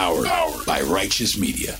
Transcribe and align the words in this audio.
Powered 0.00 0.64
by 0.64 0.80
Righteous 0.80 1.36
Media. 1.36 1.76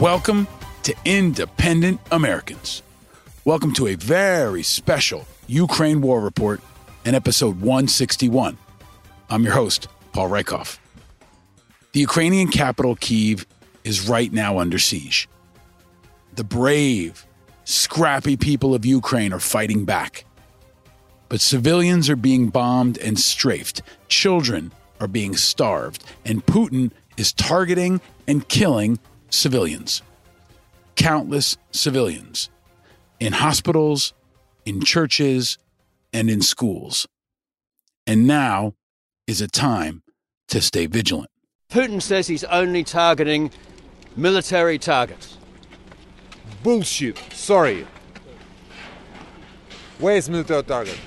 Welcome 0.00 0.46
to 0.84 0.94
Independent 1.04 2.00
Americans. 2.12 2.82
Welcome 3.44 3.72
to 3.72 3.88
a 3.88 3.96
very 3.96 4.62
special 4.62 5.26
Ukraine 5.48 6.00
War 6.00 6.20
Report 6.20 6.60
and 7.04 7.16
episode 7.16 7.60
161. 7.60 8.56
I'm 9.28 9.42
your 9.42 9.54
host, 9.54 9.88
Paul 10.12 10.28
Rieckhoff. 10.28 10.78
The 11.92 12.00
Ukrainian 12.00 12.46
capital, 12.46 12.94
Kiev, 12.94 13.46
is 13.84 14.08
right 14.08 14.32
now 14.32 14.58
under 14.58 14.78
siege. 14.78 15.28
The 16.34 16.44
brave, 16.44 17.26
scrappy 17.64 18.36
people 18.36 18.74
of 18.74 18.84
Ukraine 18.84 19.32
are 19.32 19.40
fighting 19.40 19.84
back. 19.84 20.24
But 21.28 21.40
civilians 21.40 22.10
are 22.10 22.16
being 22.16 22.48
bombed 22.48 22.98
and 22.98 23.18
strafed, 23.18 23.82
children 24.08 24.72
are 25.00 25.08
being 25.08 25.36
starved, 25.36 26.04
and 26.24 26.44
Putin 26.44 26.92
is 27.16 27.32
targeting 27.32 28.00
and 28.26 28.46
killing 28.48 28.98
civilians. 29.30 30.02
Countless 30.94 31.56
civilians 31.70 32.50
in 33.18 33.32
hospitals, 33.32 34.12
in 34.64 34.80
churches, 34.82 35.56
and 36.12 36.28
in 36.28 36.42
schools. 36.42 37.06
And 38.06 38.26
now 38.26 38.74
is 39.26 39.40
a 39.40 39.48
time 39.48 40.02
to 40.48 40.60
stay 40.60 40.86
vigilant. 40.86 41.30
Putin 41.70 42.02
says 42.02 42.26
he's 42.26 42.44
only 42.44 42.84
targeting 42.84 43.50
military 44.16 44.78
targets. 44.78 45.38
Bullshit. 46.62 47.18
Sorry. 47.32 47.86
Where 49.98 50.16
is 50.16 50.28
military 50.28 50.62
target? 50.62 50.98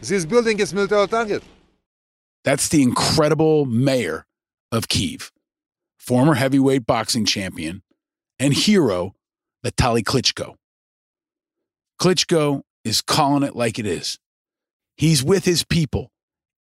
This 0.00 0.24
building 0.24 0.58
is 0.58 0.74
military 0.74 1.06
target. 1.08 1.42
That's 2.44 2.68
the 2.68 2.82
incredible 2.82 3.66
mayor 3.66 4.26
of 4.72 4.88
Kiev, 4.88 5.30
former 5.98 6.34
heavyweight 6.34 6.86
boxing 6.86 7.24
champion 7.24 7.82
and 8.38 8.52
hero 8.52 9.14
Vitaly 9.64 10.02
Klitschko. 10.02 10.56
Klitschko 12.00 12.62
is 12.84 13.00
calling 13.00 13.44
it 13.44 13.54
like 13.54 13.78
it 13.78 13.86
is. 13.86 14.18
He's 14.96 15.22
with 15.22 15.44
his 15.44 15.64
people 15.64 16.10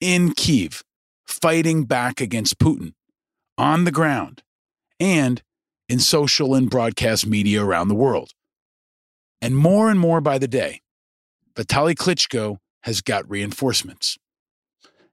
in 0.01 0.33
Kiev, 0.33 0.83
fighting 1.25 1.85
back 1.85 2.19
against 2.19 2.57
Putin 2.57 2.93
on 3.57 3.83
the 3.83 3.91
ground 3.91 4.41
and 4.99 5.43
in 5.89 5.99
social 5.99 6.53
and 6.53 6.69
broadcast 6.69 7.25
media 7.25 7.63
around 7.63 7.87
the 7.87 7.95
world. 7.95 8.31
And 9.41 9.55
more 9.55 9.89
and 9.89 9.99
more 9.99 10.21
by 10.21 10.37
the 10.37 10.47
day, 10.47 10.81
Vitaly 11.55 11.95
Klitschko 11.95 12.57
has 12.83 13.01
got 13.01 13.29
reinforcements. 13.29 14.17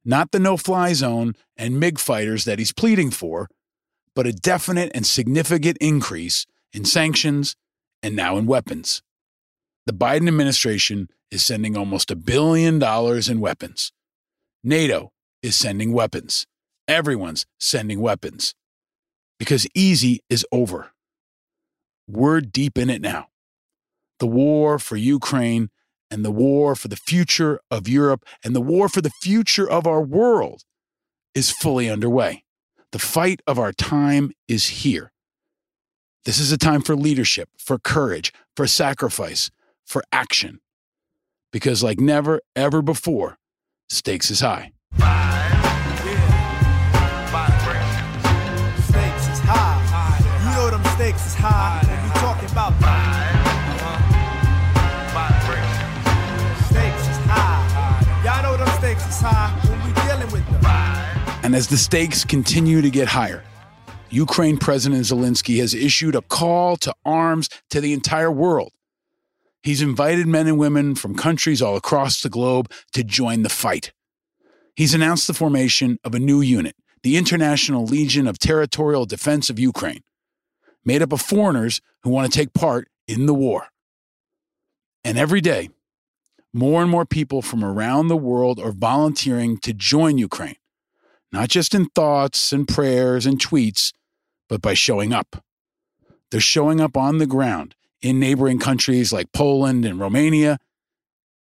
Not 0.05 0.33
the 0.33 0.39
no 0.39 0.57
fly 0.57 0.93
zone 0.93 1.35
and 1.57 1.81
MiG 1.81 1.99
fighters 1.99 2.45
that 2.45 2.59
he's 2.59 2.73
pleading 2.73 3.11
for, 3.11 3.49
but 4.15 4.27
a 4.27 4.33
definite 4.33 4.93
and 4.95 5.07
significant 5.07 5.79
increase 5.81 6.47
in 6.73 6.85
sanctions 6.85 7.57
and 8.03 8.15
now 8.15 8.37
in 8.37 8.47
weapons. 8.47 9.03
The 9.87 9.93
Biden 9.93 10.29
administration 10.29 11.09
is 11.31 11.45
sending 11.45 11.77
almost 11.77 12.11
a 12.11 12.17
billion 12.17 12.79
dollars 12.79 13.29
in 13.29 13.41
weapons. 13.41 13.93
NATO 14.63 15.13
is 15.43 15.57
sending 15.57 15.93
weapons. 15.93 16.47
Everyone's 16.87 17.47
sending 17.59 18.01
weapons 18.01 18.55
because 19.39 19.67
easy 19.75 20.21
is 20.29 20.47
over. 20.53 20.91
We're 22.09 22.41
deep 22.41 22.79
in 22.79 22.91
it 22.91 23.01
now. 23.01 23.29
The 24.19 24.27
war 24.27 24.79
for 24.79 24.97
Ukraine 24.97 25.71
and 26.11 26.25
the 26.25 26.31
war 26.31 26.75
for 26.77 26.89
the 26.89 26.97
future 26.97 27.61
of 27.71 27.89
Europe 27.89 28.25
and 28.45 28.55
the 28.55 28.61
war 28.61 28.89
for 28.89 29.01
the 29.01 29.13
future 29.23 29.69
of 29.69 29.87
our 29.87 30.03
world 30.03 30.63
is 31.35 31.51
fully 31.51 31.91
underway. 31.91 32.45
The 32.93 32.99
fight 32.99 33.41
of 33.47 33.59
our 33.59 33.73
time 33.73 34.31
is 34.47 34.67
here. 34.69 35.11
This 36.25 36.39
is 36.39 36.53
a 36.53 36.59
time 36.59 36.81
for 36.81 36.95
leadership, 36.95 37.49
for 37.59 37.79
courage, 37.79 38.33
for 38.57 38.67
sacrifice, 38.67 39.51
for 39.85 40.05
action. 40.13 40.61
Because, 41.53 41.83
like 41.83 42.01
never, 42.01 42.41
ever 42.55 42.83
before, 42.83 43.37
stakes 43.89 44.31
is 44.31 44.41
high. 44.41 44.74
You 51.15 51.21
know 51.21 51.23
them 51.23 51.23
stakes 51.23 51.27
is 51.27 51.35
high. 51.35 51.81
When 51.87 52.03
we 52.03 52.11
talking 52.21 52.51
about 52.51 52.73
stakes 56.67 57.09
is 57.09 57.17
high. 57.27 58.23
Y'all 58.25 58.43
know 58.43 58.57
them 58.57 58.69
stakes 58.79 59.07
is 59.09 59.21
high 59.21 59.51
when 59.69 59.79
we 59.85 59.93
dealing 60.03 60.33
with 60.33 60.45
them. 60.51 60.65
And 61.45 61.55
as 61.55 61.69
the 61.69 61.77
stakes 61.77 62.25
continue 62.25 62.83
to 62.83 62.91
get 62.91 63.07
higher, 63.09 63.45
Ukraine 64.11 64.57
President 64.59 65.03
Zelensky 65.03 65.59
has 65.61 65.75
issued 65.75 66.17
a 66.17 66.23
call 66.23 66.77
to 66.79 66.93
arms 67.05 67.49
to 67.71 67.81
the 67.81 67.93
entire 67.93 68.31
world. 68.31 68.73
He's 69.63 69.83
invited 69.83 70.27
men 70.27 70.47
and 70.47 70.59
women 70.59 70.95
from 70.95 71.15
countries 71.15 71.63
all 71.63 71.77
across 71.77 72.23
the 72.23 72.29
globe 72.29 72.71
to 72.93 73.05
join 73.05 73.43
the 73.43 73.49
fight. 73.49 73.93
He's 74.75 74.95
announced 74.95 75.27
the 75.27 75.35
formation 75.35 75.99
of 76.03 76.15
a 76.15 76.19
new 76.19 76.41
unit, 76.41 76.75
the 77.03 77.17
International 77.17 77.85
Legion 77.85 78.27
of 78.27 78.39
Territorial 78.39 79.07
Defense 79.07 79.49
of 79.49 79.59
Ukraine, 79.59 80.03
made 80.85 81.03
up 81.03 81.13
of 81.13 81.21
foreigners 81.21 81.81
who 82.03 82.11
want 82.11 82.31
to 82.31 82.39
take 82.39 82.53
part 82.53 82.89
in 83.07 83.27
the 83.27 83.35
war. 83.35 83.69
And 85.03 85.19
every 85.19 85.41
day, 85.41 85.71
more 86.53 86.83
and 86.83 86.91
more 86.91 87.05
people 87.05 87.43
from 87.43 87.65
around 87.65 88.09
the 88.09 88.17
world 88.17 88.61
are 88.61 88.73
volunteering 88.73 89.59
to 89.59 89.73
join 89.73 90.19
Ukraine, 90.19 90.57
not 91.33 91.49
just 91.49 91.75
in 91.75 91.87
thoughts 91.87 92.53
and 92.53 92.67
prayers 92.67 93.27
and 93.27 93.39
tweets, 93.39 93.93
but 94.49 94.63
by 94.63 94.75
showing 94.75 95.13
up. 95.13 95.45
They're 96.31 96.41
showing 96.41 96.81
up 96.81 96.97
on 96.97 97.19
the 97.19 97.27
ground 97.27 97.75
in 98.01 98.21
neighboring 98.21 98.59
countries 98.59 99.13
like 99.13 99.33
Poland 99.33 99.85
and 99.85 99.99
Romania, 99.99 100.59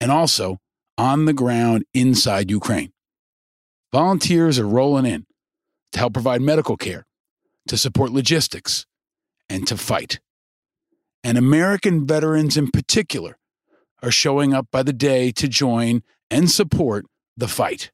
and 0.00 0.10
also 0.10 0.60
on 0.98 1.24
the 1.24 1.32
ground 1.32 1.84
inside 1.94 2.50
Ukraine. 2.50 2.92
Volunteers 3.92 4.58
are 4.58 4.66
rolling 4.66 5.06
in 5.06 5.26
to 5.92 5.98
help 5.98 6.12
provide 6.14 6.42
medical 6.42 6.76
care, 6.76 7.06
to 7.68 7.76
support 7.76 8.10
logistics, 8.10 8.86
and 9.48 9.66
to 9.66 9.76
fight. 9.76 10.20
And 11.22 11.38
American 11.38 12.06
veterans 12.06 12.56
in 12.56 12.70
particular 12.70 13.38
are 14.02 14.10
showing 14.10 14.52
up 14.52 14.66
by 14.70 14.82
the 14.82 14.92
day 14.92 15.30
to 15.32 15.48
join 15.48 16.02
and 16.30 16.50
support 16.50 17.06
the 17.36 17.48
fight. 17.48 17.90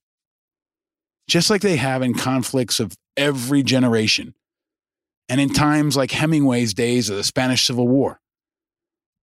Just 1.29 1.51
like 1.51 1.63
they 1.63 1.77
have 1.77 2.03
in 2.03 2.15
conflicts 2.15 2.81
of 2.81 2.97
every 3.17 3.63
generation, 3.63 4.35
and 5.29 5.41
in 5.41 5.53
times 5.53 5.97
like 5.97 6.11
Hemingway's 6.11 6.75
days 6.75 7.09
of 7.09 7.17
the 7.17 7.23
Spanish 7.23 7.65
Civil 7.65 7.87
War. 7.87 8.21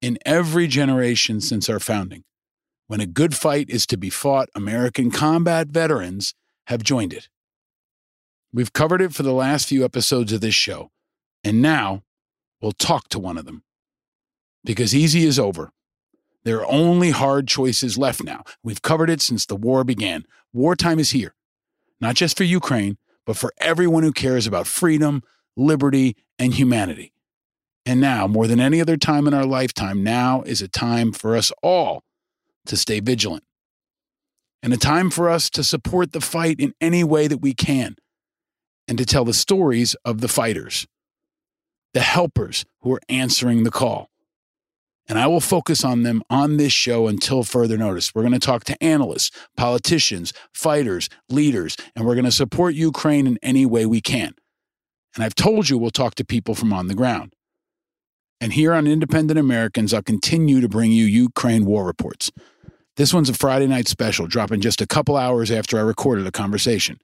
In 0.02 0.18
every 0.26 0.68
generation 0.68 1.42
since 1.42 1.70
our 1.70 1.80
founding, 1.80 2.24
when 2.88 3.02
a 3.02 3.06
good 3.06 3.36
fight 3.36 3.70
is 3.70 3.86
to 3.88 3.98
be 3.98 4.10
fought, 4.10 4.48
American 4.56 5.12
combat 5.12 5.68
veterans 5.68 6.34
have 6.68 6.84
joined 6.84 7.12
it. 7.12 7.28
We've 8.54 8.72
covered 8.72 9.02
it 9.02 9.14
for 9.14 9.24
the 9.24 9.34
last 9.34 9.68
few 9.68 9.84
episodes 9.84 10.32
of 10.32 10.40
this 10.40 10.56
show, 10.56 10.92
and 11.44 11.62
now 11.62 12.04
we'll 12.62 12.72
talk 12.72 13.10
to 13.10 13.20
one 13.20 13.38
of 13.38 13.46
them. 13.46 13.64
Because 14.64 14.96
easy 14.96 15.26
is 15.26 15.40
over. 15.40 15.72
There 16.44 16.60
are 16.60 16.72
only 16.72 17.12
hard 17.12 17.48
choices 17.48 17.98
left 17.98 18.24
now. 18.24 18.44
We've 18.64 18.82
covered 18.82 19.10
it 19.10 19.22
since 19.22 19.46
the 19.46 19.56
war 19.56 19.84
began. 19.84 20.26
Wartime 20.54 21.00
is 21.00 21.12
here, 21.12 21.36
not 22.00 22.16
just 22.16 22.38
for 22.38 22.44
Ukraine, 22.44 22.98
but 23.26 23.38
for 23.38 23.52
everyone 23.60 24.04
who 24.04 24.14
cares 24.14 24.48
about 24.48 24.68
freedom, 24.68 25.24
liberty, 25.56 26.16
and 26.40 26.54
humanity. 26.54 27.14
And 27.86 28.02
now, 28.02 28.28
more 28.28 28.48
than 28.48 28.60
any 28.60 28.82
other 28.82 28.98
time 28.98 29.28
in 29.28 29.34
our 29.34 29.46
lifetime, 29.46 30.04
now 30.04 30.42
is 30.44 30.62
a 30.62 30.68
time 30.68 31.12
for 31.12 31.36
us 31.36 31.52
all 31.62 32.04
to 32.66 32.76
stay 32.76 33.00
vigilant 33.00 33.44
and 34.64 34.74
a 34.74 34.78
time 34.78 35.10
for 35.10 35.30
us 35.30 35.50
to 35.52 35.64
support 35.64 36.12
the 36.12 36.22
fight 36.22 36.60
in 36.60 36.74
any 36.82 37.04
way 37.04 37.28
that 37.28 37.38
we 37.38 37.54
can 37.54 37.96
and 38.88 38.98
to 38.98 39.06
tell 39.06 39.26
the 39.26 39.34
stories 39.34 39.96
of 40.04 40.22
the 40.22 40.28
fighters, 40.28 40.88
the 41.94 42.02
helpers 42.02 42.66
who 42.82 42.94
are 42.94 43.02
answering 43.10 43.64
the 43.64 43.72
call. 43.72 44.10
And 45.10 45.18
I 45.18 45.28
will 45.28 45.40
focus 45.40 45.86
on 45.86 46.04
them 46.04 46.22
on 46.30 46.58
this 46.58 46.74
show 46.74 47.08
until 47.08 47.44
further 47.44 47.78
notice. 47.78 48.14
We're 48.14 48.24
going 48.24 48.34
to 48.34 48.40
talk 48.40 48.66
to 48.66 48.84
analysts, 48.84 49.32
politicians, 49.56 50.34
fighters, 50.54 51.10
leaders, 51.30 51.78
and 51.96 52.06
we're 52.06 52.16
going 52.16 52.26
to 52.26 52.32
support 52.32 52.76
Ukraine 52.76 53.26
in 53.26 53.40
any 53.42 53.66
way 53.66 53.86
we 53.86 54.02
can. 54.02 54.34
And 55.16 55.24
I've 55.24 55.36
told 55.36 55.70
you 55.70 55.78
we'll 55.78 55.92
talk 55.92 56.16
to 56.16 56.26
people 56.26 56.56
from 56.56 56.74
on 56.74 56.88
the 56.88 56.94
ground. 56.94 57.34
And 58.40 58.54
here 58.54 58.74
on 58.74 58.86
Independent 58.86 59.40
Americans, 59.40 59.94
I'll 59.94 60.04
continue 60.04 60.62
to 60.62 60.70
bring 60.70 60.92
you 60.92 61.06
Ukraine 61.06 61.66
war 61.66 61.86
reports. 61.86 62.32
This 62.98 63.14
one's 63.14 63.30
a 63.30 63.34
Friday 63.34 63.68
night 63.68 63.88
special, 63.88 64.28
dropping 64.28 64.62
just 64.62 64.82
a 64.82 64.88
couple 64.88 65.16
hours 65.16 65.50
after 65.50 65.78
I 65.78 65.82
recorded 65.82 66.28
a 66.28 66.32
conversation. 66.32 67.00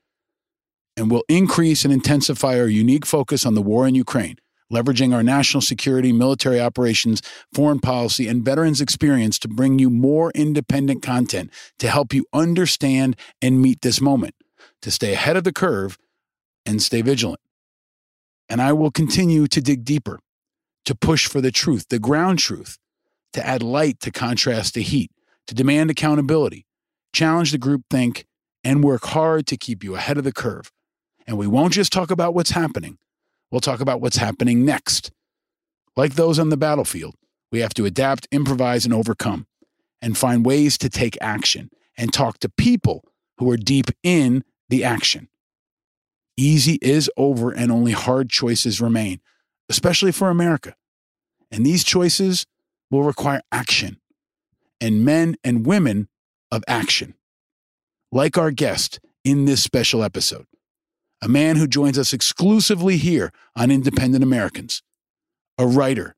And 0.98 1.10
we'll 1.10 1.24
increase 1.28 1.86
and 1.86 1.94
intensify 1.94 2.60
our 2.60 2.68
unique 2.68 3.06
focus 3.06 3.46
on 3.46 3.56
the 3.56 3.62
war 3.62 3.88
in 3.88 3.96
Ukraine, 3.96 4.36
leveraging 4.74 5.14
our 5.14 5.24
national 5.24 5.62
security, 5.62 6.12
military 6.12 6.60
operations, 6.60 7.22
foreign 7.54 7.80
policy, 7.80 8.28
and 8.28 8.44
veterans 8.44 8.81
experience 8.81 9.38
to 9.40 9.48
bring 9.48 9.78
you 9.78 9.90
more 9.90 10.31
independent 10.34 11.04
content 11.04 11.52
to 11.78 11.90
help 11.90 12.14
you 12.14 12.25
understand 12.34 13.16
and 13.42 13.62
meet 13.62 13.81
this 13.81 14.02
moment, 14.02 14.34
to 14.81 14.90
stay 14.90 15.14
ahead 15.14 15.38
of 15.38 15.44
the 15.44 15.54
curve 15.54 15.98
and 16.66 16.81
stay 16.81 17.02
vigilant. 17.02 17.40
And 18.50 18.62
I 18.62 18.74
will 18.74 18.92
continue 18.92 19.48
to 19.48 19.62
dig 19.62 19.86
deeper, 19.86 20.20
to 20.86 20.96
push 20.96 21.28
for 21.28 21.40
the 21.40 21.52
truth, 21.52 21.86
the 21.90 22.00
ground 22.00 22.40
truth, 22.40 22.78
to 23.34 23.46
add 23.46 23.64
light 23.64 24.00
to 24.02 24.12
contrast 24.12 24.74
the 24.74 24.81
heat, 24.81 25.12
to 25.48 25.56
demand 25.56 25.90
accountability, 25.90 26.66
challenge 27.14 27.52
the 27.52 27.58
groupthink, 27.58 28.25
and 28.64 28.84
work 28.84 29.06
hard 29.06 29.46
to 29.48 29.58
keep 29.58 29.84
you 29.84 29.96
ahead 29.96 30.18
of 30.18 30.24
the 30.24 30.31
curve. 30.31 30.72
And 31.28 31.38
we 31.38 31.48
won't 31.48 31.74
just 31.74 31.92
talk 31.92 32.12
about 32.12 32.34
what's 32.34 32.52
happening, 32.52 32.98
we'll 33.54 33.62
talk 33.62 33.80
about 33.82 34.02
what's 34.02 34.18
happening 34.18 34.66
next. 34.66 35.12
Like 35.96 36.16
those 36.16 36.40
on 36.40 36.50
the 36.50 36.58
battlefield, 36.58 37.14
we 37.52 37.60
have 37.60 37.76
to 37.76 37.86
adapt, 37.86 38.28
improvise, 38.32 38.84
and 38.84 38.94
overcome, 38.94 39.46
and 40.02 40.18
find 40.18 40.44
ways 40.44 40.76
to 40.80 40.90
take 40.90 41.16
action 41.22 41.70
and 41.96 42.12
talk 42.12 42.40
to 42.40 42.50
people 42.50 43.06
who 43.38 43.50
are 43.52 43.58
deep 43.58 43.92
in 44.02 44.44
the 44.70 44.84
action. 44.84 45.30
Easy 46.36 46.80
is 46.82 47.12
over, 47.16 47.52
and 47.52 47.72
only 47.72 47.92
hard 47.92 48.32
choices 48.32 48.82
remain, 48.82 49.22
especially 49.70 50.12
for 50.12 50.32
America. 50.32 50.76
And 51.52 51.64
these 51.64 51.84
choices 51.84 52.48
will 52.90 53.04
require 53.04 53.42
action, 53.52 54.02
and 54.82 55.06
men 55.06 55.36
and 55.44 55.64
women 55.64 56.10
of 56.50 56.64
action. 56.68 57.14
Like 58.12 58.36
our 58.36 58.50
guest 58.50 59.00
in 59.24 59.46
this 59.46 59.62
special 59.62 60.04
episode, 60.04 60.48
a 61.24 61.28
man 61.30 61.56
who 61.56 61.66
joins 61.66 61.98
us 61.98 62.12
exclusively 62.12 62.98
here 62.98 63.31
on 63.56 63.72
Independent 63.72 64.24
Americans, 64.25 64.84
a 65.58 65.66
writer, 65.66 66.16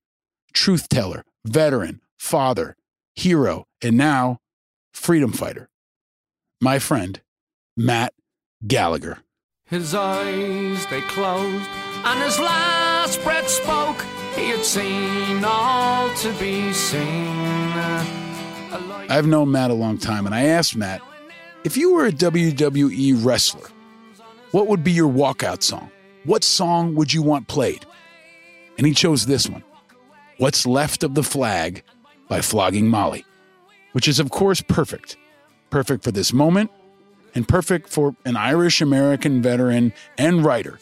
truth 0.51 0.89
teller, 0.89 1.23
veteran, 1.45 2.01
father, 2.17 2.75
hero, 3.13 3.67
and 3.83 3.97
now 3.97 4.39
freedom 4.93 5.31
fighter. 5.31 5.69
My 6.59 6.79
friend, 6.79 7.21
Matt 7.77 8.13
Gallagher. 8.65 9.19
His 9.67 9.93
eyes 9.93 10.87
they 10.87 11.01
closed, 11.01 11.69
and 12.03 12.23
his 12.23 12.39
last 12.39 13.21
breath 13.21 13.47
spoke. 13.47 14.01
He 14.35 14.49
had 14.49 14.65
seen 14.65 15.43
all 15.45 16.09
to 16.15 16.33
be 16.39 16.73
seen. 16.73 17.71
I've 19.07 19.27
known 19.27 19.51
Matt 19.51 19.69
a 19.69 19.75
long 19.75 19.99
time, 19.99 20.25
and 20.25 20.33
I 20.33 20.45
asked 20.45 20.75
Matt 20.75 21.01
if 21.63 21.77
you 21.77 21.93
were 21.93 22.07
a 22.07 22.11
WWE 22.11 23.23
wrestler, 23.23 23.69
what 24.55 24.67
would 24.67 24.85
be 24.85 24.91
your 24.93 25.11
walkout 25.11 25.61
song? 25.61 25.91
What 26.23 26.41
song 26.41 26.95
would 26.95 27.11
you 27.11 27.21
want 27.21 27.49
played? 27.49 27.85
And 28.77 28.87
he 28.87 28.93
chose 28.93 29.25
this 29.25 29.49
one 29.49 29.65
What's 30.37 30.65
Left 30.65 31.03
of 31.03 31.13
the 31.13 31.23
Flag 31.23 31.83
by 32.29 32.39
Flogging 32.39 32.87
Molly, 32.87 33.25
which 33.91 34.07
is, 34.07 34.17
of 34.17 34.29
course, 34.29 34.61
perfect. 34.61 35.17
Perfect 35.71 36.05
for 36.05 36.13
this 36.13 36.31
moment 36.31 36.71
and 37.33 37.45
perfect 37.45 37.89
for 37.89 38.15
an 38.23 38.37
Irish 38.37 38.79
American 38.79 39.41
veteran 39.41 39.91
and 40.17 40.45
writer 40.45 40.79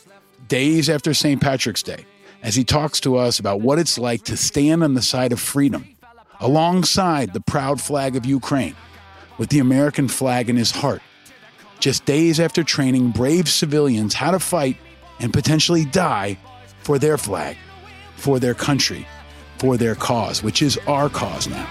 days 0.48 0.88
after 0.88 1.12
St. 1.16 1.42
Patrick's 1.42 1.82
Day 1.82 2.06
as 2.44 2.54
he 2.54 2.64
talks 2.64 3.00
to 3.00 3.16
us 3.16 3.40
about 3.40 3.62
what 3.62 3.80
it's 3.80 3.98
like 3.98 4.22
to 4.26 4.38
stand 4.38 4.84
on 4.84 4.94
the 4.94 5.02
side 5.02 5.32
of 5.32 5.40
freedom 5.40 5.88
alongside 6.40 7.34
the 7.34 7.42
proud 7.42 7.82
flag 7.82 8.16
of 8.16 8.24
Ukraine 8.24 8.76
with 9.40 9.50
the 9.50 9.58
American 9.58 10.08
flag 10.08 10.48
in 10.48 10.58
his 10.58 10.70
heart. 10.70 11.02
Just 11.84 12.06
days 12.06 12.40
after 12.40 12.64
training 12.64 13.10
brave 13.10 13.50
civilians 13.50 14.14
how 14.14 14.32
to 14.32 14.40
fight 14.40 14.78
and 15.20 15.34
potentially 15.34 15.84
die 15.84 16.38
for 16.80 16.98
their 16.98 17.18
flag, 17.18 17.58
for 18.16 18.40
their 18.40 18.54
country, 18.54 19.06
for 19.58 19.76
their 19.76 19.94
cause, 19.94 20.42
which 20.42 20.62
is 20.62 20.80
our 20.88 21.10
cause 21.10 21.46
now. 21.46 21.70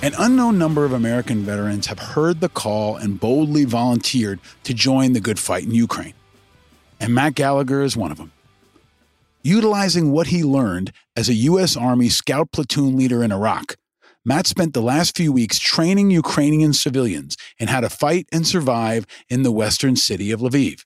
An 0.00 0.14
unknown 0.18 0.56
number 0.56 0.86
of 0.86 0.94
American 0.94 1.42
veterans 1.42 1.84
have 1.88 1.98
heard 1.98 2.40
the 2.40 2.48
call 2.48 2.96
and 2.96 3.20
boldly 3.20 3.66
volunteered 3.66 4.40
to 4.64 4.72
join 4.72 5.12
the 5.12 5.20
good 5.20 5.38
fight 5.38 5.64
in 5.64 5.72
Ukraine. 5.72 6.14
And 6.98 7.14
Matt 7.14 7.34
Gallagher 7.34 7.82
is 7.82 7.94
one 7.94 8.10
of 8.10 8.16
them. 8.16 8.32
Utilizing 9.42 10.12
what 10.12 10.28
he 10.28 10.44
learned 10.44 10.94
as 11.14 11.28
a 11.28 11.34
U.S. 11.34 11.76
Army 11.76 12.08
scout 12.08 12.52
platoon 12.52 12.96
leader 12.96 13.22
in 13.22 13.30
Iraq, 13.30 13.76
Matt 14.24 14.46
spent 14.46 14.72
the 14.72 14.82
last 14.82 15.16
few 15.16 15.32
weeks 15.32 15.58
training 15.58 16.10
Ukrainian 16.10 16.72
civilians 16.72 17.36
in 17.58 17.68
how 17.68 17.80
to 17.80 17.90
fight 17.90 18.26
and 18.32 18.46
survive 18.46 19.06
in 19.28 19.42
the 19.42 19.50
western 19.50 19.96
city 19.96 20.30
of 20.30 20.40
Lviv. 20.40 20.84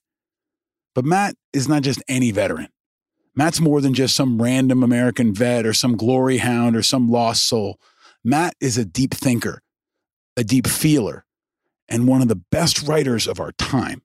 But 0.94 1.04
Matt 1.04 1.34
is 1.52 1.68
not 1.68 1.82
just 1.82 2.02
any 2.08 2.30
veteran. 2.30 2.68
Matt's 3.34 3.60
more 3.60 3.82
than 3.82 3.92
just 3.92 4.16
some 4.16 4.40
random 4.40 4.82
American 4.82 5.34
vet 5.34 5.66
or 5.66 5.74
some 5.74 5.96
glory 5.96 6.38
hound 6.38 6.74
or 6.74 6.82
some 6.82 7.10
lost 7.10 7.46
soul. 7.46 7.78
Matt 8.24 8.54
is 8.60 8.78
a 8.78 8.86
deep 8.86 9.12
thinker, 9.12 9.60
a 10.38 10.42
deep 10.42 10.66
feeler, 10.66 11.26
and 11.88 12.08
one 12.08 12.22
of 12.22 12.28
the 12.28 12.42
best 12.50 12.82
writers 12.88 13.26
of 13.28 13.38
our 13.38 13.52
time. 13.52 14.02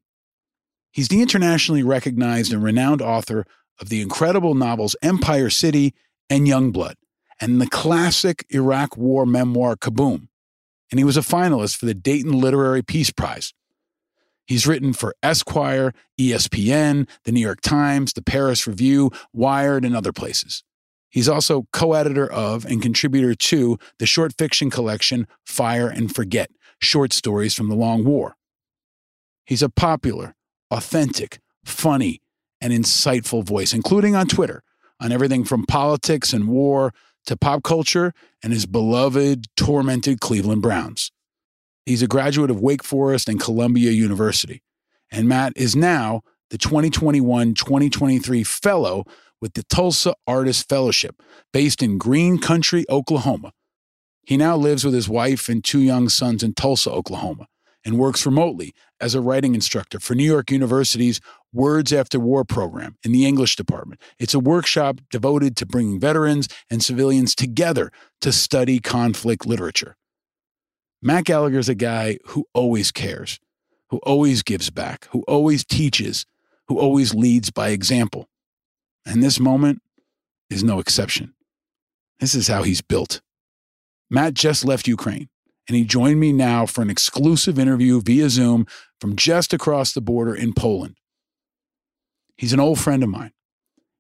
He's 0.92 1.07
the 1.07 1.22
internationally 1.22 1.84
recognized 1.84 2.51
and 2.51 2.62
renowned 2.62 3.01
author 3.01 3.45
of 3.80 3.88
the 3.88 4.01
incredible 4.01 4.54
novels 4.54 4.98
Empire 5.01 5.50
City 5.50 5.94
and 6.30 6.45
Youngblood, 6.45 6.95
and 7.41 7.59
the 7.59 7.67
classic 7.67 8.45
Iraq 8.51 8.95
War 8.95 9.25
memoir 9.25 9.75
Kaboom. 9.75 10.27
And 10.91 10.99
he 10.99 11.03
was 11.03 11.17
a 11.17 11.21
finalist 11.21 11.75
for 11.77 11.88
the 11.88 11.93
Dayton 11.93 12.33
Literary 12.33 12.83
Peace 12.83 13.09
Prize. 13.09 13.53
He's 14.45 14.67
written 14.67 14.93
for 14.93 15.15
Esquire, 15.23 15.93
ESPN, 16.19 17.07
the 17.23 17.31
New 17.31 17.39
York 17.39 17.61
Times, 17.61 18.13
the 18.13 18.21
Paris 18.21 18.67
Review, 18.67 19.09
Wired, 19.33 19.85
and 19.85 19.95
other 19.95 20.11
places. 20.11 20.63
He's 21.09 21.29
also 21.29 21.67
co 21.73 21.93
editor 21.93 22.29
of 22.29 22.65
and 22.65 22.81
contributor 22.81 23.33
to 23.33 23.77
the 23.99 24.05
short 24.05 24.33
fiction 24.38 24.69
collection 24.69 25.27
Fire 25.45 25.88
and 25.88 26.13
Forget 26.13 26.51
Short 26.79 27.13
Stories 27.13 27.53
from 27.53 27.69
the 27.69 27.75
Long 27.75 28.03
War. 28.03 28.35
He's 29.45 29.61
a 29.61 29.69
popular, 29.69 30.35
authentic, 30.69 31.39
funny, 31.65 32.21
and 32.59 32.71
insightful 32.71 33.43
voice, 33.43 33.73
including 33.73 34.15
on 34.15 34.27
Twitter, 34.27 34.63
on 34.99 35.11
everything 35.11 35.43
from 35.43 35.65
politics 35.65 36.31
and 36.31 36.47
war 36.47 36.93
to 37.25 37.38
pop 37.38 37.63
culture 37.63 38.13
and 38.44 38.53
his 38.53 38.65
beloved, 38.65 39.45
tormented 39.56 40.19
Cleveland 40.19 40.62
Browns. 40.62 41.12
He's 41.85 42.01
a 42.01 42.07
graduate 42.07 42.51
of 42.51 42.59
Wake 42.59 42.83
Forest 42.83 43.27
and 43.29 43.39
Columbia 43.39 43.91
University. 43.91 44.62
And 45.12 45.27
Matt 45.27 45.53
is 45.56 45.75
now 45.75 46.21
the 46.50 46.57
2021 46.57 47.53
2023 47.53 48.44
fellow 48.44 49.05
with 49.41 49.53
the 49.53 49.63
Tulsa 49.63 50.13
Artist 50.27 50.69
Fellowship, 50.69 51.22
based 51.51 51.81
in 51.81 51.98
Green 51.98 52.38
Country, 52.38 52.86
Oklahoma. 52.89 53.53
He 54.24 54.38
now 54.38 54.55
lives 54.55 54.86
with 54.86 54.93
his 54.93 55.10
wife 55.10 55.50
and 55.50 55.63
two 55.63 55.79
young 55.79 56.10
sons 56.10 56.43
in 56.43 56.53
Tulsa, 56.53 56.91
Oklahoma, 56.91 57.48
and 57.84 57.98
works 57.98 58.25
remotely 58.25 58.74
as 59.00 59.15
a 59.15 59.22
writing 59.22 59.55
instructor 59.55 60.00
for 60.00 60.13
New 60.13 60.24
York 60.24 60.51
University's 60.51 61.19
Words 61.53 61.91
After 61.91 62.20
War 62.20 62.46
program 62.46 62.98
in 63.03 63.12
the 63.12 63.25
English 63.25 63.58
department. 63.58 64.00
It's 64.20 64.34
a 64.34 64.39
workshop 64.39 65.01
devoted 65.10 65.58
to 65.58 65.65
bringing 65.65 66.00
veterans 66.00 66.48
and 66.70 66.81
civilians 66.81 67.36
together 67.36 67.91
to 68.22 68.31
study 68.31 68.79
conflict 68.79 69.46
literature. 69.46 69.98
Matt 71.01 71.25
Gallagher 71.25 71.60
is 71.60 71.67
a 71.67 71.75
guy 71.75 72.20
who 72.27 72.46
always 72.53 72.91
cares, 72.91 73.39
who 73.89 73.98
always 73.98 74.43
gives 74.43 74.70
back, 74.70 75.08
who 75.12 75.24
always 75.27 75.65
teaches, 75.65 76.25
who 76.67 76.79
always 76.79 77.13
leads 77.13 77.51
by 77.51 77.70
example. 77.70 78.29
And 79.05 79.22
this 79.22 79.39
moment 79.39 79.81
is 80.50 80.63
no 80.63 80.79
exception. 80.79 81.34
This 82.20 82.36
is 82.36 82.48
how 82.48 82.63
he's 82.63 82.81
built. 82.81 83.22
Matt 84.10 84.36
just 84.36 84.63
left 84.63 84.88
Ukraine, 84.88 85.27
and 85.67 85.75
he 85.75 85.84
joined 85.84 86.20
me 86.20 86.31
now 86.31 86.65
for 86.65 86.81
an 86.81 86.89
exclusive 86.89 87.58
interview 87.58 88.00
via 88.00 88.29
Zoom 88.29 88.67
from 89.01 89.15
just 89.15 89.53
across 89.53 89.93
the 89.93 90.01
border 90.01 90.36
in 90.36 90.53
Poland. 90.53 90.96
He's 92.41 92.53
an 92.53 92.60
old 92.60 92.79
friend 92.79 93.03
of 93.03 93.10
mine. 93.10 93.33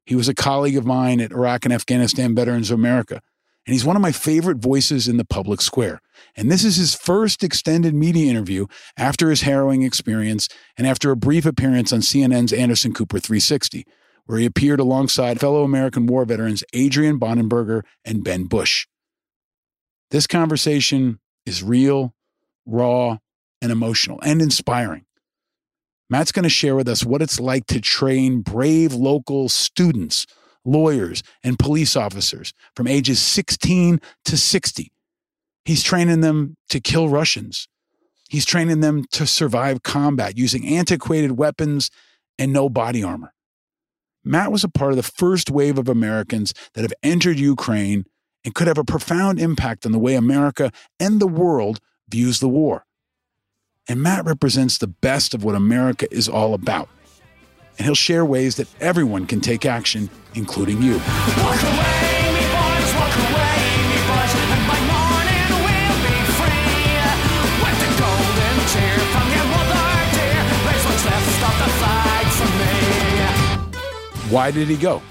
He 0.03 0.15
was 0.15 0.27
a 0.27 0.33
colleague 0.33 0.75
of 0.75 0.83
mine 0.83 1.21
at 1.21 1.31
Iraq 1.31 1.63
and 1.63 1.71
Afghanistan 1.71 2.33
Veterans 2.33 2.71
of 2.71 2.79
America, 2.79 3.21
and 3.67 3.73
he's 3.73 3.85
one 3.85 3.95
of 3.95 4.01
my 4.01 4.11
favorite 4.11 4.57
voices 4.57 5.07
in 5.07 5.17
the 5.17 5.23
public 5.23 5.61
square. 5.61 6.01
And 6.35 6.51
this 6.51 6.63
is 6.63 6.77
his 6.77 6.95
first 6.95 7.43
extended 7.43 7.93
media 7.93 8.31
interview 8.31 8.65
after 8.97 9.29
his 9.29 9.43
harrowing 9.43 9.83
experience 9.83 10.49
and 10.75 10.87
after 10.87 11.11
a 11.11 11.15
brief 11.15 11.45
appearance 11.45 11.93
on 11.93 11.99
CNN's 11.99 12.51
Anderson 12.51 12.95
Cooper 12.95 13.19
360 13.19 13.85
where 14.25 14.39
he 14.39 14.45
appeared 14.45 14.79
alongside 14.79 15.39
fellow 15.39 15.63
American 15.63 16.07
war 16.07 16.25
veterans 16.25 16.63
Adrian 16.73 17.19
Bonenberger 17.19 17.83
and 18.03 18.23
Ben 18.23 18.45
Bush. 18.45 18.87
This 20.09 20.25
conversation 20.25 21.19
is 21.45 21.61
real, 21.61 22.15
raw, 22.65 23.17
and 23.61 23.71
emotional 23.71 24.19
and 24.23 24.41
inspiring. 24.41 25.05
Matt's 26.11 26.33
going 26.33 26.43
to 26.43 26.49
share 26.49 26.75
with 26.75 26.89
us 26.89 27.05
what 27.05 27.21
it's 27.21 27.39
like 27.39 27.67
to 27.67 27.79
train 27.79 28.41
brave 28.41 28.93
local 28.93 29.47
students, 29.47 30.27
lawyers, 30.65 31.23
and 31.41 31.57
police 31.57 31.95
officers 31.95 32.53
from 32.75 32.85
ages 32.85 33.21
16 33.21 34.01
to 34.25 34.37
60. 34.37 34.91
He's 35.63 35.81
training 35.81 36.19
them 36.19 36.57
to 36.67 36.81
kill 36.81 37.07
Russians. 37.07 37.69
He's 38.29 38.45
training 38.45 38.81
them 38.81 39.05
to 39.13 39.25
survive 39.25 39.83
combat 39.83 40.37
using 40.37 40.67
antiquated 40.67 41.37
weapons 41.37 41.89
and 42.37 42.51
no 42.51 42.67
body 42.67 43.01
armor. 43.01 43.33
Matt 44.21 44.51
was 44.51 44.65
a 44.65 44.69
part 44.69 44.91
of 44.91 44.97
the 44.97 45.03
first 45.03 45.49
wave 45.49 45.77
of 45.77 45.87
Americans 45.87 46.53
that 46.73 46.81
have 46.81 46.93
entered 47.01 47.39
Ukraine 47.39 48.03
and 48.43 48.53
could 48.53 48.67
have 48.67 48.77
a 48.77 48.83
profound 48.83 49.39
impact 49.39 49.85
on 49.85 49.93
the 49.93 49.99
way 49.99 50.15
America 50.15 50.73
and 50.99 51.21
the 51.21 51.27
world 51.27 51.79
views 52.09 52.41
the 52.41 52.49
war. 52.49 52.85
And 53.87 54.01
Matt 54.01 54.25
represents 54.25 54.77
the 54.77 54.87
best 54.87 55.33
of 55.33 55.43
what 55.43 55.55
America 55.55 56.07
is 56.13 56.29
all 56.29 56.53
about. 56.53 56.87
And 57.77 57.85
he'll 57.85 57.95
share 57.95 58.23
ways 58.23 58.57
that 58.57 58.67
everyone 58.79 59.25
can 59.25 59.41
take 59.41 59.65
action, 59.65 60.09
including 60.35 60.81
you. 60.81 60.93
Walk 60.93 61.61
away, 61.63 62.31
me 62.31 62.45
boys, 62.45 62.93
walk 62.93 63.15
away, 63.17 63.57
me 63.89 63.97
boys, 64.05 64.33
and 64.37 64.63
by 64.69 64.79
morning 64.85 65.47
we'll 65.65 65.97
be 66.05 66.17
free. 66.37 66.93
With 67.63 67.77
the 67.81 67.89
golden 67.97 68.55
tear 68.69 68.97
from 69.11 69.27
your 69.33 69.47
mother 69.49 69.85
dear, 70.13 70.41
raise 70.67 70.85
what's 70.85 71.05
left 71.05 71.41
of 71.41 71.55
the 71.57 71.69
flag 71.81 72.25
for 72.37 72.51
me. 72.61 74.31
Why 74.31 74.51
did 74.51 74.67
he 74.67 74.77
go? 74.77 75.01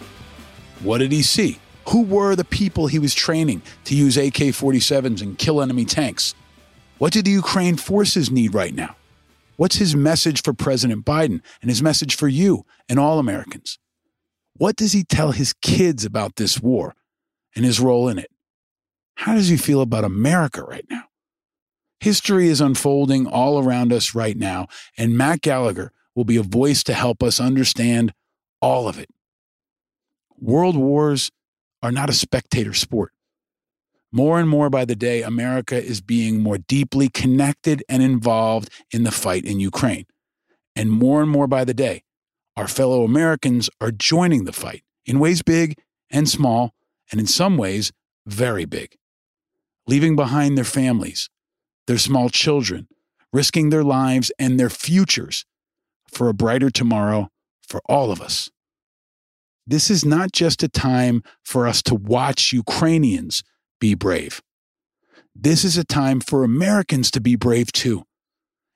What 0.82 0.98
did 0.98 1.12
he 1.12 1.22
see? 1.22 1.58
Who 1.88 2.02
were 2.04 2.36
the 2.36 2.44
people 2.44 2.86
he 2.86 3.00
was 3.00 3.14
training 3.14 3.62
to 3.86 3.96
use 3.96 4.16
AK 4.16 4.54
47s 4.54 5.22
and 5.22 5.36
kill 5.36 5.60
enemy 5.60 5.84
tanks? 5.84 6.34
What 7.00 7.14
do 7.14 7.22
the 7.22 7.30
Ukraine 7.30 7.76
forces 7.76 8.30
need 8.30 8.52
right 8.52 8.74
now? 8.74 8.94
What's 9.56 9.76
his 9.76 9.96
message 9.96 10.42
for 10.42 10.52
President 10.52 11.06
Biden 11.06 11.40
and 11.62 11.70
his 11.70 11.82
message 11.82 12.14
for 12.14 12.28
you 12.28 12.66
and 12.90 12.98
all 12.98 13.18
Americans? 13.18 13.78
What 14.58 14.76
does 14.76 14.92
he 14.92 15.02
tell 15.02 15.32
his 15.32 15.54
kids 15.54 16.04
about 16.04 16.36
this 16.36 16.60
war 16.60 16.94
and 17.56 17.64
his 17.64 17.80
role 17.80 18.06
in 18.10 18.18
it? 18.18 18.30
How 19.14 19.34
does 19.34 19.48
he 19.48 19.56
feel 19.56 19.80
about 19.80 20.04
America 20.04 20.62
right 20.62 20.84
now? 20.90 21.04
History 22.00 22.48
is 22.48 22.60
unfolding 22.60 23.26
all 23.26 23.58
around 23.58 23.94
us 23.94 24.14
right 24.14 24.36
now, 24.36 24.66
and 24.98 25.16
Matt 25.16 25.40
Gallagher 25.40 25.92
will 26.14 26.26
be 26.26 26.36
a 26.36 26.42
voice 26.42 26.82
to 26.82 26.92
help 26.92 27.22
us 27.22 27.40
understand 27.40 28.12
all 28.60 28.88
of 28.88 28.98
it. 28.98 29.08
World 30.38 30.76
wars 30.76 31.30
are 31.82 31.92
not 31.92 32.10
a 32.10 32.12
spectator 32.12 32.74
sport. 32.74 33.14
More 34.12 34.40
and 34.40 34.48
more 34.48 34.68
by 34.70 34.84
the 34.84 34.96
day, 34.96 35.22
America 35.22 35.82
is 35.82 36.00
being 36.00 36.42
more 36.42 36.58
deeply 36.58 37.08
connected 37.08 37.84
and 37.88 38.02
involved 38.02 38.68
in 38.90 39.04
the 39.04 39.12
fight 39.12 39.44
in 39.44 39.60
Ukraine. 39.60 40.06
And 40.74 40.90
more 40.90 41.22
and 41.22 41.30
more 41.30 41.46
by 41.46 41.64
the 41.64 41.74
day, 41.74 42.02
our 42.56 42.66
fellow 42.66 43.04
Americans 43.04 43.70
are 43.80 43.92
joining 43.92 44.44
the 44.44 44.52
fight 44.52 44.82
in 45.06 45.20
ways 45.20 45.42
big 45.42 45.76
and 46.10 46.28
small, 46.28 46.74
and 47.10 47.20
in 47.20 47.26
some 47.26 47.56
ways, 47.56 47.92
very 48.26 48.64
big. 48.64 48.96
Leaving 49.86 50.16
behind 50.16 50.58
their 50.58 50.64
families, 50.64 51.28
their 51.86 51.98
small 51.98 52.28
children, 52.28 52.88
risking 53.32 53.70
their 53.70 53.84
lives 53.84 54.32
and 54.38 54.58
their 54.58 54.70
futures 54.70 55.44
for 56.08 56.28
a 56.28 56.34
brighter 56.34 56.70
tomorrow 56.70 57.28
for 57.66 57.80
all 57.86 58.10
of 58.10 58.20
us. 58.20 58.50
This 59.66 59.88
is 59.88 60.04
not 60.04 60.32
just 60.32 60.64
a 60.64 60.68
time 60.68 61.22
for 61.44 61.68
us 61.68 61.80
to 61.82 61.94
watch 61.94 62.52
Ukrainians 62.52 63.44
be 63.80 63.94
brave. 63.94 64.40
This 65.34 65.64
is 65.64 65.76
a 65.76 65.84
time 65.84 66.20
for 66.20 66.44
Americans 66.44 67.10
to 67.12 67.20
be 67.20 67.36
brave 67.36 67.72
too, 67.72 68.04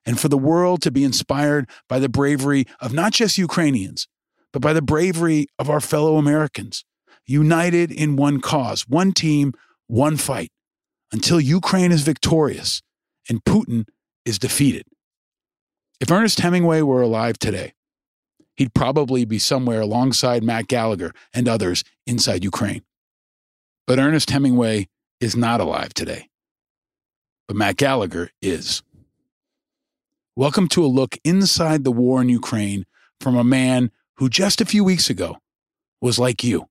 and 0.05 0.19
for 0.19 0.27
the 0.27 0.37
world 0.37 0.81
to 0.81 0.91
be 0.91 1.03
inspired 1.03 1.69
by 1.87 1.99
the 1.99 2.09
bravery 2.09 2.65
of 2.79 2.93
not 2.93 3.13
just 3.13 3.37
Ukrainians, 3.37 4.07
but 4.51 4.61
by 4.61 4.73
the 4.73 4.81
bravery 4.81 5.47
of 5.59 5.69
our 5.69 5.81
fellow 5.81 6.17
Americans, 6.17 6.85
united 7.25 7.91
in 7.91 8.15
one 8.15 8.39
cause, 8.39 8.87
one 8.87 9.11
team, 9.11 9.53
one 9.87 10.17
fight, 10.17 10.51
until 11.11 11.39
Ukraine 11.39 11.91
is 11.91 12.01
victorious 12.01 12.81
and 13.29 13.43
Putin 13.43 13.85
is 14.25 14.39
defeated. 14.39 14.83
If 15.99 16.11
Ernest 16.11 16.39
Hemingway 16.39 16.81
were 16.81 17.01
alive 17.01 17.37
today, 17.37 17.73
he'd 18.55 18.73
probably 18.73 19.25
be 19.25 19.39
somewhere 19.39 19.81
alongside 19.81 20.43
Matt 20.43 20.67
Gallagher 20.67 21.11
and 21.33 21.47
others 21.47 21.83
inside 22.05 22.43
Ukraine. 22.43 22.83
But 23.87 23.99
Ernest 23.99 24.29
Hemingway 24.29 24.87
is 25.19 25.35
not 25.35 25.61
alive 25.61 25.93
today. 25.93 26.29
But 27.47 27.57
Matt 27.57 27.77
Gallagher 27.77 28.31
is. 28.41 28.81
Welcome 30.35 30.67
to 30.69 30.83
a 30.83 30.87
look 30.87 31.17
inside 31.23 31.83
the 31.83 31.91
war 31.91 32.21
in 32.21 32.29
Ukraine 32.29 32.85
from 33.21 33.37
a 33.37 33.43
man 33.43 33.91
who 34.17 34.29
just 34.29 34.61
a 34.61 34.65
few 34.65 34.83
weeks 34.83 35.09
ago 35.09 35.37
was 36.01 36.19
like 36.19 36.43
you 36.43 36.67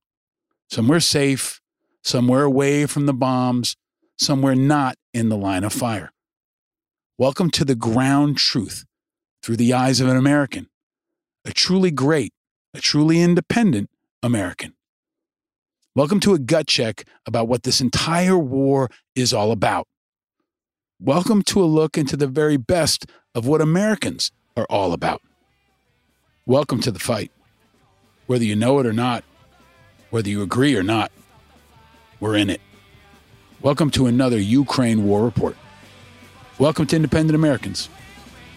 somewhere 0.70 1.00
safe, 1.00 1.60
somewhere 2.02 2.42
away 2.44 2.86
from 2.86 3.06
the 3.06 3.14
bombs, 3.14 3.76
somewhere 4.18 4.54
not 4.54 4.96
in 5.12 5.28
the 5.28 5.36
line 5.36 5.64
of 5.64 5.72
fire. 5.72 6.10
Welcome 7.18 7.50
to 7.50 7.64
the 7.64 7.74
ground 7.74 8.38
truth 8.38 8.84
through 9.42 9.56
the 9.56 9.72
eyes 9.72 10.00
of 10.00 10.08
an 10.08 10.16
American, 10.16 10.68
a 11.44 11.52
truly 11.52 11.90
great, 11.90 12.32
a 12.74 12.80
truly 12.80 13.20
independent 13.20 13.88
American. 14.22 14.74
Welcome 15.96 16.18
to 16.20 16.34
a 16.34 16.38
gut 16.40 16.66
check 16.66 17.04
about 17.24 17.46
what 17.46 17.62
this 17.62 17.80
entire 17.80 18.36
war 18.36 18.90
is 19.14 19.32
all 19.32 19.52
about. 19.52 19.86
Welcome 20.98 21.42
to 21.42 21.62
a 21.62 21.66
look 21.66 21.96
into 21.96 22.16
the 22.16 22.26
very 22.26 22.56
best 22.56 23.06
of 23.32 23.46
what 23.46 23.60
Americans 23.60 24.32
are 24.56 24.66
all 24.68 24.92
about. 24.92 25.22
Welcome 26.46 26.80
to 26.80 26.90
the 26.90 26.98
fight. 26.98 27.30
Whether 28.26 28.44
you 28.44 28.56
know 28.56 28.80
it 28.80 28.86
or 28.86 28.92
not, 28.92 29.22
whether 30.10 30.28
you 30.28 30.42
agree 30.42 30.74
or 30.74 30.82
not, 30.82 31.12
we're 32.18 32.34
in 32.34 32.50
it. 32.50 32.60
Welcome 33.62 33.90
to 33.90 34.06
another 34.06 34.40
Ukraine 34.40 35.04
War 35.04 35.22
Report. 35.22 35.56
Welcome 36.58 36.88
to 36.88 36.96
Independent 36.96 37.36
Americans, 37.36 37.88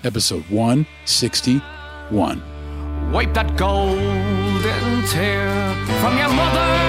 episode 0.04 0.42
161. 0.50 3.12
Wipe 3.12 3.36
that 3.36 3.56
golden 3.56 5.06
tear 5.06 5.76
from 6.02 6.18
your 6.18 6.30
mother 6.30 6.87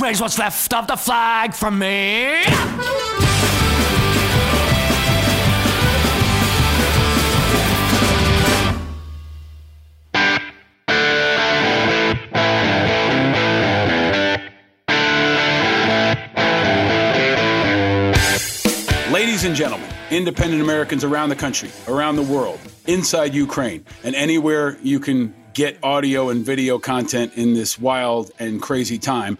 raise 0.00 0.20
what's 0.20 0.38
left 0.38 0.72
of 0.74 0.86
the 0.86 0.96
flag 0.96 1.54
for 1.54 1.70
me. 1.70 2.44
Ladies 19.12 19.44
and 19.44 19.54
gentlemen, 19.54 19.88
independent 20.10 20.62
Americans 20.62 21.04
around 21.04 21.30
the 21.30 21.36
country, 21.36 21.70
around 21.88 22.16
the 22.16 22.22
world, 22.22 22.60
inside 22.86 23.34
Ukraine, 23.34 23.84
and 24.04 24.14
anywhere 24.14 24.78
you 24.82 25.00
can 25.00 25.34
get 25.54 25.78
audio 25.82 26.28
and 26.28 26.44
video 26.44 26.78
content 26.78 27.32
in 27.34 27.54
this 27.54 27.78
wild 27.78 28.30
and 28.38 28.60
crazy 28.60 28.98
time. 28.98 29.38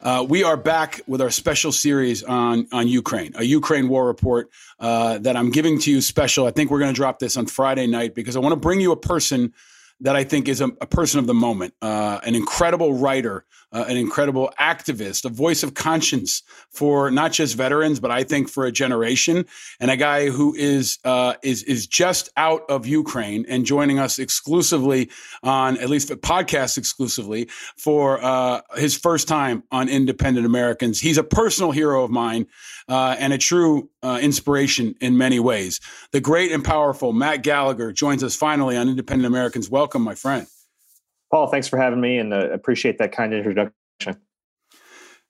Uh, 0.00 0.24
we 0.28 0.44
are 0.44 0.56
back 0.56 1.00
with 1.08 1.20
our 1.20 1.30
special 1.30 1.72
series 1.72 2.22
on 2.22 2.68
on 2.72 2.86
Ukraine, 2.86 3.32
a 3.34 3.42
Ukraine 3.42 3.88
war 3.88 4.06
report 4.06 4.50
uh, 4.78 5.18
that 5.18 5.36
I'm 5.36 5.50
giving 5.50 5.78
to 5.80 5.90
you 5.90 6.00
special. 6.00 6.46
I 6.46 6.52
think 6.52 6.70
we're 6.70 6.78
going 6.78 6.92
to 6.92 6.96
drop 6.96 7.18
this 7.18 7.36
on 7.36 7.46
Friday 7.46 7.86
night 7.88 8.14
because 8.14 8.36
I 8.36 8.38
want 8.38 8.52
to 8.52 8.60
bring 8.60 8.80
you 8.80 8.92
a 8.92 8.96
person 8.96 9.52
that 10.00 10.14
I 10.14 10.24
think 10.24 10.48
is 10.48 10.60
a, 10.60 10.66
a 10.80 10.86
person 10.86 11.18
of 11.18 11.26
the 11.26 11.34
moment, 11.34 11.74
uh, 11.82 12.20
an 12.24 12.34
incredible 12.34 12.94
writer, 12.94 13.44
uh, 13.72 13.84
an 13.88 13.96
incredible 13.96 14.52
activist, 14.58 15.24
a 15.24 15.28
voice 15.28 15.62
of 15.62 15.74
conscience 15.74 16.42
for 16.70 17.10
not 17.10 17.32
just 17.32 17.56
veterans, 17.56 18.00
but 18.00 18.10
I 18.10 18.22
think 18.22 18.48
for 18.48 18.64
a 18.64 18.72
generation, 18.72 19.44
and 19.80 19.90
a 19.90 19.96
guy 19.96 20.30
who 20.30 20.54
is 20.54 20.98
uh, 21.04 21.34
is 21.42 21.62
is 21.64 21.86
just 21.86 22.30
out 22.36 22.62
of 22.68 22.86
Ukraine 22.86 23.44
and 23.48 23.66
joining 23.66 23.98
us 23.98 24.18
exclusively 24.18 25.10
on 25.42 25.76
at 25.78 25.90
least 25.90 26.10
a 26.10 26.16
podcast 26.16 26.78
exclusively 26.78 27.48
for 27.76 28.22
uh, 28.22 28.60
his 28.76 28.96
first 28.96 29.28
time 29.28 29.64
on 29.70 29.88
Independent 29.88 30.46
Americans. 30.46 31.00
He's 31.00 31.18
a 31.18 31.24
personal 31.24 31.72
hero 31.72 32.04
of 32.04 32.10
mine 32.10 32.46
uh, 32.88 33.16
and 33.18 33.32
a 33.32 33.38
true 33.38 33.90
uh, 34.02 34.18
inspiration 34.20 34.94
in 35.00 35.16
many 35.18 35.38
ways. 35.40 35.80
The 36.12 36.20
great 36.20 36.52
and 36.52 36.64
powerful 36.64 37.12
Matt 37.12 37.42
Gallagher 37.42 37.92
joins 37.92 38.24
us 38.24 38.34
finally 38.34 38.76
on 38.76 38.88
Independent 38.88 39.26
Americans. 39.26 39.68
Welcome, 39.68 40.02
my 40.02 40.14
friend. 40.14 40.46
Paul, 41.30 41.48
thanks 41.48 41.68
for 41.68 41.76
having 41.76 42.00
me 42.00 42.18
and 42.18 42.32
uh, 42.32 42.50
appreciate 42.50 42.98
that 42.98 43.12
kind 43.12 43.34
introduction. 43.34 43.72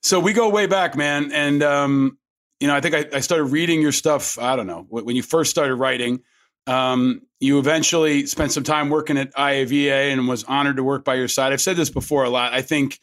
So 0.03 0.21
we 0.21 0.33
go 0.33 0.49
way 0.49 0.67
back, 0.67 0.97
man. 0.97 1.33
And, 1.33 1.63
um, 1.63 2.19
you 2.61 2.69
know, 2.69 2.75
I 2.75 2.81
think 2.81 2.95
I, 2.95 3.07
I, 3.17 3.21
started 3.21 3.45
reading 3.45 3.83
your 3.83 3.93
stuff, 3.93 4.39
I 4.39 4.55
don't 4.55 4.69
know, 4.69 4.87
when 4.89 5.17
you 5.17 5.23
first 5.23 5.51
started 5.51 5.75
writing. 5.75 6.21
Um, 6.69 7.23
you 7.41 7.59
eventually 7.59 8.27
spent 8.27 8.53
some 8.53 8.63
time 8.63 8.91
working 8.91 9.17
at 9.17 9.35
IAVA 9.35 10.13
and 10.13 10.29
was 10.29 10.45
honored 10.45 10.77
to 10.77 10.85
work 10.85 11.05
by 11.05 11.15
your 11.15 11.29
side. 11.29 11.53
I've 11.53 11.61
said 11.61 11.77
this 11.77 11.91
before 11.91 12.25
a 12.25 12.31
lot. 12.31 12.53
I 12.53 12.63
think 12.63 13.01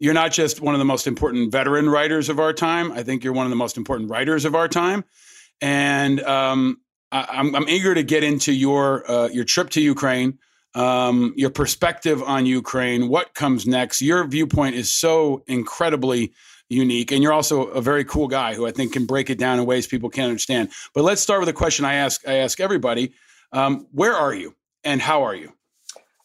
you're 0.00 0.14
not 0.14 0.32
just 0.32 0.60
one 0.60 0.74
of 0.74 0.78
the 0.78 0.84
most 0.84 1.06
important 1.06 1.50
veteran 1.50 1.88
writers 1.88 2.28
of 2.28 2.38
our 2.38 2.52
time. 2.52 2.92
I 2.92 3.02
think 3.02 3.24
you're 3.24 3.32
one 3.32 3.46
of 3.46 3.50
the 3.50 3.56
most 3.56 3.76
important 3.76 4.10
writers 4.10 4.44
of 4.44 4.54
our 4.54 4.68
time. 4.68 5.04
And 5.60 6.20
um, 6.22 6.80
I, 7.10 7.40
am 7.40 7.68
eager 7.68 7.94
to 7.94 8.02
get 8.02 8.22
into 8.22 8.52
your 8.52 9.10
uh, 9.10 9.28
your 9.28 9.44
trip 9.44 9.70
to 9.70 9.80
Ukraine, 9.80 10.38
um, 10.74 11.34
your 11.36 11.50
perspective 11.50 12.22
on 12.22 12.46
Ukraine, 12.46 13.08
what 13.08 13.34
comes 13.34 13.66
next. 13.66 14.00
Your 14.00 14.24
viewpoint 14.26 14.76
is 14.76 14.90
so 14.90 15.42
incredibly 15.48 16.32
unique, 16.68 17.10
and 17.10 17.22
you're 17.22 17.32
also 17.32 17.64
a 17.64 17.80
very 17.80 18.04
cool 18.04 18.28
guy 18.28 18.54
who 18.54 18.66
I 18.66 18.70
think 18.70 18.92
can 18.92 19.06
break 19.06 19.30
it 19.30 19.38
down 19.38 19.58
in 19.58 19.66
ways 19.66 19.86
people 19.86 20.10
can't 20.10 20.28
understand. 20.28 20.70
But 20.94 21.02
let's 21.02 21.20
start 21.20 21.40
with 21.40 21.48
a 21.48 21.54
question 21.54 21.84
I 21.84 21.94
ask 21.94 22.26
I 22.28 22.34
ask 22.34 22.60
everybody. 22.60 23.12
Um, 23.52 23.86
where 23.92 24.14
are 24.14 24.34
you 24.34 24.54
and 24.84 25.00
how 25.00 25.22
are 25.24 25.34
you? 25.34 25.52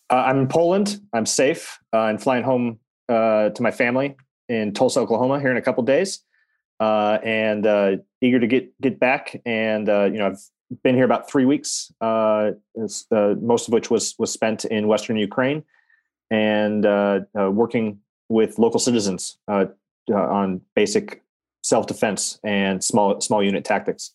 Uh, 0.10 0.18
I'm 0.18 0.40
in 0.40 0.48
Poland. 0.48 1.00
I'm 1.14 1.26
safe 1.26 1.80
uh, 1.94 2.06
and 2.06 2.22
flying 2.22 2.44
home 2.44 2.80
uh, 3.14 3.50
to 3.52 3.62
my 3.62 3.72
family 3.72 4.16
in 4.50 4.74
Tulsa, 4.74 5.00
Oklahoma, 5.00 5.40
here 5.40 5.52
in 5.52 5.58
a 5.58 5.62
couple 5.62 5.84
days, 5.84 6.20
uh, 6.80 7.20
and 7.24 7.66
uh, 7.66 7.98
eager 8.22 8.40
to 8.40 8.48
get 8.48 8.80
get 8.82 9.00
back. 9.00 9.42
And 9.46 9.88
uh, 9.88 10.06
you 10.06 10.18
know, 10.18 10.28
I've 10.28 10.82
been 10.84 10.96
here 10.96 11.06
about 11.06 11.30
three 11.30 11.46
weeks, 11.46 11.92
most 12.02 13.08
of 13.68 13.70
which 13.70 13.90
was 13.90 14.16
was 14.18 14.32
spent 14.32 14.66
in 14.66 14.88
Western 14.88 15.18
Ukraine, 15.18 15.64
and 16.32 16.84
working 17.36 18.00
with 18.30 18.58
local 18.58 18.80
citizens 18.80 19.38
on 19.48 20.62
basic 20.76 21.22
self 21.62 21.88
defense 21.88 22.40
and 22.44 22.84
small 22.84 23.22
small 23.22 23.44
unit 23.44 23.64
tactics. 23.64 24.14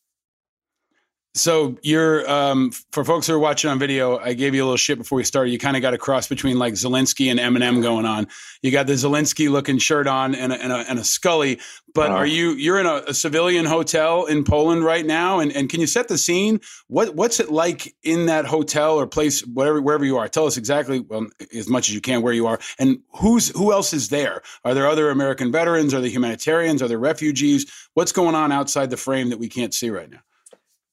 So 1.39 1.77
you're 1.83 2.29
um, 2.31 2.73
for 2.93 3.05
folks 3.05 3.27
who 3.27 3.35
are 3.35 3.39
watching 3.39 3.71
on 3.71 3.79
video. 3.79 4.19
I 4.19 4.35
gave 4.35 4.55
you 4.55 4.63
a 4.63 4.67
little 4.67 4.77
shit 4.77 4.99
before 4.99 5.17
we 5.17 5.25
started. 5.25 5.51
You 5.51 5.59
kind 5.59 5.77
of 5.77 5.83
got 5.83 5.95
a 5.95 5.99
cross 5.99 6.27
between 6.27 6.59
like 6.59 6.75
Zelensky 6.75 7.31
and 7.31 7.39
Eminem 7.39 7.81
going 7.81 8.07
on. 8.07 8.27
You 8.63 8.71
got 8.71 8.87
the 8.87 8.95
Zelensky 8.95 9.49
looking 9.49 9.79
shirt 9.79 10.07
on 10.07 10.35
and 10.35 10.53
a, 10.53 10.61
and 10.61 10.73
a, 10.73 10.77
and 10.77 10.99
a 10.99 11.05
Scully. 11.05 11.61
But 11.95 12.11
are 12.11 12.27
you 12.27 12.51
you're 12.51 12.79
in 12.79 12.87
a, 12.87 13.03
a, 13.09 13.15
civilian 13.15 13.65
hotel 13.65 14.27
in 14.27 14.45
Poland 14.45 14.85
right 14.85 15.05
now? 15.05 15.41
And 15.41 15.53
and 15.53 15.69
can 15.69 15.81
you 15.81 15.87
set 15.87 16.09
the 16.09 16.19
scene? 16.19 16.61
What 16.89 17.15
what's 17.15 17.41
it 17.41 17.51
like 17.51 17.95
in 18.03 18.27
that 18.27 18.45
hotel 18.45 18.97
or 18.97 19.07
place, 19.07 19.41
whatever 19.47 19.81
wherever 19.81 20.05
you 20.05 20.17
are? 20.19 20.29
Tell 20.29 20.47
us 20.47 20.57
exactly 20.57 21.01
well, 21.01 21.27
as 21.55 21.69
much 21.69 21.89
as 21.89 21.95
you 21.95 22.01
can 22.01 22.23
where 22.23 22.35
you 22.35 22.47
are 22.47 22.59
and 22.79 22.99
who's 23.17 23.49
who 23.57 23.73
else 23.73 23.93
is 23.93 24.11
there. 24.11 24.43
Are 24.65 24.75
there 24.75 24.87
other 24.87 25.11
American 25.11 25.51
veterans? 25.51 25.95
Are 25.95 26.01
there 26.01 26.11
humanitarians? 26.11 26.83
Are 26.83 26.89
there 26.89 26.99
refugees? 26.99 27.71
What's 27.95 28.13
going 28.13 28.35
on 28.35 28.53
outside 28.53 28.91
the 28.91 28.97
frame 28.97 29.31
that 29.31 29.39
we 29.39 29.49
can't 29.49 29.75
see 29.75 29.91
right 29.91 30.11
now? 30.11 30.21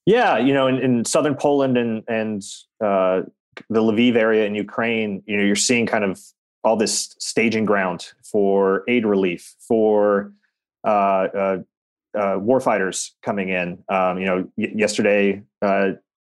Yeah, 0.05 0.37
you 0.37 0.53
know, 0.53 0.67
in, 0.67 0.77
in 0.79 1.05
southern 1.05 1.35
Poland 1.35 1.77
and 1.77 2.03
and 2.07 2.43
uh, 2.79 3.23
the 3.69 3.81
Lviv 3.81 4.15
area 4.15 4.45
in 4.45 4.53
Ukraine, 4.53 5.23
you 5.25 5.37
know, 5.37 5.43
you're 5.43 5.55
seeing 5.55 5.85
kind 5.85 6.03
of 6.03 6.19
all 6.63 6.75
this 6.75 7.15
staging 7.19 7.65
ground 7.65 8.11
for 8.23 8.83
aid 8.87 9.05
relief, 9.05 9.55
for 9.59 10.31
uh, 10.85 10.89
uh, 10.89 11.57
uh 12.17 12.39
coming 13.23 13.49
in. 13.49 13.83
Um, 13.89 14.19
you 14.19 14.25
know, 14.25 14.47
y- 14.57 14.73
yesterday, 14.75 15.41
uh, 15.63 15.91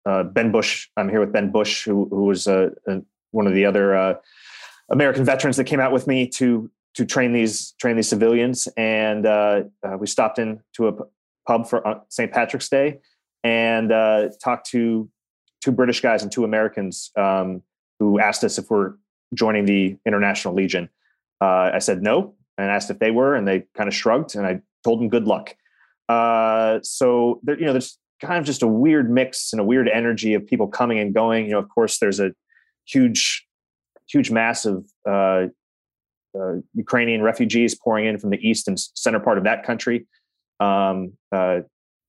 uh, 0.04 0.22
Ben 0.24 0.52
Bush. 0.52 0.88
I'm 0.96 1.08
here 1.08 1.20
with 1.20 1.32
Ben 1.32 1.50
Bush, 1.50 1.84
who 1.84 2.08
who 2.10 2.24
was 2.24 2.46
one 2.46 3.46
of 3.48 3.54
the 3.54 3.66
other 3.66 4.20
American 4.90 5.24
veterans 5.24 5.56
that 5.56 5.64
came 5.64 5.80
out 5.80 5.90
with 5.90 6.06
me 6.06 6.28
to 6.28 6.70
to 6.94 7.04
train 7.04 7.32
these 7.32 7.72
train 7.80 7.96
these 7.96 8.08
civilians, 8.08 8.68
and 8.76 9.24
we 9.98 10.06
stopped 10.06 10.38
in 10.38 10.60
to 10.74 10.86
a 10.86 10.92
pub 11.48 11.66
for 11.68 12.02
St. 12.10 12.30
Patrick's 12.32 12.68
Day 12.68 13.00
and 13.44 13.92
uh, 13.92 14.28
talked 14.42 14.70
to 14.70 15.08
two 15.62 15.72
British 15.72 16.00
guys 16.00 16.22
and 16.22 16.30
two 16.30 16.44
Americans 16.44 17.10
um, 17.16 17.62
who 17.98 18.20
asked 18.20 18.44
us 18.44 18.58
if 18.58 18.70
we're 18.70 18.94
joining 19.34 19.64
the 19.64 19.96
International 20.06 20.54
Legion. 20.54 20.88
Uh, 21.40 21.70
I 21.74 21.80
said 21.80 22.02
no, 22.02 22.34
and 22.56 22.70
asked 22.70 22.90
if 22.90 22.98
they 22.98 23.10
were, 23.10 23.34
and 23.34 23.46
they 23.46 23.64
kind 23.76 23.88
of 23.88 23.94
shrugged, 23.94 24.36
and 24.36 24.46
I 24.46 24.60
told 24.84 25.00
them 25.00 25.08
good 25.08 25.26
luck. 25.26 25.54
Uh, 26.08 26.78
so 26.82 27.40
there, 27.42 27.58
you 27.58 27.66
know, 27.66 27.72
there's 27.72 27.98
kind 28.20 28.38
of 28.38 28.44
just 28.44 28.62
a 28.62 28.66
weird 28.66 29.10
mix 29.10 29.52
and 29.52 29.60
a 29.60 29.64
weird 29.64 29.88
energy 29.88 30.34
of 30.34 30.46
people 30.46 30.68
coming 30.68 30.98
and 30.98 31.12
going. 31.12 31.46
You 31.46 31.52
know, 31.52 31.58
of 31.58 31.68
course, 31.68 31.98
there's 31.98 32.20
a 32.20 32.30
huge, 32.86 33.46
huge 34.08 34.30
mass 34.30 34.64
of 34.64 34.86
uh, 35.06 35.46
uh, 36.38 36.54
Ukrainian 36.74 37.22
refugees 37.22 37.74
pouring 37.74 38.06
in 38.06 38.18
from 38.18 38.30
the 38.30 38.48
east 38.48 38.68
and 38.68 38.78
center 38.78 39.20
part 39.20 39.38
of 39.38 39.44
that 39.44 39.64
country, 39.64 40.06
um, 40.60 41.12
uh, 41.32 41.60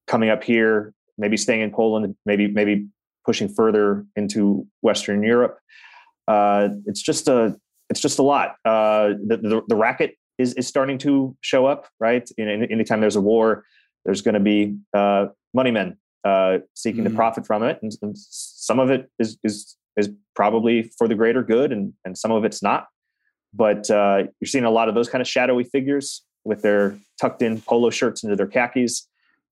coming 0.05 0.29
up 0.29 0.43
here 0.43 0.93
maybe 1.17 1.37
staying 1.37 1.61
in 1.61 1.71
Poland, 1.71 2.15
maybe 2.25 2.47
maybe 2.47 2.87
pushing 3.25 3.49
further 3.49 4.05
into 4.15 4.65
Western 4.81 5.23
Europe. 5.23 5.59
Uh, 6.27 6.69
it's 6.85 7.01
just 7.01 7.27
a 7.27 7.55
it's 7.89 7.99
just 7.99 8.19
a 8.19 8.23
lot. 8.23 8.55
Uh, 8.65 9.13
the, 9.25 9.37
the, 9.41 9.61
the 9.67 9.75
racket 9.75 10.15
is 10.37 10.53
is 10.53 10.67
starting 10.67 10.97
to 10.99 11.35
show 11.41 11.65
up, 11.65 11.87
right? 11.99 12.29
You 12.37 12.45
know, 12.45 12.67
anytime 12.69 13.01
there's 13.01 13.15
a 13.15 13.21
war, 13.21 13.65
there's 14.05 14.21
going 14.21 14.33
to 14.33 14.39
be 14.39 14.77
uh, 14.93 15.27
money 15.53 15.71
men 15.71 15.97
uh, 16.23 16.59
seeking 16.73 17.03
mm-hmm. 17.03 17.13
to 17.13 17.15
profit 17.15 17.45
from 17.45 17.63
it, 17.63 17.79
and, 17.81 17.91
and, 18.01 18.17
some 18.17 18.79
of 18.79 18.89
it 18.89 19.09
is 19.19 19.37
is 19.43 19.77
is 19.95 20.09
probably 20.35 20.91
for 20.97 21.07
the 21.07 21.15
greater 21.15 21.43
good, 21.43 21.71
and 21.71 21.93
and 22.05 22.17
some 22.17 22.31
of 22.31 22.43
it's 22.43 22.61
not. 22.61 22.87
But 23.53 23.89
uh, 23.89 24.23
you're 24.39 24.47
seeing 24.47 24.65
a 24.65 24.71
lot 24.71 24.89
of 24.89 24.95
those 24.95 25.09
kind 25.09 25.21
of 25.21 25.27
shadowy 25.27 25.63
figures 25.63 26.23
with 26.43 26.61
their 26.61 26.97
tucked 27.19 27.41
in 27.41 27.61
polo 27.61 27.89
shirts 27.89 28.23
into 28.23 28.35
their 28.35 28.47
khakis 28.47 29.07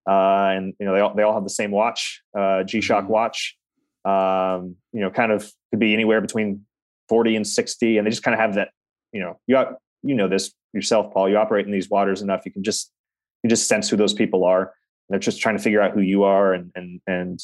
uh, 0.08 0.54
and 0.56 0.74
you 0.80 0.86
know 0.86 0.94
they 0.94 1.00
all 1.00 1.14
they 1.14 1.24
all 1.24 1.34
have 1.34 1.44
the 1.44 1.50
same 1.50 1.72
watch, 1.72 2.22
uh, 2.38 2.64
G-Shock 2.64 3.06
mm-hmm. 3.06 3.14
watch. 3.14 3.58
Um, 4.04 4.76
you 4.94 5.02
know, 5.02 5.10
kind 5.10 5.32
of 5.32 5.52
could 5.72 5.80
be 5.80 5.94
anywhere 5.94 6.22
between 6.22 6.66
forty 7.10 7.36
and 7.36 7.46
sixty, 7.46 7.98
and 7.98 8.06
they 8.06 8.12
just 8.12 8.24
kind 8.24 8.34
of 8.34 8.40
have 8.40 8.56
that. 8.56 8.70
You 9.12 9.22
know, 9.22 9.40
you 9.48 9.56
got, 9.56 9.76
you 10.04 10.16
know 10.16 10.28
this 10.28 10.54
yourself, 10.74 11.14
Paul. 11.14 11.30
You 11.30 11.38
operate 11.38 11.66
in 11.66 11.72
these 11.72 11.90
waters 11.90 12.22
enough, 12.22 12.46
you 12.46 12.52
can 12.52 12.64
just 12.64 12.92
you 13.44 13.50
just 13.50 13.68
sense 13.68 13.90
who 13.90 13.98
those 13.98 14.14
people 14.14 14.44
are. 14.44 14.62
And 14.62 14.72
they're 15.10 15.20
just 15.20 15.40
trying 15.40 15.58
to 15.58 15.64
figure 15.64 15.82
out 15.82 15.92
who 15.94 16.02
you 16.02 16.24
are 16.24 16.54
and 16.54 16.72
and 16.76 17.02
and 17.08 17.40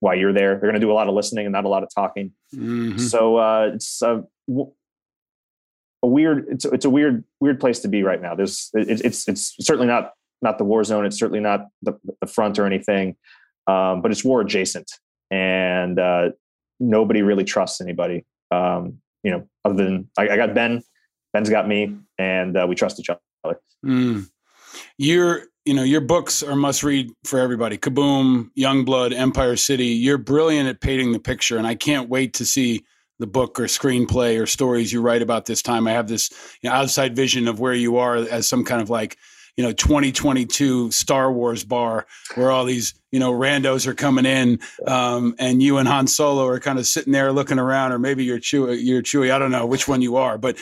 why 0.00 0.14
you're 0.14 0.32
there. 0.32 0.52
They're 0.52 0.70
going 0.70 0.74
to 0.74 0.80
do 0.80 0.90
a 0.90 0.94
lot 0.94 1.08
of 1.08 1.14
listening 1.14 1.46
and 1.46 1.52
not 1.52 1.64
a 1.64 1.68
lot 1.68 1.82
of 1.82 1.90
talking. 1.94 2.32
Mm-hmm. 2.54 2.98
So 2.98 3.36
uh, 3.36 3.70
it's 3.74 4.00
a, 4.02 4.24
a 6.02 6.06
weird. 6.06 6.46
It's 6.48 6.64
it's 6.64 6.84
a 6.84 6.90
weird 6.90 7.24
weird 7.38 7.60
place 7.60 7.80
to 7.80 7.88
be 7.88 8.02
right 8.02 8.20
now. 8.20 8.34
There's 8.34 8.70
it, 8.74 9.00
it's 9.04 9.28
it's 9.28 9.54
certainly 9.60 9.86
not 9.86 10.12
not 10.42 10.58
the 10.58 10.64
war 10.64 10.84
zone. 10.84 11.04
It's 11.04 11.18
certainly 11.18 11.40
not 11.40 11.66
the, 11.82 11.98
the 12.20 12.26
front 12.26 12.58
or 12.58 12.66
anything, 12.66 13.16
um, 13.66 14.02
but 14.02 14.10
it's 14.10 14.24
war 14.24 14.40
adjacent, 14.40 14.90
and 15.30 15.98
uh, 15.98 16.30
nobody 16.78 17.22
really 17.22 17.44
trusts 17.44 17.80
anybody. 17.80 18.24
Um, 18.50 18.98
you 19.22 19.30
know, 19.30 19.46
other 19.64 19.84
than 19.84 20.08
I, 20.18 20.30
I, 20.30 20.36
got 20.36 20.54
Ben, 20.54 20.82
Ben's 21.32 21.50
got 21.50 21.68
me, 21.68 21.96
and 22.18 22.56
uh, 22.56 22.66
we 22.68 22.74
trust 22.74 22.98
each 22.98 23.10
other. 23.10 23.20
Mm. 23.84 24.28
Your, 24.98 25.44
you 25.64 25.74
know, 25.74 25.82
your 25.82 26.00
books 26.00 26.42
are 26.42 26.56
must 26.56 26.82
read 26.82 27.10
for 27.24 27.38
everybody. 27.38 27.78
Kaboom, 27.78 28.50
Youngblood, 28.58 29.14
Empire 29.14 29.56
City. 29.56 29.86
You're 29.86 30.18
brilliant 30.18 30.68
at 30.68 30.80
painting 30.80 31.12
the 31.12 31.18
picture, 31.18 31.58
and 31.58 31.66
I 31.66 31.74
can't 31.74 32.08
wait 32.08 32.34
to 32.34 32.44
see 32.44 32.84
the 33.18 33.26
book 33.26 33.60
or 33.60 33.64
screenplay 33.64 34.40
or 34.40 34.46
stories 34.46 34.92
you 34.92 35.02
write 35.02 35.22
about 35.22 35.44
this 35.44 35.62
time. 35.62 35.86
I 35.86 35.92
have 35.92 36.08
this 36.08 36.30
you 36.62 36.70
know, 36.70 36.74
outside 36.74 37.14
vision 37.14 37.48
of 37.48 37.60
where 37.60 37.74
you 37.74 37.98
are 37.98 38.16
as 38.16 38.48
some 38.48 38.64
kind 38.64 38.80
of 38.80 38.88
like 38.88 39.18
you 39.60 39.66
know 39.66 39.72
2022 39.72 40.90
Star 40.90 41.30
Wars 41.30 41.64
bar 41.64 42.06
where 42.34 42.50
all 42.50 42.64
these 42.64 42.94
you 43.12 43.20
know 43.20 43.30
randos 43.30 43.86
are 43.86 43.92
coming 43.92 44.24
in, 44.24 44.58
um, 44.86 45.34
and 45.38 45.62
you 45.62 45.76
and 45.76 45.86
Han 45.86 46.06
Solo 46.06 46.46
are 46.46 46.58
kind 46.58 46.78
of 46.78 46.86
sitting 46.86 47.12
there 47.12 47.30
looking 47.30 47.58
around, 47.58 47.92
or 47.92 47.98
maybe 47.98 48.24
you're 48.24 48.38
Chewie. 48.38 48.78
You're. 48.82 49.30
I 49.30 49.38
don't 49.38 49.50
know 49.50 49.66
which 49.66 49.86
one 49.86 50.00
you 50.00 50.16
are, 50.16 50.38
but 50.38 50.56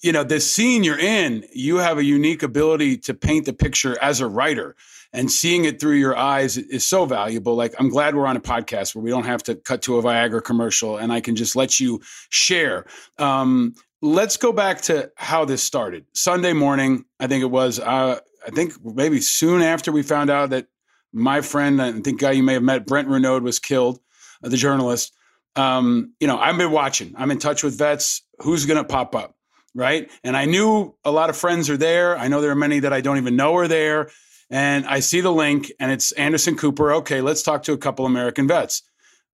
you 0.00 0.12
know 0.12 0.22
this 0.22 0.48
scene 0.48 0.84
you're 0.84 0.96
in. 0.96 1.44
You 1.52 1.78
have 1.78 1.98
a 1.98 2.04
unique 2.04 2.44
ability 2.44 2.98
to 2.98 3.14
paint 3.14 3.46
the 3.46 3.52
picture 3.52 4.00
as 4.00 4.20
a 4.20 4.28
writer 4.28 4.76
and 5.12 5.28
seeing 5.28 5.64
it 5.64 5.80
through 5.80 5.96
your 5.96 6.16
eyes 6.16 6.56
is 6.56 6.86
so 6.86 7.04
valuable. 7.04 7.56
Like, 7.56 7.74
I'm 7.80 7.88
glad 7.88 8.14
we're 8.14 8.26
on 8.26 8.36
a 8.36 8.40
podcast 8.40 8.94
where 8.94 9.02
we 9.02 9.10
don't 9.10 9.24
have 9.26 9.42
to 9.44 9.56
cut 9.56 9.82
to 9.82 9.98
a 9.98 10.02
Viagra 10.02 10.44
commercial 10.44 10.98
and 10.98 11.12
I 11.12 11.20
can 11.20 11.34
just 11.34 11.56
let 11.56 11.80
you 11.80 12.00
share. 12.28 12.86
Um, 13.18 13.74
let's 14.02 14.36
go 14.36 14.52
back 14.52 14.82
to 14.82 15.10
how 15.16 15.44
this 15.44 15.62
started. 15.62 16.04
Sunday 16.12 16.52
morning, 16.52 17.04
I 17.18 17.26
think 17.26 17.42
it 17.42 17.50
was. 17.50 17.80
Uh, 17.80 18.20
I 18.46 18.50
think 18.50 18.74
maybe 18.84 19.20
soon 19.20 19.60
after 19.60 19.90
we 19.90 20.02
found 20.02 20.30
out 20.30 20.50
that 20.50 20.68
my 21.12 21.40
friend, 21.40 21.80
I 21.82 21.92
think 21.92 22.20
guy 22.20 22.32
you 22.32 22.42
may 22.42 22.54
have 22.54 22.62
met, 22.62 22.86
Brent 22.86 23.08
Renaud, 23.08 23.40
was 23.40 23.58
killed, 23.58 23.98
uh, 24.42 24.48
the 24.48 24.56
journalist. 24.56 25.12
Um, 25.56 26.12
you 26.20 26.26
know, 26.26 26.38
I've 26.38 26.56
been 26.58 26.70
watching. 26.70 27.14
I'm 27.16 27.30
in 27.30 27.38
touch 27.38 27.62
with 27.62 27.78
vets. 27.78 28.22
Who's 28.40 28.66
going 28.66 28.76
to 28.76 28.84
pop 28.84 29.14
up, 29.14 29.34
right? 29.74 30.10
And 30.22 30.36
I 30.36 30.44
knew 30.44 30.94
a 31.04 31.10
lot 31.10 31.30
of 31.30 31.36
friends 31.36 31.70
are 31.70 31.76
there. 31.76 32.16
I 32.16 32.28
know 32.28 32.40
there 32.40 32.50
are 32.50 32.54
many 32.54 32.80
that 32.80 32.92
I 32.92 33.00
don't 33.00 33.16
even 33.16 33.36
know 33.36 33.56
are 33.56 33.68
there. 33.68 34.10
And 34.50 34.86
I 34.86 35.00
see 35.00 35.20
the 35.20 35.32
link, 35.32 35.72
and 35.80 35.90
it's 35.90 36.12
Anderson 36.12 36.56
Cooper. 36.56 36.92
Okay, 36.96 37.20
let's 37.20 37.42
talk 37.42 37.64
to 37.64 37.72
a 37.72 37.78
couple 37.78 38.06
American 38.06 38.46
vets. 38.46 38.82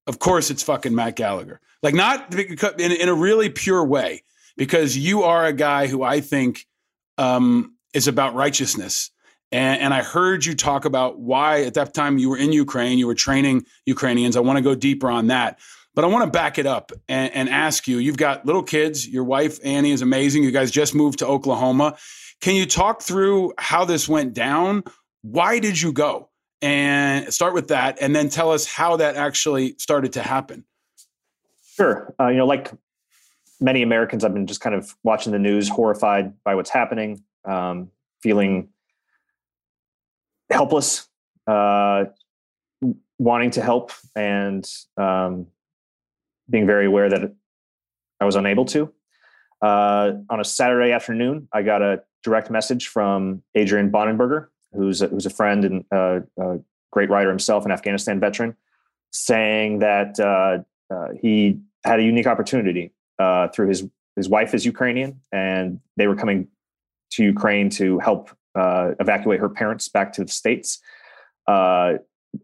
Of 0.06 0.18
course, 0.18 0.50
it's 0.50 0.62
fucking 0.62 0.94
Matt 0.94 1.16
Gallagher. 1.16 1.60
Like, 1.82 1.94
not 1.94 2.32
in, 2.34 2.92
in 2.92 3.08
a 3.08 3.14
really 3.14 3.50
pure 3.50 3.84
way 3.84 4.22
because 4.56 4.96
you 4.96 5.24
are 5.24 5.44
a 5.44 5.52
guy 5.52 5.86
who 5.86 6.02
I 6.02 6.20
think 6.20 6.66
um, 7.18 7.71
is 7.92 8.08
about 8.08 8.34
righteousness. 8.34 9.10
And, 9.50 9.82
and, 9.82 9.94
I 9.94 10.02
heard 10.02 10.46
you 10.46 10.54
talk 10.54 10.86
about 10.86 11.20
why 11.20 11.64
at 11.64 11.74
that 11.74 11.92
time 11.92 12.16
you 12.16 12.30
were 12.30 12.38
in 12.38 12.52
Ukraine, 12.52 12.98
you 12.98 13.06
were 13.06 13.14
training 13.14 13.66
Ukrainians. 13.84 14.34
I 14.34 14.40
want 14.40 14.56
to 14.56 14.62
go 14.62 14.74
deeper 14.74 15.10
on 15.10 15.26
that. 15.26 15.58
But 15.94 16.04
I 16.04 16.08
want 16.08 16.24
to 16.24 16.30
back 16.30 16.58
it 16.58 16.66
up 16.66 16.90
and, 17.06 17.32
and 17.34 17.48
ask 17.50 17.86
you 17.86 17.98
you've 17.98 18.16
got 18.16 18.46
little 18.46 18.62
kids. 18.62 19.06
Your 19.06 19.24
wife, 19.24 19.58
Annie, 19.62 19.92
is 19.92 20.00
amazing. 20.00 20.42
You 20.42 20.50
guys 20.50 20.70
just 20.70 20.94
moved 20.94 21.18
to 21.18 21.26
Oklahoma. 21.26 21.98
Can 22.40 22.54
you 22.54 22.66
talk 22.66 23.02
through 23.02 23.52
how 23.58 23.84
this 23.84 24.08
went 24.08 24.32
down? 24.32 24.84
Why 25.20 25.58
did 25.58 25.80
you 25.80 25.92
go? 25.92 26.30
And 26.62 27.32
start 27.34 27.54
with 27.54 27.68
that, 27.68 27.98
and 28.00 28.14
then 28.14 28.28
tell 28.28 28.52
us 28.52 28.66
how 28.66 28.96
that 28.96 29.16
actually 29.16 29.74
started 29.78 30.12
to 30.12 30.22
happen. 30.22 30.64
Sure. 31.74 32.14
Uh, 32.20 32.28
you 32.28 32.36
know, 32.36 32.46
like 32.46 32.70
many 33.60 33.82
Americans, 33.82 34.24
I've 34.24 34.32
been 34.32 34.46
just 34.46 34.60
kind 34.60 34.74
of 34.74 34.94
watching 35.02 35.32
the 35.32 35.40
news, 35.40 35.68
horrified 35.68 36.32
by 36.44 36.54
what's 36.54 36.70
happening, 36.70 37.24
um, 37.44 37.90
feeling 38.22 38.68
helpless, 40.50 41.08
uh, 41.46 42.04
wanting 43.18 43.50
to 43.52 43.62
help, 43.62 43.92
and 44.14 44.68
um, 44.96 45.46
being 46.50 46.66
very 46.66 46.86
aware 46.86 47.08
that 47.08 47.34
I 48.20 48.24
was 48.24 48.36
unable 48.36 48.64
to. 48.66 48.92
Uh, 49.60 50.12
on 50.28 50.40
a 50.40 50.44
Saturday 50.44 50.92
afternoon, 50.92 51.48
I 51.52 51.62
got 51.62 51.82
a 51.82 52.02
direct 52.22 52.50
message 52.50 52.88
from 52.88 53.42
Adrian 53.54 53.90
Bonenberger, 53.90 54.48
who's 54.72 55.02
a, 55.02 55.08
who's 55.08 55.26
a 55.26 55.30
friend 55.30 55.64
and 55.64 55.84
uh, 55.92 56.20
a 56.38 56.58
great 56.90 57.10
writer 57.10 57.28
himself, 57.28 57.64
an 57.64 57.70
Afghanistan 57.70 58.18
veteran, 58.18 58.56
saying 59.12 59.78
that 59.80 60.18
uh, 60.18 60.58
uh, 60.92 61.08
he 61.20 61.60
had 61.84 62.00
a 62.00 62.02
unique 62.02 62.26
opportunity 62.26 62.92
through 63.54 63.68
his 63.68 63.88
his 64.16 64.28
wife 64.28 64.52
is 64.54 64.66
Ukrainian, 64.66 65.20
and 65.32 65.80
they 65.96 66.06
were 66.06 66.16
coming 66.16 66.48
to 67.12 67.24
Ukraine 67.24 67.70
to 67.70 67.98
help 67.98 68.30
uh, 68.54 68.92
evacuate 69.00 69.40
her 69.40 69.48
parents 69.48 69.88
back 69.88 70.12
to 70.14 70.24
the 70.24 70.30
states. 70.30 70.78
Uh, 71.46 71.94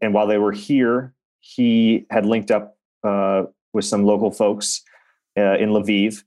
and 0.02 0.12
while 0.14 0.26
they 0.26 0.38
were 0.38 0.52
here, 0.52 1.14
he 1.40 2.06
had 2.10 2.26
linked 2.26 2.50
up 2.50 2.76
uh, 3.04 3.44
with 3.72 3.84
some 3.84 4.04
local 4.04 4.30
folks 4.30 4.82
uh, 5.36 5.56
in 5.56 5.70
Lviv 5.70 6.22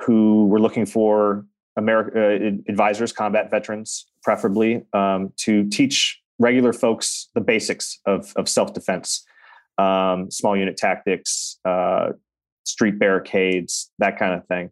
who 0.00 0.46
were 0.46 0.60
looking 0.60 0.86
for 0.86 1.44
America 1.76 2.18
uh, 2.18 2.50
advisors, 2.68 3.12
combat 3.12 3.50
veterans, 3.50 4.06
preferably, 4.22 4.84
um, 4.92 5.32
to 5.36 5.68
teach 5.68 6.20
regular 6.38 6.72
folks 6.72 7.28
the 7.34 7.40
basics 7.40 8.00
of, 8.06 8.32
of 8.36 8.48
self 8.48 8.72
defense, 8.72 9.24
um, 9.78 10.30
small 10.30 10.56
unit 10.56 10.76
tactics, 10.76 11.58
uh, 11.64 12.12
street 12.64 12.98
barricades, 12.98 13.90
that 13.98 14.18
kind 14.18 14.34
of 14.34 14.46
thing. 14.46 14.70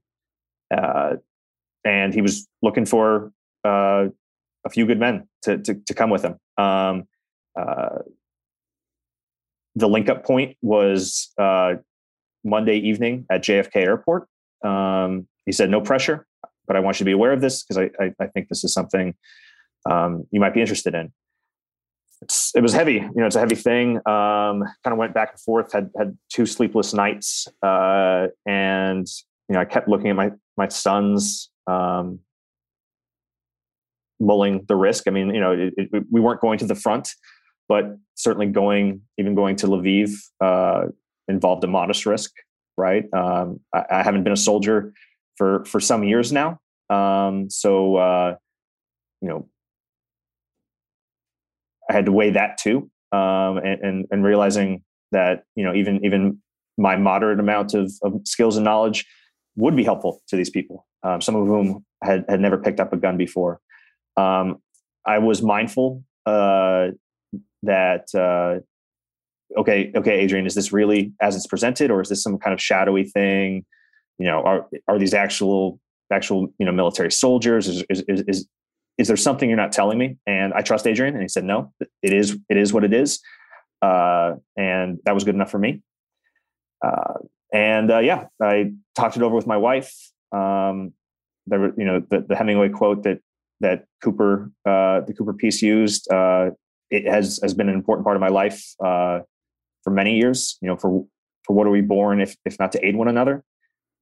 And 1.85 2.15
he 2.15 2.23
was 2.23 2.47
looking 2.63 2.87
for 2.87 3.33
uh, 3.65 4.07
a 4.65 4.71
few 4.71 4.87
good 4.87 5.01
men 5.01 5.29
to, 5.43 5.59
to, 5.59 5.75
to 5.75 5.95
come 5.95 6.11
with 6.11 6.25
him. 6.25 6.37
Um, 6.57 7.05
uh, 7.59 7.99
the 9.75 9.89
link 9.89 10.09
up 10.09 10.25
point 10.25 10.57
was 10.63 11.33
uh, 11.39 11.75
Monday 12.45 12.77
evening 12.77 13.27
at 13.31 13.43
JFK 13.43 13.77
Airport. 13.77 14.29
Um, 14.65 15.27
he 15.47 15.53
said, 15.53 15.71
No 15.71 15.81
pressure, 15.81 16.27
but 16.67 16.77
I 16.77 16.81
want 16.81 17.01
you 17.01 17.05
to 17.05 17.09
be 17.09 17.13
aware 17.13 17.33
of 17.33 17.41
this 17.41 17.63
because 17.63 17.79
I, 17.79 17.91
I, 18.03 18.13
I, 18.21 18.27
think 18.29 18.49
this 18.49 18.65
is 18.65 18.73
something 18.73 19.15
um, 19.91 20.27
you 20.31 20.41
might 20.41 20.55
be 20.55 20.61
interested 20.61 20.95
in. 20.95 21.13
It's, 22.21 22.55
it 22.55 22.61
was 22.61 22.73
heavy, 22.73 22.95
you 22.95 23.11
know, 23.17 23.27
it's 23.27 23.35
a 23.35 23.41
heavy 23.41 23.57
thing. 23.57 23.97
Um, 23.97 24.63
kind 24.85 24.93
of 24.93 24.97
went 24.97 25.13
back 25.13 25.33
and 25.33 25.41
forth, 25.41 25.73
had, 25.73 25.91
had 25.99 26.17
two 26.33 26.47
sleepless 26.47 26.95
nights. 26.95 27.49
Uh, 27.63 28.29
and, 28.47 29.09
you 29.49 29.55
know, 29.55 29.61
I 29.61 29.65
kept 29.65 29.89
looking 29.89 30.09
at 30.09 30.17
my, 30.17 30.31
my 30.57 30.69
sons, 30.69 31.51
um, 31.67 32.21
mulling 34.21 34.65
the 34.69 34.77
risk. 34.77 35.05
I 35.07 35.11
mean, 35.11 35.35
you 35.35 35.41
know, 35.41 35.53
it, 35.53 35.75
it, 35.77 36.05
we 36.11 36.21
weren't 36.21 36.41
going 36.41 36.59
to 36.59 36.67
the 36.67 36.75
front, 36.75 37.09
but 37.69 37.97
certainly 38.15 38.47
going, 38.47 39.03
even 39.19 39.35
going 39.35 39.57
to 39.57 39.67
Lviv, 39.67 40.13
uh, 40.41 40.87
involved 41.29 41.65
a 41.65 41.67
modest 41.67 42.07
risk, 42.07 42.33
right? 42.77 43.05
Um, 43.13 43.61
I, 43.75 43.85
I, 43.91 44.03
haven't 44.03 44.25
been 44.25 44.33
a 44.33 44.37
soldier 44.37 44.93
for 45.37 45.65
for 45.65 45.81
some 45.81 46.05
years 46.05 46.33
now, 46.33 46.59
um, 46.91 47.49
so 47.51 47.97
uh, 47.97 48.37
you 49.21 49.29
know, 49.29 49.49
I 51.89 51.93
had 51.93 52.07
to 52.07 52.13
weigh 52.13 52.31
that 52.31 52.59
too, 52.59 52.91
um, 53.13 53.59
and, 53.59 53.81
and, 53.83 54.07
and 54.11 54.25
realizing 54.25 54.83
that 55.13 55.45
you 55.55 55.65
know 55.65 55.75
even 55.75 56.05
even 56.05 56.39
my 56.79 56.97
moderate 56.97 57.39
amount 57.39 57.75
of, 57.75 57.93
of 58.03 58.21
skills 58.25 58.57
and 58.57 58.65
knowledge 58.65 59.07
would 59.57 59.77
be 59.77 59.85
helpful 59.85 60.23
to 60.29 60.37
these 60.37 60.51
people, 60.51 60.87
um, 61.03 61.21
some 61.21 61.35
of 61.35 61.47
whom 61.47 61.85
had 62.03 62.25
had 62.29 62.41
never 62.41 62.59
picked 62.59 62.81
up 62.81 62.93
a 62.93 62.97
gun 62.97 63.17
before. 63.17 63.61
Um, 64.17 64.59
I 65.07 65.19
was 65.19 65.43
mindful 65.43 66.05
uh, 66.27 66.89
that 67.63 68.07
uh, 68.15 68.61
okay, 69.61 69.93
okay, 69.95 70.21
Adrian, 70.21 70.47
is 70.47 70.55
this 70.55 70.73
really 70.73 71.13
as 71.21 71.37
it's 71.37 71.47
presented, 71.47 71.91
or 71.91 72.01
is 72.01 72.09
this 72.09 72.23
some 72.23 72.39
kind 72.39 72.55
of 72.55 72.61
shadowy 72.61 73.05
thing? 73.05 73.65
You 74.19 74.27
know, 74.27 74.43
are 74.43 74.67
are 74.89 74.99
these 74.99 75.15
actual 75.15 75.81
actual 76.13 76.53
you 76.59 76.67
know 76.67 76.73
military 76.73 77.13
soldiers? 77.13 77.69
Is 77.69 77.85
is 77.89 78.05
is, 78.09 78.25
is, 78.27 78.49
is 78.99 79.09
there 79.09 79.17
something 79.17 79.49
you're 79.49 79.57
not 79.57 79.73
telling 79.73 79.99
me? 79.99 80.17
And 80.27 80.53
I 80.53 80.63
trust 80.63 80.87
Adrian, 80.87 81.15
and 81.15 81.23
he 81.23 81.29
said, 81.29 81.45
no, 81.45 81.73
it 82.03 82.13
is 82.13 82.39
it 82.49 82.57
is 82.57 82.73
what 82.73 82.85
it 82.85 82.93
is, 82.93 83.21
uh, 83.81 84.35
and 84.57 84.99
that 85.05 85.15
was 85.15 85.25
good 85.25 85.35
enough 85.35 85.51
for 85.51 85.59
me. 85.59 85.83
Uh, 86.85 87.15
and 87.53 87.91
uh, 87.91 87.99
yeah, 87.99 88.27
I 88.41 88.73
talked 88.95 89.17
it 89.17 89.23
over 89.23 89.37
with 89.37 89.47
my 89.47 89.57
wife. 89.57 89.95
Um, 90.33 90.95
were, 91.47 91.75
you 91.77 91.85
know, 91.85 92.01
the, 92.01 92.21
the 92.21 92.37
Hemingway 92.37 92.71
quote 92.71 93.03
that 93.03 93.21
that 93.61 93.85
Cooper, 94.03 94.51
uh, 94.67 95.01
the 95.01 95.15
Cooper 95.17 95.35
piece 95.35 95.63
used. 95.63 96.11
Uh, 96.11 96.51
it 96.91 97.07
has 97.07 97.41
has 97.43 97.55
been 97.55 97.69
an 97.69 97.75
important 97.75 98.05
part 98.05 98.17
of 98.17 98.21
my 98.21 98.29
life 98.29 98.63
uh, 98.85 99.21
for 99.85 99.91
many 99.91 100.17
years. 100.17 100.59
You 100.61 100.69
know, 100.69 100.77
for 100.77 101.07
for 101.45 101.55
what 101.55 101.67
are 101.67 101.71
we 101.71 101.81
born 101.81 102.21
if 102.21 102.37
if 102.45 102.59
not 102.59 102.73
to 102.73 102.87
aid 102.87 102.97
one 102.97 103.09
another? 103.09 103.45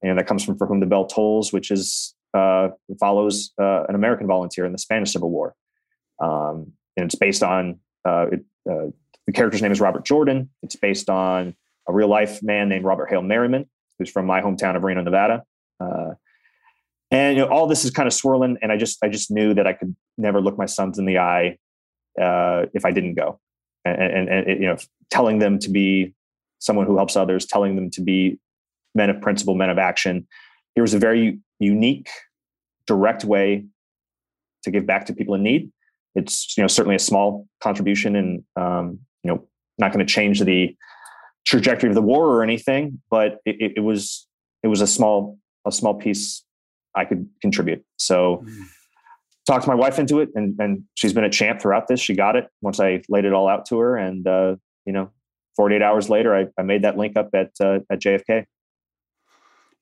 And 0.02 0.18
that 0.18 0.26
comes 0.26 0.42
from 0.44 0.56
For 0.56 0.66
Whom 0.66 0.80
the 0.80 0.86
Bell 0.86 1.06
Tolls, 1.06 1.52
which 1.52 1.70
is 1.70 2.14
uh, 2.32 2.68
follows 2.98 3.52
uh, 3.60 3.84
an 3.88 3.94
American 3.94 4.26
volunteer 4.26 4.64
in 4.64 4.72
the 4.72 4.78
Spanish 4.78 5.12
Civil 5.12 5.30
War, 5.30 5.54
um, 6.22 6.72
and 6.96 7.04
it's 7.04 7.16
based 7.16 7.42
on 7.42 7.80
it, 8.06 8.44
the 8.64 9.32
character's 9.32 9.62
name 9.62 9.72
is 9.72 9.80
Robert 9.80 10.04
Jordan. 10.04 10.50
It's 10.62 10.76
based 10.76 11.10
on 11.10 11.54
a 11.90 11.92
real 11.92 12.08
life 12.08 12.42
man 12.42 12.68
named 12.68 12.84
Robert 12.84 13.10
Hale 13.10 13.22
Merriman, 13.22 13.68
who's 13.98 14.10
from 14.10 14.26
my 14.26 14.40
hometown 14.40 14.76
of 14.76 14.82
Reno, 14.82 15.02
Nevada. 15.02 15.42
Uh, 15.78 16.14
and 17.10 17.36
you 17.36 17.44
know, 17.44 17.50
all 17.50 17.66
this 17.66 17.84
is 17.84 17.90
kind 17.90 18.06
of 18.06 18.12
swirling, 18.12 18.56
and 18.62 18.70
I 18.70 18.76
just 18.76 18.98
I 19.02 19.08
just 19.08 19.30
knew 19.30 19.52
that 19.54 19.66
I 19.66 19.72
could 19.72 19.94
never 20.16 20.40
look 20.40 20.56
my 20.56 20.66
sons 20.66 20.98
in 20.98 21.06
the 21.06 21.18
eye 21.18 21.58
uh, 22.20 22.66
if 22.72 22.84
I 22.84 22.92
didn't 22.92 23.14
go, 23.14 23.40
and, 23.84 24.00
and, 24.00 24.28
and 24.28 24.48
it, 24.48 24.60
you 24.60 24.66
know, 24.66 24.76
telling 25.10 25.40
them 25.40 25.58
to 25.58 25.70
be 25.70 26.14
someone 26.60 26.86
who 26.86 26.96
helps 26.96 27.16
others, 27.16 27.46
telling 27.46 27.74
them 27.74 27.90
to 27.90 28.00
be 28.00 28.38
men 28.94 29.10
of 29.10 29.20
principle, 29.20 29.54
men 29.54 29.70
of 29.70 29.78
action. 29.78 30.26
Here 30.74 30.82
was 30.82 30.94
a 30.94 30.98
very 30.98 31.40
unique, 31.58 32.08
direct 32.86 33.24
way 33.24 33.66
to 34.62 34.70
give 34.70 34.86
back 34.86 35.06
to 35.06 35.12
people 35.12 35.34
in 35.34 35.42
need. 35.42 35.72
It's 36.14 36.56
you 36.56 36.62
know 36.62 36.68
certainly 36.68 36.96
a 36.96 37.00
small 37.00 37.48
contribution, 37.60 38.14
and 38.14 38.44
um, 38.54 39.00
you 39.24 39.32
know 39.32 39.48
not 39.78 39.92
going 39.92 40.06
to 40.06 40.12
change 40.12 40.40
the 40.40 40.76
trajectory 41.50 41.88
of 41.88 41.94
the 41.94 42.02
war 42.02 42.26
or 42.26 42.42
anything, 42.42 43.00
but 43.10 43.38
it, 43.44 43.72
it, 43.76 43.80
was 43.80 44.26
it 44.62 44.68
was 44.68 44.80
a 44.80 44.86
small 44.86 45.38
a 45.66 45.72
small 45.72 45.94
piece 45.94 46.44
I 46.94 47.04
could 47.04 47.28
contribute. 47.40 47.84
So. 47.96 48.44
Mm 48.44 48.66
talked 49.50 49.66
my 49.66 49.74
wife 49.74 49.98
into 49.98 50.20
it 50.20 50.28
and, 50.34 50.54
and 50.60 50.84
she's 50.94 51.12
been 51.12 51.24
a 51.24 51.30
champ 51.30 51.60
throughout 51.60 51.88
this. 51.88 51.98
She 52.00 52.14
got 52.14 52.36
it 52.36 52.48
once 52.60 52.78
I 52.78 53.02
laid 53.08 53.24
it 53.24 53.32
all 53.32 53.48
out 53.48 53.66
to 53.66 53.78
her. 53.78 53.96
And, 53.96 54.26
uh, 54.26 54.56
you 54.84 54.92
know, 54.92 55.10
48 55.56 55.82
hours 55.82 56.08
later, 56.08 56.34
I, 56.34 56.46
I 56.56 56.62
made 56.62 56.82
that 56.82 56.96
link 56.96 57.16
up 57.16 57.30
at, 57.34 57.50
uh, 57.60 57.80
at 57.90 58.00
JFK. 58.00 58.44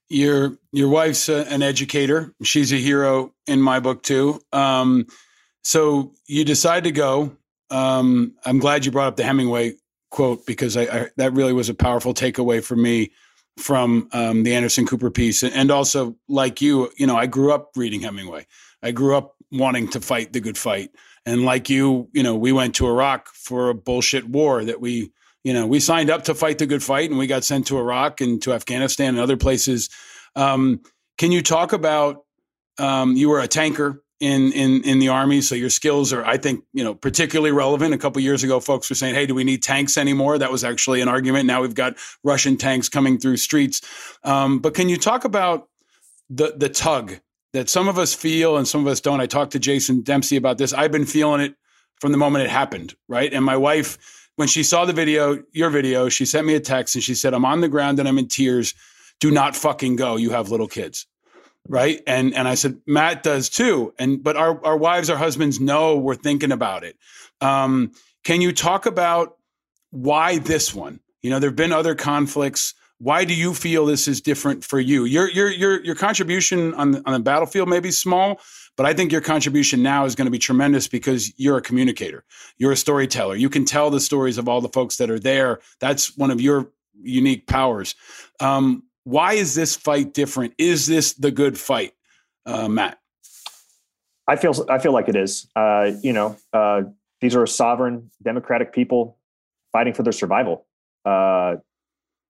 Your, 0.09 0.57
your 0.73 0.89
wife's 0.89 1.29
a, 1.29 1.47
an 1.53 1.63
educator. 1.63 2.33
She's 2.43 2.73
a 2.73 2.77
hero 2.77 3.35
in 3.47 3.61
my 3.61 3.79
book 3.79 4.03
too. 4.03 4.41
Um, 4.53 5.07
so 5.63 6.15
you 6.27 6.45
decide 6.45 6.85
to 6.85 6.91
go. 6.91 7.37
Um, 7.71 8.37
I'm 8.47 8.59
glad 8.59 8.87
you 8.87 8.93
brought 8.93 9.09
up 9.09 9.17
the 9.17 9.25
Hemingway 9.25 9.75
quote 10.11 10.47
because 10.47 10.77
I, 10.77 10.83
I 10.83 11.07
that 11.17 11.33
really 11.33 11.53
was 11.53 11.69
a 11.69 11.75
powerful 11.75 12.15
takeaway 12.15 12.63
for 12.63 12.77
me 12.77 13.13
from 13.59 14.09
um, 14.13 14.45
the 14.45 14.55
Anderson 14.55 14.87
Cooper 14.87 15.11
piece. 15.11 15.43
And 15.43 15.71
also, 15.71 16.17
like 16.29 16.61
you, 16.63 16.91
you 16.97 17.07
know, 17.07 17.17
I 17.17 17.27
grew 17.27 17.53
up 17.53 17.71
reading 17.77 18.01
Hemingway. 18.01 18.47
I 18.83 18.93
grew 18.93 19.17
up 19.17 19.35
wanting 19.51 19.89
to 19.89 20.01
fight 20.01 20.33
the 20.33 20.41
good 20.41 20.57
fight. 20.57 20.91
And 21.27 21.45
like 21.45 21.69
you, 21.69 22.09
you 22.13 22.23
know, 22.23 22.37
we 22.37 22.53
went 22.53 22.75
to 22.77 22.87
Iraq 22.87 23.29
for 23.29 23.69
a 23.69 23.75
bullshit 23.75 24.29
war 24.29 24.65
that 24.65 24.81
we, 24.81 25.13
you 25.45 25.53
know, 25.53 25.67
we 25.67 25.81
signed 25.81 26.11
up 26.11 26.25
to 26.25 26.35
fight 26.35 26.59
the 26.59 26.67
good 26.67 26.83
fight 26.83 27.11
and 27.11 27.19
we 27.19 27.27
got 27.27 27.45
sent 27.45 27.67
to 27.67 27.79
Iraq 27.79 28.21
and 28.21 28.41
to 28.43 28.53
Afghanistan 28.53 29.11
and 29.11 29.19
other 29.19 29.37
places. 29.37 29.91
Um, 30.37 30.81
can 31.17 31.33
you 31.33 31.43
talk 31.43 31.73
about 31.73 32.25
um, 32.79 33.17
you 33.17 33.29
were 33.29 33.41
a 33.41 33.49
tanker 33.49 34.03
in 34.21 34.53
in 34.53 34.83
in 34.83 34.99
the 34.99 35.09
army, 35.09 35.41
so 35.41 35.55
your 35.55 35.71
skills 35.71 36.13
are, 36.13 36.25
I 36.25 36.39
think, 36.39 36.65
you 36.73 36.83
know, 36.83 36.95
particularly 36.95 37.53
relevant. 37.53 37.95
A 37.95 37.99
couple 37.99 38.21
years 38.21 38.43
ago, 38.43 38.61
folks 38.61 38.89
were 38.91 38.97
saying, 38.97 39.15
"Hey, 39.15 39.27
do 39.27 39.35
we 39.35 39.45
need 39.45 39.63
tanks 39.63 39.97
anymore?" 39.97 40.39
That 40.39 40.51
was 40.51 40.65
actually 40.65 41.01
an 41.01 41.09
argument. 41.09 41.47
Now 41.47 41.63
we've 41.63 41.75
got 41.75 41.97
Russian 42.25 42.57
tanks 42.57 42.89
coming 42.89 43.19
through 43.19 43.37
streets. 43.37 43.81
Um, 44.25 44.59
but 44.59 44.75
can 44.75 44.89
you 44.89 44.97
talk 44.97 45.25
about 45.25 45.69
the 46.31 46.55
the 46.57 46.69
tug 46.69 47.21
that 47.53 47.69
some 47.69 47.89
of 47.89 47.99
us 47.99 48.15
feel 48.15 48.57
and 48.57 48.69
some 48.69 48.83
of 48.83 48.87
us 48.87 49.01
don't. 49.01 49.21
I 49.21 49.27
talked 49.27 49.53
to 49.53 49.59
Jason 49.59 50.03
Dempsey 50.03 50.37
about 50.37 50.59
this. 50.59 50.73
I've 50.73 50.93
been 50.93 51.07
feeling 51.07 51.41
it 51.41 51.55
from 52.01 52.13
the 52.13 52.19
moment 52.19 52.45
it 52.45 52.51
happened, 52.51 52.95
right? 53.09 53.33
And 53.33 53.45
my 53.45 53.57
wife, 53.57 54.31
when 54.37 54.49
she 54.49 54.63
saw 54.63 54.85
the 54.85 54.93
video, 54.93 55.43
your 55.53 55.71
video, 55.71 56.09
she 56.09 56.25
sent 56.25 56.47
me 56.47 56.55
a 56.55 56.61
text 56.61 56.95
and 56.95 57.03
she 57.03 57.15
said, 57.15 57.35
I'm 57.35 57.45
on 57.45 57.61
the 57.61 57.69
ground 57.69 57.99
and 57.99 58.09
I'm 58.09 58.19
in 58.19 58.29
tears. 58.29 58.75
Do 59.21 59.31
not 59.31 59.57
fucking 59.57 59.97
go. 59.97 60.17
You 60.17 60.31
have 60.31 60.51
little 60.51 60.69
kids. 60.69 61.07
Right. 61.69 62.01
And 62.07 62.35
and 62.35 62.49
I 62.49 62.55
said, 62.55 62.81
Matt 62.87 63.23
does 63.23 63.49
too. 63.49 63.93
And 63.99 64.23
but 64.23 64.37
our, 64.37 64.65
our 64.65 64.77
wives, 64.77 65.11
our 65.11 65.19
husbands 65.19 65.61
know 65.61 65.99
we're 65.99 66.15
thinking 66.15 66.53
about 66.53 66.83
it. 66.83 66.97
Um, 67.41 67.93
can 68.25 68.41
you 68.41 68.53
talk 68.53 68.87
about 68.87 69.37
why 69.91 70.39
this 70.39 70.75
one? 70.75 71.01
You 71.23 71.31
know, 71.31 71.39
there 71.39 71.51
have 71.51 71.57
been 71.57 71.73
other 71.73 71.95
conflicts 71.95 72.75
why 72.99 73.25
do 73.25 73.35
you 73.35 73.55
feel 73.55 73.87
this 73.87 74.09
is 74.09 74.21
different 74.21 74.65
for 74.65 74.81
you? 74.81 75.05
Your 75.05 75.31
your 75.31 75.51
your 75.51 75.85
your 75.85 75.95
contribution 75.95 76.75
on 76.75 76.93
the, 76.93 77.03
on 77.07 77.13
the 77.13 77.21
battlefield 77.21 77.69
may 77.69 77.81
be 77.81 77.93
small, 77.93 78.41
but 78.77 78.87
I 78.87 78.93
think 78.93 79.13
your 79.13 79.21
contribution 79.21 79.83
now 79.83 80.05
is 80.05 80.17
going 80.17 80.27
to 80.27 80.33
be 80.33 80.39
tremendous 80.39 80.89
because 80.89 81.33
you're 81.39 81.57
a 81.57 81.63
communicator. 81.63 82.25
You're 82.59 82.73
a 82.73 82.77
storyteller. 82.77 83.37
You 83.37 83.51
can 83.51 83.65
tell 83.65 83.91
the 83.91 84.01
stories 84.01 84.37
of 84.37 84.49
all 84.49 84.61
the 84.61 84.69
folks 84.69 84.97
that 84.97 85.11
are 85.11 85.19
there. 85.21 85.61
That's 85.81 86.17
one 86.17 86.33
of 86.33 86.41
your 86.41 86.73
unique 87.01 87.47
powers. 87.47 87.95
Um, 88.41 88.83
why 89.09 89.33
is 89.33 89.55
this 89.55 89.75
fight 89.75 90.13
different? 90.13 90.53
Is 90.59 90.87
this 90.87 91.15
the 91.15 91.31
good 91.31 91.59
fight, 91.59 91.93
uh, 92.45 92.69
Matt? 92.69 92.99
I 94.27 94.37
feel 94.37 94.67
I 94.69 94.79
feel 94.79 94.93
like 94.93 95.09
it 95.09 95.17
is. 95.17 95.49
Uh, 95.57 95.93
you 96.03 96.13
know, 96.13 96.37
uh, 96.53 96.83
these 97.23 97.35
are 97.35 97.47
sovereign 97.47 98.11
democratic 98.23 98.75
people 98.75 99.17
fighting 99.73 99.95
for 99.95 100.03
their 100.03 100.13
survival. 100.13 100.67
Uh, 101.07 101.57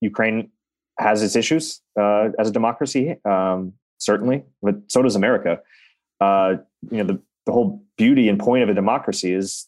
Ukraine 0.00 0.52
has 1.00 1.20
its 1.22 1.34
issues 1.34 1.80
uh, 1.98 2.28
as 2.38 2.48
a 2.48 2.52
democracy, 2.52 3.16
um, 3.24 3.72
certainly, 3.98 4.44
but 4.62 4.76
so 4.86 5.02
does 5.02 5.16
America. 5.16 5.60
Uh, 6.20 6.56
you 6.92 6.98
know, 6.98 7.04
the, 7.04 7.20
the 7.46 7.52
whole 7.52 7.82
beauty 7.96 8.28
and 8.28 8.38
point 8.38 8.62
of 8.62 8.68
a 8.68 8.74
democracy 8.74 9.32
is 9.32 9.66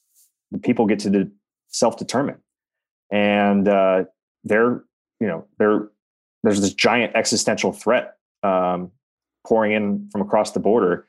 people 0.62 0.86
get 0.86 1.00
to 1.00 1.10
de- 1.10 1.30
self-determine, 1.68 2.36
and 3.10 3.66
they're 4.44 4.84
you 5.18 5.26
know 5.26 5.44
they're 5.58 5.88
there's 6.42 6.60
this 6.60 6.74
giant 6.74 7.14
existential 7.14 7.72
threat 7.72 8.16
um, 8.42 8.90
pouring 9.46 9.72
in 9.72 10.08
from 10.10 10.22
across 10.22 10.52
the 10.52 10.60
border. 10.60 11.06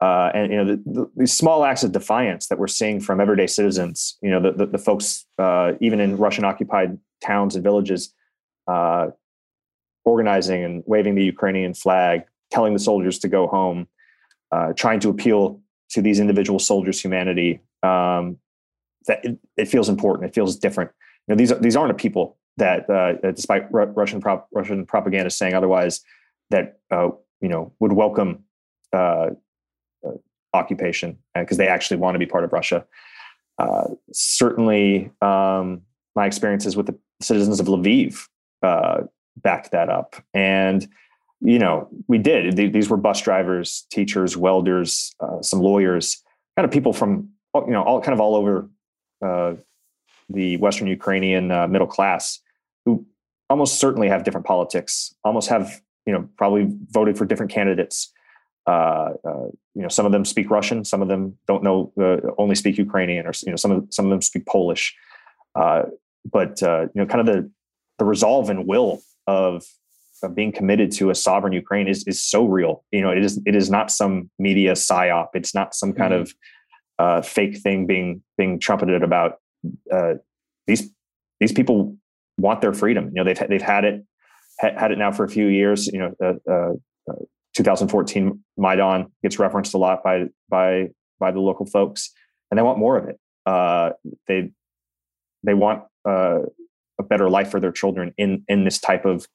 Uh, 0.00 0.30
and 0.32 0.50
you 0.50 0.56
know 0.56 0.64
the, 0.64 0.82
the, 0.86 1.10
these 1.16 1.32
small 1.36 1.62
acts 1.62 1.84
of 1.84 1.92
defiance 1.92 2.46
that 2.46 2.58
we're 2.58 2.66
seeing 2.66 3.00
from 3.00 3.20
everyday 3.20 3.46
citizens. 3.46 4.16
You 4.22 4.30
know 4.30 4.40
the 4.40 4.52
the, 4.52 4.66
the 4.66 4.78
folks 4.78 5.26
uh, 5.38 5.72
even 5.80 6.00
in 6.00 6.16
Russian 6.16 6.44
occupied 6.44 6.98
towns 7.22 7.54
and 7.54 7.62
villages 7.62 8.14
uh, 8.66 9.08
organizing 10.04 10.64
and 10.64 10.82
waving 10.86 11.16
the 11.16 11.24
Ukrainian 11.24 11.74
flag, 11.74 12.22
telling 12.50 12.72
the 12.72 12.78
soldiers 12.78 13.18
to 13.18 13.28
go 13.28 13.46
home, 13.46 13.88
uh, 14.52 14.72
trying 14.72 15.00
to 15.00 15.10
appeal 15.10 15.60
to 15.90 16.00
these 16.00 16.18
individual 16.18 16.58
soldiers' 16.58 17.00
humanity. 17.00 17.60
Um, 17.82 18.38
that 19.06 19.24
it, 19.24 19.38
it, 19.56 19.64
feels 19.66 19.88
important. 19.88 20.28
It 20.28 20.34
feels 20.34 20.56
different. 20.56 20.90
You 21.26 21.34
know, 21.34 21.38
these 21.38 21.52
these 21.60 21.76
aren't 21.76 21.90
a 21.90 21.94
people 21.94 22.38
that, 22.56 22.88
uh, 22.90 23.12
despite 23.32 23.66
Russian 23.72 24.20
prop, 24.20 24.48
Russian 24.52 24.86
propaganda 24.86 25.30
saying 25.30 25.54
otherwise, 25.54 26.00
that 26.50 26.80
uh, 26.90 27.10
you 27.40 27.48
know 27.48 27.72
would 27.80 27.92
welcome 27.92 28.44
uh, 28.92 29.30
uh, 30.06 30.10
occupation 30.52 31.18
because 31.34 31.56
they 31.56 31.68
actually 31.68 31.96
want 31.96 32.14
to 32.14 32.18
be 32.18 32.26
part 32.26 32.44
of 32.44 32.52
Russia. 32.52 32.84
certainly, 34.12 35.10
um, 35.22 35.82
my 36.14 36.26
experiences 36.26 36.76
with 36.76 36.86
the 36.86 36.98
citizens 37.20 37.60
of 37.60 37.66
Lviv 37.66 38.26
uh, 38.62 39.02
backed 39.36 39.70
that 39.72 39.88
up. 39.88 40.16
And, 40.34 40.86
you 41.40 41.58
know, 41.58 41.88
we 42.08 42.18
did. 42.18 42.56
These 42.56 42.90
were 42.90 42.96
bus 42.96 43.20
drivers, 43.22 43.86
teachers, 43.90 44.36
welders, 44.36 45.14
uh, 45.20 45.40
some 45.42 45.60
lawyers, 45.60 46.22
kind 46.56 46.64
of 46.64 46.70
people 46.70 46.92
from, 46.92 47.30
you 47.54 47.70
know, 47.70 47.82
all 47.82 48.00
kind 48.00 48.12
of 48.12 48.20
all 48.20 48.34
over 48.34 48.68
uh, 49.24 49.54
the 50.32 50.56
Western 50.58 50.86
Ukrainian 50.86 51.50
uh, 51.50 51.66
middle 51.66 51.86
class 51.86 52.40
who 52.84 53.06
almost 53.48 53.80
certainly 53.80 54.08
have 54.08 54.24
different 54.24 54.46
politics, 54.46 55.14
almost 55.24 55.48
have, 55.48 55.80
you 56.06 56.12
know, 56.12 56.28
probably 56.36 56.68
voted 56.90 57.18
for 57.18 57.24
different 57.24 57.52
candidates. 57.52 58.12
Uh, 58.66 59.10
uh, 59.24 59.46
you 59.74 59.82
know, 59.82 59.88
some 59.88 60.06
of 60.06 60.12
them 60.12 60.24
speak 60.24 60.50
Russian, 60.50 60.84
some 60.84 61.02
of 61.02 61.08
them 61.08 61.36
don't 61.46 61.62
know, 61.62 61.92
only 62.38 62.54
speak 62.54 62.78
Ukrainian, 62.78 63.26
or 63.26 63.32
you 63.44 63.50
know, 63.50 63.56
some 63.56 63.70
of 63.70 63.86
some 63.90 64.04
of 64.06 64.10
them 64.10 64.22
speak 64.22 64.46
Polish. 64.46 64.94
but 65.54 66.60
you 66.62 66.90
know, 66.94 67.06
kind 67.06 67.20
of 67.20 67.26
the 67.26 67.50
the 68.00 68.04
resolve 68.04 68.50
and 68.50 68.66
will 68.66 69.00
of, 69.28 69.64
of 70.22 70.34
being 70.34 70.50
committed 70.50 70.90
to 70.90 71.10
a 71.10 71.14
sovereign 71.14 71.52
Ukraine 71.52 71.86
is 71.86 72.02
is 72.08 72.20
so 72.20 72.44
real. 72.44 72.84
You 72.90 73.02
know, 73.02 73.10
it 73.10 73.24
is 73.24 73.40
it 73.46 73.54
is 73.54 73.70
not 73.70 73.92
some 73.92 74.30
media 74.38 74.72
psyop. 74.72 75.28
It's 75.34 75.54
not 75.54 75.74
some 75.74 75.92
kind 75.92 76.12
mm-hmm. 76.12 76.22
of 76.22 76.34
uh, 76.98 77.22
fake 77.22 77.58
thing 77.58 77.86
being 77.86 78.22
being 78.36 78.58
trumpeted 78.58 79.02
about. 79.02 79.38
Uh, 79.92 80.14
these 80.66 80.90
these 81.40 81.52
people 81.52 81.96
want 82.38 82.60
their 82.60 82.72
freedom. 82.72 83.10
You 83.14 83.22
know, 83.22 83.24
they've 83.24 83.48
they've 83.48 83.62
had 83.62 83.84
it 83.84 84.04
had 84.58 84.92
it 84.92 84.98
now 84.98 85.12
for 85.12 85.24
a 85.24 85.28
few 85.28 85.46
years. 85.46 85.86
You 85.86 85.98
know, 85.98 86.14
uh, 86.22 86.50
uh, 86.50 86.72
uh 87.10 87.24
2014 87.56 88.42
Maidan 88.56 89.06
gets 89.22 89.38
referenced 89.38 89.74
a 89.74 89.78
lot 89.78 90.02
by 90.02 90.26
by 90.48 90.88
by 91.18 91.30
the 91.30 91.40
local 91.40 91.66
folks, 91.66 92.10
and 92.50 92.58
they 92.58 92.62
want 92.62 92.78
more 92.78 92.96
of 92.96 93.08
it. 93.08 93.18
Uh, 93.46 93.90
they 94.28 94.50
they 95.42 95.54
want 95.54 95.84
a 97.00 97.02
better 97.08 97.28
life 97.28 97.50
for 97.50 97.60
their 97.60 97.72
children 97.72 98.14
in 98.16 98.44
in 98.48 98.64
this 98.64 98.78
type 98.78 99.04
of 99.04 99.26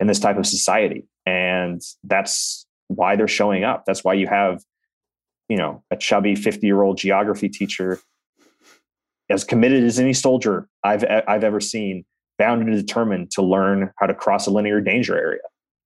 in 0.00 0.06
this 0.06 0.20
type 0.20 0.38
of 0.38 0.46
society 0.46 1.06
and 1.26 1.82
that's 2.04 2.66
why 2.86 3.16
they're 3.16 3.28
showing 3.28 3.64
up 3.64 3.84
that's 3.86 4.04
why 4.04 4.14
you 4.14 4.26
have 4.26 4.62
you 5.48 5.56
know 5.56 5.82
a 5.90 5.96
chubby 5.96 6.34
50 6.34 6.66
year 6.66 6.82
old 6.82 6.96
geography 6.96 7.48
teacher 7.48 7.98
as 9.30 9.44
committed 9.44 9.84
as 9.84 9.98
any 9.98 10.12
soldier 10.12 10.68
i've 10.84 11.04
i've 11.26 11.44
ever 11.44 11.60
seen 11.60 12.04
bound 12.38 12.62
and 12.62 12.74
determined 12.74 13.30
to 13.30 13.42
learn 13.42 13.90
how 13.98 14.06
to 14.06 14.14
cross 14.14 14.46
a 14.46 14.50
linear 14.50 14.80
danger 14.80 15.16
area 15.16 15.42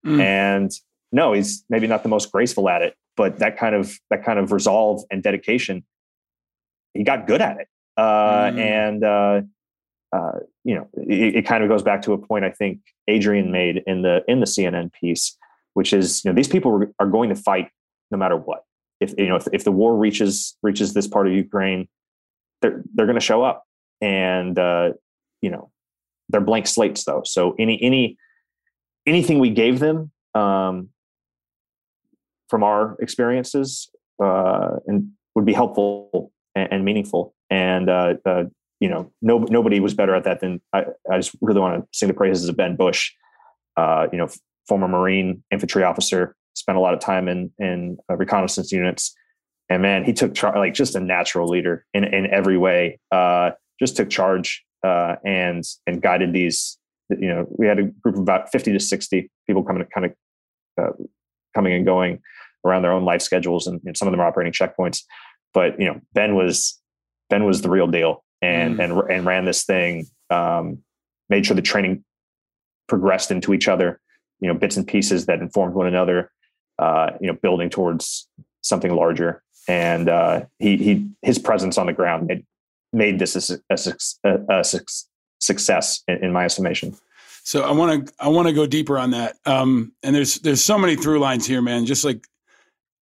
mm. 0.06 0.20
and 0.20 0.72
no 1.12 1.32
he's 1.32 1.64
maybe 1.68 1.86
not 1.86 2.02
the 2.02 2.08
most 2.08 2.30
graceful 2.30 2.68
at 2.68 2.82
it 2.82 2.94
but 3.16 3.38
that 3.38 3.56
kind 3.56 3.74
of 3.74 3.98
that 4.10 4.24
kind 4.24 4.38
of 4.38 4.52
resolve 4.52 5.02
and 5.10 5.22
dedication 5.22 5.84
he 6.94 7.02
got 7.02 7.26
good 7.26 7.40
at 7.40 7.58
it 7.58 7.68
uh, 7.96 8.50
mm. 8.50 8.58
and 8.58 9.04
uh, 9.04 9.40
uh, 10.12 10.40
you 10.64 10.74
know, 10.74 10.88
it, 10.94 11.36
it, 11.36 11.46
kind 11.46 11.62
of 11.64 11.70
goes 11.70 11.82
back 11.82 12.02
to 12.02 12.12
a 12.12 12.18
point 12.18 12.44
I 12.44 12.50
think 12.50 12.80
Adrian 13.08 13.50
made 13.50 13.82
in 13.86 14.02
the 14.02 14.22
in 14.28 14.40
the 14.40 14.46
CNN 14.46 14.92
piece, 14.92 15.36
which 15.72 15.92
is 15.92 16.22
you 16.24 16.30
know 16.30 16.34
these 16.34 16.48
people 16.48 16.84
are 16.98 17.06
going 17.06 17.30
to 17.30 17.34
fight 17.34 17.70
no 18.10 18.18
matter 18.18 18.36
what. 18.36 18.64
If 19.00 19.14
you 19.16 19.28
know 19.28 19.36
if, 19.36 19.48
if 19.52 19.64
the 19.64 19.72
war 19.72 19.96
reaches 19.96 20.56
reaches 20.62 20.92
this 20.92 21.06
part 21.06 21.26
of 21.26 21.32
Ukraine, 21.32 21.88
they're 22.62 22.82
they're 22.94 23.06
going 23.06 23.18
to 23.18 23.20
show 23.20 23.42
up, 23.42 23.64
and 24.00 24.58
uh, 24.58 24.92
you 25.40 25.50
know 25.50 25.70
they're 26.28 26.40
blank 26.40 26.66
slates 26.66 27.04
though. 27.04 27.22
So 27.24 27.54
any 27.58 27.80
any 27.82 28.16
anything 29.06 29.38
we 29.38 29.50
gave 29.50 29.78
them 29.80 30.10
um, 30.34 30.88
from 32.48 32.62
our 32.62 32.96
experiences 33.00 33.90
uh, 34.22 34.76
and 34.86 35.10
would 35.34 35.44
be 35.44 35.52
helpful 35.52 36.32
and, 36.54 36.72
and 36.72 36.84
meaningful. 36.84 37.34
And 37.50 37.90
uh, 37.90 38.14
uh, 38.24 38.44
you 38.80 38.88
know, 38.88 39.12
no, 39.22 39.38
nobody 39.38 39.78
was 39.80 39.94
better 39.94 40.14
at 40.14 40.24
that 40.24 40.40
than 40.40 40.60
I, 40.72 40.86
I 41.10 41.16
just 41.16 41.36
really 41.40 41.60
want 41.60 41.82
to 41.82 41.88
sing 41.96 42.08
the 42.08 42.14
praises 42.14 42.48
of 42.48 42.56
Ben 42.56 42.74
Bush, 42.74 43.12
uh, 43.76 44.08
you 44.10 44.18
know, 44.18 44.28
former 44.66 44.88
Marine 44.88 45.44
infantry 45.52 45.84
officer, 45.84 46.34
spent 46.54 46.76
a 46.76 46.80
lot 46.80 46.92
of 46.92 47.00
time 47.00 47.28
in, 47.28 47.52
in 47.58 47.98
uh, 48.10 48.16
reconnaissance 48.16 48.72
units. 48.72 49.14
And 49.72 49.80
man, 49.80 50.04
he 50.04 50.12
took 50.12 50.34
charge, 50.34 50.54
like 50.56 50.74
just 50.74 50.94
a 50.96 51.00
natural 51.00 51.48
leader 51.48 51.86
in, 51.94 52.04
in 52.04 52.26
every 52.26 52.58
way, 52.58 53.00
uh, 53.10 53.52
just 53.80 53.96
took 53.96 54.10
charge 54.10 54.62
uh, 54.84 55.16
and, 55.24 55.64
and 55.86 56.02
guided 56.02 56.34
these, 56.34 56.76
you 57.08 57.28
know, 57.28 57.46
we 57.48 57.66
had 57.66 57.78
a 57.78 57.84
group 57.84 58.16
of 58.16 58.20
about 58.20 58.52
50 58.52 58.74
to 58.74 58.78
60 58.78 59.30
people 59.46 59.62
coming, 59.62 59.86
kind 59.86 60.06
of 60.06 60.12
uh, 60.78 60.92
coming 61.54 61.72
and 61.72 61.86
going 61.86 62.20
around 62.66 62.82
their 62.82 62.92
own 62.92 63.06
life 63.06 63.22
schedules. 63.22 63.66
And 63.66 63.80
some 63.96 64.06
of 64.06 64.12
them 64.12 64.20
are 64.20 64.26
operating 64.26 64.52
checkpoints, 64.52 65.04
but 65.54 65.80
you 65.80 65.86
know, 65.86 66.02
Ben 66.12 66.34
was, 66.34 66.78
Ben 67.30 67.44
was 67.44 67.62
the 67.62 67.70
real 67.70 67.86
deal 67.86 68.22
and 68.42 68.76
mm. 68.76 68.84
and 68.84 69.10
and 69.10 69.24
ran 69.24 69.46
this 69.46 69.64
thing. 69.64 70.06
Um, 70.28 70.82
made 71.30 71.46
sure 71.46 71.56
the 71.56 71.62
training 71.62 72.04
progressed 72.88 73.30
into 73.30 73.54
each 73.54 73.68
other. 73.68 74.00
You 74.40 74.48
know, 74.48 74.54
bits 74.54 74.76
and 74.76 74.86
pieces 74.86 75.24
that 75.26 75.40
informed 75.40 75.74
one 75.74 75.86
another. 75.86 76.30
Uh, 76.78 77.12
you 77.22 77.28
know, 77.28 77.38
building 77.40 77.70
towards 77.70 78.28
something 78.60 78.94
larger. 78.94 79.42
And 79.68 80.08
uh, 80.08 80.46
he 80.58 80.76
he 80.76 81.08
his 81.22 81.38
presence 81.38 81.78
on 81.78 81.86
the 81.86 81.92
ground 81.92 82.26
made 82.26 82.44
made 82.92 83.18
this 83.18 83.50
a, 83.50 83.58
a, 83.70 84.38
a, 84.48 84.64
success 85.40 86.02
in, 86.08 86.24
in 86.24 86.32
my 86.32 86.44
estimation. 86.44 86.94
So 87.44 87.62
I 87.62 87.72
want 87.72 88.06
to 88.06 88.14
I 88.20 88.28
want 88.28 88.48
to 88.48 88.54
go 88.54 88.66
deeper 88.66 88.98
on 88.98 89.10
that. 89.12 89.36
Um, 89.46 89.92
and 90.02 90.14
there's 90.14 90.36
there's 90.40 90.62
so 90.62 90.78
many 90.78 90.96
through 90.96 91.18
lines 91.18 91.46
here, 91.46 91.62
man. 91.62 91.86
Just 91.86 92.04
like 92.04 92.26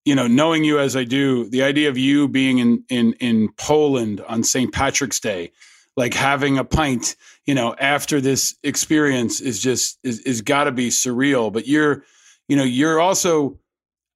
you 0.04 0.14
know, 0.14 0.26
knowing 0.26 0.64
you 0.64 0.78
as 0.78 0.96
I 0.96 1.04
do, 1.04 1.48
the 1.50 1.62
idea 1.62 1.88
of 1.88 1.98
you 1.98 2.28
being 2.28 2.58
in 2.58 2.84
in 2.88 3.12
in 3.14 3.52
Poland 3.52 4.22
on 4.28 4.42
St. 4.42 4.72
Patrick's 4.72 5.20
Day, 5.20 5.52
like 5.96 6.14
having 6.14 6.56
a 6.56 6.64
pint, 6.64 7.16
you 7.44 7.54
know, 7.54 7.74
after 7.78 8.20
this 8.20 8.54
experience 8.62 9.40
is 9.40 9.60
just 9.60 9.98
is 10.02 10.20
is 10.20 10.40
got 10.40 10.64
to 10.64 10.72
be 10.72 10.88
surreal. 10.88 11.52
But 11.52 11.66
you're, 11.66 12.04
you 12.48 12.56
know, 12.56 12.64
you're 12.64 13.00
also 13.00 13.58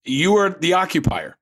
you 0.05 0.37
are 0.37 0.51
the 0.51 0.73
occupier. 0.73 1.37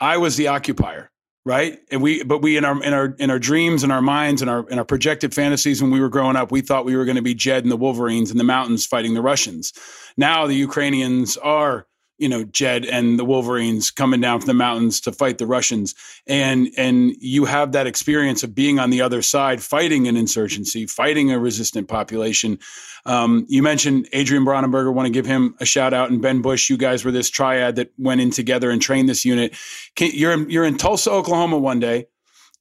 I 0.00 0.16
was 0.16 0.36
the 0.36 0.48
occupier, 0.48 1.10
right? 1.44 1.78
And 1.90 2.02
we, 2.02 2.22
but 2.22 2.42
we 2.42 2.56
in 2.56 2.64
our 2.64 2.82
in 2.82 2.92
our 2.92 3.06
in 3.18 3.30
our 3.30 3.38
dreams 3.38 3.82
and 3.82 3.92
our 3.92 4.02
minds 4.02 4.42
and 4.42 4.50
our 4.50 4.68
in 4.68 4.78
our 4.78 4.84
projected 4.84 5.34
fantasies 5.34 5.80
when 5.80 5.90
we 5.90 6.00
were 6.00 6.08
growing 6.08 6.36
up, 6.36 6.50
we 6.50 6.60
thought 6.60 6.84
we 6.84 6.96
were 6.96 7.04
going 7.04 7.16
to 7.16 7.22
be 7.22 7.34
Jed 7.34 7.62
and 7.62 7.72
the 7.72 7.76
Wolverines 7.76 8.30
in 8.30 8.38
the 8.38 8.44
mountains 8.44 8.86
fighting 8.86 9.14
the 9.14 9.22
Russians. 9.22 9.72
Now 10.16 10.46
the 10.46 10.54
Ukrainians 10.54 11.36
are 11.38 11.86
you 12.18 12.28
know 12.28 12.44
Jed 12.44 12.84
and 12.84 13.18
the 13.18 13.24
Wolverines 13.24 13.90
coming 13.90 14.20
down 14.20 14.40
from 14.40 14.46
the 14.46 14.54
mountains 14.54 15.00
to 15.02 15.12
fight 15.12 15.38
the 15.38 15.46
Russians, 15.46 15.94
and 16.26 16.68
and 16.76 17.14
you 17.18 17.44
have 17.44 17.72
that 17.72 17.86
experience 17.86 18.42
of 18.42 18.54
being 18.54 18.78
on 18.78 18.90
the 18.90 19.00
other 19.00 19.22
side, 19.22 19.62
fighting 19.62 20.08
an 20.08 20.16
insurgency, 20.16 20.86
fighting 20.86 21.30
a 21.30 21.38
resistant 21.38 21.88
population. 21.88 22.58
Um, 23.06 23.46
you 23.48 23.62
mentioned 23.62 24.08
Adrian 24.12 24.44
Bonenberger. 24.44 24.92
Want 24.92 25.06
to 25.06 25.12
give 25.12 25.26
him 25.26 25.54
a 25.60 25.64
shout 25.64 25.92
out, 25.92 26.10
and 26.10 26.22
Ben 26.22 26.42
Bush. 26.42 26.70
You 26.70 26.76
guys 26.76 27.04
were 27.04 27.12
this 27.12 27.30
triad 27.30 27.76
that 27.76 27.92
went 27.98 28.20
in 28.20 28.30
together 28.30 28.70
and 28.70 28.80
trained 28.80 29.08
this 29.08 29.24
unit. 29.24 29.54
Can, 29.94 30.10
you're 30.14 30.48
you're 30.48 30.64
in 30.64 30.76
Tulsa, 30.76 31.10
Oklahoma, 31.10 31.58
one 31.58 31.80
day, 31.80 32.06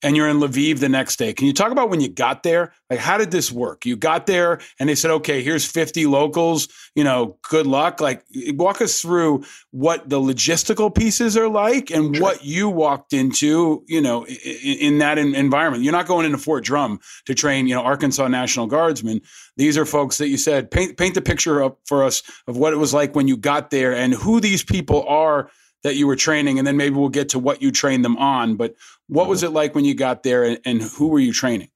and 0.04 0.18
you're 0.18 0.28
in 0.28 0.38
Lviv 0.38 0.80
the 0.80 0.89
next 0.89 1.16
day. 1.16 1.34
Can 1.34 1.48
you 1.48 1.54
talk 1.54 1.72
about 1.72 1.89
when 1.89 2.02
you 2.02 2.10
got 2.10 2.44
there? 2.44 2.74
Like, 2.89 3.00
how 3.00 3.18
did 3.18 3.32
this 3.32 3.52
work? 3.52 3.86
You 3.86 3.96
got 3.96 4.28
there 4.28 4.60
and 4.80 4.89
they 4.89 4.96
said, 4.96 5.10
okay, 5.12 5.42
here's 5.42 5.66
50 5.66 6.06
locals, 6.06 6.68
you 6.94 7.04
know, 7.04 7.38
good 7.50 7.66
luck. 7.66 8.02
Like, 8.02 8.24
walk 8.50 8.82
us 8.82 9.02
through 9.02 9.46
what 9.72 10.08
the 10.10 10.20
logistical 10.20 10.94
pieces 10.94 11.38
are 11.38 11.48
like 11.48 11.89
and 11.89 12.16
sure. 12.16 12.22
what 12.22 12.44
you 12.44 12.70
walked 12.70 13.13
into, 13.13 13.84
you 13.88 14.02
know, 14.02 14.26
in, 14.26 14.78
in 14.78 14.98
that 15.00 15.18
environment. 15.18 15.84
You're 15.84 15.94
not 15.94 16.08
going 16.08 16.26
into 16.26 16.38
Fort 16.38 16.63
Drum 16.63 17.00
to 17.26 17.34
train, 17.34 17.68
you 17.68 17.74
know, 17.74 17.82
Arkansas 17.82 18.28
National 18.28 18.68
Guardsmen. 18.68 19.22
These 19.56 19.78
are 19.78 19.86
folks 19.86 20.18
that 20.18 20.28
you 20.28 20.38
said, 20.38 20.70
paint, 20.70 20.98
paint 20.98 21.16
the 21.16 21.22
picture 21.22 21.63
up 21.63 21.80
for 21.86 22.04
us 22.04 22.24
of 22.48 22.58
what 22.58 22.74
it 22.74 22.78
was 22.78 22.94
like 22.94 23.16
when 23.16 23.28
you 23.28 23.38
got 23.38 23.70
there 23.70 23.96
and 23.96 24.13
who 24.13 24.39
these 24.39 24.63
people 24.63 25.04
are 25.08 25.50
that 25.84 25.96
you 25.96 26.08
were 26.08 26.15
training, 26.15 26.58
and 26.58 26.67
then 26.67 26.78
maybe 26.78 26.96
we'll 26.96 27.10
get 27.10 27.30
to 27.30 27.39
what 27.39 27.62
you 27.62 27.72
trained 27.72 28.04
them 28.04 28.17
on. 28.17 28.56
But 28.56 28.76
what 29.08 29.28
was 29.28 29.39
mm-hmm. 29.39 29.48
it 29.48 29.56
like 29.56 29.76
when 29.76 29.86
you 29.86 29.96
got 29.96 30.24
there, 30.24 30.43
and, 30.43 30.60
and 30.65 30.82
who 30.82 31.10
were 31.10 31.19
you 31.19 31.34
training? 31.34 31.69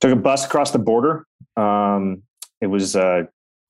Took 0.00 0.12
a 0.12 0.16
bus 0.16 0.44
across 0.44 0.70
the 0.70 0.78
border. 0.78 1.26
Um, 1.56 2.22
it 2.60 2.68
was 2.68 2.96
uh, 2.96 3.24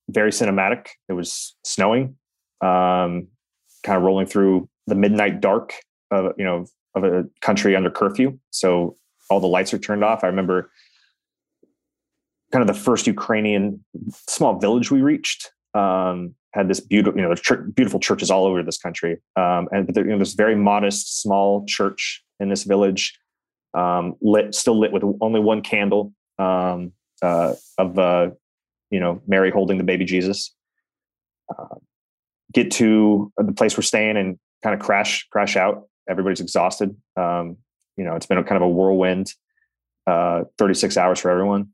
very 0.09 0.31
cinematic. 0.31 0.89
It 1.09 1.15
was 1.15 1.57
snowing, 1.65 2.17
um, 2.61 3.29
kind 3.83 3.97
of 3.97 4.03
rolling 4.03 4.27
through 4.27 4.69
the 4.87 4.95
midnight 4.95 5.41
dark 5.41 5.75
of 6.11 6.33
you 6.39 6.45
know 6.45 6.67
of 6.95 7.05
a 7.05 7.25
country 7.41 7.77
under 7.77 7.91
curfew. 7.91 8.39
So 8.51 8.97
all 9.31 9.41
the 9.41 9.47
lights 9.47 9.75
are 9.75 9.79
turned 9.79 10.05
off. 10.05 10.25
I 10.25 10.29
remember 10.29 10.71
kind 12.53 12.63
of 12.63 12.75
the 12.75 12.81
first 12.81 13.07
Ukrainian 13.07 13.85
small 14.11 14.59
village 14.59 14.91
we 14.91 15.03
reached. 15.03 15.51
Um, 15.75 16.35
had 16.55 16.69
this 16.69 16.81
beautiful, 16.81 17.21
you 17.21 17.27
know, 17.27 17.35
beautiful 17.75 18.01
churches 18.01 18.31
all 18.31 18.47
over 18.47 18.63
this 18.63 18.79
country. 18.79 19.19
Um, 19.37 19.69
and 19.71 19.93
there, 19.95 20.05
you 20.05 20.13
know, 20.13 20.19
this 20.19 20.35
very 20.35 20.57
modest, 20.57 21.21
small 21.21 21.65
church 21.67 22.25
in 22.41 22.49
this 22.49 22.65
village, 22.65 23.19
um, 23.75 24.15
lit, 24.23 24.55
still 24.55 24.79
lit 24.79 24.93
with 24.93 25.03
only 25.21 25.41
one 25.41 25.63
candle 25.63 26.13
um, 26.39 26.93
uh, 27.23 27.55
of, 27.77 27.99
uh, 27.99 28.31
you 28.91 29.01
know, 29.01 29.21
Mary 29.27 29.51
holding 29.51 29.79
the 29.79 29.85
baby 29.85 30.05
Jesus. 30.05 30.55
Uh, 31.51 31.77
get 32.53 32.71
to 32.71 33.33
the 33.37 33.53
place 33.53 33.77
we're 33.77 33.83
staying 33.83 34.17
and 34.17 34.39
kind 34.63 34.75
of 34.79 34.85
crash, 34.85 35.27
crash 35.31 35.57
out. 35.57 35.89
Everybody's 36.09 36.41
exhausted. 36.41 36.97
Um, 37.17 37.59
you 37.97 38.05
know, 38.05 38.15
it's 38.15 38.27
been 38.27 38.39
a 38.39 38.45
kind 38.45 38.57
of 38.57 38.63
a 38.63 38.69
whirlwind, 38.69 39.35
uh, 40.07 40.45
36 40.57 40.97
hours 40.97 41.21
for 41.21 41.31
everyone. 41.31 41.69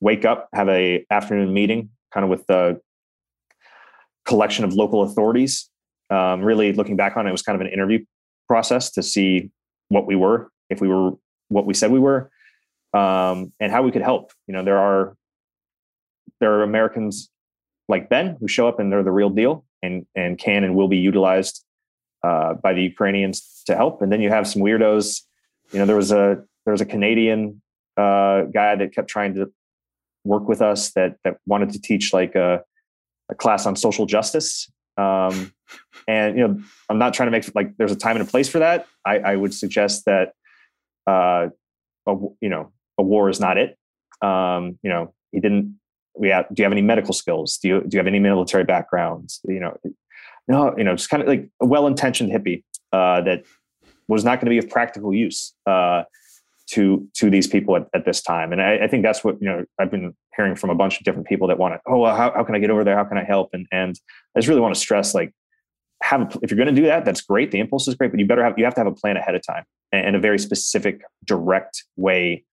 Wake 0.00 0.24
up, 0.24 0.48
have 0.54 0.68
a 0.68 1.04
afternoon 1.10 1.52
meeting, 1.52 1.90
kind 2.12 2.24
of 2.24 2.30
with 2.30 2.46
the 2.46 2.80
collection 4.26 4.64
of 4.64 4.74
local 4.74 5.02
authorities. 5.02 5.68
Um, 6.10 6.42
really 6.42 6.72
looking 6.72 6.96
back 6.96 7.16
on 7.16 7.26
it, 7.26 7.28
it 7.28 7.32
was 7.32 7.42
kind 7.42 7.54
of 7.54 7.64
an 7.64 7.72
interview 7.72 8.04
process 8.48 8.90
to 8.92 9.02
see 9.02 9.50
what 9.88 10.06
we 10.06 10.16
were, 10.16 10.50
if 10.68 10.80
we 10.80 10.88
were 10.88 11.12
what 11.48 11.66
we 11.66 11.74
said 11.74 11.92
we 11.92 12.00
were, 12.00 12.30
um, 12.94 13.52
and 13.60 13.70
how 13.70 13.82
we 13.82 13.92
could 13.92 14.02
help. 14.02 14.32
You 14.46 14.54
know, 14.54 14.64
there 14.64 14.78
are 14.78 15.16
there 16.40 16.52
are 16.54 16.62
Americans 16.62 17.30
like 17.88 18.08
Ben 18.08 18.36
who 18.40 18.48
show 18.48 18.66
up 18.66 18.80
and 18.80 18.90
they're 18.90 19.02
the 19.02 19.12
real 19.12 19.30
deal 19.30 19.64
and 19.82 20.06
and 20.14 20.38
can 20.38 20.64
and 20.64 20.74
will 20.74 20.88
be 20.88 20.96
utilized 20.96 21.64
uh, 22.22 22.54
by 22.54 22.72
the 22.72 22.82
Ukrainians 22.82 23.62
to 23.66 23.76
help. 23.76 24.02
And 24.02 24.10
then 24.10 24.20
you 24.20 24.30
have 24.30 24.46
some 24.46 24.62
weirdos. 24.62 25.22
You 25.72 25.78
know, 25.78 25.86
there 25.86 25.96
was 25.96 26.12
a 26.12 26.42
there 26.64 26.72
was 26.72 26.80
a 26.80 26.86
Canadian 26.86 27.62
uh, 27.96 28.42
guy 28.44 28.76
that 28.76 28.94
kept 28.94 29.08
trying 29.08 29.34
to 29.34 29.52
work 30.24 30.48
with 30.48 30.60
us 30.60 30.90
that 30.92 31.16
that 31.24 31.38
wanted 31.46 31.70
to 31.70 31.80
teach 31.80 32.12
like 32.12 32.34
a 32.34 32.62
a 33.30 33.34
class 33.34 33.66
on 33.66 33.76
social 33.76 34.06
justice. 34.06 34.70
Um, 34.96 35.52
and 36.08 36.36
you 36.36 36.46
know, 36.46 36.60
I'm 36.88 36.98
not 36.98 37.14
trying 37.14 37.28
to 37.28 37.30
make 37.30 37.54
like 37.54 37.76
there's 37.76 37.92
a 37.92 37.96
time 37.96 38.16
and 38.16 38.26
a 38.26 38.30
place 38.30 38.48
for 38.48 38.58
that. 38.58 38.86
I, 39.06 39.18
I 39.18 39.36
would 39.36 39.54
suggest 39.54 40.04
that 40.06 40.32
uh, 41.06 41.48
a, 42.06 42.14
you 42.40 42.48
know 42.48 42.72
a 42.98 43.02
war 43.02 43.30
is 43.30 43.40
not 43.40 43.56
it. 43.56 43.78
Um, 44.20 44.78
you 44.82 44.90
know, 44.90 45.14
he 45.32 45.40
didn't. 45.40 45.78
We 46.16 46.28
have, 46.28 46.46
do 46.52 46.60
you 46.60 46.64
have 46.64 46.72
any 46.72 46.82
medical 46.82 47.14
skills? 47.14 47.58
Do 47.58 47.68
you 47.68 47.80
do 47.80 47.96
you 47.96 47.98
have 47.98 48.06
any 48.06 48.18
military 48.18 48.64
backgrounds? 48.64 49.40
You 49.44 49.60
know, 49.60 49.78
no. 50.48 50.76
You 50.76 50.84
know, 50.84 50.96
just 50.96 51.08
kind 51.08 51.22
of 51.22 51.28
like 51.28 51.48
a 51.62 51.66
well-intentioned 51.66 52.30
hippie 52.30 52.64
uh, 52.92 53.20
that 53.22 53.44
was 54.08 54.24
not 54.24 54.40
going 54.40 54.46
to 54.46 54.50
be 54.50 54.58
of 54.58 54.68
practical 54.68 55.14
use. 55.14 55.54
Uh, 55.66 56.02
to 56.72 57.08
to 57.14 57.30
these 57.30 57.46
people 57.46 57.76
at, 57.76 57.86
at 57.94 58.04
this 58.04 58.22
time. 58.22 58.52
And 58.52 58.62
I, 58.62 58.84
I, 58.84 58.88
think 58.88 59.02
that's 59.02 59.24
what 59.24 59.40
you 59.40 59.48
know 59.48 59.64
I've 59.78 59.90
been 59.90 60.14
hearing 60.36 60.54
from 60.54 60.70
a 60.70 60.74
bunch 60.74 60.98
of 60.98 61.04
different 61.04 61.26
people 61.26 61.48
that 61.48 61.58
want 61.58 61.74
to. 61.74 61.80
Oh, 61.86 61.98
well, 61.98 62.16
how 62.16 62.32
how 62.32 62.44
can 62.44 62.54
I 62.54 62.58
get 62.58 62.70
over 62.70 62.84
there? 62.84 62.96
How 62.96 63.04
can 63.04 63.18
I 63.18 63.24
help? 63.24 63.50
And 63.52 63.66
and 63.72 63.98
I 64.36 64.40
just 64.40 64.48
really 64.48 64.60
want 64.60 64.74
to 64.74 64.80
stress 64.80 65.14
like 65.14 65.32
have 66.02 66.22
a, 66.22 66.38
if 66.42 66.50
you're 66.50 66.56
going 66.56 66.74
to 66.74 66.80
do 66.80 66.86
that, 66.86 67.04
that's 67.04 67.20
great. 67.20 67.50
The 67.50 67.58
impulse 67.58 67.88
is 67.88 67.94
great, 67.94 68.10
but 68.10 68.20
you 68.20 68.26
better 68.26 68.44
have 68.44 68.58
you 68.58 68.64
have 68.64 68.74
to 68.74 68.80
have 68.80 68.86
a 68.86 68.94
plan 68.94 69.16
ahead 69.16 69.34
of 69.34 69.42
time 69.44 69.64
and, 69.92 70.06
and 70.06 70.16
a 70.16 70.20
very 70.20 70.38
specific, 70.38 71.02
direct 71.24 71.84
way 71.96 72.44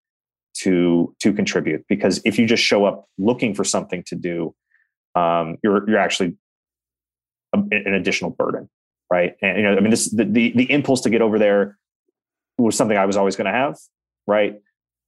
to 0.61 1.15
to 1.19 1.31
contribute. 1.33 1.85
Because 1.87 2.19
if 2.25 2.39
you 2.39 2.47
just 2.47 2.63
show 2.63 2.85
up 2.85 3.07
looking 3.17 3.53
for 3.53 3.63
something 3.63 4.03
to 4.07 4.15
do, 4.15 4.55
um, 5.15 5.57
you're 5.63 5.87
you're 5.87 5.99
actually 5.99 6.35
a, 7.53 7.59
an 7.71 7.93
additional 7.93 8.31
burden, 8.31 8.67
right? 9.11 9.35
And 9.43 9.57
you 9.57 9.63
know, 9.63 9.75
I 9.75 9.79
mean, 9.79 9.91
this 9.91 10.09
the, 10.09 10.25
the 10.25 10.53
the 10.55 10.71
impulse 10.71 11.01
to 11.01 11.11
get 11.11 11.21
over 11.21 11.37
there 11.37 11.77
was 12.57 12.75
something 12.75 12.97
I 12.97 13.05
was 13.05 13.15
always 13.15 13.35
going 13.35 13.45
to 13.45 13.51
have 13.51 13.77
right? 14.27 14.59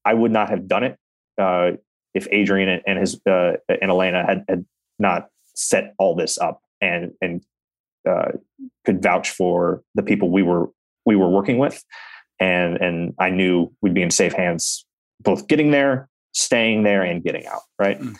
I 0.06 0.14
would 0.14 0.32
not 0.32 0.50
have 0.50 0.68
done 0.68 0.84
it 0.84 0.98
uh, 1.40 1.72
if 2.14 2.28
Adrian 2.32 2.82
and, 2.86 3.00
his 3.00 3.20
uh, 3.28 3.54
and 3.70 3.92
Elena 3.92 4.26
had, 4.26 4.46
had 4.48 4.66
not 4.98 5.30
set 5.54 5.94
all 6.00 6.16
this 6.16 6.38
up 6.38 6.62
and 6.82 7.12
and 7.22 7.44
uh, 8.10 8.32
could 8.86 9.04
vouch 9.04 9.30
for 9.30 9.84
the 9.96 10.04
people 10.04 10.32
we 10.32 10.42
were 10.42 10.70
we 11.06 11.16
were 11.16 11.30
working 11.30 11.58
with, 11.58 11.84
and 12.40 12.78
and 12.78 13.14
I 13.20 13.30
knew 13.30 13.72
we'd 13.82 13.94
be 13.94 14.02
in 14.02 14.12
safe 14.12 14.34
hands, 14.34 14.86
both 15.22 15.48
getting 15.48 15.72
there, 15.72 16.10
staying 16.34 16.84
there, 16.84 17.04
and 17.04 17.24
getting 17.24 17.46
out. 17.46 17.62
Right. 17.78 18.00
Mm. 18.00 18.16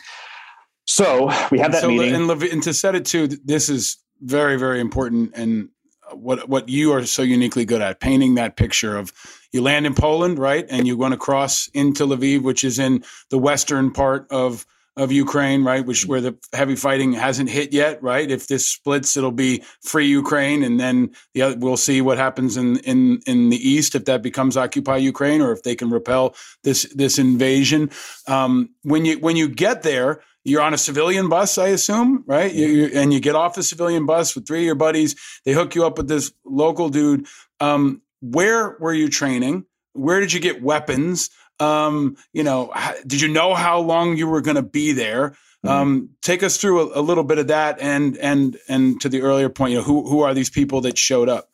So 0.86 1.26
we 1.50 1.58
had 1.58 1.72
that 1.72 1.82
so, 1.82 1.88
meeting, 1.88 2.14
and, 2.14 2.30
and 2.30 2.62
to 2.62 2.74
set 2.74 2.94
it 2.94 3.04
too. 3.06 3.26
This 3.26 3.68
is 3.68 3.96
very 4.20 4.58
very 4.58 4.80
important 4.80 5.32
and 5.34 5.70
what 6.12 6.48
what 6.48 6.68
you 6.68 6.92
are 6.92 7.04
so 7.06 7.22
uniquely 7.22 7.64
good 7.64 7.82
at 7.82 8.00
painting 8.00 8.34
that 8.34 8.56
picture 8.56 8.96
of 8.96 9.12
you 9.52 9.62
land 9.62 9.86
in 9.86 9.94
Poland, 9.94 10.38
right, 10.38 10.66
and 10.68 10.86
you 10.86 10.96
want 10.96 11.12
to 11.12 11.18
cross 11.18 11.68
into 11.74 12.06
Lviv, 12.06 12.42
which 12.42 12.64
is 12.64 12.78
in 12.78 13.04
the 13.30 13.38
western 13.38 13.90
part 13.90 14.26
of 14.30 14.66
of 14.96 15.12
Ukraine, 15.12 15.64
right, 15.64 15.84
which 15.84 16.04
where 16.06 16.20
the 16.20 16.36
heavy 16.52 16.76
fighting 16.76 17.12
hasn't 17.12 17.48
hit 17.48 17.72
yet, 17.72 18.02
right. 18.02 18.30
If 18.30 18.48
this 18.48 18.68
splits, 18.68 19.16
it'll 19.16 19.30
be 19.30 19.62
free 19.82 20.06
Ukraine, 20.06 20.62
and 20.62 20.78
then 20.78 21.10
the 21.32 21.42
other, 21.42 21.56
we'll 21.58 21.76
see 21.76 22.00
what 22.00 22.18
happens 22.18 22.56
in 22.56 22.78
in 22.80 23.20
in 23.26 23.50
the 23.50 23.68
east 23.68 23.94
if 23.94 24.04
that 24.06 24.22
becomes 24.22 24.56
occupy 24.56 24.96
Ukraine 24.96 25.40
or 25.40 25.52
if 25.52 25.62
they 25.62 25.74
can 25.74 25.90
repel 25.90 26.34
this 26.64 26.82
this 26.94 27.18
invasion. 27.18 27.90
Um, 28.26 28.70
when 28.82 29.04
you 29.04 29.18
when 29.18 29.36
you 29.36 29.48
get 29.48 29.82
there 29.82 30.22
you're 30.44 30.62
on 30.62 30.74
a 30.74 30.78
civilian 30.78 31.28
bus, 31.28 31.58
I 31.58 31.68
assume, 31.68 32.24
right? 32.26 32.52
You, 32.52 32.66
you, 32.66 32.90
and 32.94 33.12
you 33.12 33.20
get 33.20 33.34
off 33.34 33.54
the 33.54 33.62
civilian 33.62 34.06
bus 34.06 34.34
with 34.34 34.46
three 34.46 34.60
of 34.60 34.64
your 34.64 34.74
buddies. 34.74 35.14
They 35.44 35.52
hook 35.52 35.74
you 35.74 35.84
up 35.84 35.98
with 35.98 36.08
this 36.08 36.32
local 36.44 36.88
dude. 36.88 37.26
Um, 37.60 38.02
where 38.20 38.76
were 38.80 38.94
you 38.94 39.08
training? 39.08 39.64
Where 39.92 40.20
did 40.20 40.32
you 40.32 40.40
get 40.40 40.62
weapons? 40.62 41.30
Um, 41.58 42.16
you 42.32 42.42
know, 42.42 42.72
did 43.06 43.20
you 43.20 43.28
know 43.28 43.54
how 43.54 43.80
long 43.80 44.16
you 44.16 44.26
were 44.26 44.40
going 44.40 44.56
to 44.56 44.62
be 44.62 44.92
there? 44.92 45.30
Mm-hmm. 45.64 45.68
Um, 45.68 46.10
take 46.22 46.42
us 46.42 46.56
through 46.56 46.92
a, 46.92 47.00
a, 47.00 47.02
little 47.02 47.24
bit 47.24 47.36
of 47.36 47.48
that, 47.48 47.78
and 47.80 48.16
and 48.16 48.56
and 48.66 48.98
to 49.02 49.10
the 49.10 49.20
earlier 49.20 49.50
point, 49.50 49.72
you 49.72 49.78
know, 49.78 49.84
who 49.84 50.08
who 50.08 50.22
are 50.22 50.32
these 50.32 50.48
people 50.48 50.80
that 50.82 50.96
showed 50.96 51.28
up? 51.28 51.50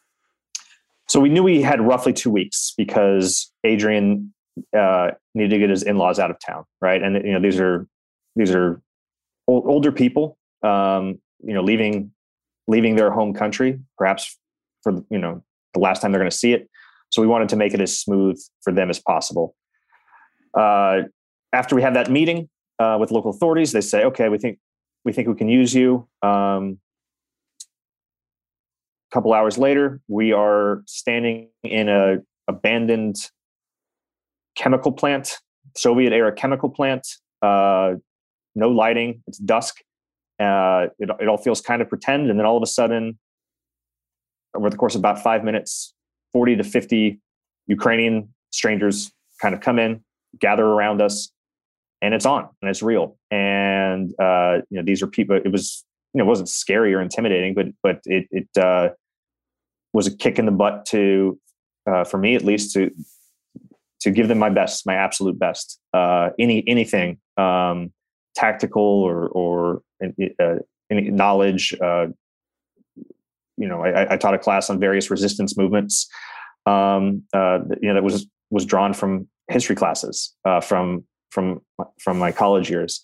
So 1.09 1.19
we 1.19 1.29
knew 1.29 1.43
we 1.43 1.61
had 1.61 1.81
roughly 1.81 2.13
two 2.13 2.31
weeks 2.31 2.73
because 2.77 3.51
Adrian 3.65 4.33
uh, 4.77 5.11
needed 5.35 5.51
to 5.51 5.59
get 5.59 5.71
his 5.71 5.83
in-laws 5.83 6.21
out 6.21 6.31
of 6.31 6.39
town, 6.39 6.65
right? 6.81 7.03
And 7.03 7.17
you 7.25 7.33
know, 7.33 7.41
these 7.41 7.59
are 7.59 7.89
these 8.37 8.55
are 8.55 8.81
old, 9.49 9.65
older 9.67 9.91
people, 9.91 10.39
um, 10.63 11.19
you 11.43 11.55
know, 11.55 11.63
leaving 11.63 12.13
leaving 12.69 12.97
their 12.97 13.11
home 13.11 13.33
country, 13.33 13.81
perhaps 13.97 14.39
for 14.83 14.93
you 15.11 15.19
know 15.19 15.43
the 15.75 15.81
last 15.81 16.01
time 16.01 16.13
they're 16.13 16.21
going 16.21 16.31
to 16.31 16.37
see 16.37 16.53
it. 16.53 16.69
So 17.11 17.23
we 17.23 17.29
wanted 17.29 17.49
to 17.51 17.57
make 17.57 17.75
it 17.75 17.81
as 17.81 17.99
smooth 17.99 18.39
for 18.63 18.73
them 18.73 18.91
as 18.91 18.99
possible. 18.99 19.57
Uh, 20.57 21.03
after 21.53 21.75
we 21.75 21.83
have 21.83 21.95
that 21.95 22.11
meeting 22.11 22.49
uh, 22.79 22.97
with 23.01 23.11
local 23.11 23.31
authorities, 23.31 23.73
they 23.73 23.81
say, 23.81 24.05
"Okay, 24.05 24.29
we 24.29 24.39
think 24.39 24.59
we 25.05 25.13
think 25.13 25.29
we 25.29 25.35
can 25.35 25.49
use 25.49 25.75
you." 25.75 26.09
Um, 26.23 26.79
a 29.11 29.15
couple 29.15 29.33
hours 29.33 29.57
later, 29.57 30.01
we 30.09 30.33
are 30.33 30.83
standing 30.87 31.49
in 31.63 31.89
a 31.89 32.19
abandoned 32.49 33.17
chemical 34.57 34.93
plant, 34.93 35.39
Soviet 35.77 36.13
era 36.13 36.33
chemical 36.33 36.69
plant. 36.69 37.07
Uh, 37.43 37.95
no 38.57 38.71
lighting, 38.71 39.23
it's 39.27 39.39
dusk. 39.39 39.81
Uh, 40.41 40.89
it, 40.99 41.09
it 41.21 41.29
all 41.29 41.39
feels 41.39 41.61
kind 41.61 41.81
of 41.81 41.89
pretend. 41.89 42.31
And 42.31 42.39
then 42.39 42.47
all 42.47 42.57
of 42.57 42.63
a 42.63 42.67
sudden, 42.67 43.19
over 44.55 44.71
the 44.71 44.77
course 44.77 44.95
of 44.95 45.01
about 45.01 45.23
five 45.23 45.45
minutes, 45.45 45.95
40 46.33 46.57
to 46.57 46.65
50 46.65 47.21
Ukrainian 47.67 48.35
strangers 48.51 49.13
kind 49.41 49.55
of 49.55 49.61
come 49.61 49.79
in, 49.79 50.03
gather 50.39 50.65
around 50.65 51.01
us, 51.01 51.31
and 52.03 52.15
it's 52.15 52.27
on 52.27 52.49
and 52.61 52.71
it's 52.71 52.83
real. 52.83 53.17
And, 53.31 54.13
uh, 54.21 54.59
you 54.71 54.79
know, 54.79 54.83
these 54.83 55.03
are 55.03 55.07
people, 55.07 55.37
it 55.37 55.51
was, 55.51 55.85
you 56.13 56.19
know, 56.19 56.25
it 56.25 56.29
wasn't 56.29 56.49
scary 56.49 56.95
or 56.95 57.01
intimidating, 57.01 57.55
but, 57.55 57.67
but 57.83 58.01
it, 58.05 58.27
it 58.31 58.49
uh, 58.63 58.91
was 59.93 60.07
a 60.07 60.17
kick 60.17 60.39
in 60.39 60.47
the 60.47 60.53
butt 60.53 60.87
to, 60.87 61.39
uh, 61.87 62.05
for 62.05 62.19
me 62.19 62.35
at 62.35 62.45
least, 62.45 62.73
to 62.75 62.91
to 64.01 64.11
give 64.11 64.29
them 64.29 64.39
my 64.39 64.51
best, 64.51 64.87
my 64.87 64.95
absolute 64.95 65.39
best. 65.39 65.81
Uh, 65.93 66.31
any 66.39 66.63
anything 66.69 67.19
um, 67.37 67.93
tactical 68.37 68.83
or 68.83 69.29
or 69.29 69.83
uh, 70.41 70.57
knowledge. 70.91 71.75
Uh, 71.83 72.07
you 73.57 73.67
know, 73.67 73.83
I, 73.83 74.15
I, 74.15 74.17
taught 74.19 74.35
a 74.35 74.39
class 74.39 74.69
on 74.69 74.79
various 74.79 75.11
resistance 75.11 75.57
movements. 75.57 76.07
Um, 76.67 77.23
uh, 77.33 77.61
you 77.81 77.89
know, 77.89 77.95
that 77.95 78.05
was 78.05 78.27
was 78.51 78.67
drawn 78.67 78.93
from 78.93 79.29
history 79.49 79.75
classes 79.75 80.35
uh, 80.45 80.61
from 80.61 81.05
from 81.31 81.61
from 81.99 82.19
my 82.19 82.33
college 82.33 82.71
years, 82.71 83.03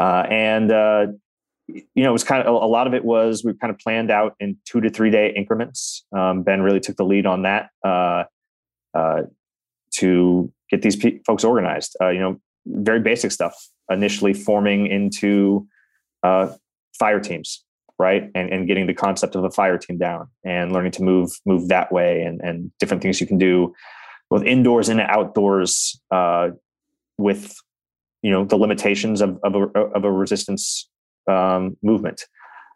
uh, 0.00 0.24
and 0.28 0.72
uh, 0.72 1.06
you 1.68 2.02
know, 2.02 2.10
it 2.10 2.12
was 2.12 2.24
kind 2.24 2.42
of 2.42 2.62
a 2.62 2.66
lot 2.66 2.86
of 2.86 2.94
it 2.94 3.04
was 3.04 3.44
we 3.44 3.54
kind 3.54 3.72
of 3.72 3.78
planned 3.78 4.10
out 4.10 4.34
in 4.40 4.56
two 4.64 4.80
to 4.80 4.90
three 4.90 5.10
day 5.10 5.32
increments. 5.34 6.04
Um, 6.12 6.42
ben 6.42 6.62
really 6.62 6.80
took 6.80 6.96
the 6.96 7.04
lead 7.04 7.26
on 7.26 7.42
that 7.42 7.70
to 9.92 10.52
get 10.68 10.82
these 10.82 11.02
folks 11.24 11.44
organized. 11.44 11.96
You 12.00 12.18
know, 12.18 12.40
very 12.66 13.00
basic 13.00 13.30
stuff. 13.30 13.54
Initially 13.90 14.34
forming 14.34 14.86
into 14.86 15.66
uh, 16.22 16.52
fire 16.98 17.20
teams, 17.20 17.64
right, 17.98 18.30
and 18.34 18.52
and 18.52 18.66
getting 18.66 18.86
the 18.86 18.94
concept 18.94 19.36
of 19.36 19.44
a 19.44 19.50
fire 19.50 19.78
team 19.78 19.98
down, 19.98 20.28
and 20.44 20.72
learning 20.72 20.92
to 20.92 21.02
move 21.02 21.30
move 21.46 21.68
that 21.68 21.92
way, 21.92 22.22
and 22.22 22.40
and 22.42 22.72
different 22.78 23.02
things 23.02 23.20
you 23.20 23.26
can 23.26 23.38
do 23.38 23.72
both 24.30 24.42
indoors 24.42 24.88
and 24.88 25.00
outdoors 25.00 26.00
uh, 26.10 26.48
with 27.18 27.54
you 28.22 28.30
know 28.30 28.44
the 28.44 28.56
limitations 28.56 29.20
of 29.20 29.38
of 29.42 29.54
a, 29.54 29.78
of 29.78 30.04
a 30.04 30.10
resistance 30.10 30.88
um, 31.30 31.76
movement. 31.82 32.24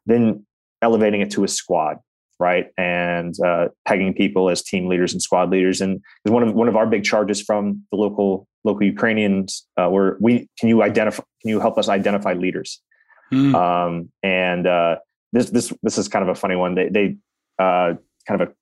Then 0.07 0.47
elevating 0.83 1.21
it 1.21 1.31
to 1.33 1.45
a 1.45 1.49
squad, 1.49 1.99
right, 2.41 2.67
and 2.77 3.35
uh, 3.45 3.69
pegging 3.87 4.15
people 4.15 4.51
as 4.51 4.63
team 4.63 4.89
leaders 4.89 5.13
and 5.13 5.23
squad 5.23 5.51
leaders. 5.51 5.81
And 5.81 6.01
one 6.25 6.43
of 6.43 6.55
one 6.55 6.69
of 6.69 6.77
our 6.77 6.87
big 6.87 7.05
charges 7.05 7.41
from 7.41 7.83
the 7.91 7.97
local 7.97 8.47
local 8.65 8.83
Ukrainians 8.85 9.67
uh, 9.81 9.89
were 9.91 10.17
we 10.21 10.49
can 10.59 10.69
you 10.69 10.83
identify 10.83 11.23
can 11.43 11.51
you 11.51 11.61
help 11.61 11.79
us 11.79 11.89
identify 11.89 12.33
leaders? 12.33 12.81
Mm. 13.33 13.55
Um, 13.55 14.11
and 14.23 14.67
uh, 14.67 14.97
this 15.33 15.51
this 15.51 15.73
this 15.83 15.99
is 15.99 16.09
kind 16.09 16.23
of 16.23 16.29
a 16.29 16.35
funny 16.35 16.57
one. 16.57 16.75
They 16.75 16.89
they 16.89 17.17
uh, 17.59 17.95
kind 18.27 18.41
of 18.41 18.49
a 18.49 18.53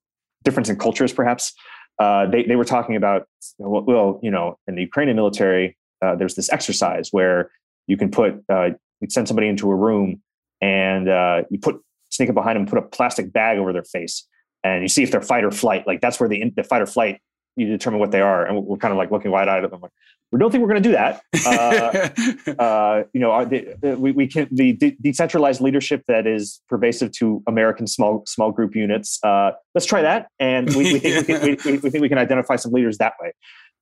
difference 0.45 0.69
in 0.69 0.77
cultures, 0.77 1.13
perhaps. 1.13 1.55
Uh, 1.99 2.27
they 2.27 2.45
they 2.45 2.57
were 2.57 2.65
talking 2.65 2.97
about 2.97 3.27
well, 3.59 4.21
you 4.23 4.31
know, 4.31 4.59
in 4.67 4.75
the 4.75 4.83
Ukrainian 4.83 5.17
military, 5.17 5.77
uh, 6.03 6.15
there's 6.15 6.35
this 6.35 6.51
exercise 6.53 7.09
where 7.11 7.51
you 7.87 7.97
can 7.97 8.11
put 8.11 8.43
uh, 8.49 8.71
we'd 9.01 9.13
send 9.13 9.27
somebody 9.29 9.49
into 9.49 9.71
a 9.71 9.75
room 9.75 10.23
and 10.61 11.09
uh, 11.09 11.43
you 11.51 11.59
put 11.59 11.81
sneak 12.19 12.29
up 12.29 12.35
behind 12.35 12.57
them, 12.57 12.67
put 12.67 12.79
a 12.79 12.83
plastic 12.83 13.33
bag 13.33 13.59
over 13.59 13.73
their 13.73 13.85
face, 13.85 14.27
and 14.65 14.83
you 14.83 14.89
see 14.89 15.03
if 15.03 15.11
they're 15.11 15.23
fight 15.23 15.45
or 15.45 15.51
flight. 15.51 15.87
Like 15.87 16.01
that's 16.01 16.19
where 16.21 16.29
the 16.29 16.53
the 16.57 16.65
fight 16.65 16.83
or 16.83 16.87
flight 16.87 17.21
you 17.59 17.67
determine 17.67 17.99
what 17.99 18.13
they 18.13 18.21
are. 18.21 18.47
And 18.47 18.65
we're 18.65 18.77
kind 18.77 18.93
of 18.93 18.99
like 18.99 19.11
looking 19.11 19.31
wide 19.31 19.49
eyed 19.49 19.65
at 19.65 19.71
them. 19.71 19.81
Like, 19.81 19.91
we 20.31 20.39
don't 20.39 20.51
think 20.51 20.63
we're 20.63 20.69
going 20.69 20.83
to 20.83 20.89
do 20.89 20.93
that. 20.93 21.23
Uh, 21.47 22.53
uh, 22.63 23.03
you 23.13 23.21
know, 23.21 23.45
the, 23.45 23.75
the, 23.81 23.97
we, 23.97 24.13
we 24.13 24.27
can 24.27 24.47
the 24.53 24.75
de- 24.75 24.97
decentralized 25.01 25.61
leadership 25.61 26.05
that 26.07 26.27
is 26.27 26.61
pervasive 26.69 27.13
to 27.13 27.43
American 27.47 27.87
small 27.87 28.25
small 28.27 28.53
group 28.53 28.77
units. 28.77 29.19
Uh, 29.25 29.53
let's 29.75 29.87
try 29.87 30.03
that, 30.03 30.29
and 30.39 30.69
we, 30.75 30.93
we 30.93 30.99
think 30.99 31.27
we, 31.27 31.35
can, 31.35 31.43
we, 31.73 31.79
we, 31.79 31.91
think 31.91 32.03
we 32.03 32.09
can 32.09 32.19
identify 32.19 32.57
some 32.57 32.73
leaders 32.73 32.99
that 32.99 33.15
way. 33.21 33.33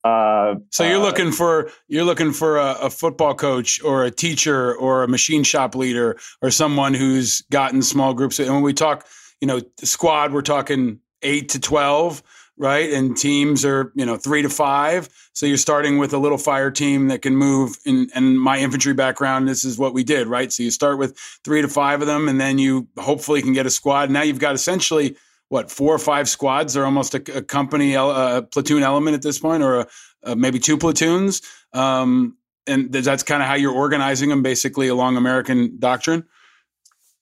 Uh, 0.06 0.56
so 0.70 0.84
you're 0.84 1.00
uh, 1.00 1.02
looking 1.02 1.32
for 1.32 1.70
you're 1.88 2.04
looking 2.04 2.32
for 2.32 2.58
a, 2.58 2.72
a, 2.82 2.90
football 2.90 3.34
coach 3.34 3.82
or 3.82 4.04
a 4.04 4.10
teacher 4.10 4.74
or 4.76 5.02
a 5.02 5.08
machine 5.08 5.42
shop 5.42 5.74
leader 5.74 6.16
or 6.42 6.50
someone 6.50 6.94
who's 6.94 7.40
gotten 7.50 7.82
small 7.82 8.14
groups. 8.14 8.38
And 8.38 8.52
when 8.52 8.62
we 8.62 8.72
talk, 8.72 9.06
you 9.40 9.48
know, 9.48 9.60
squad, 9.82 10.32
we're 10.32 10.42
talking 10.42 11.00
eight 11.22 11.48
to 11.50 11.60
twelve, 11.60 12.22
right? 12.56 12.92
And 12.92 13.16
teams 13.16 13.64
are 13.64 13.92
you 13.96 14.06
know 14.06 14.16
three 14.16 14.42
to 14.42 14.48
five. 14.48 15.08
So 15.32 15.44
you're 15.44 15.56
starting 15.56 15.98
with 15.98 16.12
a 16.12 16.18
little 16.18 16.38
fire 16.38 16.70
team 16.70 17.08
that 17.08 17.22
can 17.22 17.34
move. 17.34 17.76
In 17.84 18.08
and 18.14 18.40
my 18.40 18.58
infantry 18.58 18.94
background, 18.94 19.48
this 19.48 19.64
is 19.64 19.78
what 19.78 19.92
we 19.92 20.04
did, 20.04 20.28
right? 20.28 20.52
So 20.52 20.62
you 20.62 20.70
start 20.70 20.98
with 20.98 21.18
three 21.44 21.62
to 21.62 21.68
five 21.68 22.00
of 22.00 22.06
them, 22.06 22.28
and 22.28 22.40
then 22.40 22.58
you 22.58 22.86
hopefully 22.98 23.42
can 23.42 23.54
get 23.54 23.66
a 23.66 23.70
squad. 23.70 24.10
Now 24.10 24.22
you've 24.22 24.38
got 24.38 24.54
essentially 24.54 25.16
what 25.48 25.70
four 25.70 25.94
or 25.94 25.98
five 25.98 26.28
squads? 26.28 26.74
They're 26.74 26.84
almost 26.84 27.14
a, 27.14 27.38
a 27.38 27.42
company 27.42 27.94
a 27.94 28.46
platoon 28.50 28.82
element 28.82 29.14
at 29.14 29.22
this 29.22 29.38
point 29.38 29.62
or 29.62 29.80
a, 29.80 29.86
a, 30.24 30.36
maybe 30.36 30.58
two 30.58 30.76
platoons? 30.76 31.42
Um, 31.72 32.36
and 32.66 32.92
that's 32.92 33.22
kind 33.22 33.42
of 33.42 33.48
how 33.48 33.54
you're 33.54 33.74
organizing 33.74 34.28
them 34.28 34.42
basically 34.42 34.88
along 34.88 35.16
american 35.16 35.78
doctrine? 35.78 36.24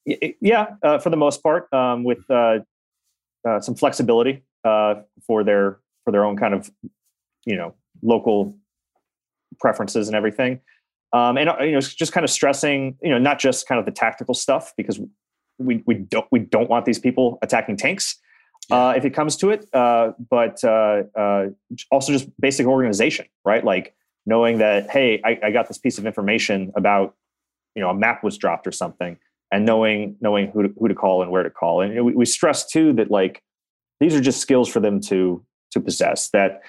Yeah 0.07 0.77
uh, 0.83 0.99
for 0.99 1.11
the 1.11 1.16
most 1.16 1.43
part 1.43 1.72
um, 1.72 2.05
with 2.05 2.29
uh, 2.31 2.61
uh, 3.47 3.61
some 3.61 3.75
flexibility 3.75 4.43
uh, 4.64 4.95
for 5.27 5.45
their 5.45 5.79
for 6.05 6.11
their 6.11 6.25
own 6.25 6.37
kind 6.37 6.55
of 6.55 6.70
you 7.45 7.57
know 7.57 7.75
local 8.03 8.57
preferences 9.61 10.09
and 10.09 10.16
everything. 10.16 10.61
Um, 11.12 11.39
and 11.39 11.49
uh, 11.49 11.57
you 11.61 11.72
know 11.72 11.81
just 11.81 12.12
kind 12.12 12.25
of 12.25 12.31
stressing 12.31 12.97
you 13.03 13.11
know 13.11 13.18
not 13.18 13.39
just 13.39 13.68
kind 13.68 13.79
of 13.79 13.85
the 13.85 13.93
tactical 13.93 14.35
stuff 14.35 14.72
because 14.77 15.01
we 15.59 15.82
we 15.86 15.94
don't 15.94 16.26
we 16.30 16.40
don't 16.40 16.68
want 16.68 16.84
these 16.84 16.98
people 16.98 17.38
attacking 17.42 17.76
tanks 17.76 18.18
uh, 18.70 18.94
if 18.96 19.05
it 19.05 19.11
comes 19.11 19.36
to 19.36 19.50
it. 19.50 19.66
Uh, 19.72 20.12
but 20.30 20.62
uh, 20.64 21.02
uh, 21.16 21.46
also 21.90 22.12
just 22.12 22.28
basic 22.40 22.66
organization, 22.66 23.26
right? 23.44 23.64
Like 23.64 23.94
knowing 24.26 24.59
that 24.59 24.90
hey, 24.90 25.20
I, 25.24 25.38
I, 25.42 25.50
got 25.50 25.68
this 25.68 25.78
piece 25.78 25.98
of 25.98 26.07
information 26.07 26.72
about 26.76 27.14
you 27.74 27.82
know 27.82 27.90
a 27.90 27.94
map 27.94 28.24
was 28.24 28.38
dropped 28.38 28.66
or 28.66 28.72
something, 28.72 29.18
and 29.52 29.64
knowing 29.66 30.16
knowing 30.20 30.50
who 30.50 30.64
to, 30.64 30.74
who 30.78 30.88
to 30.88 30.94
call 30.94 31.22
and 31.22 31.30
where 31.30 31.42
to 31.42 31.50
call. 31.50 31.80
And 31.80 32.05
we, 32.05 32.14
we 32.14 32.24
stress 32.24 32.66
too 32.66 32.92
that 32.94 33.11
like 33.11 33.42
these 34.00 34.14
are 34.14 34.20
just 34.20 34.40
skills 34.40 34.68
for 34.68 34.80
them 34.80 35.00
to 35.02 35.44
to 35.72 35.80
possess. 35.80 36.30
That 36.30 36.62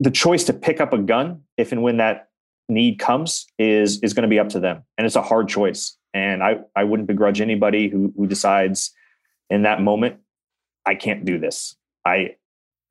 the 0.00 0.10
choice 0.10 0.44
to 0.44 0.52
pick 0.52 0.80
up 0.80 0.92
a 0.92 0.98
gun 0.98 1.42
if 1.56 1.72
and 1.72 1.82
when 1.82 1.96
that 1.96 2.28
need 2.68 2.98
comes 2.98 3.46
is 3.58 4.00
is 4.00 4.14
going 4.14 4.22
to 4.22 4.28
be 4.28 4.38
up 4.38 4.50
to 4.50 4.60
them, 4.60 4.84
and 4.96 5.06
it's 5.06 5.16
a 5.16 5.22
hard 5.22 5.48
choice 5.48 5.97
and 6.14 6.42
I, 6.42 6.60
I 6.74 6.84
wouldn't 6.84 7.08
begrudge 7.08 7.40
anybody 7.40 7.88
who, 7.88 8.12
who 8.16 8.26
decides 8.26 8.92
in 9.50 9.62
that 9.62 9.80
moment, 9.80 10.16
I 10.84 10.94
can't 10.94 11.24
do 11.24 11.38
this. 11.38 11.76
I, 12.04 12.36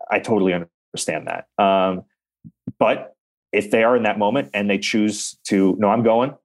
I 0.10 0.20
totally 0.20 0.54
understand 0.54 1.28
that. 1.28 1.48
Um, 1.64 2.04
but 2.80 3.16
if 3.52 3.72
they 3.72 3.84
are 3.84 3.96
in 3.96 4.04
that 4.04 4.20
moment 4.20 4.50
and 4.54 4.70
they 4.70 4.78
choose 4.78 5.38
to, 5.46 5.76
no, 5.80 5.90
I'm 5.90 6.04
going, 6.04 6.36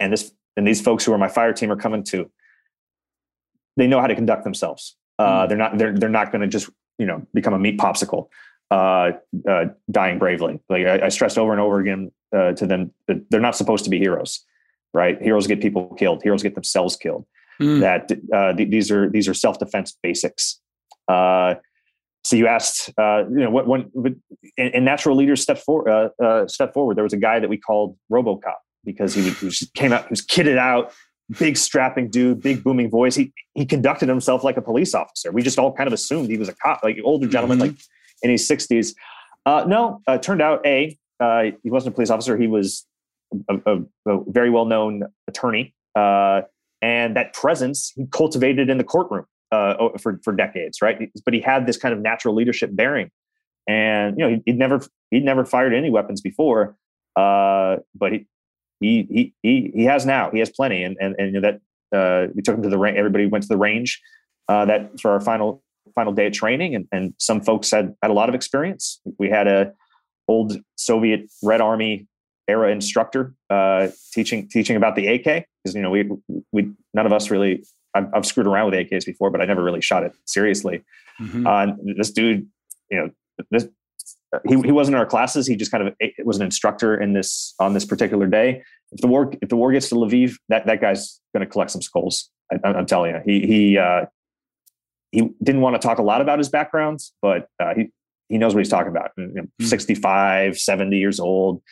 and 0.00 0.12
this, 0.12 0.32
and 0.56 0.66
these 0.66 0.80
folks 0.80 1.04
who 1.04 1.12
are 1.12 1.18
my 1.18 1.28
fire 1.28 1.52
team 1.52 1.70
are 1.70 1.76
coming 1.76 2.02
too, 2.02 2.30
they 3.76 3.86
know 3.86 4.00
how 4.00 4.06
to 4.06 4.14
conduct 4.14 4.44
themselves. 4.44 4.96
Uh, 5.18 5.44
mm. 5.44 5.48
They're 5.48 5.58
not, 5.58 5.78
they're, 5.78 5.94
they're 5.94 6.08
not 6.08 6.32
going 6.32 6.42
to 6.42 6.48
just, 6.48 6.70
you 6.98 7.06
know, 7.06 7.26
become 7.32 7.54
a 7.54 7.58
meat 7.58 7.78
popsicle, 7.78 8.28
uh, 8.70 9.12
uh, 9.48 9.66
dying 9.90 10.18
bravely. 10.18 10.60
Like 10.68 10.86
I, 10.86 11.06
I 11.06 11.08
stressed 11.10 11.38
over 11.38 11.52
and 11.52 11.60
over 11.60 11.78
again 11.78 12.10
uh, 12.34 12.52
to 12.52 12.66
them 12.66 12.92
that 13.06 13.30
they're 13.30 13.40
not 13.40 13.56
supposed 13.56 13.84
to 13.84 13.90
be 13.90 13.98
heroes 13.98 14.44
right? 14.94 15.20
Heroes 15.20 15.46
get 15.46 15.60
people 15.60 15.94
killed. 15.94 16.22
Heroes 16.22 16.42
get 16.42 16.54
themselves 16.54 16.96
killed. 16.96 17.26
Mm. 17.60 17.80
That 17.80 18.12
uh, 18.32 18.52
th- 18.54 18.70
these 18.70 18.90
are 18.90 19.10
these 19.10 19.28
are 19.28 19.34
self 19.34 19.58
defense 19.58 19.96
basics. 20.02 20.60
Uh, 21.08 21.54
so 22.24 22.36
you 22.36 22.46
asked, 22.46 22.90
uh, 22.98 23.24
you 23.28 23.40
know, 23.40 23.50
what 23.50 23.66
when 23.66 23.90
and, 24.56 24.74
and 24.74 24.84
natural 24.84 25.16
leaders 25.16 25.42
step 25.42 25.58
forward. 25.58 25.90
Uh, 25.90 26.22
uh, 26.22 26.46
step 26.46 26.74
forward. 26.74 26.96
There 26.96 27.04
was 27.04 27.12
a 27.12 27.18
guy 27.18 27.40
that 27.40 27.48
we 27.48 27.56
called 27.56 27.96
RoboCop 28.12 28.54
because 28.84 29.14
he, 29.14 29.30
he 29.30 29.66
came 29.74 29.92
out, 29.92 30.04
he 30.04 30.10
was 30.10 30.24
kitted 30.24 30.58
out, 30.58 30.92
big 31.38 31.56
strapping 31.56 32.10
dude, 32.10 32.40
big 32.42 32.62
booming 32.62 32.90
voice. 32.90 33.14
He 33.14 33.32
he 33.54 33.66
conducted 33.66 34.08
himself 34.08 34.44
like 34.44 34.56
a 34.56 34.62
police 34.62 34.94
officer. 34.94 35.32
We 35.32 35.42
just 35.42 35.58
all 35.58 35.72
kind 35.72 35.86
of 35.86 35.92
assumed 35.92 36.30
he 36.30 36.38
was 36.38 36.48
a 36.48 36.54
cop, 36.54 36.82
like 36.82 36.98
older 37.04 37.26
gentleman, 37.26 37.58
mm-hmm. 37.58 37.68
like 37.68 37.78
in 38.22 38.30
his 38.30 38.46
sixties. 38.46 38.94
Uh, 39.46 39.64
no, 39.66 40.02
uh, 40.06 40.18
turned 40.18 40.42
out 40.42 40.64
a 40.66 40.96
uh, 41.20 41.44
he 41.62 41.70
wasn't 41.70 41.92
a 41.92 41.94
police 41.94 42.10
officer. 42.10 42.36
He 42.36 42.46
was 42.46 42.86
a, 43.48 43.56
a, 43.66 43.78
a 44.06 44.24
very 44.28 44.50
well 44.50 44.64
known 44.64 45.02
attorney, 45.26 45.74
uh, 45.94 46.42
and 46.82 47.16
that 47.16 47.34
presence 47.34 47.92
he 47.96 48.06
cultivated 48.10 48.70
in 48.70 48.78
the 48.78 48.84
courtroom 48.84 49.26
uh, 49.52 49.88
for 49.98 50.20
for 50.22 50.32
decades, 50.32 50.80
right? 50.82 51.10
But 51.24 51.34
he 51.34 51.40
had 51.40 51.66
this 51.66 51.76
kind 51.76 51.94
of 51.94 52.00
natural 52.00 52.34
leadership 52.34 52.70
bearing, 52.72 53.10
and 53.66 54.18
you 54.18 54.28
know 54.28 54.42
he'd 54.44 54.58
never 54.58 54.80
he'd 55.10 55.24
never 55.24 55.44
fired 55.44 55.74
any 55.74 55.90
weapons 55.90 56.20
before, 56.20 56.76
uh, 57.16 57.76
but 57.94 58.12
he, 58.12 58.26
he 58.80 59.02
he 59.10 59.34
he 59.42 59.72
he 59.74 59.84
has 59.84 60.06
now. 60.06 60.30
He 60.30 60.38
has 60.38 60.50
plenty, 60.50 60.82
and 60.82 60.96
and 61.00 61.14
and 61.18 61.34
you 61.34 61.40
know, 61.40 61.50
that 61.50 61.60
uh, 61.96 62.32
we 62.34 62.42
took 62.42 62.56
him 62.56 62.62
to 62.62 62.68
the 62.68 62.78
range. 62.78 62.98
Everybody 62.98 63.26
went 63.26 63.42
to 63.42 63.48
the 63.48 63.56
range 63.56 64.00
uh, 64.48 64.64
that 64.66 65.00
for 65.00 65.10
our 65.10 65.20
final 65.20 65.62
final 65.94 66.12
day 66.12 66.26
of 66.26 66.32
training, 66.32 66.74
and 66.74 66.86
and 66.92 67.14
some 67.18 67.40
folks 67.40 67.70
had 67.70 67.94
had 68.02 68.10
a 68.10 68.14
lot 68.14 68.28
of 68.28 68.34
experience. 68.34 69.00
We 69.18 69.28
had 69.28 69.46
a 69.46 69.72
old 70.28 70.58
Soviet 70.76 71.30
Red 71.42 71.60
Army 71.60 72.06
era 72.48 72.70
instructor 72.70 73.34
uh, 73.50 73.88
teaching 74.12 74.48
teaching 74.48 74.76
about 74.76 74.96
the 74.96 75.06
AK 75.06 75.46
because 75.62 75.74
you 75.74 75.82
know 75.82 75.90
we 75.90 76.10
we 76.52 76.70
none 76.94 77.06
of 77.06 77.12
us 77.12 77.30
really 77.30 77.64
I've, 77.94 78.06
I've, 78.14 78.26
screwed 78.26 78.46
around 78.46 78.70
with 78.70 78.74
AKs 78.74 79.06
before, 79.06 79.30
but 79.30 79.40
I 79.40 79.44
never 79.46 79.62
really 79.62 79.80
shot 79.80 80.02
it 80.02 80.12
seriously. 80.26 80.82
Mm-hmm. 81.20 81.46
Uh, 81.46 81.66
this 81.96 82.10
dude, 82.10 82.46
you 82.90 82.98
know, 82.98 83.10
this 83.50 83.66
he 84.46 84.60
he 84.62 84.72
wasn't 84.72 84.94
in 84.94 85.00
our 85.00 85.06
classes. 85.06 85.46
He 85.46 85.56
just 85.56 85.70
kind 85.70 85.88
of 85.88 85.94
was 86.24 86.36
an 86.36 86.42
instructor 86.42 87.00
in 87.00 87.12
this 87.14 87.54
on 87.58 87.74
this 87.74 87.84
particular 87.84 88.26
day. 88.26 88.62
If 88.92 89.00
the 89.00 89.06
war 89.06 89.32
if 89.40 89.48
the 89.48 89.56
war 89.56 89.72
gets 89.72 89.88
to 89.90 89.94
Lviv, 89.94 90.34
that 90.48 90.66
that 90.66 90.80
guy's 90.80 91.20
going 91.34 91.46
to 91.46 91.50
collect 91.50 91.70
some 91.70 91.82
skulls. 91.82 92.30
I, 92.52 92.78
am 92.78 92.86
telling 92.86 93.14
you, 93.14 93.20
he 93.24 93.46
he 93.46 93.78
uh, 93.78 94.06
he 95.12 95.30
didn't 95.42 95.60
want 95.60 95.80
to 95.80 95.86
talk 95.86 95.98
a 95.98 96.02
lot 96.02 96.20
about 96.20 96.38
his 96.38 96.48
backgrounds, 96.48 97.12
but 97.22 97.48
uh, 97.60 97.74
he 97.74 97.90
he 98.28 98.38
knows 98.38 98.54
what 98.54 98.60
he's 98.60 98.68
talking 98.68 98.90
about. 98.90 99.10
You 99.16 99.26
know, 99.28 99.42
Mm. 99.60 99.66
65, 99.66 100.58
70 100.58 100.98
years 100.98 101.18
old, 101.18 101.62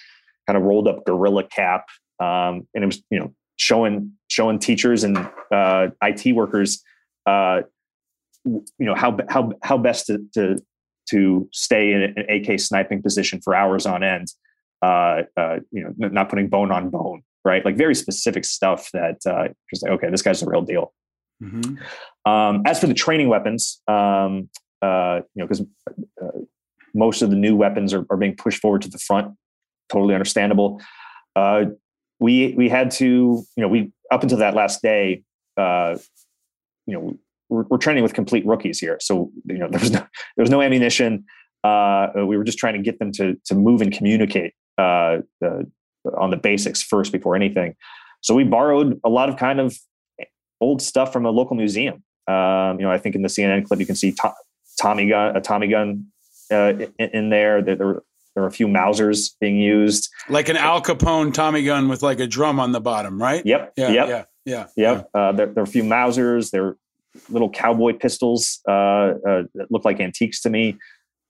kind 0.47 0.57
of 0.57 0.63
rolled 0.63 0.89
up 0.89 1.05
gorilla 1.05 1.45
cap. 1.45 1.87
Um, 2.21 2.67
and 2.75 2.83
it 2.83 2.87
was, 2.87 3.03
you 3.11 3.19
know, 3.19 3.35
showing, 3.57 4.13
showing 4.29 4.59
teachers 4.59 5.05
and 5.05 5.19
uh, 5.53 5.89
IT 6.03 6.35
workers, 6.35 6.83
uh, 7.27 7.63
you 8.45 8.65
know, 8.79 8.95
how, 8.95 9.19
how, 9.29 9.53
how 9.63 9.79
best 9.79 10.07
to, 10.07 10.25
to, 10.35 10.63
to 11.11 11.49
stay 11.53 11.93
in 11.93 12.03
an 12.03 12.31
AK 12.31 12.59
sniping 12.61 13.03
position 13.03 13.41
for 13.43 13.55
hours 13.55 13.87
on 13.87 14.03
end. 14.03 14.29
Uh, 14.83 15.23
uh, 15.37 15.57
you 15.73 15.83
know, 15.83 16.09
not 16.09 16.29
putting 16.29 16.49
bone 16.49 16.71
on 16.71 16.91
bone, 16.91 17.23
right? 17.45 17.65
Like 17.65 17.77
very 17.77 17.95
specific 17.95 18.45
stuff 18.45 18.91
that 18.93 19.17
uh, 19.27 19.49
just 19.71 19.83
like, 19.83 19.93
okay, 19.93 20.11
this 20.11 20.21
guy's 20.21 20.41
the 20.41 20.47
real 20.47 20.63
deal. 20.63 20.93
Mhm. 21.43 21.79
Um, 22.27 22.63
as 22.67 22.81
for 22.81 22.87
the 22.87 22.95
training 22.95 23.29
weapons, 23.29 23.81
um, 23.89 24.49
uh, 24.83 25.21
you 25.35 25.43
know, 25.43 25.47
because 25.47 25.63
uh, 26.23 26.41
most 26.95 27.23
of 27.23 27.31
the 27.31 27.37
new 27.37 27.57
weapons 27.57 27.95
are, 27.95 28.05
are 28.11 28.17
being 28.17 28.37
pushed 28.37 28.61
forward 28.61 28.83
to 28.83 28.89
the 28.89 28.99
front, 28.99 29.35
totally 29.91 30.15
understandable. 30.15 30.81
Uh, 31.35 31.67
we 32.19 32.55
we 32.57 32.69
had 32.69 32.91
to, 32.93 33.05
you 33.05 33.45
know, 33.57 33.69
we 33.69 33.93
up 34.11 34.23
until 34.23 34.39
that 34.39 34.55
last 34.55 34.83
day, 34.83 35.23
uh, 35.57 35.97
you 36.87 36.95
know, 36.95 37.17
we're, 37.49 37.65
we're 37.65 37.79
training 37.79 38.03
with 38.03 38.15
complete 38.15 38.47
rookies 38.47 38.79
here, 38.79 38.99
so 39.01 39.31
you 39.47 39.59
know, 39.59 39.69
there 39.71 39.81
was 39.81 39.91
no 39.91 40.01
there 40.01 40.43
was 40.43 40.51
no 40.51 40.63
ammunition. 40.63 41.25
Uh, 41.65 42.09
we 42.15 42.37
were 42.37 42.45
just 42.45 42.59
trying 42.59 42.75
to 42.75 42.83
get 42.83 42.99
them 42.99 43.13
to 43.13 43.37
to 43.45 43.55
move 43.55 43.83
and 43.83 43.93
communicate 43.93 44.55
uh, 44.79 45.19
uh, 45.45 45.63
on 46.17 46.31
the 46.31 46.37
basics 46.37 46.83
first 46.83 47.13
before 47.13 47.37
anything. 47.37 47.75
So 48.23 48.35
we 48.35 48.45
borrowed 48.45 49.01
a 49.05 49.09
lot 49.09 49.29
of 49.29 49.37
kind 49.37 49.61
of 49.61 49.77
old 50.61 50.81
stuff 50.83 51.13
from 51.13 51.27
a 51.27 51.31
local 51.31 51.57
museum. 51.57 52.03
Um, 52.29 52.81
you 52.81 52.87
know, 52.87 52.91
I 52.91 52.99
think 52.99 53.15
in 53.15 53.23
the 53.23 53.29
CNN 53.29 53.67
clip 53.67 53.79
you 53.79 53.87
can 53.87 53.95
see 53.95 54.13
to- 54.13 54.35
Tommy 54.81 55.09
gun, 55.09 55.37
a 55.37 55.41
Tommy 55.41 55.69
gun 55.69 56.07
uh, 56.51 56.73
in, 56.99 57.11
in 57.11 57.31
there. 57.31 57.63
There, 57.63 57.77
there, 57.77 58.03
there 58.37 58.43
were 58.43 58.49
a 58.49 58.53
few 58.53 58.69
Mausers 58.69 59.31
being 59.41 59.57
used. 59.57 60.11
Like 60.29 60.51
an 60.51 60.59
Al 60.59 60.83
Capone 60.83 61.33
Tommy 61.33 61.65
gun 61.65 61.89
with 61.89 62.03
like 62.03 62.21
a 62.21 62.27
drum 62.27 62.61
on 62.61 62.73
the 62.73 62.81
bottom, 62.83 63.21
right? 63.21 63.45
Yep, 63.47 63.73
Yeah. 63.79 63.91
yep, 63.91 64.09
Yeah. 64.09 64.25
Yeah. 64.45 64.67
yep. 64.77 65.11
Uh, 65.15 65.33
there, 65.33 65.47
there 65.47 65.55
were 65.55 65.63
a 65.63 65.67
few 65.67 65.83
Mausers. 65.83 66.51
There 66.51 66.63
were 66.63 66.79
little 67.31 67.49
cowboy 67.49 67.95
pistols 67.95 68.61
uh, 68.69 68.71
uh, 68.71 69.43
that 69.55 69.69
look 69.71 69.87
like 69.87 70.01
antiques 70.01 70.43
to 70.43 70.51
me. 70.51 70.77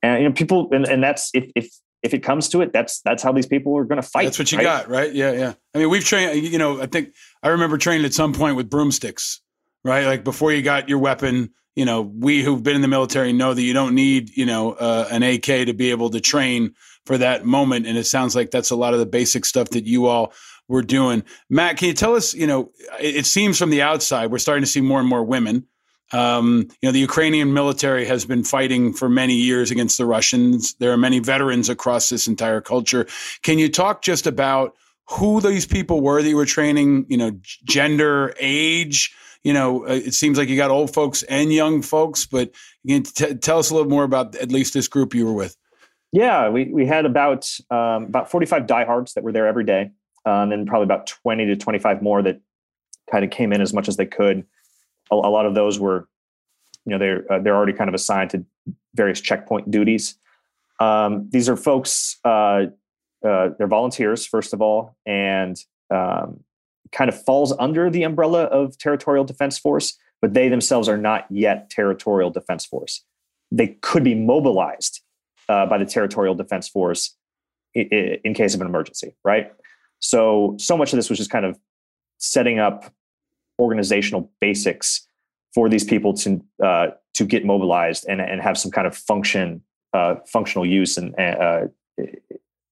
And 0.02 0.20
you 0.20 0.28
know, 0.28 0.34
people, 0.34 0.68
and, 0.72 0.84
and 0.84 1.00
that's 1.00 1.30
if 1.32 1.48
if 1.54 1.70
if 2.02 2.12
it 2.12 2.24
comes 2.24 2.48
to 2.50 2.61
it, 2.61 2.72
that's 2.72 3.00
that's 3.02 3.22
how 3.22 3.32
these 3.32 3.46
people 3.46 3.76
are 3.78 3.84
going 3.84 4.02
to 4.02 4.07
fight. 4.07 4.24
That's 4.24 4.38
what 4.40 4.50
you 4.50 4.59
right? 4.59 4.64
got, 4.64 4.88
right? 4.88 5.14
Yeah, 5.14 5.30
yeah. 5.30 5.52
I 5.74 5.78
mean, 5.78 5.90
we've 5.90 6.04
trained. 6.04 6.44
You 6.44 6.59
know, 6.59 6.82
I 6.82 6.86
think 6.86 7.14
I 7.42 7.48
remember 7.50 7.78
training 7.78 8.04
at 8.04 8.14
some 8.14 8.32
point 8.32 8.57
with 8.57 8.68
broomsticks, 8.68 9.40
right? 9.84 10.07
Like 10.07 10.24
before 10.24 10.52
you 10.52 10.62
got 10.62 10.88
your 10.88 10.98
weapon. 10.98 11.50
You 11.76 11.84
know, 11.84 12.00
we 12.00 12.42
who've 12.42 12.62
been 12.62 12.74
in 12.74 12.80
the 12.80 12.88
military 12.88 13.34
know 13.34 13.52
that 13.52 13.61
you 13.61 13.74
don't 13.74 13.94
need, 13.94 14.34
you 14.34 14.46
know, 14.46 14.72
uh, 14.72 15.09
an 15.11 15.22
AK 15.22 15.42
to 15.42 15.74
be 15.74 15.90
able 15.90 16.09
to 16.09 16.20
train 16.20 16.72
for 17.07 17.16
that 17.18 17.46
moment. 17.46 17.86
And 17.86 17.96
it 17.96 18.04
sounds 18.04 18.36
like 18.36 18.50
that's 18.50 18.70
a 18.70 18.76
lot 18.76 18.92
of 18.92 19.00
the 19.00 19.07
basic 19.07 19.44
stuff 19.44 19.70
that 19.70 19.86
you 19.86 20.07
all 20.07 20.32
were 20.68 20.82
doing. 20.82 21.22
Matt, 21.48 21.78
can 21.78 21.88
you 21.88 21.94
tell 21.94 22.14
us? 22.14 22.34
You 22.34 22.46
know, 22.46 22.72
it, 23.00 23.16
it 23.16 23.26
seems 23.26 23.59
from 23.59 23.70
the 23.70 23.82
outside 23.82 24.30
we're 24.30 24.38
starting 24.38 24.64
to 24.64 24.70
see 24.70 24.80
more 24.80 25.00
and 25.00 25.09
more 25.09 25.24
women. 25.24 25.66
Um, 26.12 26.68
you 26.80 26.88
know, 26.88 26.92
the 26.92 27.00
Ukrainian 27.00 27.52
military 27.52 28.04
has 28.07 28.24
been 28.24 28.44
fighting 28.44 28.92
for 28.92 29.09
many 29.09 29.34
years 29.34 29.70
against 29.70 29.98
the 29.98 30.07
Russians. 30.07 30.74
There 30.74 30.92
are 30.92 30.96
many 30.96 31.18
veterans 31.18 31.68
across 31.68 32.09
this 32.09 32.28
entire 32.28 32.61
culture. 32.61 33.07
Can 33.42 33.59
you 33.59 33.68
talk 33.68 34.02
just 34.02 34.26
about 34.26 34.76
who 35.09 35.40
these 35.40 35.66
people 35.66 36.00
were 36.00 36.22
that 36.22 36.28
you 36.28 36.36
were 36.36 36.46
training? 36.46 37.07
You 37.09 37.16
know, 37.16 37.32
gender, 37.64 38.34
age. 38.38 39.14
You 39.42 39.52
know, 39.52 39.86
uh, 39.86 39.92
it 39.92 40.14
seems 40.14 40.38
like 40.38 40.48
you 40.48 40.57
got 40.57 40.70
old 40.70 40.92
folks 40.92 41.22
and 41.24 41.52
young 41.52 41.82
folks, 41.82 42.26
but 42.26 42.50
you 42.82 42.96
can 42.96 43.02
t- 43.04 43.34
tell 43.34 43.59
us 43.59 43.70
a 43.70 43.74
little 43.74 43.90
more 43.90 44.04
about 44.04 44.34
at 44.36 44.50
least 44.50 44.74
this 44.74 44.88
group 44.88 45.14
you 45.14 45.26
were 45.26 45.32
with. 45.32 45.57
Yeah, 46.16 46.48
we 46.48 46.64
we 46.72 46.86
had 46.86 47.04
about 47.04 47.46
um, 47.70 48.04
about 48.04 48.30
forty 48.30 48.46
five 48.46 48.66
diehards 48.66 49.12
that 49.12 49.22
were 49.22 49.32
there 49.32 49.46
every 49.46 49.64
day, 49.64 49.90
um, 50.24 50.50
and 50.50 50.66
probably 50.66 50.84
about 50.84 51.06
twenty 51.06 51.44
to 51.44 51.56
twenty 51.56 51.78
five 51.78 52.00
more 52.00 52.22
that 52.22 52.40
kind 53.12 53.22
of 53.22 53.30
came 53.30 53.52
in 53.52 53.60
as 53.60 53.74
much 53.74 53.86
as 53.86 53.98
they 53.98 54.06
could. 54.06 54.46
A, 55.10 55.14
a 55.14 55.16
lot 55.16 55.44
of 55.44 55.54
those 55.54 55.78
were, 55.78 56.08
you 56.86 56.92
know, 56.92 56.98
they're 56.98 57.30
uh, 57.30 57.38
they're 57.40 57.54
already 57.54 57.74
kind 57.74 57.88
of 57.88 57.94
assigned 57.94 58.30
to 58.30 58.42
various 58.94 59.20
checkpoint 59.20 59.70
duties. 59.70 60.14
Um, 60.80 61.28
these 61.32 61.50
are 61.50 61.56
folks. 61.56 62.16
Uh, 62.24 62.68
uh, 63.22 63.50
they're 63.58 63.66
volunteers 63.66 64.24
first 64.24 64.54
of 64.54 64.62
all, 64.62 64.96
and 65.04 65.62
um, 65.90 66.40
kind 66.92 67.10
of 67.10 67.24
falls 67.24 67.52
under 67.58 67.90
the 67.90 68.04
umbrella 68.04 68.44
of 68.44 68.78
territorial 68.78 69.24
defense 69.24 69.58
force, 69.58 69.98
but 70.22 70.32
they 70.32 70.48
themselves 70.48 70.88
are 70.88 70.96
not 70.96 71.26
yet 71.28 71.68
territorial 71.68 72.30
defense 72.30 72.64
force. 72.64 73.04
They 73.52 73.76
could 73.82 74.02
be 74.02 74.14
mobilized 74.14 75.02
uh, 75.49 75.66
by 75.66 75.78
the 75.78 75.84
territorial 75.84 76.34
defense 76.34 76.68
force 76.68 77.16
in, 77.74 78.18
in 78.24 78.34
case 78.34 78.55
of 78.55 78.61
an 78.61 78.66
emergency, 78.66 79.14
right? 79.24 79.53
So, 80.01 80.57
so 80.59 80.76
much 80.76 80.92
of 80.92 80.97
this 80.97 81.09
was 81.09 81.18
just 81.18 81.30
kind 81.30 81.44
of 81.44 81.59
setting 82.18 82.59
up 82.59 82.92
organizational 83.59 84.30
basics 84.40 85.07
for 85.55 85.68
these 85.68 85.84
people 85.84 86.12
to 86.14 86.42
uh, 86.62 86.88
to 87.14 87.24
get 87.24 87.44
mobilized 87.44 88.05
and, 88.09 88.20
and 88.20 88.42
have 88.42 88.59
some 88.59 88.70
kind 88.70 88.86
of 88.86 88.94
function, 88.94 89.62
uh, 89.94 90.16
functional 90.26 90.66
use, 90.66 90.99
and 90.99 91.14
uh, 91.18 91.62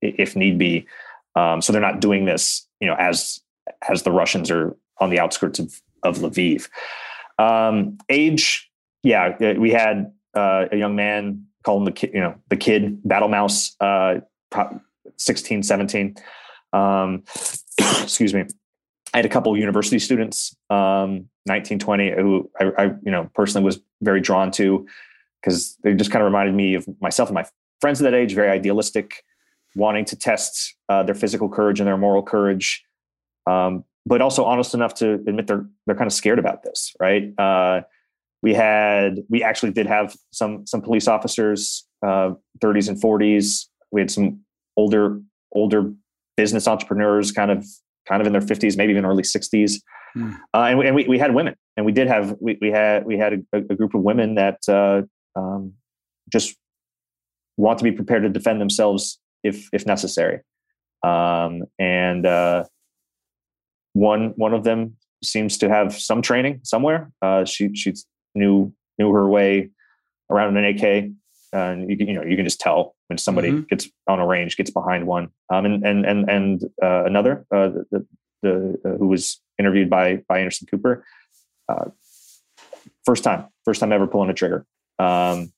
if 0.02 0.36
need 0.36 0.58
be. 0.58 0.86
Um, 1.34 1.62
so 1.62 1.72
they're 1.72 1.80
not 1.80 2.00
doing 2.00 2.26
this, 2.26 2.68
you 2.80 2.86
know, 2.86 2.94
as 2.98 3.40
as 3.88 4.02
the 4.02 4.12
Russians 4.12 4.50
are 4.50 4.76
on 5.00 5.10
the 5.10 5.18
outskirts 5.18 5.58
of 5.58 5.80
of 6.02 6.18
Lviv. 6.18 6.68
Um, 7.38 7.98
age, 8.08 8.70
yeah, 9.02 9.36
uh, 9.40 9.54
we 9.58 9.70
had 9.70 10.12
uh, 10.36 10.66
a 10.70 10.76
young 10.76 10.94
man 10.94 11.46
call 11.64 11.78
him 11.78 11.84
the 11.84 11.92
kid, 11.92 12.10
you 12.14 12.20
know, 12.20 12.34
the 12.48 12.56
kid 12.56 13.00
battle 13.04 13.28
mouse, 13.28 13.74
uh, 13.80 14.20
pro- 14.50 14.80
16, 15.16 15.62
17. 15.62 16.16
Um, 16.72 17.24
excuse 17.78 18.34
me. 18.34 18.44
I 19.12 19.18
had 19.18 19.26
a 19.26 19.28
couple 19.28 19.56
university 19.56 19.98
students, 20.00 20.56
um, 20.70 21.28
19, 21.46 21.78
20, 21.78 22.10
who 22.12 22.50
I, 22.60 22.72
I, 22.76 22.84
you 23.04 23.12
know, 23.12 23.30
personally 23.34 23.64
was 23.64 23.80
very 24.02 24.20
drawn 24.20 24.50
to 24.52 24.86
because 25.40 25.76
they 25.84 25.94
just 25.94 26.10
kind 26.10 26.22
of 26.22 26.26
reminded 26.26 26.54
me 26.54 26.74
of 26.74 26.88
myself 27.00 27.28
and 27.28 27.34
my 27.34 27.44
friends 27.80 28.00
of 28.00 28.04
that 28.04 28.14
age, 28.14 28.34
very 28.34 28.48
idealistic, 28.48 29.22
wanting 29.76 30.04
to 30.06 30.16
test 30.16 30.74
uh, 30.88 31.02
their 31.02 31.14
physical 31.14 31.48
courage 31.48 31.80
and 31.80 31.86
their 31.86 31.96
moral 31.96 32.22
courage. 32.22 32.82
Um, 33.46 33.84
but 34.06 34.20
also 34.20 34.44
honest 34.44 34.74
enough 34.74 34.94
to 34.94 35.14
admit 35.14 35.46
they're, 35.46 35.66
they're 35.86 35.96
kind 35.96 36.06
of 36.06 36.12
scared 36.12 36.38
about 36.38 36.62
this. 36.62 36.94
Right. 36.98 37.32
Uh, 37.38 37.82
we 38.44 38.54
had 38.54 39.20
we 39.28 39.42
actually 39.42 39.72
did 39.72 39.86
have 39.86 40.14
some 40.32 40.66
some 40.66 40.80
police 40.80 41.08
officers 41.08 41.86
uh, 42.06 42.30
30s 42.60 42.88
and 42.88 43.00
40s 43.02 43.66
we 43.90 44.00
had 44.00 44.10
some 44.10 44.40
older 44.76 45.20
older 45.52 45.92
business 46.36 46.68
entrepreneurs 46.68 47.32
kind 47.32 47.50
of 47.50 47.66
kind 48.08 48.20
of 48.20 48.26
in 48.26 48.32
their 48.32 48.42
50s 48.42 48.76
maybe 48.76 48.92
even 48.92 49.04
early 49.04 49.22
60s 49.22 49.80
Hmm. 50.14 50.30
uh, 50.54 50.66
and, 50.68 50.78
we, 50.78 50.86
and 50.86 50.94
we, 50.94 51.08
we 51.08 51.18
had 51.18 51.34
women 51.34 51.56
and 51.76 51.84
we 51.84 51.90
did 51.90 52.06
have 52.06 52.36
we, 52.40 52.56
we 52.60 52.70
had 52.70 53.04
we 53.04 53.18
had 53.18 53.44
a, 53.52 53.58
a 53.58 53.74
group 53.74 53.94
of 53.94 54.02
women 54.02 54.36
that 54.36 54.60
uh, 54.68 55.02
um, 55.34 55.72
just 56.32 56.56
want 57.56 57.78
to 57.78 57.84
be 57.84 57.90
prepared 57.90 58.22
to 58.22 58.28
defend 58.28 58.60
themselves 58.60 59.18
if 59.42 59.68
if 59.72 59.86
necessary. 59.86 60.40
Um, 61.02 61.64
and 61.80 62.24
uh, 62.24 62.64
one 63.92 64.34
one 64.36 64.54
of 64.54 64.62
them 64.62 64.96
seems 65.22 65.58
to 65.58 65.68
have 65.68 65.98
some 65.98 66.22
training 66.22 66.60
somewhere. 66.62 67.10
Uh, 67.20 67.44
she 67.44 67.74
she's 67.74 68.06
knew 68.34 68.72
knew 68.98 69.12
her 69.12 69.28
way 69.28 69.70
around 70.30 70.56
an 70.56 70.64
AK, 70.64 71.10
and 71.52 71.90
you 71.90 71.96
can 71.96 72.06
you 72.08 72.14
know 72.14 72.22
you 72.22 72.36
can 72.36 72.44
just 72.44 72.60
tell 72.60 72.94
when 73.08 73.18
somebody 73.18 73.50
Mhm. 73.50 73.68
gets 73.68 73.88
on 74.08 74.18
a 74.20 74.26
range, 74.26 74.56
gets 74.56 74.70
behind 74.70 75.06
one. 75.06 75.28
Um, 75.50 75.64
and 75.66 75.84
and 75.84 76.04
and 76.06 76.30
and 76.30 76.64
uh, 76.82 77.04
another 77.04 77.46
uh, 77.50 77.68
the 77.68 77.84
the, 77.90 78.06
the 78.42 78.80
uh, 78.84 78.96
who 78.98 79.08
was 79.08 79.40
interviewed 79.58 79.90
by 79.90 80.22
by 80.28 80.38
Anderson 80.40 80.66
Cooper, 80.70 81.04
uh, 81.68 81.86
first 83.04 83.24
time 83.24 83.46
first 83.64 83.80
time 83.80 83.92
ever 83.92 84.06
pulling 84.06 84.30
a 84.30 84.34
trigger. 84.34 84.66
Um, 84.98 85.52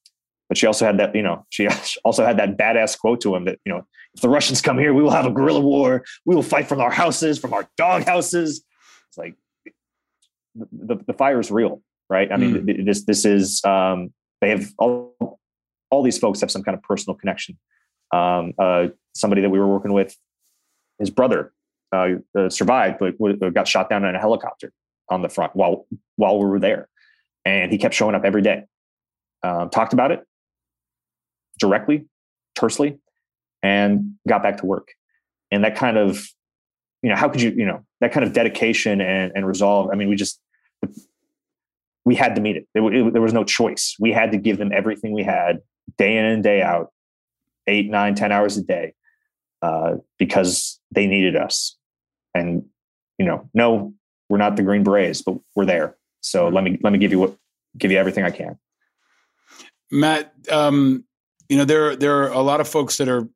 but 0.49 0.57
she 0.57 0.67
also 0.67 0.85
had 0.87 0.99
that 0.99 1.15
you 1.15 1.23
know 1.23 1.47
she 1.51 1.69
also 2.05 2.25
had 2.25 2.39
that 2.39 2.57
badass 2.57 2.99
quote 2.99 3.21
to 3.23 3.35
him 3.35 3.45
that 3.47 3.59
you 3.65 3.73
know 3.73 3.87
if 4.15 4.23
the 4.23 4.29
Russians 4.29 4.63
come 4.63 4.79
here, 4.79 4.95
we 4.95 5.03
will 5.03 5.11
have 5.11 5.27
a 5.27 5.31
guerrilla 5.31 5.61
war. 5.61 6.05
We 6.25 6.35
will 6.35 6.43
fight 6.43 6.69
from 6.69 6.81
our 6.81 6.91
houses, 6.91 7.39
from 7.39 7.53
our 7.53 7.69
dog 7.77 8.05
houses. 8.05 8.65
It's 9.09 9.19
like 9.19 9.35
the, 10.55 10.67
the, 10.73 11.05
the 11.09 11.13
fire 11.13 11.39
is 11.39 11.51
real 11.51 11.83
right? 12.09 12.31
I 12.31 12.37
mean, 12.37 12.67
th- 12.67 12.85
this 12.85 13.05
this 13.05 13.25
is 13.25 13.65
um, 13.65 14.13
they 14.41 14.51
have 14.51 14.71
all 14.79 15.39
all 15.91 16.03
these 16.03 16.19
folks 16.19 16.41
have 16.41 16.51
some 16.51 16.63
kind 16.63 16.77
of 16.77 16.83
personal 16.83 17.17
connection. 17.17 17.59
Um, 18.13 18.53
uh, 18.59 18.89
somebody 19.15 19.43
that 19.43 19.51
we 19.51 19.59
were 19.59 19.67
working 19.67 19.93
with, 19.93 20.17
his 20.99 21.11
brother 21.11 21.53
uh, 21.93 22.09
uh, 22.37 22.49
survived, 22.49 22.99
but 23.01 23.19
got 23.55 23.67
shot 23.69 23.89
down 23.89 24.05
in 24.05 24.15
a 24.15 24.19
helicopter 24.19 24.73
on 25.09 25.23
the 25.23 25.29
front 25.29 25.55
while 25.55 25.87
while 26.17 26.39
we 26.39 26.47
were 26.47 26.61
there, 26.61 26.89
and 27.45 27.73
he 27.73 27.79
kept 27.79 27.95
showing 27.95 28.15
up 28.15 28.25
every 28.25 28.43
day. 28.43 28.65
Um, 29.43 29.71
talked 29.71 29.93
about 29.93 30.11
it 30.11 30.25
directly, 31.59 32.07
tersely, 32.55 32.99
and 33.63 34.15
got 34.29 34.43
back 34.43 34.59
to 34.59 34.67
work. 34.67 34.93
And 35.51 35.65
that 35.65 35.77
kind 35.77 35.97
of, 35.97 36.27
you 37.03 37.11
know, 37.11 37.17
how 37.17 37.29
could 37.29 37.41
you, 37.41 37.51
you 37.51 37.65
know, 37.65 37.85
that 38.01 38.13
kind 38.13 38.25
of 38.27 38.33
dedication 38.33 39.01
and, 39.01 39.33
and 39.35 39.47
resolve. 39.47 39.91
I 39.93 39.97
mean, 39.97 40.09
we 40.09 40.17
just 40.17 40.41
we 42.07 42.15
had 42.15 42.37
to 42.37 42.41
meet 42.41 42.57
it. 42.57 42.67
There, 42.73 42.91
it. 42.91 43.13
there, 43.13 43.21
was 43.21 43.35
no 43.35 43.45
choice. 43.45 43.97
We 43.99 44.13
had 44.13 44.31
to 44.31 44.39
give 44.39 44.57
them 44.57 44.71
everything 44.73 45.13
we 45.13 45.25
had 45.25 45.61
day 45.99 46.17
in 46.17 46.25
and 46.25 46.43
day 46.43 46.63
out, 46.63 46.93
eight, 47.67 47.91
nine, 47.91 48.15
ten 48.15 48.33
hours 48.33 48.57
a 48.57 48.63
day, 48.63 48.95
uh, 49.61 49.97
because 50.19 50.81
they 50.93 51.07
needed 51.07 51.37
us. 51.37 51.77
And 52.33 52.65
you 53.19 53.27
know, 53.27 53.51
no, 53.53 53.93
we're 54.29 54.39
not 54.39 54.57
the 54.57 54.63
Green 54.63 54.85
Berets, 54.85 55.21
but 55.21 55.37
we're 55.55 55.67
there. 55.67 55.97
So 56.21 56.49
let 56.49 56.65
me 56.65 56.79
let 56.83 56.93
me 56.93 56.99
give 56.99 57.11
you 57.11 57.19
what 57.19 57.37
give 57.77 57.91
you 57.91 57.99
everything 57.99 58.25
I 58.25 58.31
can. 58.31 58.57
Matt, 59.91 60.33
um, 60.51 61.05
you 61.49 61.57
know 61.57 61.65
there 61.65 61.97
there 61.97 62.23
are 62.23 62.31
a 62.31 62.41
lot 62.41 62.61
of 62.61 62.69
folks 62.69 62.99
that 62.99 63.09
are 63.09 63.29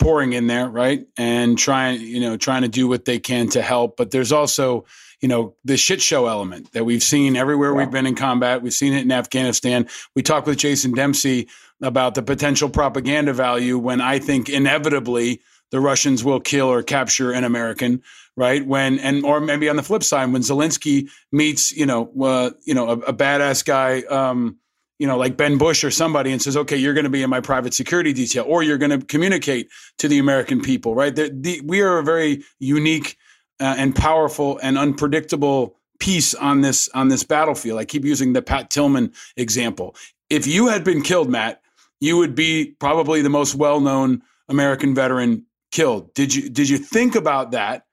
pouring 0.00 0.32
in 0.32 0.48
there, 0.48 0.68
right, 0.68 1.06
and 1.16 1.56
trying 1.56 2.00
you 2.00 2.20
know 2.20 2.36
trying 2.36 2.62
to 2.62 2.68
do 2.68 2.88
what 2.88 3.04
they 3.04 3.20
can 3.20 3.48
to 3.50 3.62
help. 3.62 3.96
But 3.96 4.10
there's 4.10 4.32
also 4.32 4.84
you 5.24 5.28
know 5.28 5.54
the 5.64 5.78
shit 5.78 6.02
show 6.02 6.26
element 6.26 6.70
that 6.72 6.84
we've 6.84 7.02
seen 7.02 7.34
everywhere 7.34 7.70
Yeah. 7.70 7.78
we've 7.78 7.90
been 7.90 8.04
in 8.06 8.14
combat. 8.14 8.60
We've 8.60 8.74
seen 8.74 8.92
it 8.92 9.04
in 9.04 9.10
Afghanistan. 9.10 9.88
We 10.14 10.20
talked 10.20 10.46
with 10.46 10.58
Jason 10.58 10.92
Dempsey 10.92 11.48
about 11.80 12.14
the 12.14 12.22
potential 12.22 12.68
propaganda 12.68 13.32
value 13.32 13.78
when 13.78 14.02
I 14.02 14.18
think 14.18 14.50
inevitably 14.50 15.40
the 15.70 15.80
Russians 15.80 16.24
will 16.24 16.40
kill 16.40 16.66
or 16.66 16.82
capture 16.82 17.32
an 17.32 17.42
American, 17.42 18.02
right? 18.36 18.66
When 18.66 18.98
and 18.98 19.24
or 19.24 19.40
maybe 19.40 19.70
on 19.70 19.76
the 19.76 19.82
flip 19.82 20.02
side, 20.02 20.30
when 20.30 20.42
Zelensky 20.42 21.08
meets 21.32 21.72
you 21.72 21.86
know 21.86 22.12
uh, 22.20 22.50
you 22.66 22.74
know 22.74 22.90
a, 22.90 22.98
a 22.98 23.14
badass 23.14 23.64
guy. 23.64 24.02
Um, 24.02 24.58
you 24.98 25.08
know, 25.08 25.16
like 25.16 25.38
Ben 25.38 25.56
Bush 25.56 25.84
or 25.84 25.90
somebody, 25.90 26.32
and 26.32 26.40
says, 26.42 26.56
"Okay, 26.56 26.76
you're 26.76 26.94
going 26.94 27.04
to 27.04 27.10
be 27.10 27.22
in 27.22 27.30
my 27.30 27.40
private 27.40 27.72
security 27.72 28.12
detail, 28.12 28.44
or 28.46 28.62
you're 28.62 28.78
going 28.78 29.00
to 29.00 29.04
communicate 29.06 29.70
to 29.98 30.06
the 30.06 30.18
American 30.18 30.60
people." 30.60 30.94
Right? 30.94 31.16
The, 31.16 31.30
the, 31.34 31.62
we 31.64 31.80
are 31.80 31.98
a 31.98 32.04
very 32.04 32.44
unique 32.60 33.16
uh, 33.60 33.74
and 33.78 33.94
powerful 33.94 34.58
and 34.62 34.78
unpredictable 34.78 35.76
piece 36.00 36.34
on 36.34 36.60
this 36.60 36.88
on 36.94 37.08
this 37.08 37.24
battlefield. 37.24 37.78
I 37.78 37.84
keep 37.84 38.04
using 38.04 38.32
the 38.32 38.42
Pat 38.42 38.70
Tillman 38.70 39.12
example. 39.36 39.94
If 40.30 40.46
you 40.46 40.68
had 40.68 40.84
been 40.84 41.02
killed, 41.02 41.30
Matt, 41.30 41.62
you 42.00 42.16
would 42.16 42.34
be 42.34 42.74
probably 42.78 43.22
the 43.22 43.30
most 43.30 43.54
well-known 43.54 44.22
American 44.48 44.94
veteran 44.94 45.46
killed. 45.70 46.12
Did 46.14 46.34
you 46.34 46.48
did 46.48 46.68
you 46.68 46.78
think 46.78 47.14
about 47.14 47.52
that? 47.52 47.86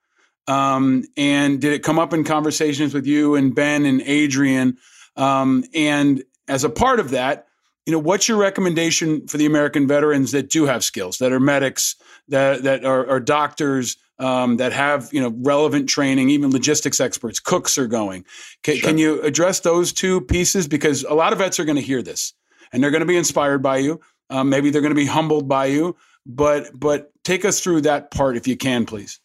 Um, 0.47 1.03
and 1.15 1.61
did 1.61 1.71
it 1.71 1.83
come 1.83 1.99
up 1.99 2.13
in 2.13 2.23
conversations 2.23 2.93
with 2.93 3.05
you 3.05 3.35
and 3.35 3.55
Ben 3.55 3.85
and 3.85 4.01
Adrian? 4.01 4.77
Um, 5.15 5.63
and 5.73 6.23
as 6.47 6.63
a 6.63 6.69
part 6.69 6.99
of 6.99 7.11
that, 7.11 7.47
you 7.85 7.93
know, 7.93 7.99
what's 7.99 8.27
your 8.27 8.37
recommendation 8.37 9.27
for 9.27 9.37
the 9.37 9.45
American 9.45 9.87
veterans 9.87 10.31
that 10.31 10.49
do 10.49 10.65
have 10.65 10.83
skills, 10.83 11.17
that 11.19 11.31
are 11.31 11.39
medics, 11.39 11.95
that 12.27 12.63
that 12.63 12.83
are, 12.85 13.07
are 13.09 13.19
doctors, 13.19 13.97
um, 14.21 14.57
that 14.57 14.71
have 14.71 15.09
you 15.11 15.19
know 15.19 15.33
relevant 15.39 15.89
training, 15.89 16.29
even 16.29 16.51
logistics 16.51 16.99
experts, 16.99 17.39
cooks 17.39 17.77
are 17.77 17.87
going. 17.87 18.23
Can, 18.63 18.77
Sure. 18.77 18.89
can 18.89 18.97
you 18.97 19.21
address 19.21 19.59
those 19.59 19.91
two 19.91 20.21
pieces? 20.21 20.67
Because 20.67 21.03
a 21.03 21.13
lot 21.13 21.33
of 21.33 21.39
vets 21.39 21.59
are 21.59 21.65
going 21.65 21.75
to 21.75 21.81
hear 21.81 22.01
this 22.01 22.33
and 22.71 22.81
they're 22.81 22.91
going 22.91 23.01
to 23.01 23.07
be 23.07 23.17
inspired 23.17 23.61
by 23.61 23.77
you. 23.77 23.99
Um, 24.29 24.49
maybe 24.49 24.69
they're 24.69 24.81
going 24.81 24.91
to 24.91 24.95
be 24.95 25.05
humbled 25.05 25.47
by 25.47 25.65
you. 25.65 25.97
But 26.25 26.69
but 26.79 27.11
take 27.23 27.45
us 27.45 27.59
through 27.59 27.81
that 27.81 28.11
part 28.11 28.37
if 28.37 28.47
you 28.47 28.55
can, 28.55 28.85
please. 28.85 29.19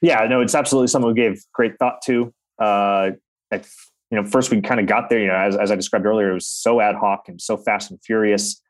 Yeah, 0.00 0.26
no, 0.26 0.40
it's 0.40 0.54
absolutely 0.54 0.88
something 0.88 1.08
we 1.08 1.14
gave 1.14 1.44
great 1.52 1.78
thought 1.78 2.02
to. 2.06 2.32
Uh, 2.58 3.12
I, 3.52 3.62
you 4.10 4.20
know, 4.20 4.24
first 4.24 4.50
we 4.50 4.60
kind 4.62 4.80
of 4.80 4.86
got 4.86 5.10
there. 5.10 5.20
You 5.20 5.28
know, 5.28 5.34
as, 5.34 5.56
as 5.56 5.70
I 5.70 5.76
described 5.76 6.06
earlier, 6.06 6.30
it 6.30 6.34
was 6.34 6.48
so 6.48 6.80
ad 6.80 6.96
hoc 6.96 7.28
and 7.28 7.40
so 7.40 7.56
fast 7.58 7.90
and 7.90 8.00
furious. 8.02 8.60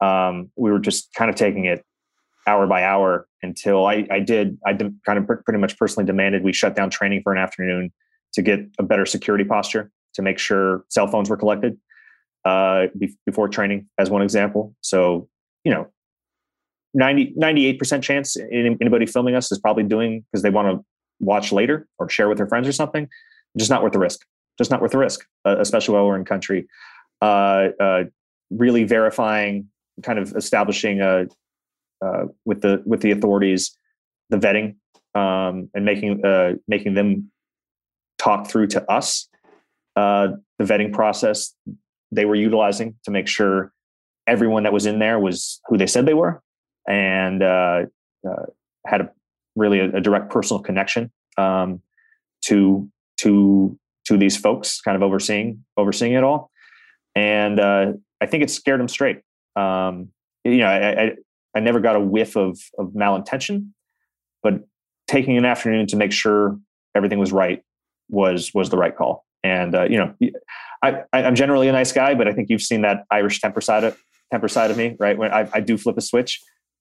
Um, 0.00 0.50
we 0.56 0.70
were 0.70 0.78
just 0.78 1.12
kind 1.14 1.28
of 1.28 1.34
taking 1.34 1.64
it 1.64 1.84
hour 2.48 2.66
by 2.66 2.82
hour 2.82 3.28
until 3.42 3.86
I, 3.86 4.06
I 4.10 4.20
did. 4.20 4.58
I 4.66 4.72
kind 4.72 5.18
of 5.18 5.26
pr- 5.26 5.42
pretty 5.44 5.60
much 5.60 5.78
personally 5.78 6.06
demanded 6.06 6.42
we 6.42 6.52
shut 6.52 6.74
down 6.74 6.90
training 6.90 7.20
for 7.22 7.32
an 7.32 7.38
afternoon 7.38 7.92
to 8.32 8.42
get 8.42 8.60
a 8.78 8.82
better 8.82 9.06
security 9.06 9.44
posture 9.44 9.90
to 10.14 10.22
make 10.22 10.38
sure 10.38 10.84
cell 10.88 11.06
phones 11.06 11.30
were 11.30 11.36
collected 11.36 11.78
uh, 12.44 12.86
be- 12.98 13.16
before 13.26 13.48
training, 13.48 13.88
as 13.98 14.10
one 14.10 14.22
example. 14.22 14.74
So, 14.80 15.28
you 15.64 15.72
know, 15.72 15.88
90, 16.94 17.34
98% 17.34 18.02
chance 18.02 18.36
any- 18.36 18.76
anybody 18.80 19.06
filming 19.06 19.34
us 19.34 19.52
is 19.52 19.58
probably 19.58 19.84
doing 19.84 20.24
because 20.32 20.42
they 20.42 20.50
want 20.50 20.68
to 20.68 20.84
watch 21.20 21.52
later 21.52 21.86
or 21.98 22.08
share 22.08 22.28
with 22.28 22.38
their 22.38 22.46
friends 22.46 22.66
or 22.66 22.72
something. 22.72 23.08
Just 23.56 23.70
not 23.70 23.82
worth 23.82 23.92
the 23.92 23.98
risk. 23.98 24.20
Just 24.56 24.70
not 24.70 24.80
worth 24.80 24.92
the 24.92 24.98
risk, 24.98 25.24
uh, 25.44 25.56
especially 25.58 25.94
while 25.94 26.06
we're 26.06 26.16
in 26.16 26.24
country. 26.24 26.66
Uh, 27.20 27.68
uh, 27.80 28.04
really 28.50 28.84
verifying, 28.84 29.68
kind 30.02 30.18
of 30.18 30.34
establishing 30.36 31.00
a, 31.00 31.26
uh, 32.04 32.24
with 32.44 32.60
the 32.62 32.82
with 32.84 33.00
the 33.00 33.10
authorities 33.10 33.76
the 34.30 34.36
vetting 34.36 34.76
um, 35.14 35.68
and 35.74 35.84
making 35.84 36.24
uh, 36.24 36.52
making 36.66 36.94
them 36.94 37.30
talk 38.18 38.48
through 38.48 38.66
to 38.66 38.90
us 38.90 39.28
uh, 39.96 40.28
the 40.58 40.64
vetting 40.64 40.92
process 40.92 41.54
they 42.10 42.24
were 42.24 42.34
utilizing 42.34 42.94
to 43.04 43.10
make 43.10 43.26
sure 43.26 43.72
everyone 44.26 44.62
that 44.62 44.72
was 44.72 44.86
in 44.86 44.98
there 44.98 45.18
was 45.18 45.60
who 45.66 45.76
they 45.76 45.86
said 45.86 46.06
they 46.06 46.14
were 46.14 46.42
and 46.86 47.42
uh, 47.42 47.82
uh, 48.28 48.46
had 48.86 49.00
a 49.00 49.10
really 49.56 49.80
a, 49.80 49.96
a 49.96 50.00
direct 50.00 50.30
personal 50.30 50.62
connection 50.62 51.10
um, 51.36 51.80
to 52.44 52.88
to 53.16 53.78
to 54.06 54.16
these 54.16 54.36
folks, 54.36 54.80
kind 54.80 54.96
of 54.96 55.02
overseeing 55.02 55.64
overseeing 55.76 56.12
it 56.12 56.24
all. 56.24 56.50
And 57.14 57.60
I 57.60 58.26
think 58.26 58.42
it 58.42 58.50
scared 58.50 58.80
them 58.80 58.88
straight. 58.88 59.20
Um, 59.56 60.08
you 60.44 60.58
know, 60.58 60.68
I 60.68 61.12
I 61.54 61.60
never 61.60 61.80
got 61.80 61.96
a 61.96 62.00
whiff 62.00 62.36
of 62.36 62.58
of 62.78 62.88
malintention, 62.94 63.70
but 64.42 64.60
taking 65.06 65.36
an 65.36 65.44
afternoon 65.44 65.86
to 65.88 65.96
make 65.96 66.12
sure 66.12 66.58
everything 66.94 67.18
was 67.18 67.32
right 67.32 67.62
was 68.08 68.52
was 68.54 68.70
the 68.70 68.76
right 68.76 68.96
call. 68.96 69.24
And 69.44 69.74
uh, 69.74 69.84
you 69.84 69.98
know, 69.98 70.14
I, 70.82 71.02
I, 71.12 71.22
I'm 71.24 71.34
generally 71.34 71.68
a 71.68 71.72
nice 71.72 71.92
guy, 71.92 72.14
but 72.14 72.26
I 72.28 72.32
think 72.32 72.50
you've 72.50 72.62
seen 72.62 72.82
that 72.82 73.04
Irish 73.10 73.40
temper 73.40 73.60
side 73.60 73.84
of 73.84 73.96
temper 74.30 74.48
side 74.48 74.70
of 74.70 74.76
me, 74.76 74.96
right? 74.98 75.16
When 75.16 75.32
I, 75.32 75.48
I 75.54 75.60
do 75.60 75.78
flip 75.78 75.96
a 75.96 76.00
switch, 76.00 76.40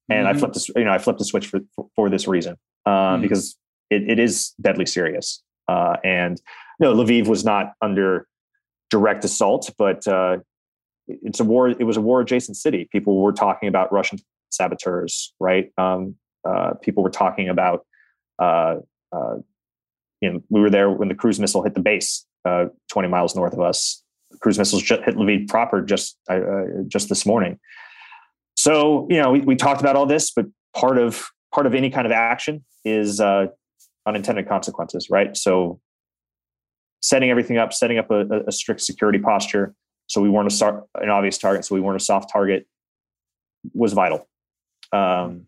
and 0.09 0.27
I 0.27 0.33
Mhm. 0.33 0.39
flipped 0.39 0.53
this, 0.55 0.69
you 0.69 0.83
know, 0.83 0.91
I 0.91 0.97
flipped 0.97 1.19
the 1.19 1.25
switch 1.25 1.47
for 1.47 1.59
for, 1.75 1.87
for 1.95 2.09
this 2.09 2.27
reason, 2.27 2.55
uh, 2.85 3.17
Mhm. 3.17 3.21
because 3.21 3.57
it, 3.89 4.09
it 4.09 4.19
is 4.19 4.53
deadly 4.59 4.85
serious. 4.85 5.43
Uh, 5.67 5.97
and 6.03 6.41
no, 6.79 6.93
Lviv 6.93 7.27
was 7.27 7.45
not 7.45 7.73
under 7.81 8.27
direct 8.89 9.23
assault, 9.25 9.69
but 9.77 10.05
uh, 10.07 10.37
it's 11.07 11.39
a 11.39 11.43
war. 11.43 11.69
It 11.69 11.83
was 11.83 11.97
a 11.97 12.01
war 12.01 12.21
adjacent 12.21 12.57
city. 12.57 12.87
People 12.91 13.21
were 13.21 13.33
talking 13.33 13.69
about 13.69 13.91
Russian 13.93 14.19
saboteurs, 14.49 15.33
right? 15.39 15.71
Um, 15.77 16.15
uh, 16.47 16.73
people 16.81 17.03
were 17.03 17.09
talking 17.09 17.49
about, 17.49 17.85
uh, 18.39 18.77
uh, 19.11 19.35
you 20.21 20.31
know, 20.31 20.41
we 20.49 20.61
were 20.61 20.69
there 20.69 20.89
when 20.89 21.09
the 21.09 21.15
cruise 21.15 21.39
missile 21.39 21.63
hit 21.63 21.73
the 21.73 21.81
base, 21.81 22.25
uh, 22.45 22.65
20 22.91 23.07
miles 23.07 23.35
north 23.35 23.53
of 23.53 23.59
us. 23.61 24.03
Cruise 24.41 24.57
missiles 24.57 24.83
ju- 24.83 25.01
hit 25.03 25.15
Lviv 25.15 25.47
proper 25.47 25.81
just 25.81 26.17
uh, 26.29 26.39
just 26.87 27.09
this 27.09 27.25
morning. 27.25 27.59
So 28.55 29.07
you 29.09 29.21
know, 29.21 29.31
we, 29.31 29.39
we 29.41 29.55
talked 29.55 29.79
about 29.81 29.95
all 29.95 30.05
this, 30.05 30.31
but 30.31 30.45
part 30.75 30.97
of 30.97 31.27
part 31.53 31.65
of 31.65 31.73
any 31.73 31.89
kind 31.89 32.05
of 32.05 32.11
action 32.11 32.65
is 32.83 33.21
uh, 33.21 33.47
unintended 34.05 34.47
consequences, 34.47 35.09
right? 35.09 35.35
So 35.37 35.79
setting 37.01 37.29
everything 37.29 37.57
up, 37.57 37.73
setting 37.73 37.97
up 37.97 38.11
a, 38.11 38.43
a- 38.47 38.51
strict 38.51 38.81
security 38.81 39.19
posture, 39.19 39.73
so 40.07 40.21
we 40.21 40.29
weren't 40.29 40.51
a 40.61 40.81
an 40.95 41.09
obvious 41.09 41.37
target, 41.37 41.65
so 41.65 41.75
we 41.75 41.81
weren't 41.81 42.01
a 42.01 42.03
soft 42.03 42.31
target, 42.31 42.67
was 43.73 43.93
vital. 43.93 44.27
Um, 44.91 45.47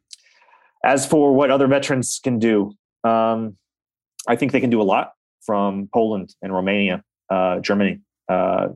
as 0.84 1.06
for 1.06 1.34
what 1.34 1.52
other 1.52 1.68
veterans 1.68 2.20
can 2.24 2.40
do, 2.40 2.74
um, 3.04 3.58
I 4.28 4.36
think 4.36 4.52
they 4.52 4.62
can 4.62 4.70
do 4.70 4.82
a 4.82 4.84
lot 4.84 5.14
from 5.42 5.90
Poland 5.94 6.36
and 6.42 6.54
Romania, 6.54 7.04
uh, 7.30 7.60
Germany, 7.60 8.02
uh, 8.28 8.70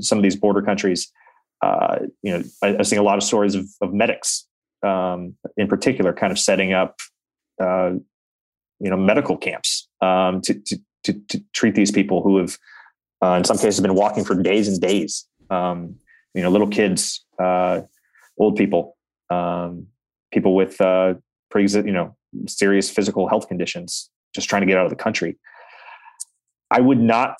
some 0.00 0.18
of 0.18 0.22
these 0.22 0.36
border 0.36 0.62
countries. 0.62 1.10
Uh, 1.62 1.98
you 2.22 2.32
know, 2.32 2.42
I, 2.62 2.78
I 2.78 2.82
see 2.82 2.96
a 2.96 3.02
lot 3.02 3.16
of 3.16 3.22
stories 3.22 3.54
of, 3.54 3.66
of 3.80 3.92
medics, 3.92 4.46
um, 4.82 5.36
in 5.56 5.68
particular, 5.68 6.12
kind 6.12 6.32
of 6.32 6.38
setting 6.38 6.72
up, 6.72 6.96
uh, 7.60 7.92
you 8.78 8.90
know, 8.90 8.96
medical 8.96 9.36
camps 9.36 9.88
um, 10.00 10.40
to, 10.42 10.54
to, 10.54 10.78
to 11.04 11.12
to 11.28 11.42
treat 11.52 11.74
these 11.74 11.90
people 11.90 12.22
who 12.22 12.38
have, 12.38 12.58
uh, 13.22 13.34
in 13.34 13.44
some 13.44 13.58
cases, 13.58 13.80
been 13.80 13.94
walking 13.94 14.24
for 14.24 14.34
days 14.34 14.68
and 14.68 14.80
days. 14.80 15.26
Um, 15.50 15.96
you 16.34 16.42
know, 16.42 16.50
little 16.50 16.68
kids, 16.68 17.24
uh, 17.42 17.82
old 18.38 18.56
people, 18.56 18.96
um, 19.30 19.86
people 20.32 20.54
with 20.54 20.80
uh, 20.80 21.14
pre 21.50 21.66
you 21.66 21.92
know 21.92 22.16
serious 22.46 22.90
physical 22.90 23.28
health 23.28 23.48
conditions, 23.48 24.10
just 24.34 24.48
trying 24.48 24.62
to 24.62 24.66
get 24.66 24.76
out 24.76 24.84
of 24.84 24.90
the 24.90 24.96
country. 24.96 25.38
I 26.70 26.80
would 26.80 27.00
not 27.00 27.36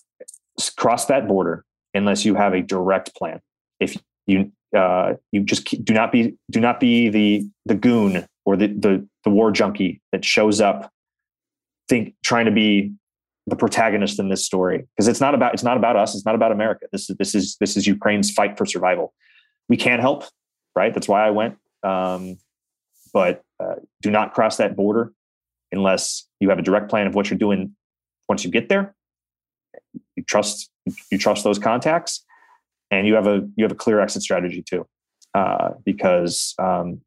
cross 0.76 1.06
that 1.06 1.28
border 1.28 1.64
unless 1.94 2.24
you 2.24 2.34
have 2.34 2.54
a 2.54 2.62
direct 2.62 3.14
plan. 3.14 3.40
If 3.78 3.96
you 4.26 4.52
uh, 4.76 5.14
you 5.32 5.42
just 5.42 5.84
do 5.84 5.94
not 5.94 6.12
be 6.12 6.36
do 6.50 6.60
not 6.60 6.80
be 6.80 7.08
the 7.08 7.46
the 7.66 7.74
goon 7.74 8.26
or 8.44 8.56
the 8.56 8.68
the, 8.68 9.06
the 9.24 9.30
war 9.30 9.50
junkie 9.50 10.00
that 10.12 10.24
shows 10.24 10.60
up 10.60 10.90
think 11.88 12.14
trying 12.24 12.44
to 12.44 12.52
be 12.52 12.92
the 13.46 13.56
protagonist 13.56 14.18
in 14.20 14.28
this 14.28 14.44
story. 14.44 14.86
Because 14.96 15.08
it's 15.08 15.20
not 15.20 15.34
about 15.34 15.54
it's 15.54 15.64
not 15.64 15.76
about 15.76 15.96
us 15.96 16.14
it's 16.14 16.26
not 16.26 16.34
about 16.34 16.52
America. 16.52 16.86
This 16.92 17.10
is 17.10 17.16
this 17.16 17.34
is 17.34 17.56
this 17.60 17.76
is 17.76 17.86
Ukraine's 17.86 18.30
fight 18.30 18.58
for 18.58 18.66
survival. 18.66 19.12
We 19.68 19.76
can't 19.76 20.00
help 20.00 20.24
right? 20.74 20.92
That's 20.94 21.08
why 21.08 21.26
I 21.26 21.30
went. 21.30 21.56
Um, 21.82 22.38
but 23.12 23.42
uh, 23.58 23.76
do 24.02 24.10
not 24.10 24.32
cross 24.32 24.56
that 24.56 24.76
border 24.76 25.12
unless 25.72 26.26
you 26.40 26.48
have 26.48 26.58
a 26.58 26.62
direct 26.62 26.88
plan 26.88 27.06
of 27.06 27.14
what 27.14 27.30
you're 27.30 27.38
doing 27.38 27.74
once 28.28 28.44
you 28.44 28.50
get 28.50 28.68
there 28.68 28.94
you 30.16 30.22
trust 30.24 30.70
you 31.10 31.18
trust 31.18 31.44
those 31.44 31.58
contacts 31.58 32.24
and 32.90 33.06
you 33.06 33.14
have 33.14 33.26
a 33.26 33.48
you 33.56 33.64
have 33.64 33.72
a 33.72 33.76
clear 33.76 34.00
exit 34.00 34.22
strategy 34.22 34.62
too 34.62 34.86
uh, 35.34 35.70
because 35.84 36.54
um, 36.58 37.00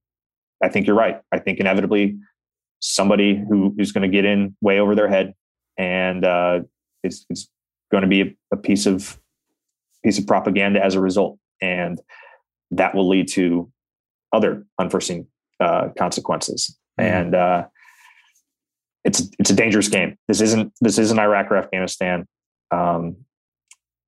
I 0.63 0.69
think 0.69 0.87
you're 0.87 0.95
right. 0.95 1.21
I 1.31 1.39
think 1.39 1.59
inevitably 1.59 2.17
somebody 2.79 3.35
who 3.35 3.75
is 3.77 3.91
going 3.91 4.09
to 4.09 4.13
get 4.13 4.25
in 4.25 4.55
way 4.61 4.79
over 4.79 4.95
their 4.95 5.09
head, 5.09 5.33
and 5.77 6.23
uh, 6.25 6.61
it's, 7.03 7.25
it's 7.29 7.49
going 7.91 8.03
to 8.03 8.07
be 8.07 8.21
a, 8.21 8.35
a 8.53 8.57
piece 8.57 8.85
of 8.85 9.19
piece 10.03 10.17
of 10.17 10.27
propaganda 10.27 10.83
as 10.83 10.95
a 10.95 11.01
result, 11.01 11.37
and 11.61 12.01
that 12.71 12.95
will 12.95 13.07
lead 13.07 13.27
to 13.29 13.71
other 14.31 14.65
unforeseen 14.79 15.27
uh, 15.59 15.89
consequences. 15.97 16.77
Mm-hmm. 16.99 17.15
And 17.15 17.35
uh, 17.35 17.65
it's 19.03 19.29
it's 19.39 19.49
a 19.49 19.55
dangerous 19.55 19.87
game. 19.87 20.17
This 20.27 20.41
isn't 20.41 20.73
this 20.81 20.97
isn't 20.97 21.19
Iraq 21.19 21.51
or 21.51 21.57
Afghanistan. 21.57 22.27
Um, 22.71 23.17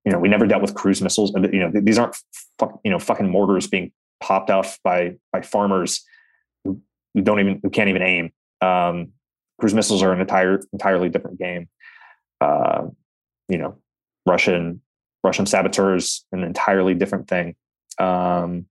you 0.06 0.12
know, 0.12 0.20
we 0.20 0.30
never 0.30 0.46
dealt 0.46 0.62
with 0.62 0.76
cruise 0.76 1.02
missiles. 1.02 1.34
You 1.36 1.60
know, 1.60 1.72
these 1.74 1.98
aren't 1.98 2.16
fuck, 2.60 2.80
you 2.84 2.92
know 2.92 3.00
fucking 3.00 3.30
mortars 3.30 3.68
being 3.68 3.92
popped 4.22 4.50
off 4.50 4.80
by 4.84 5.18
by 5.34 5.42
farmers 5.42 6.04
who, 6.64 6.82
don't 7.22 7.40
even 7.40 7.60
who 7.64 7.70
can't 7.70 7.90
even 7.90 8.02
aim. 8.02 8.32
Um, 8.62 9.12
cruise 9.60 9.74
missiles 9.74 10.04
are 10.04 10.14
an 10.14 10.22
entire 10.22 10.62
entirely 10.74 11.10
different 11.10 11.40
game. 11.40 11.70
Uh, 12.40 12.88
you 13.50 13.58
know, 13.58 13.78
Russian 14.26 14.82
Russian 15.24 15.46
saboteurs 15.46 16.26
an 16.32 16.44
entirely 16.44 16.94
different 16.94 17.28
thing. 17.28 17.56
Um, 18.00 18.68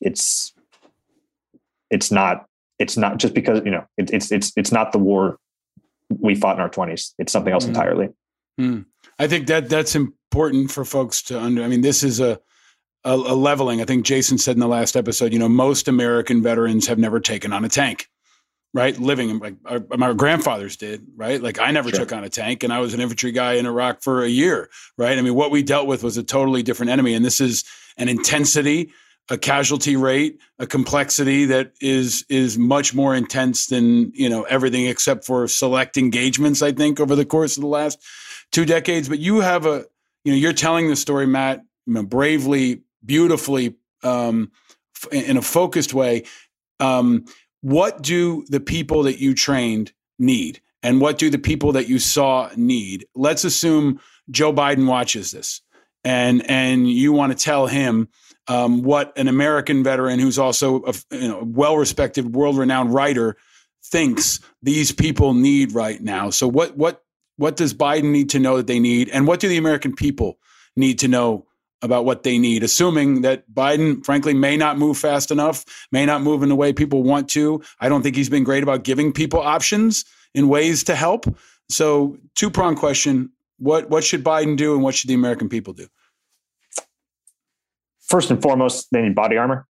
it's 0.00 0.52
it's 1.92 2.10
not 2.10 2.46
it's 2.80 2.96
not 2.96 3.18
just 3.18 3.32
because 3.34 3.60
you 3.64 3.70
know 3.70 3.84
it, 3.96 4.10
it's 4.12 4.32
it's 4.32 4.52
it's 4.56 4.72
not 4.72 4.90
the 4.90 4.98
war 4.98 5.38
we 6.18 6.34
fought 6.34 6.56
in 6.56 6.60
our 6.60 6.68
20s 6.68 7.12
it's 7.18 7.32
something 7.32 7.52
else 7.52 7.64
Mhm. 7.64 7.68
entirely 7.68 8.08
Mm. 8.60 8.84
I 9.18 9.28
think 9.28 9.46
that 9.46 9.68
that's 9.70 9.94
important 9.94 10.70
for 10.70 10.84
folks 10.84 11.22
to 11.22 11.40
under. 11.40 11.62
I 11.62 11.68
mean, 11.68 11.80
this 11.80 12.02
is 12.02 12.20
a, 12.20 12.38
a 13.02 13.14
a 13.14 13.34
leveling. 13.34 13.80
I 13.80 13.84
think 13.86 14.04
Jason 14.04 14.36
said 14.36 14.56
in 14.56 14.60
the 14.60 14.68
last 14.68 14.94
episode. 14.94 15.32
You 15.32 15.38
know, 15.38 15.48
most 15.48 15.88
American 15.88 16.42
veterans 16.42 16.86
have 16.86 16.98
never 16.98 17.18
taken 17.18 17.50
on 17.54 17.64
a 17.64 17.68
tank, 17.70 18.08
right? 18.74 18.96
Living 18.98 19.38
like 19.38 19.54
our, 19.64 19.80
my 19.96 20.12
grandfathers 20.12 20.76
did, 20.76 21.06
right? 21.16 21.42
Like 21.42 21.58
I 21.58 21.70
never 21.70 21.88
Sure. 21.88 22.00
took 22.00 22.12
on 22.12 22.24
a 22.24 22.28
tank, 22.28 22.62
and 22.62 22.72
I 22.74 22.80
was 22.80 22.92
an 22.92 23.00
infantry 23.00 23.32
guy 23.32 23.54
in 23.54 23.64
Iraq 23.64 24.02
for 24.02 24.22
a 24.22 24.28
year, 24.28 24.68
right? 24.98 25.16
I 25.18 25.22
mean, 25.22 25.34
what 25.34 25.50
we 25.50 25.62
dealt 25.62 25.86
with 25.86 26.02
was 26.02 26.18
a 26.18 26.22
totally 26.22 26.62
different 26.62 26.90
enemy, 26.92 27.14
and 27.14 27.24
this 27.24 27.40
is 27.40 27.64
an 27.96 28.10
intensity, 28.10 28.92
a 29.30 29.38
casualty 29.38 29.96
rate, 29.96 30.40
a 30.58 30.66
complexity 30.66 31.46
that 31.46 31.72
is 31.80 32.24
is 32.28 32.58
much 32.58 32.94
more 32.94 33.14
intense 33.14 33.66
than 33.66 34.12
you 34.14 34.28
know 34.28 34.42
everything 34.44 34.86
except 34.86 35.24
for 35.24 35.46
select 35.48 35.96
engagements. 35.96 36.62
I 36.62 36.72
think 36.72 37.00
over 37.00 37.14
the 37.14 37.24
course 37.24 37.56
of 37.56 37.62
the 37.62 37.68
last 37.68 37.98
two 38.50 38.64
decades. 38.64 39.08
But 39.08 39.18
you 39.18 39.40
have 39.40 39.66
a 39.66 39.84
you 40.24 40.32
know 40.32 40.38
you're 40.38 40.52
telling 40.52 40.88
the 40.88 40.96
story, 40.96 41.26
Matt, 41.26 41.64
you 41.86 41.94
know, 41.94 42.02
bravely, 42.04 42.82
beautifully, 43.04 43.76
um, 44.02 44.50
in 45.10 45.36
a 45.36 45.42
focused 45.42 45.94
way. 45.94 46.24
Um, 46.80 47.24
what 47.60 48.02
do 48.02 48.44
the 48.48 48.60
people 48.60 49.04
that 49.04 49.20
you 49.20 49.34
trained 49.34 49.92
need, 50.18 50.60
and 50.82 51.00
what 51.00 51.18
do 51.18 51.30
the 51.30 51.38
people 51.38 51.72
that 51.72 51.88
you 51.88 51.98
saw 51.98 52.50
need? 52.56 53.06
Let's 53.14 53.44
assume 53.44 54.00
Joe 54.30 54.52
Biden 54.52 54.86
watches 54.86 55.30
this, 55.30 55.60
and 56.04 56.48
and 56.50 56.90
you 56.90 57.12
want 57.12 57.36
to 57.36 57.42
tell 57.42 57.66
him 57.66 58.08
um, 58.52 58.82
what 58.82 59.16
an 59.16 59.28
American 59.28 59.82
veteran 59.82 60.18
who's 60.18 60.38
also 60.38 60.82
a 60.84 60.94
you 61.10 61.28
know, 61.28 61.42
well 61.42 61.78
respected, 61.78 62.34
world 62.34 62.58
renowned 62.58 62.92
writer 62.92 63.36
thinks 63.82 64.40
these 64.62 64.92
people 64.92 65.32
need 65.32 65.72
right 65.72 66.00
now. 66.02 66.28
So 66.28 66.46
what 66.48 66.76
what 66.76 67.02
what 67.36 67.56
does 67.56 67.72
Biden 67.72 68.10
need 68.10 68.28
to 68.30 68.38
know 68.38 68.58
that 68.58 68.66
they 68.66 68.78
need, 68.78 69.08
and 69.08 69.26
what 69.26 69.40
do 69.40 69.48
the 69.48 69.56
American 69.56 69.94
people 69.94 70.38
need 70.76 70.98
to 70.98 71.08
know 71.08 71.46
about 71.80 72.04
what 72.04 72.24
they 72.24 72.38
need? 72.38 72.62
Assuming 72.62 73.22
that 73.22 73.50
Biden, 73.50 74.04
frankly, 74.04 74.34
may 74.34 74.58
not 74.58 74.76
move 74.76 74.98
fast 74.98 75.30
enough, 75.30 75.64
may 75.90 76.04
not 76.04 76.20
move 76.20 76.42
in 76.42 76.50
the 76.50 76.54
way 76.54 76.74
people 76.74 77.02
want 77.02 77.30
to. 77.30 77.62
I 77.80 77.88
don't 77.88 78.02
think 78.02 78.16
he's 78.16 78.28
been 78.28 78.44
great 78.44 78.62
about 78.62 78.84
giving 78.84 79.14
people 79.14 79.40
options 79.40 80.04
in 80.34 80.48
ways 80.48 80.84
to 80.84 80.94
help. 80.94 81.24
So, 81.70 82.18
two 82.34 82.50
prong 82.50 82.76
question: 82.76 83.30
what 83.58 83.88
what 83.88 84.04
should 84.04 84.22
Biden 84.22 84.58
do, 84.58 84.74
and 84.74 84.82
what 84.82 84.94
should 84.94 85.08
the 85.08 85.14
American 85.14 85.48
people 85.48 85.72
do? 85.72 85.88
First 88.12 88.30
and 88.30 88.40
foremost 88.40 88.86
they 88.92 89.02
need 89.02 89.16
body 89.16 89.36
armor 89.36 89.66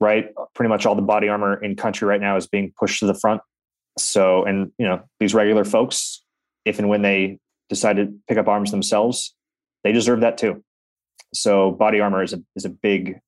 right? 0.00 0.28
Pretty 0.54 0.68
much 0.68 0.86
all 0.86 0.94
the 0.94 1.02
body 1.02 1.28
armor 1.28 1.62
in 1.62 1.76
country 1.76 2.08
right 2.08 2.20
now 2.20 2.36
is 2.36 2.46
being 2.46 2.72
pushed 2.78 3.00
to 3.00 3.06
the 3.06 3.14
front. 3.14 3.42
So 3.98 4.44
and 4.44 4.72
you 4.78 4.86
know 4.86 5.02
these 5.18 5.34
regular 5.34 5.64
folks 5.64 6.22
if 6.64 6.78
and 6.78 6.88
when 6.88 7.02
they 7.02 7.38
decide 7.68 7.96
to 7.96 8.12
pick 8.28 8.38
up 8.38 8.48
arms 8.48 8.70
themselves 8.70 9.34
they 9.84 9.92
deserve 9.92 10.20
that 10.20 10.38
too. 10.38 10.62
So 11.34 11.72
body 11.72 12.00
armor 12.00 12.22
is 12.22 12.32
a 12.32 12.42
is 12.56 12.64
a 12.64 12.70
big 12.70 13.18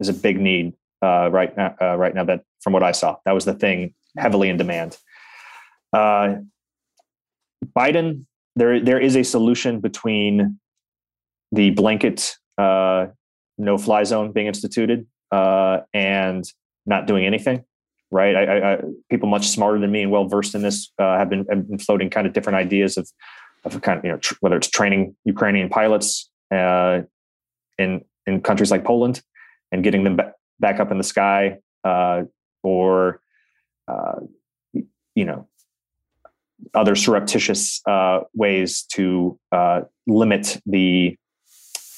is 0.00 0.08
a 0.08 0.12
big 0.12 0.40
need 0.40 0.74
uh, 1.02 1.28
right 1.30 1.56
now 1.56 1.74
uh, 1.80 1.96
right 1.96 2.14
now 2.14 2.24
that 2.24 2.42
from 2.60 2.72
what 2.72 2.82
i 2.82 2.92
saw. 2.92 3.16
That 3.24 3.32
was 3.32 3.44
the 3.44 3.54
thing 3.54 3.94
heavily 4.16 4.48
in 4.48 4.56
demand. 4.56 4.96
Uh, 5.92 6.36
biden 7.76 8.26
there 8.56 8.80
there 8.80 8.98
is 8.98 9.16
a 9.16 9.22
solution 9.22 9.80
between 9.80 10.58
the 11.52 11.70
blanket 11.70 12.36
uh, 12.58 13.06
no 13.58 13.78
fly 13.78 14.04
zone 14.04 14.32
being 14.32 14.46
instituted 14.46 15.06
uh, 15.32 15.80
and 15.92 16.44
not 16.84 17.06
doing 17.06 17.24
anything 17.24 17.64
right? 18.12 18.36
I, 18.36 18.74
I, 18.74 18.78
people 19.10 19.28
much 19.28 19.48
smarter 19.48 19.80
than 19.80 19.90
me 19.90 20.02
and 20.02 20.12
well 20.12 20.28
versed 20.28 20.54
in 20.54 20.62
this 20.62 20.92
uh, 20.96 21.18
have, 21.18 21.28
been, 21.28 21.44
have 21.50 21.68
been 21.68 21.78
floating 21.78 22.08
kind 22.08 22.24
of 22.24 22.32
different 22.32 22.56
ideas 22.56 22.96
of 22.96 23.10
of 23.66 23.80
kind 23.82 23.98
of 23.98 24.04
you 24.04 24.12
know 24.12 24.18
tr- 24.18 24.34
whether 24.40 24.56
it's 24.56 24.68
training 24.68 25.14
ukrainian 25.24 25.68
pilots 25.68 26.30
uh, 26.50 27.00
in 27.78 28.02
in 28.26 28.40
countries 28.40 28.70
like 28.70 28.84
poland 28.84 29.22
and 29.72 29.82
getting 29.82 30.04
them 30.04 30.16
ba- 30.16 30.32
back 30.60 30.80
up 30.80 30.90
in 30.90 30.98
the 30.98 31.04
sky 31.04 31.58
uh, 31.84 32.22
or 32.62 33.20
uh, 33.88 34.20
you 35.14 35.24
know 35.24 35.48
other 36.74 36.94
surreptitious 36.94 37.82
uh, 37.86 38.20
ways 38.34 38.82
to 38.82 39.38
uh, 39.52 39.82
limit 40.06 40.60
the 40.66 41.16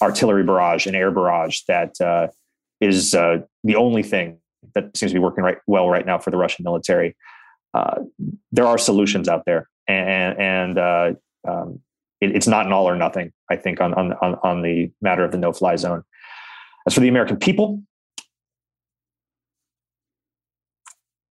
artillery 0.03 0.45
barrage 0.45 0.87
and 0.87 0.95
air 0.95 1.11
barrage 1.11 1.61
that 1.69 2.01
uh, 2.01 2.29
is 2.81 3.15
uh, 3.15 3.39
the 3.65 3.77
only 3.77 4.03
thing 4.03 4.39
that 4.75 4.97
seems 4.97 5.13
to 5.13 5.15
be 5.15 5.21
working 5.21 5.45
right 5.45 5.59
well 5.67 5.89
right 5.89 6.07
now 6.07 6.19
for 6.19 6.31
the 6.31 6.37
Russian 6.37 6.65
military. 6.65 7.17
Uh, 7.75 8.03
there 8.53 8.67
are 8.67 8.79
solutions 8.79 9.29
out 9.29 9.45
there, 9.47 9.69
and 9.87 10.39
and 10.39 10.79
uh, 10.79 11.13
um, 11.47 11.81
it, 12.21 12.35
it's 12.35 12.47
not 12.47 12.67
an 12.67 12.73
all 12.73 12.89
or 12.89 12.97
nothing. 12.97 13.33
I 13.51 13.57
think 13.57 13.81
on 13.81 13.95
on 13.95 14.13
on, 14.43 14.63
the 14.63 14.91
matter 15.01 15.25
of 15.25 15.33
the 15.33 15.39
no 15.39 15.53
fly 15.53 15.77
zone. 15.77 16.03
As 16.87 16.95
for 16.95 17.01
the 17.01 17.09
American 17.09 17.37
people, 17.37 17.83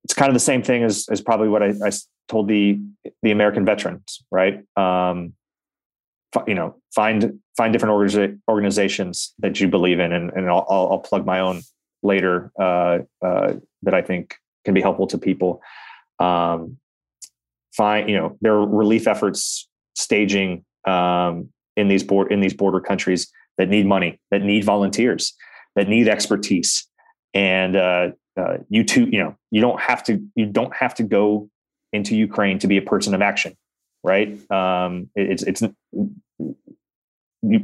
it's 0.03 0.13
kind 0.13 0.29
of 0.29 0.33
the 0.33 0.39
same 0.39 0.61
thing 0.61 0.83
as 0.83 1.07
as 1.09 1.21
probably 1.21 1.49
what 1.49 1.63
I, 1.63 1.73
I 1.83 1.91
told 2.27 2.47
the 2.47 2.79
the 3.23 3.31
American 3.31 3.65
veterans, 3.65 4.23
right? 4.31 4.63
Um, 4.75 5.33
you 6.47 6.55
know 6.55 6.75
find 6.93 7.39
find 7.55 7.73
different 7.73 7.93
organiza- 7.93 8.39
organizations 8.49 9.33
that 9.39 9.59
you 9.59 9.67
believe 9.67 9.99
in 9.99 10.11
and, 10.11 10.31
and 10.31 10.49
I'll, 10.49 10.65
I'll, 10.69 10.99
plug 10.99 11.25
my 11.25 11.39
own 11.39 11.61
later 12.03 12.51
uh, 12.59 12.99
uh, 13.23 13.53
that 13.83 13.93
i 13.93 14.01
think 14.01 14.35
can 14.65 14.73
be 14.73 14.81
helpful 14.81 15.07
to 15.07 15.17
people 15.17 15.61
um, 16.19 16.77
find 17.75 18.09
you 18.09 18.17
know 18.17 18.37
there 18.41 18.53
are 18.53 18.67
relief 18.67 19.07
efforts 19.07 19.67
staging 19.95 20.65
um, 20.85 21.49
in 21.75 21.87
these 21.87 22.03
board 22.03 22.31
in 22.31 22.39
these 22.39 22.53
border 22.53 22.79
countries 22.79 23.31
that 23.57 23.69
need 23.69 23.85
money 23.85 24.19
that 24.31 24.41
need 24.41 24.63
volunteers 24.63 25.33
that 25.75 25.87
need 25.87 26.07
expertise 26.07 26.87
and 27.33 27.75
uh, 27.75 28.09
uh, 28.39 28.57
you 28.69 28.83
too 28.83 29.07
you 29.11 29.19
know 29.19 29.35
you 29.51 29.61
don't 29.61 29.79
have 29.79 30.03
to 30.03 30.21
you 30.35 30.45
don't 30.45 30.75
have 30.75 30.93
to 30.93 31.03
go 31.03 31.49
into 31.93 32.15
ukraine 32.15 32.59
to 32.59 32.67
be 32.67 32.77
a 32.77 32.81
person 32.81 33.13
of 33.13 33.21
action 33.21 33.55
right? 34.07 34.51
Um, 34.51 35.09
it, 35.15 35.31
it's 35.31 35.43
it's 35.43 35.63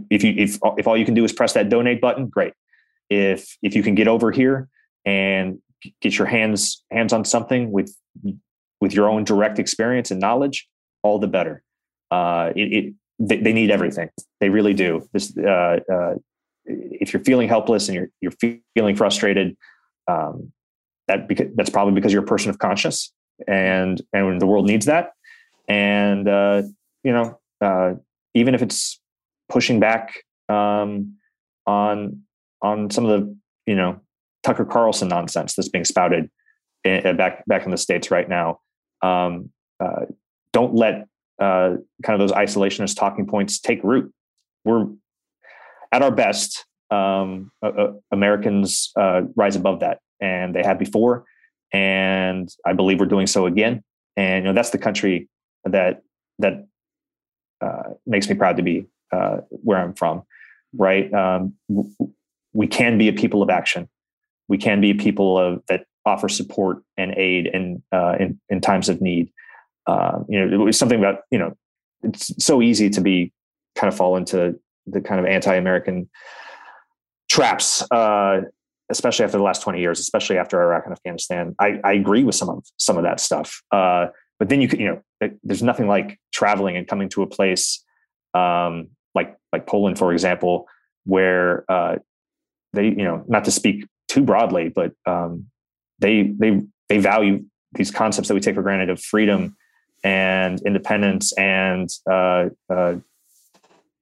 if 0.10 0.24
you 0.24 0.34
if 0.38 0.58
if 0.78 0.88
all 0.88 0.98
you 0.98 1.06
can 1.06 1.14
do 1.14 1.24
is 1.24 1.34
press 1.34 1.54
that 1.54 1.70
donate 1.70 2.02
button, 2.02 2.28
great. 2.28 2.54
If 3.10 3.58
if 3.62 3.76
you 3.76 3.84
can 3.84 3.96
get 3.96 4.08
over 4.08 4.32
here 4.32 4.70
and 5.06 5.60
get 6.02 6.18
your 6.18 6.28
hands 6.28 6.84
hands 6.92 7.14
on 7.14 7.26
something 7.26 7.72
with 7.72 7.96
with 8.82 8.94
your 8.94 9.10
own 9.10 9.24
direct 9.24 9.60
experience 9.60 10.12
and 10.12 10.20
knowledge, 10.20 10.68
all 11.04 11.20
the 11.20 11.28
better. 11.28 11.64
Uh, 12.12 12.52
it, 12.56 12.74
it 12.74 12.94
they, 13.20 13.38
they, 13.38 13.54
need 13.54 13.72
everything. 13.72 14.10
They 14.40 14.50
really 14.50 14.74
do. 14.74 15.08
This 15.14 15.36
uh, 15.38 15.80
uh, 15.92 16.16
if 16.66 17.14
you're 17.14 17.24
feeling 17.24 17.48
helpless 17.48 17.88
and 17.88 17.96
you're 17.96 18.10
you're 18.22 18.60
feeling 18.76 18.96
frustrated, 18.96 19.58
um, 20.08 20.52
that 21.08 21.28
that's 21.56 21.70
probably 21.70 21.94
because 21.94 22.14
you're 22.14 22.24
a 22.24 22.28
person 22.28 22.50
of 22.50 22.60
conscience, 22.60 23.14
and 23.48 24.02
and 24.14 24.40
the 24.40 24.48
world 24.48 24.68
needs 24.68 24.86
that 24.86 25.14
and 25.68 26.28
uh, 26.28 26.62
you 27.04 27.12
know 27.12 27.40
uh, 27.62 27.94
even 28.34 28.56
if 28.56 28.62
it's 28.62 29.00
pushing 29.54 29.80
back 29.80 30.24
um, 30.50 31.14
on 31.68 32.24
on 32.62 32.90
some 32.90 33.06
of 33.06 33.12
the 33.12 33.38
you 33.68 33.76
know 33.76 34.02
Tucker 34.42 34.66
Carlson 34.66 35.08
nonsense 35.08 35.56
that's 35.56 35.70
being 35.70 35.86
spouted 35.86 36.30
in, 36.84 37.16
back 37.16 37.46
back 37.46 37.64
in 37.64 37.72
the 37.72 37.78
states 37.78 38.10
right 38.10 38.28
now. 38.28 38.60
Um, 39.02 39.52
uh, 39.80 40.06
don't 40.52 40.74
let 40.74 41.08
uh, 41.40 41.78
kind 42.04 42.20
of 42.20 42.20
those 42.20 42.32
isolationist 42.32 42.98
talking 42.98 43.28
points 43.28 43.60
take 43.60 43.84
root. 43.84 44.12
We're 44.66 44.88
at 45.92 46.02
our 46.02 46.12
best. 46.12 46.66
um, 46.90 47.52
uh, 47.62 47.94
Americans 48.12 48.92
rise 49.36 49.56
above 49.56 49.80
that, 49.80 50.00
and 50.20 50.54
they 50.54 50.64
have 50.64 50.80
before, 50.80 51.26
and 51.72 52.50
I 52.66 52.74
believe 52.74 53.00
we're 53.00 53.06
doing 53.06 53.28
so 53.28 53.46
again. 53.46 53.84
And 54.18 54.44
you 54.44 54.50
know 54.50 54.54
that's 54.54 54.72
the 54.72 54.78
country 54.78 55.30
that 55.66 56.02
that 56.40 56.66
uh, 57.62 57.94
makes 58.06 58.28
me 58.30 58.36
proud 58.36 58.58
to 58.58 58.64
be 58.64 58.86
uh, 59.14 59.38
where 59.50 59.78
I'm 59.78 59.94
from. 59.94 60.24
Right, 60.76 61.14
um, 61.14 61.54
we 62.54 62.68
can 62.68 62.98
be 62.98 63.08
a 63.08 63.14
people 63.14 63.44
of 63.44 63.50
action. 63.50 63.88
We 64.48 64.58
can 64.58 64.82
be 64.82 64.92
a 64.92 64.96
people 64.96 65.38
of 65.38 65.62
that 65.68 65.86
offer 66.06 66.28
support 66.28 66.84
and 66.98 67.14
aid 67.16 67.48
in 67.48 67.84
uh, 67.92 68.16
in, 68.20 68.40
in 68.50 68.62
times 68.62 68.90
of 68.90 69.02
need. 69.02 69.32
Um, 69.86 70.26
you 70.30 70.40
know, 70.40 70.54
it 70.54 70.58
was 70.58 70.78
something 70.78 71.00
about 71.00 71.22
you 71.30 71.38
know, 71.38 71.56
it's 72.02 72.32
so 72.44 72.62
easy 72.62 72.90
to 72.90 73.02
be 73.02 73.32
kind 73.76 73.92
of 73.92 73.98
fall 73.98 74.18
into 74.18 74.60
the 74.86 75.02
kind 75.02 75.20
of 75.20 75.26
anti-American 75.26 76.10
traps, 77.30 77.84
uh, 77.92 78.42
especially 78.90 79.26
after 79.26 79.38
the 79.38 79.44
last 79.44 79.62
20 79.62 79.80
years, 79.80 80.00
especially 80.00 80.38
after 80.38 80.62
Iraq 80.62 80.84
and 80.86 80.94
Afghanistan. 80.94 81.56
I, 81.60 81.80
I 81.84 81.94
agree 81.94 82.24
with 82.24 82.36
some 82.36 82.50
of 82.50 82.66
some 82.78 82.98
of 82.98 83.04
that 83.04 83.20
stuff. 83.20 83.62
Uh, 83.72 84.08
but 84.40 84.50
then 84.50 84.62
you 84.62 84.68
could, 84.68 84.80
you 84.80 84.88
know, 84.88 85.30
there's 85.44 85.64
nothing 85.64 85.88
like 85.88 86.20
traveling 86.34 86.76
and 86.76 86.88
coming 86.88 87.10
to 87.10 87.22
a 87.22 87.28
place 87.28 87.84
um, 88.34 88.90
like 89.54 89.66
Poland, 89.68 89.98
for 89.98 90.12
example, 90.12 90.68
where 91.06 91.64
uh, 91.72 91.98
they, 92.74 92.88
you 92.88 93.04
know, 93.04 93.24
not 93.28 93.46
to 93.46 93.52
speak 93.52 93.86
too 94.10 94.24
broadly, 94.24 94.68
but 94.70 94.92
um, 95.06 95.46
they 96.00 96.24
they 96.24 96.62
they 96.90 96.98
value 96.98 97.46
these 97.74 97.92
concepts 97.92 98.28
that 98.28 98.34
we 98.34 98.40
take 98.40 98.56
for 98.56 98.62
granted 98.62 98.90
of 98.90 99.00
freedom 99.00 99.56
and 100.04 100.62
independence 100.64 101.32
and 101.34 101.90
uh, 102.12 102.50
uh, 102.70 102.96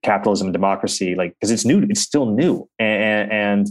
capitalism 0.04 0.48
and 0.48 0.54
democracy, 0.54 1.16
like 1.16 1.34
because 1.34 1.52
it's 1.52 1.66
new, 1.66 1.86
it's 1.90 2.02
still 2.02 2.26
new, 2.26 2.68
and, 2.80 3.32
and 3.32 3.68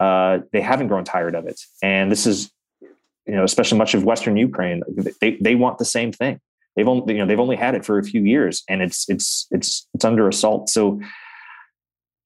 uh, 0.00 0.38
they 0.52 0.60
haven't 0.60 0.88
grown 0.88 1.04
tired 1.04 1.34
of 1.34 1.46
it. 1.46 1.60
And 1.82 2.10
this 2.10 2.26
is, 2.26 2.50
you 2.80 3.36
know, 3.36 3.44
especially 3.44 3.78
much 3.78 3.94
of 3.94 4.04
Western 4.04 4.36
Ukraine, 4.36 4.82
they 5.20 5.36
they 5.40 5.54
want 5.54 5.78
the 5.78 5.84
same 5.84 6.12
thing. 6.12 6.40
They've 6.78 6.86
only 6.86 7.14
you 7.14 7.18
know 7.18 7.26
they've 7.26 7.40
only 7.40 7.56
had 7.56 7.74
it 7.74 7.84
for 7.84 7.98
a 7.98 8.04
few 8.04 8.22
years, 8.22 8.62
and 8.68 8.82
it's 8.82 9.08
it's 9.08 9.48
it's 9.50 9.88
it's 9.94 10.04
under 10.04 10.28
assault. 10.28 10.70
So 10.70 11.00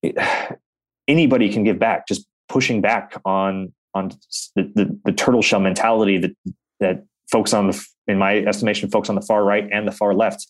it, 0.02 0.14
anybody 1.08 1.50
can 1.50 1.64
give 1.64 1.78
back. 1.78 2.06
Just 2.06 2.26
pushing 2.50 2.82
back 2.82 3.18
on 3.24 3.72
on 3.94 4.10
the, 4.54 4.70
the, 4.74 4.98
the 5.06 5.12
turtle 5.12 5.40
shell 5.40 5.60
mentality 5.60 6.18
that 6.18 6.36
that 6.80 7.04
folks 7.30 7.54
on 7.54 7.68
the 7.68 7.86
in 8.06 8.18
my 8.18 8.40
estimation 8.40 8.90
folks 8.90 9.08
on 9.08 9.14
the 9.14 9.22
far 9.22 9.42
right 9.42 9.66
and 9.72 9.88
the 9.88 9.92
far 9.92 10.12
left 10.12 10.46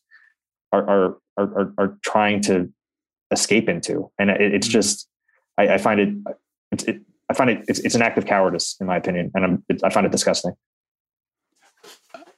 are 0.73 0.83
are 0.91 1.19
are, 1.37 1.73
are 1.79 1.99
trying 2.03 2.41
to 2.41 2.69
escape 3.31 3.69
into 3.69 4.11
and 4.19 4.31
it, 4.31 4.41
it's 4.41 4.67
mm-hmm. 4.67 4.73
just 4.73 5.09
I, 5.57 5.75
I, 5.75 5.79
find 5.79 6.01
it, 6.01 6.15
it's, 6.73 6.85
it 6.85 7.03
I 7.31 7.35
find 7.35 7.51
it 7.51 7.65
it's, 7.69 7.79
it's, 7.81 7.95
an 7.95 8.03
act 8.03 8.19
of 8.19 8.27
cowardice 8.27 8.77
in 8.81 8.87
my 8.87 8.97
opinion 8.97 9.31
and 9.35 9.45
I'm, 9.45 9.65
it, 9.69 9.81
I 9.85 9.91
find 9.91 10.07
it 10.07 10.13
disgusting 10.13 10.55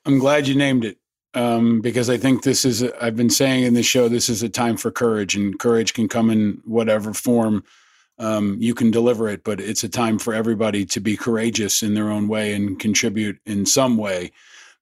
I'm 0.05 0.19
glad 0.19 0.47
you 0.47 0.55
named 0.55 0.85
it 0.85 0.99
um, 1.35 1.81
because 1.81 2.09
I 2.09 2.17
think 2.17 2.43
this 2.43 2.65
is 2.65 2.83
a, 2.83 3.05
I've 3.05 3.17
been 3.17 3.31
saying 3.31 3.65
in 3.65 3.75
the 3.75 3.83
show 3.83 4.09
this 4.09 4.29
is 4.29 4.43
a 4.43 4.49
time 4.49 4.77
for 4.77 4.91
courage 4.91 5.35
and 5.35 5.59
courage 5.59 5.93
can 5.93 6.09
come 6.09 6.31
in 6.31 6.61
whatever 6.65 7.13
form 7.13 7.65
um, 8.19 8.57
you 8.61 8.75
can 8.75 8.91
deliver 8.91 9.29
it, 9.29 9.43
but 9.43 9.61
it's 9.61 9.83
a 9.83 9.89
time 9.89 10.19
for 10.19 10.35
everybody 10.35 10.85
to 10.87 11.01
be 11.01 11.17
courageous 11.17 11.83
in 11.83 11.95
their 11.95 12.11
own 12.11 12.29
way 12.29 12.55
and 12.55 12.79
contribute 12.79 13.39
in 13.45 13.67
some 13.67 13.97
way. 13.97 14.31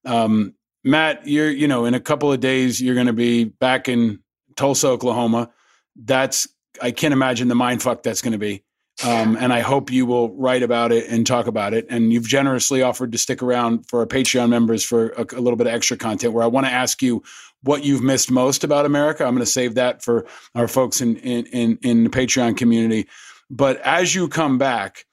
Um, 0.04 0.54
Matt, 0.84 1.26
you're 1.26 1.50
you 1.50 1.68
know 1.68 1.84
in 1.84 1.94
a 1.94 2.00
couple 2.00 2.32
of 2.32 2.40
days 2.40 2.80
you're 2.80 2.94
going 2.94 3.06
to 3.06 3.12
be 3.12 3.44
back 3.44 3.88
in 3.88 4.20
Tulsa, 4.56 4.88
Oklahoma. 4.88 5.50
That's 5.96 6.48
I 6.80 6.90
can't 6.90 7.12
imagine 7.12 7.48
the 7.48 7.54
mind 7.54 7.82
fuck 7.82 8.02
that's 8.02 8.22
going 8.22 8.32
to 8.32 8.38
be. 8.38 8.64
Um, 9.04 9.36
and 9.36 9.52
I 9.52 9.60
hope 9.60 9.90
you 9.90 10.06
will 10.06 10.30
write 10.36 10.62
about 10.62 10.92
it 10.92 11.08
and 11.08 11.26
talk 11.26 11.46
about 11.46 11.74
it. 11.74 11.86
And 11.90 12.12
you've 12.12 12.28
generously 12.28 12.82
offered 12.82 13.10
to 13.12 13.18
stick 13.18 13.42
around 13.42 13.88
for 13.88 14.00
our 14.00 14.06
Patreon 14.06 14.48
members 14.48 14.84
for 14.84 15.08
a, 15.10 15.22
a 15.22 15.40
little 15.40 15.56
bit 15.56 15.66
of 15.66 15.72
extra 15.72 15.96
content. 15.96 16.34
Where 16.34 16.44
I 16.44 16.48
want 16.48 16.66
to 16.66 16.72
ask 16.72 17.02
you 17.02 17.22
what 17.62 17.84
you've 17.84 18.02
missed 18.02 18.30
most 18.30 18.64
about 18.64 18.86
America. 18.86 19.24
I'm 19.24 19.34
going 19.34 19.44
to 19.44 19.50
save 19.50 19.74
that 19.74 20.02
for 20.02 20.26
our 20.54 20.68
folks 20.68 21.00
in 21.00 21.16
in 21.16 21.46
in, 21.46 21.78
in 21.82 22.04
the 22.04 22.10
Patreon 22.10 22.56
community. 22.56 23.08
But 23.50 23.80
as 23.80 24.14
you 24.14 24.28
come 24.28 24.58
back, 24.58 25.04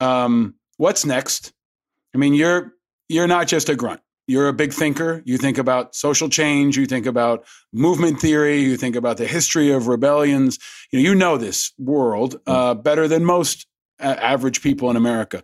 um, 0.00 0.54
what's 0.76 1.06
next? 1.06 1.52
I 2.14 2.18
mean, 2.18 2.34
you're 2.34 2.72
you're 3.08 3.28
not 3.28 3.46
just 3.46 3.68
a 3.68 3.76
grunt. 3.76 4.00
You're 4.26 4.48
a 4.48 4.52
big 4.52 4.72
thinker. 4.72 5.22
You 5.24 5.38
think 5.38 5.58
about 5.58 5.94
social 5.94 6.28
change. 6.28 6.76
You 6.76 6.86
think 6.86 7.06
about 7.06 7.44
movement 7.72 8.20
theory. 8.20 8.60
You 8.60 8.76
think 8.76 8.96
about 8.96 9.18
the 9.18 9.26
history 9.26 9.70
of 9.70 9.86
rebellions. 9.86 10.58
You 10.90 10.98
know, 10.98 11.08
you 11.08 11.14
know 11.14 11.36
this 11.36 11.72
world 11.78 12.40
uh, 12.46 12.74
better 12.74 13.06
than 13.06 13.24
most 13.24 13.66
uh, 14.00 14.16
average 14.18 14.62
people 14.62 14.90
in 14.90 14.96
America. 14.96 15.42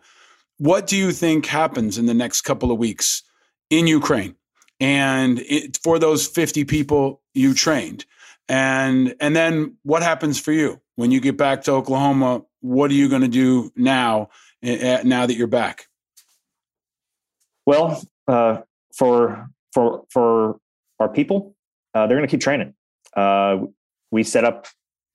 What 0.59 0.87
do 0.87 0.97
you 0.97 1.13
think 1.13 1.47
happens 1.47 1.97
in 1.97 2.07
the 2.07 2.15
next 2.15 2.43
couple 2.43 2.73
of 2.73 2.79
weeks 2.79 3.23
in 3.71 3.87
Ukraine? 3.87 4.35
and 4.83 5.39
it, 5.47 5.79
for 5.81 6.01
those 6.01 6.27
50 6.27 6.65
people 6.65 7.23
you 7.35 7.55
trained 7.55 8.05
and 8.49 9.15
and 9.21 9.35
then 9.35 9.77
what 9.85 10.03
happens 10.03 10.41
for 10.41 10.51
you 10.51 10.81
when 10.97 11.13
you 11.13 11.21
get 11.21 11.37
back 11.37 11.63
to 11.63 11.73
oklahoma 11.73 12.43
what 12.61 12.91
are 12.91 12.95
you 12.95 13.09
going 13.09 13.23
to 13.23 13.29
do 13.29 13.71
now 13.77 14.29
uh, 14.65 14.99
now 15.05 15.25
that 15.25 15.35
you're 15.35 15.47
back 15.47 15.87
well 17.65 18.03
uh, 18.27 18.59
for 18.97 19.49
for 19.73 20.05
for 20.11 20.59
our 21.01 21.09
people 21.09 21.55
uh, 21.95 22.07
they're 22.07 22.17
going 22.17 22.29
to 22.29 22.31
keep 22.31 22.41
training 22.41 22.75
uh, 23.17 23.59
we 24.11 24.23
set 24.23 24.45
up 24.45 24.67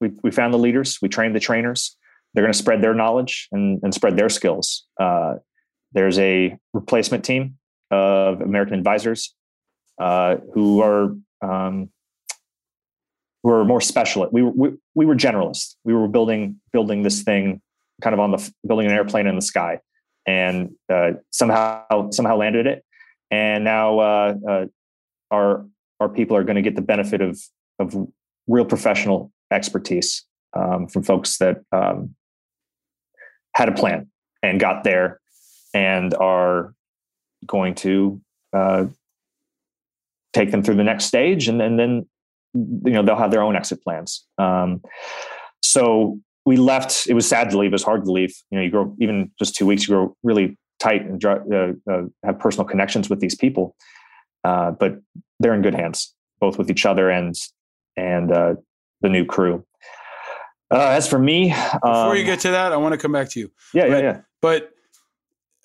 we, 0.01 0.11
we 0.23 0.31
found 0.31 0.53
the 0.53 0.57
leaders 0.57 0.99
we 1.01 1.09
trained 1.09 1.35
the 1.35 1.39
trainers 1.39 1.95
they're 2.33 2.43
going 2.43 2.53
to 2.53 2.57
spread 2.57 2.81
their 2.81 2.93
knowledge 2.93 3.47
and, 3.51 3.79
and 3.83 3.93
spread 3.93 4.17
their 4.17 4.29
skills 4.29 4.85
uh, 4.99 5.35
there's 5.93 6.19
a 6.19 6.57
replacement 6.73 7.23
team 7.23 7.57
of 7.91 8.41
american 8.41 8.75
advisors 8.75 9.33
uh, 9.99 10.37
who 10.53 10.81
are 10.81 11.15
um, 11.41 11.89
who 13.43 13.51
are 13.51 13.65
more 13.65 13.81
specialist. 13.81 14.33
We 14.33 14.43
were 14.43 14.51
we, 14.51 14.69
we 14.95 15.05
were 15.05 15.15
generalists. 15.15 15.75
We 15.83 15.93
were 15.93 16.07
building 16.07 16.59
building 16.73 17.03
this 17.03 17.23
thing, 17.23 17.61
kind 18.01 18.13
of 18.13 18.19
on 18.19 18.31
the 18.31 18.51
building 18.67 18.87
an 18.87 18.93
airplane 18.93 19.27
in 19.27 19.35
the 19.35 19.41
sky, 19.41 19.79
and 20.25 20.71
uh, 20.91 21.11
somehow 21.31 22.09
somehow 22.11 22.37
landed 22.37 22.67
it. 22.67 22.83
And 23.31 23.63
now 23.63 23.99
uh, 23.99 24.35
uh 24.47 24.65
our 25.31 25.65
our 25.99 26.09
people 26.09 26.37
are 26.37 26.43
going 26.43 26.55
to 26.55 26.61
get 26.61 26.75
the 26.75 26.81
benefit 26.81 27.21
of 27.21 27.39
of 27.79 27.95
real 28.47 28.65
professional 28.65 29.31
expertise 29.51 30.25
um, 30.55 30.87
from 30.87 31.03
folks 31.03 31.37
that 31.37 31.61
um, 31.71 32.15
had 33.53 33.69
a 33.69 33.71
plan 33.71 34.09
and 34.43 34.59
got 34.59 34.83
there 34.83 35.19
and 35.73 36.13
are 36.15 36.73
going 37.45 37.75
to 37.75 38.21
uh, 38.53 38.85
take 40.33 40.51
them 40.51 40.63
through 40.63 40.75
the 40.75 40.83
next 40.83 41.05
stage, 41.05 41.47
and, 41.47 41.61
and 41.61 41.79
then 41.79 42.07
you 42.53 42.91
know 42.91 43.03
they'll 43.03 43.15
have 43.15 43.31
their 43.31 43.43
own 43.43 43.55
exit 43.55 43.83
plans. 43.83 44.25
Um, 44.37 44.81
so 45.61 46.19
we 46.45 46.57
left. 46.57 47.07
It 47.07 47.13
was 47.13 47.27
sad 47.27 47.49
to 47.51 47.57
leave. 47.57 47.71
It 47.71 47.73
was 47.73 47.83
hard 47.83 48.05
to 48.05 48.11
leave. 48.11 48.33
You 48.51 48.57
know, 48.57 48.63
you 48.63 48.71
grow 48.71 48.95
even 48.99 49.31
just 49.37 49.55
two 49.55 49.65
weeks. 49.65 49.87
You 49.87 49.95
grow 49.95 50.17
really 50.23 50.57
tight 50.79 51.03
and 51.03 51.23
uh, 51.25 51.73
uh, 51.89 52.03
have 52.23 52.39
personal 52.39 52.65
connections 52.65 53.09
with 53.09 53.19
these 53.19 53.35
people. 53.35 53.75
Uh, 54.43 54.71
but 54.71 54.99
they're 55.39 55.53
in 55.53 55.61
good 55.61 55.75
hands, 55.75 56.13
both 56.39 56.57
with 56.57 56.69
each 56.69 56.85
other 56.85 57.09
and 57.09 57.35
and 57.95 58.31
uh, 58.31 58.55
the 59.01 59.09
new 59.09 59.25
crew. 59.25 59.65
Uh, 60.69 60.89
as 60.89 61.07
for 61.07 61.19
me, 61.19 61.51
um, 61.51 61.79
before 61.81 62.15
you 62.15 62.21
um, 62.21 62.27
get 62.27 62.39
to 62.41 62.51
that, 62.51 62.71
I 62.73 62.77
want 62.77 62.93
to 62.93 62.97
come 62.97 63.11
back 63.11 63.29
to 63.31 63.39
you. 63.39 63.51
Yeah, 63.73 63.87
but, 63.87 63.91
yeah, 63.91 63.99
yeah. 63.99 64.21
But 64.41 64.71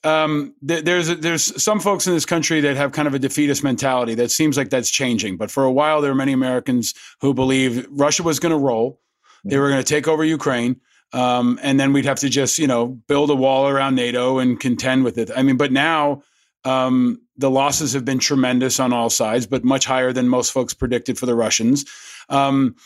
um, 0.05 0.55
th- 0.67 0.85
there's 0.85 1.09
there's 1.19 1.63
some 1.63 1.81
folks 1.81 2.07
in 2.07 2.15
this 2.15 2.27
country 2.27 2.61
that 2.61 2.77
have 2.77 2.93
kind 2.93 3.07
of 3.07 3.15
a 3.15 3.19
defeatist 3.19 3.63
mentality 3.63 4.15
that 4.17 4.31
seems 4.31 4.57
like 4.57 4.71
that's 4.71 4.91
changing. 4.91 5.37
But 5.37 5.51
for 5.51 5.65
a 5.65 5.73
while, 5.73 6.01
there 6.01 6.11
were 6.11 6.17
many 6.17 6.33
Americans 6.33 6.95
who 7.21 7.35
believe 7.35 7.87
Russia 7.91 8.23
was 8.23 8.41
going 8.41 8.53
to 8.53 8.59
roll, 8.59 9.01
they 9.45 9.59
were 9.59 9.69
going 9.69 9.83
to 9.83 9.89
take 9.89 10.09
over 10.09 10.25
Ukraine, 10.25 10.81
um, 11.13 11.59
and 11.63 11.79
then 11.79 11.93
we'd 11.93 12.05
have 12.05 12.21
to 12.21 12.29
just 12.29 12.59
you 12.59 12.67
know 12.67 12.87
build 12.87 13.31
a 13.31 13.35
wall 13.35 13.69
around 13.69 13.95
NATO 13.95 14.39
and 14.39 14.59
contend 14.59 15.05
with 15.05 15.19
it. 15.19 15.31
I 15.35 15.43
mean, 15.43 15.57
but 15.57 15.73
now 15.73 16.23
um, 16.65 17.21
the 17.37 17.51
losses 17.51 17.93
have 17.93 18.05
been 18.05 18.19
tremendous 18.19 18.81
on 18.81 18.93
all 18.93 19.11
sides, 19.11 19.47
but 19.47 19.65
much 19.65 19.85
higher 19.85 20.13
than 20.13 20.29
most 20.29 20.53
folks 20.53 20.75
predicted 20.75 21.19
for 21.19 21.27
the 21.27 21.35
Russians. 21.35 21.85
Um, 22.29 22.77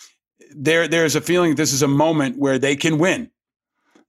there, 0.50 0.88
there's 0.88 1.16
a 1.16 1.20
feeling 1.20 1.54
this 1.54 1.72
is 1.72 1.82
a 1.82 1.88
moment 1.88 2.38
where 2.38 2.58
they 2.58 2.76
can 2.76 2.98
win 2.98 3.30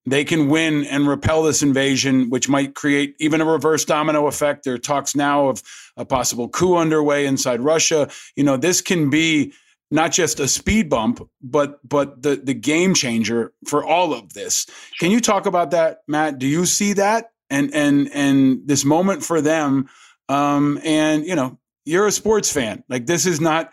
they 0.07 0.23
can 0.23 0.47
win 0.47 0.85
and 0.85 1.05
repel 1.05 1.43
this 1.43 1.61
invasion, 1.61 2.29
which 2.29 2.47
might 2.47 2.75
create 2.75 3.15
even 3.19 3.41
a 3.41 3.45
reverse 3.45 3.83
domino 3.83 4.27
effect. 4.27 4.63
There 4.63 4.73
are 4.73 4.79
talks 4.79 5.15
now 5.15 5.49
of 5.49 5.61
a 5.97 6.05
possible 6.05 6.47
coup 6.47 6.77
underway 6.77 7.25
inside 7.25 7.59
Russia. 7.59 8.09
You 8.37 8.45
know, 8.45 8.55
this 8.55 8.79
can 8.79 9.09
be 9.09 9.51
not 9.89 10.11
just 10.11 10.39
a 10.39 10.47
speed 10.47 10.89
bump, 10.89 11.27
but 11.41 11.79
but 11.87 12.21
the 12.21 12.35
the 12.35 12.53
game 12.53 12.93
changer 12.93 13.53
for 13.65 13.85
all 13.85 14.13
of 14.13 14.33
this. 14.33 14.65
Can 14.99 15.11
you 15.11 15.19
talk 15.19 15.45
about 15.45 15.71
that, 15.71 15.99
Matt? 16.07 16.39
Do 16.39 16.47
you 16.47 16.65
see 16.65 16.93
that 16.93 17.31
and 17.49 17.73
and 17.73 18.09
and 18.13 18.67
this 18.67 18.83
moment 18.83 19.23
for 19.23 19.41
them? 19.41 19.87
Um, 20.29 20.79
and 20.83 21.25
you 21.25 21.35
know, 21.35 21.57
you're 21.85 22.07
a 22.07 22.11
sports 22.11 22.51
fan. 22.51 22.83
Like 22.89 23.05
this 23.05 23.25
is 23.25 23.39
not 23.39 23.71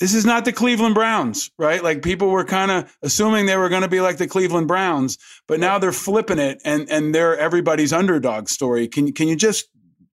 this 0.00 0.14
is 0.14 0.24
not 0.24 0.44
the 0.44 0.52
Cleveland 0.52 0.94
Browns, 0.94 1.50
right? 1.58 1.82
Like 1.82 2.02
people 2.02 2.28
were 2.28 2.44
kind 2.44 2.70
of 2.70 2.96
assuming 3.02 3.46
they 3.46 3.56
were 3.56 3.68
going 3.68 3.82
to 3.82 3.88
be 3.88 4.00
like 4.00 4.18
the 4.18 4.28
Cleveland 4.28 4.68
Browns, 4.68 5.18
but 5.48 5.58
now 5.58 5.78
they're 5.78 5.92
flipping 5.92 6.38
it 6.38 6.60
and 6.64 6.88
and 6.90 7.14
they're 7.14 7.36
everybody's 7.36 7.92
underdog 7.92 8.48
story. 8.48 8.86
Can 8.86 9.12
can 9.12 9.28
you 9.28 9.36
just 9.36 9.68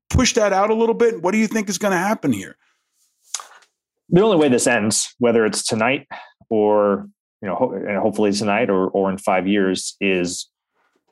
push 0.10 0.34
that 0.34 0.54
out 0.54 0.70
a 0.70 0.76
little 0.76 0.96
bit? 0.96 1.22
What 1.22 1.32
do 1.32 1.38
you 1.38 1.48
think 1.48 1.70
is 1.70 1.78
going 1.78 1.92
to 1.92 1.98
happen 1.98 2.32
here? 2.32 2.58
The 4.10 4.22
only 4.22 4.38
way 4.38 4.50
this 4.50 4.68
ends, 4.68 5.14
whether 5.20 5.46
it's 5.46 5.64
tonight 5.64 6.08
or 6.50 7.08
you 7.42 7.48
know, 7.52 7.56
ho- 7.56 7.74
and 7.74 7.98
hopefully 7.98 8.32
tonight 8.32 8.70
or 8.70 8.88
or 8.90 9.12
in 9.12 9.18
five 9.18 9.48
years, 9.48 9.96
is 10.02 10.50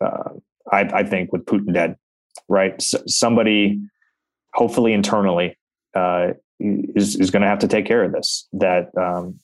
uh, 0.01 0.29
I, 0.71 0.81
I 0.81 1.03
think 1.03 1.31
with 1.31 1.45
Putin 1.45 1.73
dead, 1.73 1.95
right? 2.47 2.81
Somebody, 2.81 3.81
hopefully 4.53 4.93
internally, 4.93 5.57
uh, 5.93 6.33
is 6.59 7.15
is 7.15 7.29
going 7.29 7.41
to 7.43 7.47
have 7.47 7.59
to 7.59 7.67
take 7.67 7.85
care 7.85 8.03
of 8.03 8.11
this. 8.11 8.47
That 8.53 8.97
um, 8.97 9.39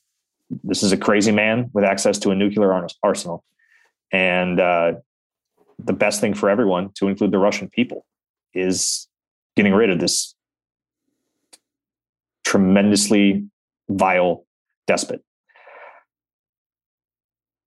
this 0.63 0.81
is 0.81 0.91
a 0.91 0.97
crazy 0.97 1.31
man 1.31 1.69
with 1.73 1.83
access 1.83 2.17
to 2.19 2.31
a 2.31 2.35
nuclear 2.35 2.73
ar- 2.73 2.87
arsenal, 3.03 3.43
and 4.11 4.59
uh, 4.59 4.93
the 5.77 5.93
best 5.93 6.21
thing 6.21 6.33
for 6.33 6.49
everyone, 6.49 6.89
to 6.95 7.07
include 7.07 7.31
the 7.31 7.37
Russian 7.37 7.69
people, 7.69 8.05
is 8.53 9.07
getting 9.55 9.73
rid 9.73 9.89
of 9.89 9.99
this 9.99 10.33
tremendously 12.49 13.45
vile 13.89 14.43
despot. 14.87 15.23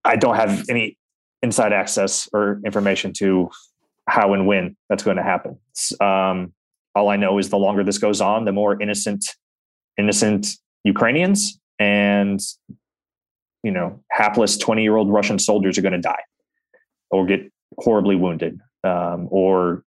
I 0.04 0.16
don't 0.16 0.34
have 0.34 0.64
any 0.68 0.98
inside 1.40 1.72
access 1.72 2.28
or 2.32 2.60
information 2.66 3.12
to 3.18 3.48
how 4.08 4.34
and 4.34 4.48
when 4.48 4.76
that's 4.88 5.04
going 5.04 5.18
to 5.18 5.22
happen. 5.22 5.56
Um, 6.00 6.52
all 6.96 7.08
I 7.08 7.16
know 7.16 7.38
is 7.38 7.48
the 7.48 7.58
longer 7.58 7.84
this 7.84 7.98
goes 7.98 8.20
on, 8.20 8.44
the 8.44 8.50
more 8.50 8.80
innocent, 8.82 9.24
innocent 9.96 10.48
Ukrainians 10.82 11.60
and 11.78 12.40
you 13.62 13.70
know 13.70 14.02
hapless 14.10 14.56
twenty 14.56 14.82
year 14.82 14.96
old 14.96 15.08
Russian 15.12 15.38
soldiers 15.38 15.78
are 15.78 15.82
going 15.82 15.92
to 15.92 16.00
die, 16.00 16.24
or 17.12 17.24
get 17.24 17.52
horribly 17.78 18.16
wounded, 18.16 18.58
um, 18.82 19.28
or 19.30 19.84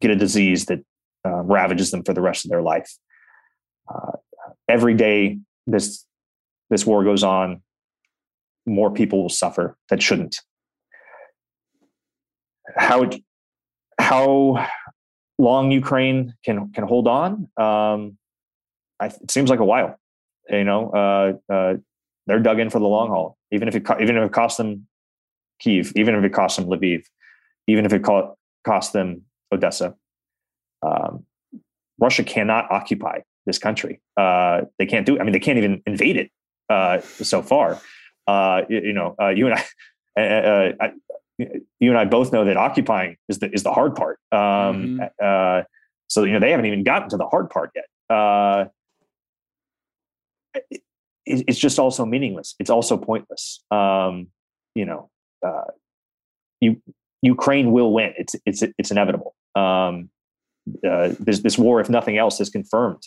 get 0.00 0.10
a 0.10 0.16
disease 0.16 0.64
that 0.66 0.80
uh, 1.26 1.42
ravages 1.42 1.90
them 1.90 2.02
for 2.02 2.14
the 2.14 2.22
rest 2.22 2.46
of 2.46 2.50
their 2.50 2.62
life. 2.62 2.90
Uh, 3.94 4.12
every 4.68 4.94
day 4.94 5.38
this 5.66 6.04
this 6.70 6.84
war 6.86 7.02
goes 7.04 7.24
on, 7.24 7.62
more 8.66 8.92
people 8.92 9.22
will 9.22 9.28
suffer 9.28 9.76
that 9.88 10.02
shouldn't. 10.02 10.36
How 12.76 13.08
how 13.98 14.68
long 15.38 15.70
Ukraine 15.70 16.34
can 16.44 16.72
can 16.72 16.84
hold 16.84 17.08
on? 17.08 17.48
Um, 17.56 18.18
I, 19.00 19.06
it 19.06 19.30
seems 19.30 19.50
like 19.50 19.60
a 19.60 19.64
while. 19.64 19.98
You 20.48 20.64
know, 20.64 20.90
uh, 20.90 21.52
uh, 21.52 21.74
they're 22.26 22.40
dug 22.40 22.58
in 22.58 22.70
for 22.70 22.78
the 22.78 22.86
long 22.86 23.08
haul. 23.08 23.38
Even 23.50 23.68
if 23.68 23.74
it 23.74 23.86
even 24.00 24.16
if 24.16 24.24
it 24.24 24.32
costs 24.32 24.58
them 24.58 24.86
Kiev, 25.60 25.92
even 25.96 26.14
if 26.14 26.24
it 26.24 26.32
costs 26.32 26.58
them 26.58 26.66
Lviv, 26.66 27.04
even 27.66 27.86
if 27.86 27.92
it 27.92 28.04
co- 28.04 28.36
costs 28.64 28.92
them 28.92 29.22
Odessa, 29.52 29.94
um, 30.82 31.24
Russia 31.98 32.24
cannot 32.24 32.70
occupy 32.70 33.20
this 33.48 33.58
country. 33.58 34.00
Uh, 34.16 34.62
they 34.78 34.86
can't 34.86 35.04
do. 35.04 35.16
It. 35.16 35.20
I 35.20 35.24
mean, 35.24 35.32
they 35.32 35.40
can't 35.40 35.58
even 35.58 35.82
invade 35.86 36.16
it 36.16 36.30
uh, 36.68 37.00
so 37.00 37.42
far. 37.42 37.80
Uh, 38.28 38.62
you, 38.68 38.80
you, 38.80 38.92
know, 38.92 39.16
uh, 39.20 39.30
you 39.30 39.48
and 39.48 39.58
I, 40.16 40.20
uh, 40.20 40.72
I, 40.80 40.92
you 41.38 41.90
and 41.90 41.98
I 41.98 42.04
both 42.04 42.32
know 42.32 42.44
that 42.44 42.56
occupying 42.56 43.16
is 43.28 43.40
the 43.40 43.50
is 43.52 43.64
the 43.64 43.72
hard 43.72 43.96
part. 43.96 44.20
Um, 44.30 45.00
Mhm. 45.20 45.64
so 46.08 46.24
you 46.24 46.32
know 46.32 46.40
they 46.40 46.50
haven't 46.50 46.66
even 46.66 46.84
gotten 46.84 47.08
to 47.08 47.16
the 47.16 47.26
hard 47.26 47.50
part 47.50 47.72
yet. 47.74 47.86
It, 50.70 50.82
it's 51.26 51.58
just 51.58 51.78
also 51.78 52.04
meaningless. 52.04 52.54
It's 52.58 52.70
also 52.70 52.96
pointless. 52.96 53.62
Um, 53.70 54.28
you 54.74 54.84
know, 54.84 55.10
you 56.60 56.80
Ukraine 57.22 57.72
will 57.72 57.92
win. 57.92 58.12
It's 58.18 58.34
it's 58.44 58.62
it's 58.78 58.90
inevitable. 58.90 59.34
Um, 59.54 60.10
uh, 60.88 61.14
this 61.18 61.40
this 61.40 61.56
war, 61.56 61.80
if 61.80 61.88
nothing 61.88 62.18
else, 62.18 62.38
has 62.38 62.50
confirmed 62.50 63.02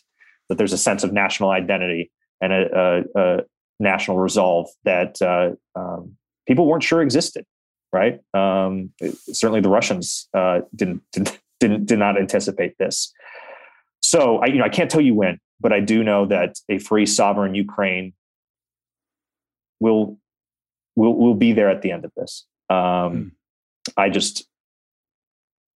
that 0.51 0.57
there's 0.57 0.73
a 0.73 0.77
sense 0.77 1.03
of 1.03 1.13
national 1.13 1.49
identity 1.49 2.11
and 2.41 2.51
a, 2.51 3.03
a, 3.15 3.21
a 3.21 3.43
national 3.79 4.17
resolve 4.17 4.67
that 4.83 5.21
uh, 5.21 5.51
um, 5.79 6.17
people 6.47 6.67
weren't 6.67 6.83
sure 6.83 7.01
existed. 7.01 7.45
Right? 7.93 8.19
Um, 8.33 8.91
it- 8.99 9.17
certainly, 9.33 9.61
the 9.61 9.69
Russians 9.69 10.27
uh, 10.33 10.61
didn't, 10.75 11.01
didn't 11.11 11.39
didn't 11.59 11.85
did 11.85 11.99
not 11.99 12.17
anticipate 12.19 12.77
this. 12.77 13.13
So 14.01 14.39
I 14.39 14.47
you 14.47 14.57
know 14.57 14.65
I 14.65 14.69
can't 14.69 14.89
tell 14.89 15.01
you 15.01 15.15
when, 15.15 15.39
but 15.59 15.71
I 15.71 15.79
do 15.79 16.03
know 16.03 16.25
that 16.25 16.57
a 16.69 16.79
free 16.79 17.05
sovereign 17.05 17.55
Ukraine 17.55 18.13
will 19.79 20.17
will 20.95 21.15
will 21.15 21.35
be 21.35 21.53
there 21.53 21.69
at 21.69 21.81
the 21.81 21.91
end 21.91 22.05
of 22.05 22.11
this. 22.17 22.45
Um, 22.69 23.33
I 23.97 24.09
just 24.09 24.45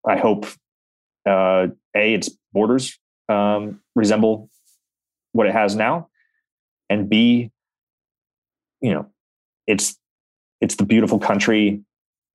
I 0.08 0.18
hope 0.18 0.46
uh, 1.28 1.68
a 1.96 2.14
its 2.14 2.30
borders 2.54 2.98
um, 3.30 3.82
resemble 3.96 4.50
what 5.34 5.46
it 5.48 5.54
has 5.54 5.76
now, 5.76 6.08
and 6.90 7.10
b 7.10 7.52
you 8.82 8.94
know 8.94 9.06
it's 9.68 9.98
it's 10.62 10.76
the 10.76 10.86
beautiful 10.86 11.20
country 11.20 11.82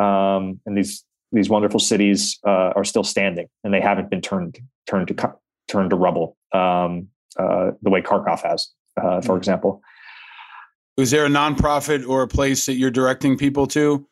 um, 0.01 0.61
and 0.67 0.77
these 0.77 1.05
these 1.33 1.49
wonderful 1.49 1.81
cities 1.81 2.39
uh, 2.47 2.73
are 2.77 2.85
still 2.85 3.05
standing 3.05 3.47
and 3.65 3.73
they 3.75 3.81
haven't 3.81 4.09
been 4.11 4.21
turned 4.21 4.59
turned 4.87 5.09
to 5.09 5.35
turned 5.69 5.91
to 5.91 5.97
rubble 5.97 6.37
um, 6.55 7.09
uh, 7.39 7.73
the 7.83 7.91
way 7.91 8.01
Kharkov 8.01 8.43
has, 8.43 8.69
uh, 9.01 9.21
for 9.21 9.35
Mm. 9.35 9.39
example. 9.39 9.83
Is 10.97 11.11
there 11.11 11.27
a 11.27 11.29
nonprofit 11.29 12.09
or 12.09 12.23
a 12.23 12.29
place 12.29 12.67
that 12.67 12.75
you're 12.75 12.91
directing 12.91 13.37
people 13.37 13.67
to? 13.69 14.07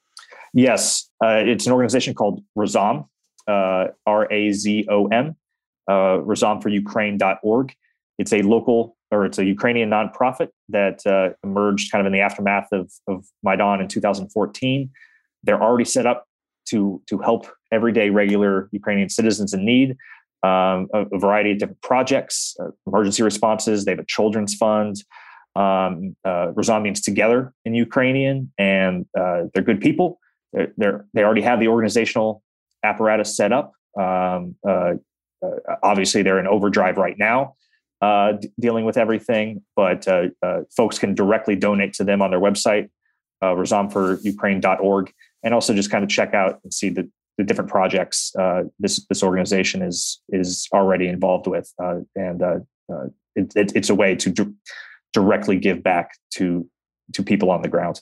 Yes, 0.55 1.11
uh, 1.25 1.43
it's 1.45 1.67
an 1.67 1.73
organization 1.73 2.15
called 2.15 2.43
Razom, 2.57 3.09
uh, 3.49 3.89
R 4.07 4.33
A 4.33 4.53
Z 4.53 4.87
O 4.89 5.07
M, 5.09 5.35
uh, 5.89 6.19
razomforukraine.org. 6.23 7.75
It's 8.19 8.33
a 8.33 8.43
local 8.43 8.97
or 9.11 9.25
it's 9.25 9.39
a 9.39 9.45
Ukrainian 9.45 9.91
nonprofit 9.91 10.49
that 10.69 11.07
uh, 11.07 11.31
emerged 11.45 11.93
kind 11.93 12.01
of 12.01 12.07
in 12.07 12.13
the 12.13 12.21
aftermath 12.21 12.69
of, 12.73 12.91
of 13.07 13.25
Maidan 13.43 13.81
in 13.81 13.89
2014. 13.89 14.91
They're 15.45 15.63
already 15.63 15.85
set 15.85 16.07
up 16.07 16.27
to, 16.71 17.01
to 17.09 17.19
help 17.19 17.47
everyday 17.71 18.11
regular 18.11 18.69
Ukrainian 18.73 19.09
citizens 19.09 19.55
in 19.55 19.65
need. 19.65 19.97
Um, 20.43 20.89
a, 20.93 21.07
a 21.13 21.19
variety 21.19 21.53
of 21.53 21.59
different 21.59 21.83
projects, 21.83 22.57
uh, 22.61 22.69
emergency 22.87 23.23
responses. 23.23 23.85
They 23.85 23.93
have 23.93 23.99
a 23.99 24.07
children's 24.07 24.55
fund. 24.55 24.97
Um, 25.55 26.15
uh, 26.25 26.53
Razom 26.53 26.83
means 26.83 27.01
together 27.01 27.53
in 27.65 27.75
Ukrainian, 27.75 28.53
and 28.59 29.07
uh, 29.19 29.45
they're 29.55 29.63
good 29.63 29.81
people 29.81 30.19
they're, 30.57 30.73
they're 30.77 31.07
they 31.15 31.23
already 31.23 31.43
have 31.43 31.61
the 31.61 31.69
organizational 31.69 32.43
apparatus 32.83 33.37
set 33.37 33.53
up. 33.53 33.73
Um, 33.99 34.57
uh, 34.67 34.95
uh, 35.43 35.77
obviously, 35.83 36.23
they're 36.23 36.41
in 36.41 36.47
overdrive 36.47 36.97
right 36.97 37.17
now, 37.19 37.55
uh, 38.01 38.33
d- 38.33 38.51
dealing 38.59 38.85
with 38.85 38.97
everything. 38.97 39.63
But 39.75 40.07
uh, 40.07 40.29
uh, 40.43 40.61
folks 40.77 40.99
can 40.99 41.15
directly 41.15 41.57
donate 41.57 41.93
to 41.95 42.05
them 42.05 42.23
on 42.23 42.31
their 42.31 42.41
website, 42.41 42.89
uh, 43.43 43.55
razomforukraine.org, 43.55 45.13
and 45.43 45.55
also 45.55 45.75
just 45.75 45.91
kind 45.91 46.05
of 46.05 46.11
check 46.11 46.35
out 46.35 46.61
and 46.63 46.73
see 46.73 46.89
the, 46.89 47.11
the 47.39 47.45
different 47.45 47.71
projects 47.71 48.35
uh, 48.39 48.65
this 48.79 49.05
this 49.09 49.23
organization 49.23 49.83
is 49.83 50.21
is 50.31 50.69
already 50.73 51.09
involved 51.09 51.47
with, 51.47 51.73
uh, 51.83 51.97
and 52.15 52.43
uh, 52.43 52.57
it, 53.35 53.53
it, 53.55 53.73
it's 53.75 53.91
a 53.91 53.95
way 53.95 54.15
to 54.15 54.31
d- 54.31 54.55
directly 55.13 55.59
give 55.59 55.83
back 55.83 56.13
to 56.35 56.69
to 57.13 57.23
people 57.23 57.51
on 57.51 57.63
the 57.63 57.69
ground. 57.69 58.01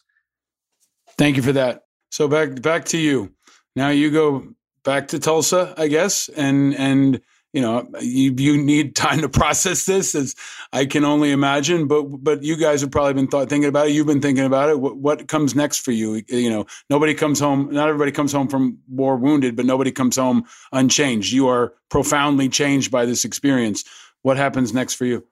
Thank 1.16 1.36
you 1.36 1.42
for 1.42 1.52
that. 1.52 1.82
So 2.10 2.28
back 2.28 2.62
back 2.62 2.84
to 2.86 2.98
you. 2.98 3.34
Now 3.76 3.88
you 3.88 4.10
go 4.10 4.54
back 4.84 5.08
to 5.08 5.18
Tulsa, 5.18 5.74
I 5.76 5.88
guess, 5.88 6.28
and 6.28 6.74
and 6.74 7.20
you 7.54 7.60
know 7.60 7.88
you 8.00 8.34
you 8.36 8.62
need 8.62 8.96
time 8.96 9.20
to 9.20 9.28
process 9.28 9.86
this, 9.86 10.14
as 10.14 10.34
I 10.72 10.84
can 10.84 11.04
only 11.04 11.30
imagine. 11.30 11.86
But 11.86 12.02
but 12.02 12.42
you 12.42 12.56
guys 12.56 12.80
have 12.80 12.90
probably 12.90 13.14
been 13.14 13.28
thought, 13.28 13.48
thinking 13.48 13.68
about 13.68 13.86
it. 13.86 13.92
You've 13.92 14.08
been 14.08 14.20
thinking 14.20 14.44
about 14.44 14.68
it. 14.68 14.80
What, 14.80 14.96
what 14.96 15.28
comes 15.28 15.54
next 15.54 15.78
for 15.78 15.92
you? 15.92 16.22
You 16.28 16.50
know, 16.50 16.66
nobody 16.90 17.14
comes 17.14 17.38
home. 17.38 17.68
Not 17.72 17.88
everybody 17.88 18.10
comes 18.10 18.32
home 18.32 18.48
from 18.48 18.78
war 18.88 19.16
wounded, 19.16 19.54
but 19.54 19.66
nobody 19.66 19.92
comes 19.92 20.16
home 20.16 20.44
unchanged. 20.72 21.32
You 21.32 21.48
are 21.48 21.72
profoundly 21.90 22.48
changed 22.48 22.90
by 22.90 23.06
this 23.06 23.24
experience. 23.24 23.84
What 24.22 24.36
happens 24.36 24.74
next 24.74 24.94
for 24.94 25.04
you? 25.04 25.24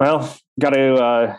Well, 0.00 0.36
got 0.58 0.70
to 0.70 0.94
uh, 0.94 1.36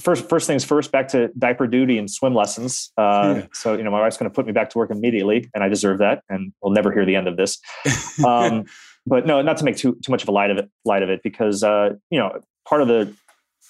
first 0.00 0.28
first 0.28 0.46
things 0.46 0.64
first. 0.64 0.92
Back 0.92 1.08
to 1.08 1.28
diaper 1.38 1.66
duty 1.66 1.98
and 1.98 2.10
swim 2.10 2.34
lessons. 2.34 2.92
Uh, 2.96 3.34
Yeah. 3.36 3.46
So 3.52 3.74
you 3.74 3.84
know, 3.84 3.90
my 3.90 4.00
wife's 4.00 4.16
going 4.16 4.30
to 4.30 4.34
put 4.34 4.46
me 4.46 4.52
back 4.52 4.70
to 4.70 4.78
work 4.78 4.90
immediately, 4.90 5.48
and 5.54 5.62
I 5.62 5.68
deserve 5.68 5.98
that. 5.98 6.22
And 6.28 6.52
we'll 6.62 6.72
never 6.72 6.92
hear 6.92 7.04
the 7.04 7.16
end 7.16 7.28
of 7.28 7.36
this. 7.36 7.58
Um, 8.24 8.64
but 9.06 9.26
no, 9.26 9.42
not 9.42 9.56
to 9.56 9.64
make 9.64 9.76
too 9.76 9.98
too 10.04 10.12
much 10.12 10.22
of 10.22 10.28
a 10.28 10.32
light 10.32 10.50
of 10.50 10.58
it. 10.58 10.70
Light 10.84 11.02
of 11.02 11.10
it, 11.10 11.22
because 11.24 11.62
uh, 11.62 11.90
you 12.10 12.18
know, 12.18 12.38
part 12.68 12.82
of 12.82 12.88
the 12.88 13.12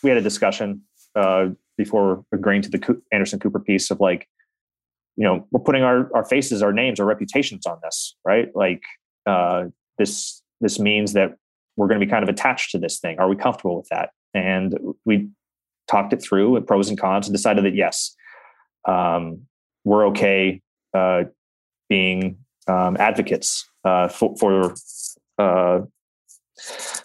we 0.03 0.11
had 0.11 0.19
a 0.19 0.23
discussion 0.23 0.83
uh, 1.15 1.49
before 1.79 2.25
agreeing 2.33 2.63
to 2.63 2.69
the 2.69 3.01
Anderson 3.13 3.39
Cooper 3.39 3.61
piece 3.61 3.91
of 3.91 4.01
like, 4.01 4.29
you 5.17 5.25
know, 5.25 5.47
we're 5.51 5.61
putting 5.61 5.83
our 5.83 6.11
our 6.15 6.25
faces, 6.25 6.63
our 6.63 6.73
names, 6.73 7.01
our 7.01 7.07
reputations 7.07 7.67
on 7.67 7.79
this, 7.83 8.17
right? 8.25 8.49
Like 8.55 8.83
uh, 9.27 9.67
this 9.97 10.43
this 10.61 10.79
means 10.79 11.15
that 11.15 11.37
we're 11.77 11.89
going 11.89 12.01
to 12.01 12.05
be 12.05 12.11
kind 12.11 12.23
of 12.23 12.29
attached 12.29 12.73
to 12.73 12.79
this 12.79 12.99
thing. 12.99 13.19
Are 13.19 13.29
we 13.29 13.37
comfortable 13.37 13.77
with 13.77 13.89
that? 13.89 14.11
and 14.35 14.79
we 15.05 15.29
talked 15.89 16.13
it 16.13 16.23
through, 16.23 16.61
pros 16.63 16.89
and 16.89 16.99
cons, 16.99 17.27
and 17.27 17.35
decided 17.35 17.65
that 17.65 17.75
yes, 17.75 18.15
um, 18.87 19.43
we're 19.85 20.07
okay 20.09 20.61
uh, 20.95 21.25
being 21.89 22.39
um, 22.69 22.97
advocates 22.99 23.69
uh, 23.85 24.09
for 24.09 24.35
for, 24.39 24.75
uh, 25.39 25.81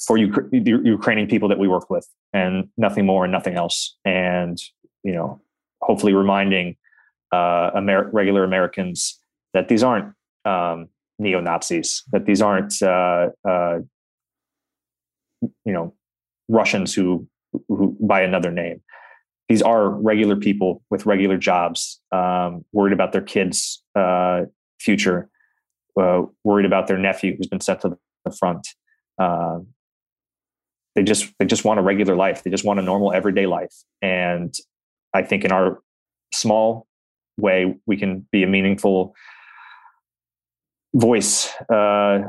for 0.05 0.17
Uk- 0.17 0.51
Ukrainian 0.51 1.27
people 1.27 1.49
that 1.49 1.59
we 1.59 1.67
work 1.67 1.89
with, 1.89 2.07
and 2.33 2.69
nothing 2.77 3.05
more 3.05 3.23
and 3.23 3.31
nothing 3.31 3.55
else. 3.55 3.97
And 4.05 4.57
you 5.03 5.13
know, 5.13 5.41
hopefully, 5.81 6.13
reminding 6.13 6.75
uh, 7.31 7.71
Amer- 7.75 8.09
regular 8.11 8.43
Americans 8.43 9.19
that 9.53 9.67
these 9.67 9.83
aren't 9.83 10.13
um, 10.45 10.89
neo 11.19 11.41
Nazis, 11.41 12.03
that 12.11 12.25
these 12.25 12.41
aren't 12.41 12.81
uh, 12.81 13.29
uh, 13.47 13.79
you 15.41 15.73
know 15.73 15.93
Russians 16.47 16.93
who 16.93 17.27
who 17.67 17.97
by 17.99 18.21
another 18.21 18.51
name. 18.51 18.81
These 19.49 19.61
are 19.61 19.89
regular 19.89 20.35
people 20.35 20.83
with 20.89 21.05
regular 21.05 21.37
jobs, 21.37 22.01
um, 22.11 22.65
worried 22.73 22.93
about 22.93 23.13
their 23.13 23.21
kids' 23.21 23.81
uh, 23.95 24.41
future, 24.79 25.29
uh, 25.99 26.23
worried 26.43 26.65
about 26.65 26.87
their 26.87 26.97
nephew 26.97 27.35
who's 27.37 27.47
been 27.47 27.61
sent 27.61 27.81
to 27.81 27.97
the 28.25 28.31
front. 28.31 28.67
Uh, 29.17 29.59
they 30.95 31.03
just 31.03 31.31
they 31.39 31.45
just 31.45 31.63
want 31.63 31.79
a 31.79 31.83
regular 31.83 32.15
life. 32.15 32.43
They 32.43 32.49
just 32.49 32.65
want 32.65 32.79
a 32.79 32.83
normal 32.83 33.13
everyday 33.13 33.45
life. 33.45 33.73
And 34.01 34.53
I 35.13 35.21
think 35.21 35.45
in 35.45 35.51
our 35.51 35.81
small 36.33 36.87
way, 37.37 37.75
we 37.85 37.97
can 37.97 38.27
be 38.31 38.43
a 38.43 38.47
meaningful 38.47 39.15
voice 40.93 41.53
uh, 41.69 42.23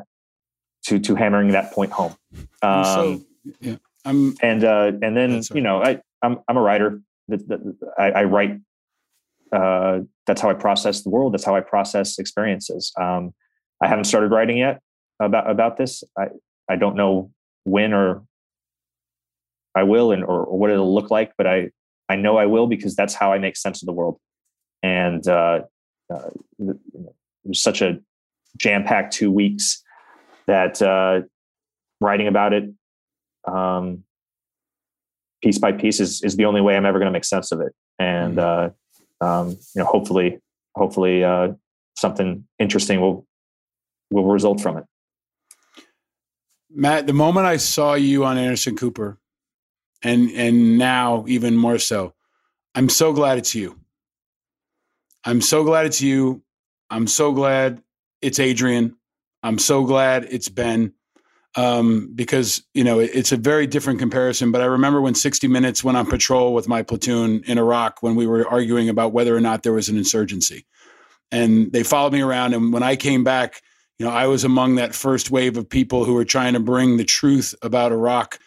to 0.84 0.98
to 0.98 1.14
hammering 1.14 1.48
that 1.52 1.72
point 1.72 1.92
home. 1.92 2.14
Um, 2.62 2.84
so, 2.84 3.20
yeah, 3.60 3.76
I'm, 4.04 4.34
and 4.42 4.64
uh, 4.64 4.92
and 5.02 5.16
then 5.16 5.42
you 5.54 5.60
know 5.60 5.82
I 5.82 6.00
I'm 6.22 6.38
I'm 6.48 6.56
a 6.56 6.62
writer. 6.62 7.00
That, 7.28 7.46
that, 7.48 7.76
I, 7.98 8.10
I 8.10 8.24
write. 8.24 8.58
Uh, 9.52 10.00
that's 10.26 10.40
how 10.40 10.50
I 10.50 10.54
process 10.54 11.02
the 11.02 11.10
world. 11.10 11.32
That's 11.32 11.44
how 11.44 11.56
I 11.56 11.60
process 11.60 12.18
experiences. 12.18 12.92
Um, 13.00 13.32
I 13.82 13.88
haven't 13.88 14.04
started 14.04 14.30
writing 14.30 14.58
yet 14.58 14.80
about 15.20 15.50
about 15.50 15.76
this. 15.76 16.04
I 16.18 16.28
I 16.68 16.76
don't 16.76 16.96
know 16.96 17.30
when 17.64 17.92
or 17.92 18.22
I 19.74 19.82
will 19.82 20.12
and 20.12 20.22
or, 20.22 20.44
or 20.44 20.58
what 20.58 20.70
it'll 20.70 20.94
look 20.94 21.10
like, 21.10 21.32
but 21.36 21.46
I 21.46 21.70
I 22.08 22.16
know 22.16 22.36
I 22.36 22.46
will 22.46 22.66
because 22.66 22.94
that's 22.96 23.14
how 23.14 23.32
I 23.32 23.38
make 23.38 23.56
sense 23.56 23.82
of 23.82 23.86
the 23.86 23.92
world. 23.92 24.18
And 24.82 25.26
uh, 25.26 25.62
uh, 26.12 26.30
it 26.58 26.76
was 27.44 27.60
such 27.60 27.82
a 27.82 27.98
jam 28.56 28.84
packed 28.84 29.12
two 29.12 29.30
weeks 29.30 29.82
that 30.46 30.80
uh, 30.80 31.20
writing 32.00 32.26
about 32.26 32.52
it 32.52 32.64
um, 33.46 34.04
piece 35.42 35.58
by 35.58 35.72
piece 35.72 36.00
is 36.00 36.22
is 36.22 36.36
the 36.36 36.44
only 36.44 36.60
way 36.60 36.76
I'm 36.76 36.86
ever 36.86 36.98
going 36.98 37.06
to 37.06 37.12
make 37.12 37.24
sense 37.24 37.52
of 37.52 37.60
it. 37.60 37.72
And 37.98 38.36
Mm-hmm. 38.36 38.74
uh, 39.20 39.26
um, 39.26 39.50
you 39.50 39.82
know, 39.82 39.84
hopefully, 39.84 40.38
hopefully, 40.76 41.24
uh, 41.24 41.48
something 41.96 42.46
interesting 42.58 43.00
will 43.00 43.26
will 44.10 44.24
result 44.24 44.60
from 44.60 44.78
it. 44.78 44.84
Matt, 46.70 47.06
the 47.06 47.12
moment 47.12 47.46
I 47.46 47.56
saw 47.56 47.94
you 47.94 48.24
on 48.24 48.38
Anderson 48.38 48.76
Cooper, 48.76 49.18
and 50.02 50.30
and 50.32 50.78
now 50.78 51.24
even 51.26 51.56
more 51.56 51.78
so, 51.78 52.14
I'm 52.74 52.88
so 52.88 53.12
glad 53.12 53.38
it's 53.38 53.54
you. 53.54 53.78
I'm 55.24 55.40
so 55.40 55.64
glad 55.64 55.86
it's 55.86 56.00
you. 56.00 56.42
I'm 56.90 57.06
so 57.06 57.32
glad 57.32 57.82
it's 58.22 58.38
Adrian. 58.38 58.96
I'm 59.42 59.58
so 59.58 59.84
glad 59.84 60.26
it's 60.30 60.48
Ben. 60.48 60.94
Um, 61.56 62.12
because 62.14 62.62
you 62.74 62.84
know 62.84 63.00
it, 63.00 63.10
it's 63.14 63.32
a 63.32 63.36
very 63.36 63.66
different 63.66 63.98
comparison. 63.98 64.52
But 64.52 64.60
I 64.60 64.66
remember 64.66 65.00
when 65.00 65.14
60 65.14 65.48
Minutes 65.48 65.82
went 65.82 65.96
on 65.96 66.06
patrol 66.06 66.54
with 66.54 66.68
my 66.68 66.82
platoon 66.82 67.42
in 67.46 67.58
Iraq 67.58 68.02
when 68.02 68.16
we 68.16 68.26
were 68.26 68.46
arguing 68.46 68.88
about 68.88 69.12
whether 69.12 69.34
or 69.34 69.40
not 69.40 69.62
there 69.62 69.72
was 69.72 69.88
an 69.88 69.96
insurgency, 69.96 70.66
and 71.32 71.72
they 71.72 71.82
followed 71.82 72.12
me 72.12 72.20
around. 72.20 72.54
And 72.54 72.72
when 72.72 72.82
I 72.82 72.96
came 72.96 73.24
back, 73.24 73.62
you 73.98 74.06
know, 74.06 74.12
I 74.12 74.26
was 74.26 74.44
among 74.44 74.76
that 74.76 74.94
first 74.94 75.30
wave 75.30 75.56
of 75.56 75.68
people 75.68 76.04
who 76.04 76.14
were 76.14 76.24
trying 76.24 76.52
to 76.52 76.60
bring 76.60 76.96
the 76.96 77.04
truth 77.04 77.54
about 77.62 77.92
Iraq 77.92 78.38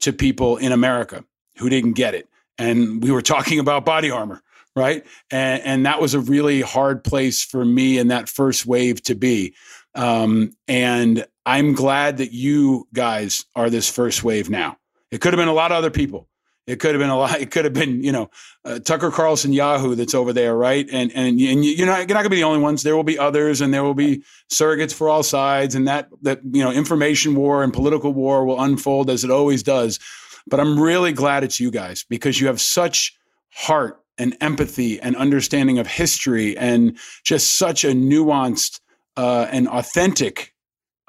to 0.00 0.12
people 0.12 0.56
in 0.56 0.72
America 0.72 1.24
who 1.56 1.68
didn't 1.68 1.92
get 1.92 2.14
it. 2.14 2.28
And 2.58 3.02
we 3.02 3.10
were 3.10 3.22
talking 3.22 3.58
about 3.58 3.84
body 3.84 4.10
armor, 4.10 4.42
right? 4.76 5.04
And, 5.30 5.62
and 5.62 5.86
that 5.86 6.00
was 6.00 6.14
a 6.14 6.20
really 6.20 6.60
hard 6.60 7.02
place 7.02 7.42
for 7.42 7.64
me 7.64 7.98
in 7.98 8.08
that 8.08 8.28
first 8.28 8.66
wave 8.66 9.02
to 9.04 9.14
be. 9.14 9.54
Um, 9.94 10.52
and 10.68 11.26
I'm 11.46 11.72
glad 11.72 12.18
that 12.18 12.32
you 12.32 12.86
guys 12.92 13.44
are 13.56 13.70
this 13.70 13.88
first 13.88 14.22
wave 14.22 14.50
now. 14.50 14.76
It 15.10 15.20
could 15.20 15.32
have 15.32 15.38
been 15.38 15.48
a 15.48 15.54
lot 15.54 15.72
of 15.72 15.78
other 15.78 15.90
people. 15.90 16.28
It 16.66 16.78
could 16.78 16.94
have 16.94 17.00
been 17.00 17.10
a 17.10 17.18
lot. 17.18 17.40
It 17.40 17.50
could 17.50 17.64
have 17.64 17.74
been, 17.74 18.02
you 18.04 18.12
know, 18.12 18.30
uh, 18.64 18.78
Tucker 18.78 19.10
Carlson 19.10 19.52
Yahoo 19.52 19.94
that's 19.96 20.14
over 20.14 20.32
there, 20.32 20.56
right? 20.56 20.86
And 20.92 21.10
and 21.12 21.40
and 21.40 21.64
you're 21.64 21.86
not 21.86 22.08
you're 22.08 22.16
not 22.16 22.22
to 22.22 22.30
be 22.30 22.36
the 22.36 22.44
only 22.44 22.60
ones. 22.60 22.82
There 22.82 22.94
will 22.94 23.02
be 23.02 23.18
others, 23.18 23.60
and 23.60 23.74
there 23.74 23.82
will 23.82 23.94
be 23.94 24.22
surrogates 24.52 24.94
for 24.94 25.08
all 25.08 25.22
sides, 25.22 25.74
and 25.74 25.88
that 25.88 26.08
that 26.22 26.40
you 26.44 26.62
know, 26.62 26.70
information 26.70 27.34
war 27.34 27.64
and 27.64 27.72
political 27.72 28.12
war 28.12 28.44
will 28.44 28.62
unfold 28.62 29.10
as 29.10 29.24
it 29.24 29.30
always 29.30 29.62
does. 29.62 29.98
But 30.46 30.60
I'm 30.60 30.78
really 30.78 31.12
glad 31.12 31.42
it's 31.42 31.58
you 31.58 31.70
guys 31.70 32.04
because 32.08 32.40
you 32.40 32.46
have 32.46 32.60
such 32.60 33.16
heart 33.52 34.00
and 34.16 34.36
empathy 34.40 35.00
and 35.00 35.16
understanding 35.16 35.78
of 35.78 35.86
history 35.86 36.56
and 36.56 36.96
just 37.24 37.56
such 37.56 37.84
a 37.84 37.88
nuanced 37.88 38.80
uh, 39.16 39.48
and 39.50 39.66
authentic 39.66 40.54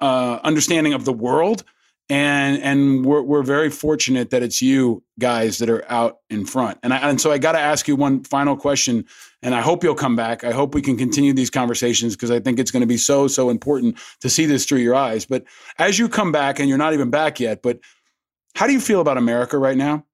uh, 0.01 0.39
understanding 0.43 0.93
of 0.93 1.05
the 1.05 1.13
world 1.13 1.63
and 2.11 2.61
and 2.61 3.05
we're 3.05 3.21
we're 3.21 3.41
very 3.41 3.69
fortunate 3.69 4.31
that 4.31 4.43
it's 4.43 4.61
you 4.61 5.01
guys 5.17 5.59
that 5.59 5.69
are 5.69 5.89
out 5.89 6.17
in 6.29 6.45
front. 6.45 6.77
And 6.83 6.93
I, 6.93 7.09
and 7.09 7.21
so 7.21 7.31
I 7.31 7.37
got 7.37 7.53
to 7.53 7.59
ask 7.59 7.87
you 7.87 7.95
one 7.95 8.25
final 8.25 8.57
question, 8.57 9.05
and 9.41 9.55
I 9.55 9.61
hope 9.61 9.81
you'll 9.81 9.95
come 9.95 10.17
back. 10.17 10.43
I 10.43 10.51
hope 10.51 10.75
we 10.75 10.81
can 10.81 10.97
continue 10.97 11.31
these 11.31 11.49
conversations 11.49 12.17
because 12.17 12.29
I 12.29 12.41
think 12.41 12.59
it's 12.59 12.69
going 12.69 12.81
to 12.81 12.87
be 12.87 12.97
so 12.97 13.29
so 13.29 13.49
important 13.49 13.97
to 14.19 14.29
see 14.29 14.45
this 14.45 14.65
through 14.65 14.79
your 14.79 14.93
eyes. 14.93 15.25
But 15.25 15.45
as 15.77 15.97
you 15.97 16.09
come 16.09 16.33
back, 16.33 16.59
and 16.59 16.67
you're 16.67 16.77
not 16.77 16.93
even 16.93 17.11
back 17.11 17.39
yet, 17.39 17.61
but 17.61 17.79
how 18.55 18.67
do 18.67 18.73
you 18.73 18.81
feel 18.81 18.99
about 18.99 19.17
America 19.17 19.57
right 19.57 19.77
now? 19.77 20.05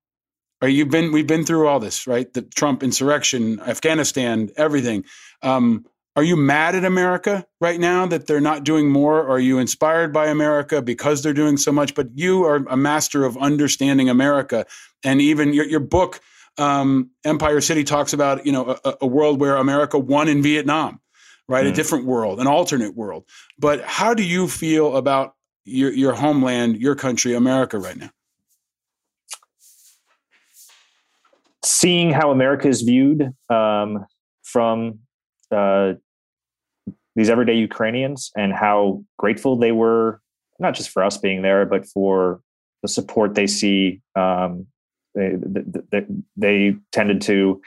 Are 0.61 0.69
you 0.69 0.85
been 0.85 1.11
we've 1.11 1.25
been 1.25 1.45
through 1.45 1.67
all 1.67 1.79
this, 1.79 2.05
right? 2.05 2.31
The 2.31 2.43
Trump 2.43 2.83
insurrection, 2.83 3.59
Afghanistan, 3.61 4.51
everything. 4.55 5.03
Um, 5.41 5.83
are 6.17 6.23
you 6.23 6.35
mad 6.35 6.73
at 6.73 6.83
America 6.83 7.45
right 7.61 7.79
now 7.79 8.07
that 8.07 8.25
they're 8.25 8.41
not 8.41 8.63
doing 8.63 8.89
more? 8.89 9.29
Are 9.29 9.37
you 9.37 9.59
inspired 9.59 10.11
by 10.11 10.25
America 10.25 10.81
because 10.81 11.21
they're 11.21 11.31
doing 11.31 11.57
so 11.57 11.71
much? 11.71 11.93
But 11.93 12.07
you 12.15 12.43
are 12.43 12.55
a 12.55 12.75
master 12.75 13.23
of 13.23 13.37
understanding 13.37 14.09
America, 14.09 14.65
and 15.03 15.21
even 15.21 15.53
your, 15.53 15.65
your 15.65 15.79
book, 15.79 16.19
um, 16.57 17.11
Empire 17.23 17.61
City, 17.61 17.83
talks 17.83 18.13
about 18.13 18.47
you 18.47 18.51
know 18.51 18.79
a, 18.83 18.95
a, 19.01 19.05
world 19.05 19.39
where 19.39 19.57
America 19.57 19.99
won 19.99 20.27
in 20.27 20.41
Vietnam, 20.41 20.99
right? 21.47 21.67
Mm. 21.67 21.69
A 21.69 21.73
different 21.73 22.05
world, 22.05 22.39
an 22.39 22.47
alternate 22.47 22.95
world. 22.95 23.23
But 23.59 23.83
how 23.83 24.15
do 24.15 24.23
you 24.23 24.47
feel 24.47 24.97
about 24.97 25.35
your 25.65 25.91
your 25.91 26.13
homeland, 26.13 26.81
your 26.81 26.95
country, 26.95 27.35
America, 27.35 27.77
right 27.77 27.95
now? 27.95 28.09
Seeing 31.63 32.11
how 32.11 32.31
America 32.31 32.67
is 32.67 32.81
viewed 32.81 33.35
um, 33.51 34.07
from 34.41 35.01
uh, 35.51 35.93
these 37.17 37.31
everyday 37.31 37.55
Ukrainians 37.55 38.31
and 38.37 38.53
how 38.53 39.03
grateful 39.17 39.57
they 39.57 39.73
were, 39.73 40.21
not 40.59 40.75
just 40.75 40.91
for 40.91 41.03
us 41.03 41.17
being 41.17 41.41
there, 41.41 41.65
but 41.65 41.85
for 41.85 42.41
the 42.83 42.87
support 42.87 43.33
they 43.33 43.47
see. 43.47 44.01
Um, 44.15 44.67
they, 45.15 45.33
they, 45.91 46.05
they, 46.37 46.75
tended 46.91 47.21
to 47.21 47.59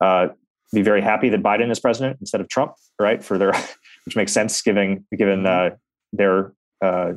uh, 0.00 0.28
be 0.72 0.82
very 0.82 1.02
happy 1.02 1.28
that 1.28 1.42
Biden 1.42 1.72
is 1.72 1.80
president 1.80 2.18
instead 2.20 2.40
of 2.40 2.48
Trump, 2.48 2.74
right? 3.00 3.22
For 3.22 3.36
their, 3.36 3.52
which 4.04 4.14
makes 4.14 4.32
sense 4.32 4.62
given 4.62 5.04
given 5.16 5.44
uh, 5.44 5.70
their 6.12 6.52
uh, 6.80 7.14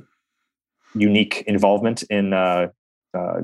unique 0.95 1.43
involvement 1.45 2.01
in 2.09 2.33
uh, 2.33 2.69
uh, 3.15 3.41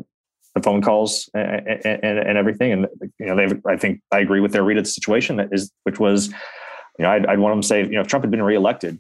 the 0.55 0.61
phone 0.63 0.81
calls 0.81 1.29
and, 1.35 1.67
and, 1.85 2.19
and, 2.19 2.37
everything. 2.37 2.71
And 2.71 2.87
you 3.19 3.27
know, 3.27 3.35
they 3.35 3.71
I 3.71 3.77
think 3.77 4.01
I 4.11 4.19
agree 4.19 4.39
with 4.39 4.53
their 4.53 4.63
read 4.63 4.77
of 4.77 4.85
the 4.85 4.89
situation 4.89 5.35
that 5.35 5.49
is, 5.51 5.71
which 5.83 5.99
was 5.99 6.33
you 6.97 7.03
know, 7.03 7.09
I'd, 7.09 7.25
I'd, 7.25 7.39
want 7.39 7.53
them 7.53 7.61
to 7.61 7.67
say, 7.67 7.83
you 7.83 7.91
know, 7.91 8.01
if 8.01 8.07
Trump 8.07 8.23
had 8.23 8.31
been 8.31 8.43
reelected, 8.43 8.99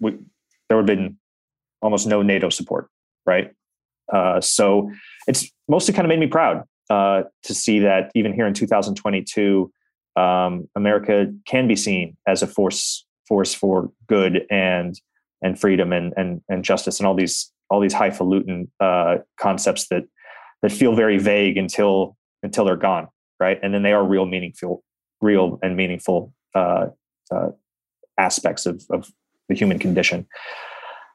we, 0.00 0.12
there 0.68 0.76
would 0.76 0.88
have 0.88 0.98
been 0.98 1.18
almost 1.82 2.06
no 2.06 2.22
NATO 2.22 2.50
support, 2.50 2.88
right? 3.26 3.52
Uh, 4.12 4.40
so 4.40 4.90
it's 5.26 5.50
mostly 5.68 5.94
kind 5.94 6.04
of 6.04 6.08
made 6.08 6.20
me 6.20 6.26
proud 6.26 6.64
uh, 6.90 7.22
to 7.44 7.54
see 7.54 7.78
that 7.80 8.10
even 8.14 8.32
here 8.32 8.46
in 8.46 8.54
2022, 8.54 9.72
um, 10.16 10.68
America 10.74 11.32
can 11.46 11.68
be 11.68 11.76
seen 11.76 12.16
as 12.26 12.42
a 12.42 12.46
force 12.46 13.06
force 13.28 13.54
for 13.54 13.92
good 14.08 14.44
and 14.50 15.00
and 15.40 15.58
freedom 15.58 15.92
and 15.92 16.12
and 16.16 16.42
and 16.48 16.64
justice 16.64 16.98
and 16.98 17.06
all 17.06 17.14
these 17.14 17.52
all 17.70 17.80
these 17.80 17.94
highfalutin 17.94 18.68
uh, 18.80 19.18
concepts 19.38 19.86
that 19.88 20.02
that 20.62 20.72
feel 20.72 20.94
very 20.94 21.16
vague 21.16 21.56
until 21.56 22.16
until 22.42 22.64
they're 22.64 22.76
gone, 22.76 23.08
right? 23.38 23.58
And 23.62 23.72
then 23.72 23.82
they 23.82 23.92
are 23.92 24.04
real 24.04 24.26
meaningful, 24.26 24.82
real 25.20 25.58
and 25.62 25.76
meaningful 25.76 26.32
uh, 26.54 26.86
uh, 27.34 27.48
aspects 28.18 28.66
of, 28.66 28.84
of 28.90 29.10
the 29.48 29.54
human 29.54 29.78
condition. 29.78 30.26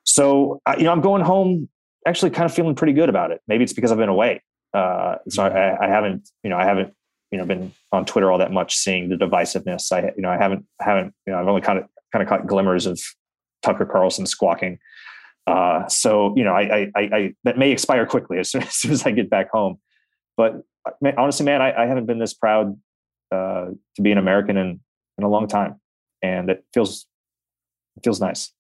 So, 0.03 0.61
uh, 0.65 0.75
you 0.77 0.83
know, 0.83 0.91
I'm 0.91 1.01
going 1.01 1.23
home 1.23 1.69
actually 2.07 2.31
kind 2.31 2.45
of 2.45 2.53
feeling 2.53 2.75
pretty 2.75 2.93
good 2.93 3.09
about 3.09 3.31
it. 3.31 3.41
Maybe 3.47 3.63
it's 3.63 3.73
because 3.73 3.91
I've 3.91 3.97
been 3.97 4.09
away. 4.09 4.43
Uh, 4.73 5.15
so 5.29 5.43
I, 5.43 5.85
I 5.85 5.87
haven't, 5.87 6.29
you 6.43 6.49
know, 6.49 6.57
I 6.57 6.65
haven't, 6.65 6.93
you 7.31 7.37
know, 7.37 7.45
been 7.45 7.71
on 7.91 8.05
Twitter 8.05 8.31
all 8.31 8.37
that 8.37 8.51
much, 8.51 8.75
seeing 8.75 9.09
the 9.09 9.15
divisiveness. 9.15 9.91
I, 9.91 10.11
you 10.15 10.21
know, 10.21 10.29
I 10.29 10.37
haven't, 10.37 10.65
haven't, 10.79 11.13
you 11.25 11.33
know, 11.33 11.39
I've 11.39 11.47
only 11.47 11.61
kind 11.61 11.79
of, 11.79 11.85
kind 12.11 12.21
of 12.21 12.29
caught 12.29 12.45
glimmers 12.45 12.85
of 12.85 12.99
Tucker 13.63 13.85
Carlson 13.85 14.25
squawking. 14.25 14.79
Uh, 15.47 15.87
so 15.87 16.33
you 16.35 16.43
know, 16.43 16.53
I, 16.53 16.91
I, 16.95 17.01
I, 17.01 17.33
that 17.43 17.57
may 17.57 17.71
expire 17.71 18.05
quickly 18.05 18.37
as 18.39 18.51
soon, 18.51 18.63
as 18.63 18.75
soon 18.75 18.91
as 18.91 19.05
I 19.05 19.11
get 19.11 19.29
back 19.29 19.49
home. 19.51 19.79
But 20.37 20.61
honestly, 21.17 21.45
man, 21.45 21.61
I, 21.61 21.83
I 21.83 21.85
haven't 21.87 22.05
been 22.05 22.19
this 22.19 22.33
proud 22.33 22.77
uh, 23.31 23.67
to 23.95 24.01
be 24.01 24.11
an 24.11 24.17
American 24.17 24.57
in 24.57 24.79
in 25.17 25.23
a 25.23 25.29
long 25.29 25.47
time, 25.47 25.79
and 26.26 26.49
it 26.49 26.65
feels 26.73 27.06
it 27.97 28.03
feels 28.03 28.19
nice. 28.19 28.52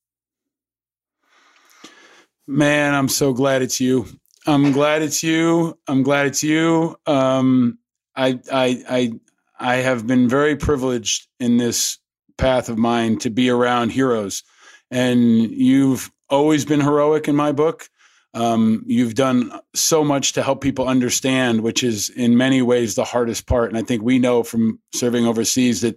Man, 2.47 2.93
I'm 2.93 3.09
so 3.09 3.33
glad 3.33 3.61
it's 3.61 3.79
you. 3.79 4.05
I'm 4.45 4.71
glad 4.71 5.01
it's 5.01 5.23
you. 5.23 5.77
I'm 5.87 6.03
glad 6.03 6.27
it's 6.27 6.43
you. 6.43 6.95
Um, 7.07 7.79
I, 8.15 8.39
I, 8.51 8.83
I, 8.87 9.19
I 9.59 9.75
have 9.77 10.05
been 10.05 10.29
very 10.29 10.55
privileged 10.55 11.27
in 11.39 11.57
this 11.57 11.97
path 12.37 12.69
of 12.69 12.77
mine 12.77 13.17
to 13.19 13.31
be 13.31 13.49
around 13.49 13.89
heroes, 13.89 14.43
and 14.91 15.19
you've 15.49 16.11
always 16.29 16.65
been 16.65 16.81
heroic 16.81 17.27
in 17.27 17.35
my 17.35 17.51
book. 17.51 17.89
Um, 18.35 18.83
you've 18.85 19.15
done 19.15 19.59
so 19.73 20.03
much 20.03 20.33
to 20.33 20.43
help 20.43 20.61
people 20.61 20.87
understand, 20.87 21.61
which 21.61 21.83
is 21.83 22.09
in 22.09 22.37
many 22.37 22.61
ways 22.61 22.93
the 22.93 23.05
hardest 23.05 23.47
part. 23.47 23.69
And 23.69 23.77
I 23.77 23.81
think 23.81 24.03
we 24.03 24.19
know 24.19 24.43
from 24.43 24.79
serving 24.93 25.25
overseas 25.25 25.81
that, 25.81 25.95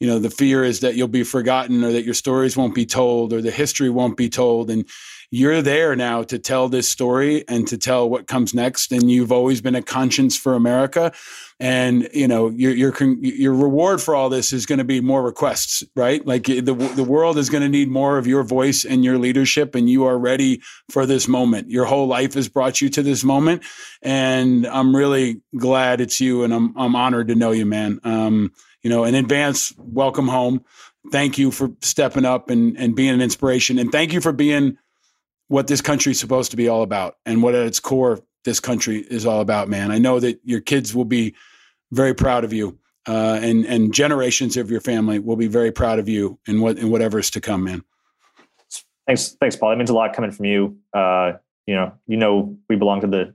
you 0.00 0.06
know, 0.06 0.18
the 0.18 0.30
fear 0.30 0.62
is 0.62 0.80
that 0.80 0.94
you'll 0.94 1.08
be 1.08 1.24
forgotten 1.24 1.82
or 1.82 1.92
that 1.92 2.04
your 2.04 2.14
stories 2.14 2.56
won't 2.56 2.74
be 2.74 2.86
told 2.86 3.32
or 3.32 3.42
the 3.42 3.50
history 3.50 3.90
won't 3.90 4.16
be 4.16 4.28
told. 4.28 4.70
And 4.70 4.88
you're 5.30 5.60
there 5.60 5.94
now 5.94 6.22
to 6.22 6.38
tell 6.38 6.68
this 6.68 6.88
story 6.88 7.44
and 7.48 7.66
to 7.68 7.76
tell 7.76 8.08
what 8.08 8.26
comes 8.26 8.54
next. 8.54 8.92
And 8.92 9.10
you've 9.10 9.32
always 9.32 9.60
been 9.60 9.74
a 9.74 9.82
conscience 9.82 10.36
for 10.36 10.54
America. 10.54 11.12
And 11.60 12.08
you 12.14 12.28
know 12.28 12.50
your 12.50 12.70
your 12.72 12.94
your 13.20 13.52
reward 13.52 14.00
for 14.00 14.14
all 14.14 14.28
this 14.28 14.52
is 14.52 14.64
going 14.64 14.78
to 14.78 14.84
be 14.84 15.00
more 15.00 15.24
requests, 15.24 15.82
right? 15.96 16.24
Like 16.24 16.44
the 16.44 16.62
the 16.62 17.02
world 17.02 17.36
is 17.36 17.50
going 17.50 17.64
to 17.64 17.68
need 17.68 17.88
more 17.88 18.16
of 18.16 18.28
your 18.28 18.44
voice 18.44 18.84
and 18.84 19.04
your 19.04 19.18
leadership, 19.18 19.74
and 19.74 19.90
you 19.90 20.04
are 20.04 20.16
ready 20.16 20.62
for 20.88 21.04
this 21.04 21.26
moment. 21.26 21.68
Your 21.68 21.84
whole 21.84 22.06
life 22.06 22.34
has 22.34 22.48
brought 22.48 22.80
you 22.80 22.88
to 22.90 23.02
this 23.02 23.24
moment, 23.24 23.64
and 24.02 24.68
I'm 24.68 24.94
really 24.94 25.42
glad 25.56 26.00
it's 26.00 26.20
you, 26.20 26.44
and 26.44 26.54
I'm 26.54 26.78
I'm 26.78 26.94
honored 26.94 27.26
to 27.26 27.34
know 27.34 27.50
you, 27.50 27.66
man. 27.66 27.98
Um, 28.04 28.52
you 28.82 28.90
know, 28.90 29.04
in 29.04 29.14
advance, 29.14 29.72
welcome 29.78 30.28
home. 30.28 30.64
Thank 31.10 31.38
you 31.38 31.50
for 31.50 31.70
stepping 31.80 32.24
up 32.24 32.50
and 32.50 32.76
and 32.76 32.94
being 32.94 33.14
an 33.14 33.20
inspiration, 33.20 33.78
and 33.78 33.90
thank 33.90 34.12
you 34.12 34.20
for 34.20 34.32
being 34.32 34.78
what 35.48 35.66
this 35.66 35.80
country 35.80 36.12
is 36.12 36.20
supposed 36.20 36.50
to 36.50 36.56
be 36.56 36.68
all 36.68 36.82
about 36.82 37.16
and 37.24 37.42
what 37.42 37.54
at 37.54 37.66
its 37.66 37.80
core 37.80 38.20
this 38.44 38.60
country 38.60 38.98
is 38.98 39.26
all 39.26 39.40
about, 39.40 39.68
man. 39.68 39.90
I 39.90 39.98
know 39.98 40.20
that 40.20 40.40
your 40.44 40.60
kids 40.60 40.94
will 40.94 41.04
be 41.04 41.34
very 41.90 42.14
proud 42.14 42.44
of 42.44 42.52
you, 42.52 42.78
uh, 43.06 43.40
and 43.42 43.64
and 43.64 43.92
generations 43.92 44.56
of 44.56 44.70
your 44.70 44.80
family 44.80 45.18
will 45.18 45.36
be 45.36 45.46
very 45.46 45.72
proud 45.72 45.98
of 45.98 46.08
you 46.08 46.38
and 46.46 46.60
what 46.60 46.78
and 46.78 46.90
whatever's 46.90 47.30
to 47.30 47.40
come, 47.40 47.64
man. 47.64 47.82
Thanks, 49.06 49.36
thanks, 49.40 49.56
Paul. 49.56 49.72
It 49.72 49.76
means 49.76 49.90
a 49.90 49.94
lot 49.94 50.14
coming 50.14 50.30
from 50.30 50.44
you. 50.44 50.76
Uh, 50.92 51.32
you 51.66 51.74
know, 51.74 51.92
you 52.06 52.16
know, 52.16 52.56
we 52.68 52.76
belong 52.76 53.00
to 53.00 53.06
the 53.06 53.34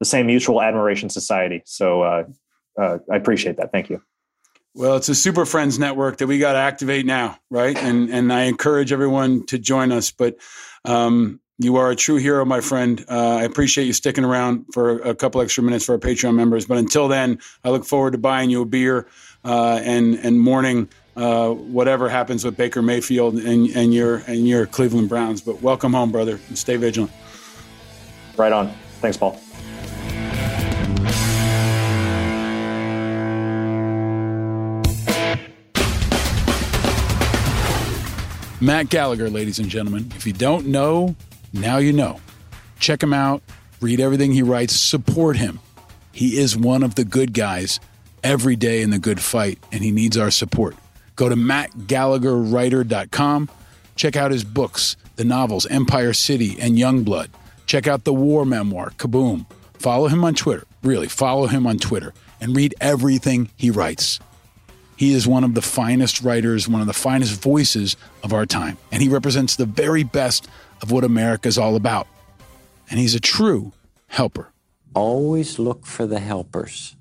the 0.00 0.06
same 0.06 0.26
mutual 0.26 0.62
admiration 0.62 1.10
society. 1.10 1.62
So 1.66 2.02
uh, 2.02 2.24
uh 2.80 2.98
I 3.12 3.16
appreciate 3.16 3.58
that. 3.58 3.70
Thank 3.70 3.90
you. 3.90 4.02
Well, 4.76 4.96
it's 4.96 5.08
a 5.08 5.14
Super 5.14 5.46
Friends 5.46 5.78
network 5.78 6.18
that 6.18 6.26
we 6.26 6.40
got 6.40 6.54
to 6.54 6.58
activate 6.58 7.06
now, 7.06 7.38
right? 7.48 7.76
And 7.76 8.10
and 8.10 8.32
I 8.32 8.44
encourage 8.44 8.92
everyone 8.92 9.46
to 9.46 9.58
join 9.58 9.92
us. 9.92 10.10
But 10.10 10.36
um, 10.84 11.40
you 11.58 11.76
are 11.76 11.92
a 11.92 11.96
true 11.96 12.16
hero, 12.16 12.44
my 12.44 12.60
friend. 12.60 13.04
Uh, 13.08 13.36
I 13.36 13.44
appreciate 13.44 13.84
you 13.84 13.92
sticking 13.92 14.24
around 14.24 14.66
for 14.72 14.98
a 15.02 15.14
couple 15.14 15.40
extra 15.40 15.62
minutes 15.62 15.84
for 15.84 15.92
our 15.92 15.98
Patreon 15.98 16.34
members. 16.34 16.66
But 16.66 16.78
until 16.78 17.06
then, 17.06 17.38
I 17.62 17.70
look 17.70 17.84
forward 17.84 18.12
to 18.12 18.18
buying 18.18 18.50
you 18.50 18.62
a 18.62 18.66
beer 18.66 19.06
uh, 19.44 19.80
and 19.84 20.16
and 20.16 20.40
mourning 20.40 20.88
uh, 21.16 21.50
whatever 21.50 22.08
happens 22.08 22.44
with 22.44 22.56
Baker 22.56 22.82
Mayfield 22.82 23.34
and, 23.34 23.68
and 23.68 23.94
your 23.94 24.24
and 24.26 24.48
your 24.48 24.66
Cleveland 24.66 25.08
Browns. 25.08 25.40
But 25.40 25.62
welcome 25.62 25.92
home, 25.92 26.10
brother, 26.10 26.40
and 26.48 26.58
stay 26.58 26.76
vigilant. 26.76 27.12
Right 28.36 28.52
on. 28.52 28.74
Thanks, 29.00 29.16
Paul. 29.16 29.40
Matt 38.64 38.88
Gallagher, 38.88 39.28
ladies 39.28 39.58
and 39.58 39.68
gentlemen. 39.68 40.10
If 40.16 40.26
you 40.26 40.32
don't 40.32 40.68
know, 40.68 41.14
now 41.52 41.76
you 41.76 41.92
know. 41.92 42.18
Check 42.80 43.02
him 43.02 43.12
out, 43.12 43.42
read 43.82 44.00
everything 44.00 44.32
he 44.32 44.42
writes, 44.42 44.74
support 44.74 45.36
him. 45.36 45.60
He 46.12 46.38
is 46.38 46.56
one 46.56 46.82
of 46.82 46.94
the 46.94 47.04
good 47.04 47.34
guys 47.34 47.78
every 48.22 48.56
day 48.56 48.80
in 48.80 48.88
the 48.88 48.98
good 48.98 49.20
fight, 49.20 49.58
and 49.70 49.84
he 49.84 49.90
needs 49.90 50.16
our 50.16 50.30
support. 50.30 50.76
Go 51.14 51.28
to 51.28 51.36
mattgallagherwriter.com. 51.36 53.50
Check 53.96 54.16
out 54.16 54.30
his 54.30 54.44
books, 54.44 54.96
the 55.16 55.24
novels 55.24 55.66
Empire 55.66 56.14
City 56.14 56.56
and 56.58 56.78
Youngblood. 56.78 57.28
Check 57.66 57.86
out 57.86 58.04
the 58.04 58.14
war 58.14 58.46
memoir, 58.46 58.94
Kaboom. 58.96 59.44
Follow 59.74 60.08
him 60.08 60.24
on 60.24 60.34
Twitter. 60.34 60.64
Really, 60.82 61.08
follow 61.08 61.48
him 61.48 61.66
on 61.66 61.76
Twitter 61.76 62.14
and 62.40 62.56
read 62.56 62.74
everything 62.80 63.50
he 63.56 63.70
writes. 63.70 64.20
He 64.96 65.12
is 65.12 65.26
one 65.26 65.44
of 65.44 65.54
the 65.54 65.62
finest 65.62 66.22
writers, 66.22 66.68
one 66.68 66.80
of 66.80 66.86
the 66.86 66.92
finest 66.92 67.40
voices 67.40 67.96
of 68.22 68.32
our 68.32 68.46
time, 68.46 68.78
and 68.92 69.02
he 69.02 69.08
represents 69.08 69.56
the 69.56 69.66
very 69.66 70.02
best 70.02 70.48
of 70.82 70.90
what 70.90 71.04
America 71.04 71.48
is 71.48 71.58
all 71.58 71.76
about. 71.76 72.06
And 72.90 73.00
he's 73.00 73.14
a 73.14 73.20
true 73.20 73.72
helper. 74.06 74.52
Always 74.94 75.58
look 75.58 75.86
for 75.86 76.06
the 76.06 76.20
helpers. 76.20 76.96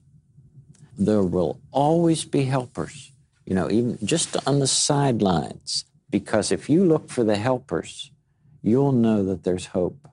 There 0.98 1.24
will 1.24 1.60
always 1.72 2.26
be 2.26 2.46
helpers, 2.46 3.12
you 3.46 3.54
know, 3.54 3.70
even 3.70 4.00
just 4.04 4.36
on 4.48 4.60
the 4.60 4.68
sidelines. 4.68 5.86
Because 6.10 6.52
if 6.52 6.70
you 6.70 6.86
look 6.86 7.10
for 7.10 7.24
the 7.24 7.36
helpers, 7.36 8.12
you'll 8.62 8.92
know 8.92 9.24
that 9.24 9.44
there's 9.44 9.68
hope. 9.68 10.08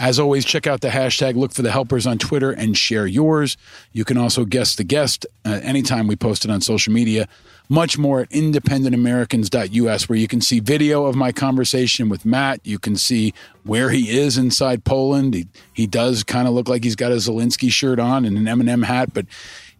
As 0.00 0.18
always, 0.18 0.46
check 0.46 0.66
out 0.66 0.80
the 0.80 0.88
hashtag 0.88 1.36
Look 1.36 1.52
for 1.52 1.60
the 1.60 1.70
Helpers 1.70 2.06
on 2.06 2.16
Twitter 2.16 2.50
and 2.50 2.74
share 2.74 3.06
yours. 3.06 3.58
You 3.92 4.06
can 4.06 4.16
also 4.16 4.46
guest 4.46 4.78
the 4.78 4.84
guest 4.84 5.26
uh, 5.44 5.60
anytime 5.62 6.06
we 6.06 6.16
post 6.16 6.46
it 6.46 6.50
on 6.50 6.62
social 6.62 6.90
media. 6.90 7.28
Much 7.68 7.98
more 7.98 8.20
at 8.20 8.30
independentamericans.us, 8.30 10.08
where 10.08 10.18
you 10.18 10.26
can 10.26 10.40
see 10.40 10.58
video 10.58 11.04
of 11.04 11.16
my 11.16 11.32
conversation 11.32 12.08
with 12.08 12.24
Matt. 12.24 12.60
You 12.64 12.78
can 12.78 12.96
see 12.96 13.34
where 13.64 13.90
he 13.90 14.18
is 14.18 14.38
inside 14.38 14.84
Poland. 14.84 15.34
He, 15.34 15.48
he 15.74 15.86
does 15.86 16.24
kind 16.24 16.48
of 16.48 16.54
look 16.54 16.66
like 16.66 16.82
he's 16.82 16.96
got 16.96 17.12
a 17.12 17.16
Zelensky 17.16 17.70
shirt 17.70 17.98
on 17.98 18.24
and 18.24 18.38
an 18.38 18.48
M&M 18.48 18.84
hat, 18.84 19.12
but 19.12 19.26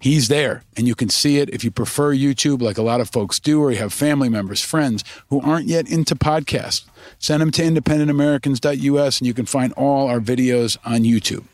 he's 0.01 0.27
there 0.27 0.64
and 0.77 0.89
you 0.89 0.97
can 0.97 1.09
see 1.09 1.39
it 1.39 1.51
if 1.51 1.62
you 1.62 1.70
prefer 1.70 2.12
YouTube, 2.12 2.60
like 2.60 2.78
a 2.78 2.82
lot 2.82 3.01
of 3.01 3.09
folks 3.09 3.39
do, 3.39 3.62
or 3.62 3.70
you 3.70 3.78
have 3.78 3.93
family 3.93 4.28
members, 4.28 4.60
friends 4.60 5.05
who 5.28 5.40
aren't 5.40 5.68
yet 5.68 5.89
into 5.89 6.16
podcasts 6.16 6.85
Send 7.18 7.43
them 7.43 7.51
to 7.52 7.62
independentamericans.us 7.62 9.18
and 9.18 9.27
you 9.27 9.35
can 9.35 9.47
find 9.47 9.72
all 9.74 10.09
our 10.09 10.20
videos 10.20 10.77
on 10.85 11.01
YouTube. 11.02 11.44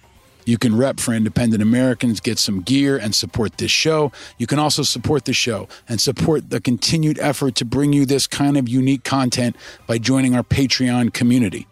You 0.44 0.58
can 0.58 0.76
rep 0.76 1.00
for 1.00 1.12
independent 1.12 1.60
Americans, 1.60 2.20
get 2.20 2.38
some 2.38 2.62
gear, 2.62 2.96
and 2.96 3.16
support 3.16 3.58
this 3.58 3.72
show. 3.72 4.12
You 4.38 4.46
can 4.46 4.60
also 4.60 4.84
support 4.84 5.24
the 5.24 5.32
show 5.32 5.68
and 5.88 6.00
support 6.00 6.50
the 6.50 6.60
continued 6.60 7.18
effort 7.18 7.56
to 7.56 7.64
bring 7.64 7.92
you 7.92 8.06
this 8.06 8.28
kind 8.28 8.56
of 8.56 8.68
unique 8.68 9.02
content 9.02 9.56
by 9.88 9.98
joining 9.98 10.36
our 10.36 10.44
Patreon 10.44 11.12
community. 11.12 11.66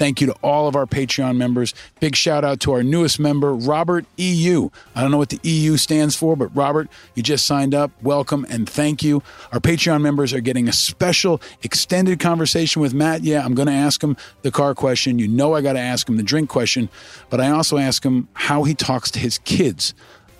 Thank 0.00 0.22
you 0.22 0.28
to 0.28 0.32
all 0.42 0.66
of 0.66 0.76
our 0.76 0.86
Patreon 0.86 1.36
members. 1.36 1.74
Big 2.00 2.16
shout 2.16 2.42
out 2.42 2.58
to 2.60 2.72
our 2.72 2.82
newest 2.82 3.20
member, 3.20 3.54
Robert 3.54 4.06
EU. 4.16 4.70
I 4.94 5.02
don't 5.02 5.10
know 5.10 5.18
what 5.18 5.28
the 5.28 5.38
EU 5.42 5.76
stands 5.76 6.16
for, 6.16 6.36
but 6.36 6.46
Robert, 6.56 6.88
you 7.14 7.22
just 7.22 7.44
signed 7.44 7.74
up. 7.74 7.90
Welcome 8.00 8.46
and 8.48 8.66
thank 8.66 9.02
you. 9.02 9.22
Our 9.52 9.60
Patreon 9.60 10.00
members 10.00 10.32
are 10.32 10.40
getting 10.40 10.68
a 10.68 10.72
special 10.72 11.42
extended 11.62 12.18
conversation 12.18 12.80
with 12.80 12.94
Matt. 12.94 13.24
Yeah, 13.24 13.44
I'm 13.44 13.54
going 13.54 13.68
to 13.68 13.74
ask 13.74 14.02
him 14.02 14.16
the 14.40 14.50
car 14.50 14.74
question. 14.74 15.18
You 15.18 15.28
know, 15.28 15.54
I 15.54 15.60
got 15.60 15.74
to 15.74 15.80
ask 15.80 16.08
him 16.08 16.16
the 16.16 16.22
drink 16.22 16.48
question, 16.48 16.88
but 17.28 17.38
I 17.38 17.50
also 17.50 17.76
ask 17.76 18.02
him 18.02 18.26
how 18.32 18.62
he 18.62 18.74
talks 18.74 19.10
to 19.10 19.18
his 19.18 19.36
kids 19.36 19.92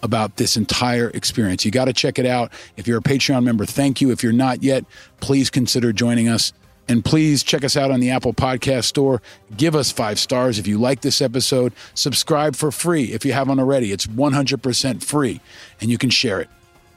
about 0.02 0.36
this 0.36 0.56
entire 0.56 1.10
experience. 1.10 1.66
You 1.66 1.70
got 1.70 1.84
to 1.84 1.92
check 1.92 2.18
it 2.18 2.24
out. 2.24 2.50
If 2.78 2.88
you're 2.88 3.00
a 3.00 3.02
Patreon 3.02 3.44
member, 3.44 3.66
thank 3.66 4.00
you. 4.00 4.10
If 4.10 4.22
you're 4.22 4.32
not 4.32 4.62
yet, 4.62 4.86
please 5.20 5.50
consider 5.50 5.92
joining 5.92 6.28
us. 6.28 6.54
And 6.90 7.04
please 7.04 7.44
check 7.44 7.62
us 7.62 7.76
out 7.76 7.92
on 7.92 8.00
the 8.00 8.10
Apple 8.10 8.34
Podcast 8.34 8.82
Store. 8.86 9.22
Give 9.56 9.76
us 9.76 9.92
five 9.92 10.18
stars 10.18 10.58
if 10.58 10.66
you 10.66 10.76
like 10.76 11.02
this 11.02 11.20
episode. 11.22 11.72
Subscribe 11.94 12.56
for 12.56 12.72
free 12.72 13.12
if 13.12 13.24
you 13.24 13.32
haven't 13.32 13.60
already. 13.60 13.92
It's 13.92 14.08
100% 14.08 15.04
free 15.04 15.40
and 15.80 15.88
you 15.88 15.98
can 15.98 16.10
share 16.10 16.40
it. 16.40 16.48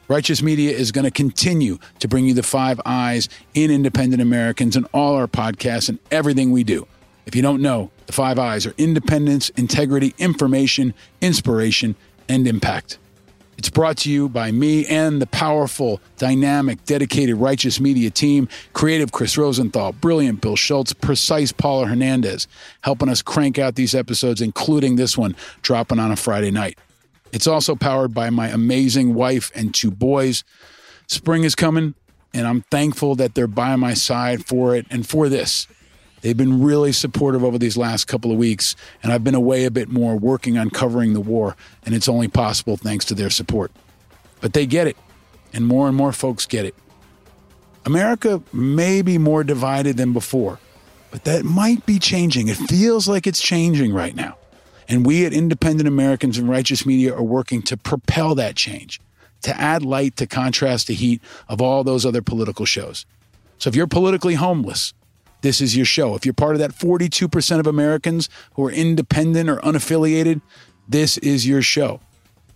Righteous 0.08 0.42
Media 0.42 0.76
is 0.76 0.90
going 0.90 1.04
to 1.04 1.12
continue 1.12 1.78
to 2.00 2.08
bring 2.08 2.26
you 2.26 2.34
the 2.34 2.42
five 2.42 2.80
eyes 2.84 3.28
in 3.54 3.70
independent 3.70 4.20
Americans 4.20 4.74
and 4.74 4.84
all 4.92 5.14
our 5.14 5.28
podcasts 5.28 5.88
and 5.88 6.00
everything 6.10 6.50
we 6.50 6.64
do. 6.64 6.88
If 7.26 7.36
you 7.36 7.42
don't 7.42 7.62
know, 7.62 7.92
the 8.06 8.12
five 8.12 8.36
eyes 8.36 8.66
are 8.66 8.74
independence, 8.76 9.50
integrity, 9.50 10.12
information, 10.18 10.92
inspiration, 11.20 11.94
and 12.28 12.48
impact. 12.48 12.98
It's 13.56 13.70
brought 13.70 13.98
to 13.98 14.10
you 14.10 14.28
by 14.28 14.50
me 14.50 14.86
and 14.86 15.22
the 15.22 15.26
powerful, 15.26 16.00
dynamic, 16.18 16.84
dedicated 16.84 17.36
Righteous 17.36 17.80
Media 17.80 18.10
team, 18.10 18.48
creative 18.72 19.12
Chris 19.12 19.38
Rosenthal, 19.38 19.92
brilliant 19.92 20.40
Bill 20.40 20.56
Schultz, 20.56 20.92
precise 20.92 21.52
Paula 21.52 21.86
Hernandez, 21.86 22.46
helping 22.82 23.08
us 23.08 23.22
crank 23.22 23.58
out 23.58 23.74
these 23.74 23.94
episodes, 23.94 24.40
including 24.40 24.96
this 24.96 25.16
one 25.16 25.36
dropping 25.62 25.98
on 25.98 26.10
a 26.10 26.16
Friday 26.16 26.50
night. 26.50 26.78
It's 27.32 27.46
also 27.46 27.74
powered 27.74 28.14
by 28.14 28.30
my 28.30 28.48
amazing 28.48 29.14
wife 29.14 29.50
and 29.54 29.74
two 29.74 29.90
boys. 29.90 30.44
Spring 31.06 31.44
is 31.44 31.54
coming, 31.54 31.94
and 32.32 32.46
I'm 32.46 32.62
thankful 32.70 33.14
that 33.16 33.34
they're 33.34 33.46
by 33.46 33.76
my 33.76 33.94
side 33.94 34.46
for 34.46 34.76
it 34.76 34.86
and 34.90 35.06
for 35.06 35.28
this. 35.28 35.66
They've 36.24 36.34
been 36.34 36.62
really 36.62 36.92
supportive 36.92 37.44
over 37.44 37.58
these 37.58 37.76
last 37.76 38.06
couple 38.06 38.32
of 38.32 38.38
weeks, 38.38 38.76
and 39.02 39.12
I've 39.12 39.22
been 39.22 39.34
away 39.34 39.66
a 39.66 39.70
bit 39.70 39.90
more 39.90 40.16
working 40.16 40.56
on 40.56 40.70
covering 40.70 41.12
the 41.12 41.20
war, 41.20 41.54
and 41.84 41.94
it's 41.94 42.08
only 42.08 42.28
possible 42.28 42.78
thanks 42.78 43.04
to 43.04 43.14
their 43.14 43.28
support. 43.28 43.70
But 44.40 44.54
they 44.54 44.64
get 44.64 44.86
it, 44.86 44.96
and 45.52 45.66
more 45.66 45.86
and 45.86 45.94
more 45.94 46.12
folks 46.12 46.46
get 46.46 46.64
it. 46.64 46.74
America 47.84 48.42
may 48.54 49.02
be 49.02 49.18
more 49.18 49.44
divided 49.44 49.98
than 49.98 50.14
before, 50.14 50.58
but 51.10 51.24
that 51.24 51.44
might 51.44 51.84
be 51.84 51.98
changing. 51.98 52.48
It 52.48 52.56
feels 52.56 53.06
like 53.06 53.26
it's 53.26 53.42
changing 53.42 53.92
right 53.92 54.16
now. 54.16 54.38
And 54.88 55.04
we 55.04 55.26
at 55.26 55.34
Independent 55.34 55.86
Americans 55.86 56.38
and 56.38 56.48
Righteous 56.48 56.86
Media 56.86 57.14
are 57.14 57.22
working 57.22 57.60
to 57.64 57.76
propel 57.76 58.34
that 58.36 58.56
change, 58.56 58.98
to 59.42 59.54
add 59.60 59.82
light 59.82 60.16
to 60.16 60.26
contrast 60.26 60.86
the 60.86 60.94
heat 60.94 61.20
of 61.48 61.60
all 61.60 61.84
those 61.84 62.06
other 62.06 62.22
political 62.22 62.64
shows. 62.64 63.04
So 63.58 63.68
if 63.68 63.76
you're 63.76 63.86
politically 63.86 64.36
homeless, 64.36 64.94
this 65.44 65.60
is 65.60 65.76
your 65.76 65.84
show. 65.84 66.14
If 66.14 66.24
you're 66.24 66.32
part 66.32 66.54
of 66.54 66.58
that 66.60 66.70
42% 66.70 67.60
of 67.60 67.66
Americans 67.66 68.30
who 68.54 68.64
are 68.64 68.70
independent 68.70 69.50
or 69.50 69.58
unaffiliated, 69.58 70.40
this 70.88 71.18
is 71.18 71.46
your 71.46 71.60
show. 71.60 72.00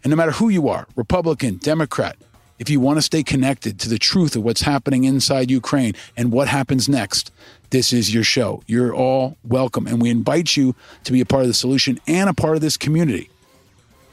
And 0.03 0.11
no 0.11 0.17
matter 0.17 0.33
who 0.33 0.49
you 0.49 0.71
are, 0.71 0.87
Republican, 0.97 1.59
Democrat, 1.59 2.17
if 2.59 2.71
you 2.71 2.81
want 2.81 2.97
to 2.97 3.03
stay 3.03 3.23
connected 3.23 3.79
to 3.81 3.91
the 3.91 3.99
truth 3.99 4.37
of 4.37 4.43
what's 4.43 4.63
happening 4.63 5.05
inside 5.05 5.51
Ukraine 5.51 5.93
and 6.17 6.33
what 6.33 6.49
happens 6.49 6.89
next, 6.89 7.31
this 7.69 7.93
is 7.93 8.15
your 8.15 8.25
show. 8.25 8.63
You're 8.67 8.95
all 8.95 9.37
welcome. 9.45 9.87
And 9.87 10.01
we 10.01 10.09
invite 10.09 10.57
you 10.57 10.75
to 11.05 11.13
be 11.13 11.21
a 11.21 11.27
part 11.27 11.43
of 11.43 11.49
the 11.49 11.55
solution 11.55 12.01
and 12.07 12.31
a 12.31 12.35
part 12.35 12.55
of 12.55 12.63
this 12.63 12.79
community. 12.79 13.29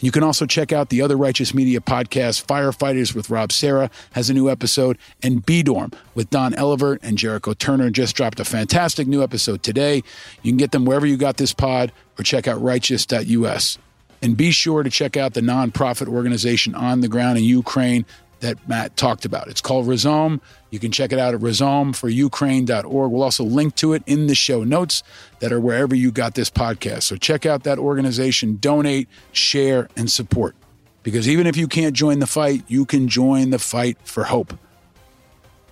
You 0.06 0.11
can 0.11 0.22
also 0.22 0.45
check 0.45 0.72
out 0.72 0.90
the 0.90 1.02
other 1.02 1.18
Righteous 1.18 1.52
Media 1.52 1.80
podcast, 1.80 2.45
Firefighters 2.45 3.15
with 3.15 3.32
Rob 3.32 3.52
Sarah 3.52 3.90
has 4.11 4.30
a 4.30 4.36
new 4.36 4.52
episode, 4.52 4.99
and 5.23 5.44
B 5.44 5.64
Dorm 5.64 5.94
with 6.14 6.30
Don 6.30 6.53
Elevert 6.53 6.99
and 7.02 7.18
Jericho 7.18 7.53
Turner 7.53 7.90
just 7.90 8.15
dropped 8.15 8.40
a 8.40 8.45
fantastic 8.45 9.07
new 9.07 9.23
episode 9.23 9.64
today. 9.64 10.03
You 10.44 10.52
can 10.52 10.57
get 10.57 10.73
them 10.73 10.86
wherever 10.86 11.07
you 11.07 11.18
got 11.18 11.38
this 11.38 11.53
pod 11.53 11.91
or 12.19 12.23
check 12.23 12.48
out 12.48 12.61
righteous.us. 12.61 13.80
And 14.22 14.38
be 14.38 14.52
sure 14.52 14.84
to 14.84 14.91
check 14.91 15.18
out 15.18 15.34
the 15.34 15.41
nonprofit 15.41 16.07
organization 16.07 16.76
on 16.76 17.02
the 17.02 17.07
ground 17.07 17.40
in 17.40 17.44
Ukraine 17.44 18.06
that 18.41 18.69
Matt 18.69 18.95
talked 18.98 19.26
about. 19.26 19.48
It's 19.48 19.61
called 19.61 19.88
Rhizome. 19.88 20.40
You 20.76 20.80
can 20.80 20.91
check 20.91 21.14
it 21.14 21.19
out 21.19 21.34
at 21.34 21.39
rhizomeforukraine.org. 21.39 23.11
We'll 23.11 23.23
also 23.23 23.45
link 23.45 23.76
to 23.76 23.93
it 23.93 24.03
in 24.06 24.27
the 24.27 24.35
show 24.35 24.65
notes 24.65 25.03
that 25.39 25.53
are 25.53 25.60
wherever 25.61 25.95
you 25.95 26.11
got 26.11 26.35
this 26.35 26.49
podcast. 26.49 27.03
So 27.03 27.15
check 27.15 27.45
out 27.45 27.64
that 27.64 27.80
organization, 27.80 28.57
donate, 28.57 29.07
share, 29.31 29.88
and 29.95 30.11
support. 30.11 30.53
Because 31.02 31.30
even 31.30 31.47
if 31.47 31.56
you 31.56 31.69
can't 31.69 31.95
join 31.95 32.19
the 32.19 32.27
fight, 32.27 32.65
you 32.68 32.85
can 32.85 33.07
join 33.07 33.52
the 33.52 33.57
fight 33.57 33.97
for 34.03 34.26
hope. 34.26 34.53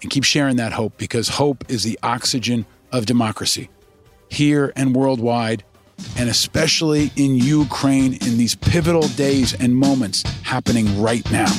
And 0.02 0.10
keep 0.10 0.24
sharing 0.24 0.56
that 0.56 0.72
hope 0.72 0.98
because 0.98 1.28
hope 1.28 1.70
is 1.70 1.84
the 1.84 2.00
oxygen 2.02 2.66
of 2.94 3.06
democracy 3.06 3.70
here 4.30 4.72
and 4.78 4.96
worldwide, 4.96 5.66
and 6.18 6.30
especially 6.30 7.12
in 7.18 7.36
Ukraine 7.36 8.14
in 8.14 8.38
these 8.38 8.56
pivotal 8.56 9.10
days 9.10 9.54
and 9.54 9.76
moments 9.76 10.24
happening 10.44 11.02
right 11.02 11.30
now. 11.30 11.54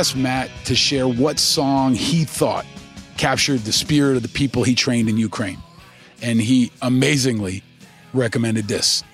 Asked 0.00 0.16
Matt 0.16 0.48
to 0.64 0.74
share 0.74 1.06
what 1.06 1.38
song 1.38 1.92
he 1.94 2.24
thought 2.24 2.64
captured 3.18 3.58
the 3.60 3.72
spirit 3.72 4.16
of 4.16 4.22
the 4.22 4.30
people 4.30 4.62
he 4.62 4.74
trained 4.74 5.10
in 5.10 5.18
Ukraine. 5.18 5.58
And 6.22 6.40
he 6.40 6.72
amazingly 6.80 7.62
recommended 8.14 8.66
this. 8.66 9.04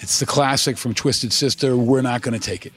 It's 0.00 0.20
the 0.20 0.26
classic 0.26 0.76
from 0.76 0.92
Twisted 0.92 1.32
Sister, 1.32 1.78
We're 1.78 2.02
Not 2.02 2.20
Gonna 2.20 2.38
Take 2.38 2.66
It. 2.66 2.74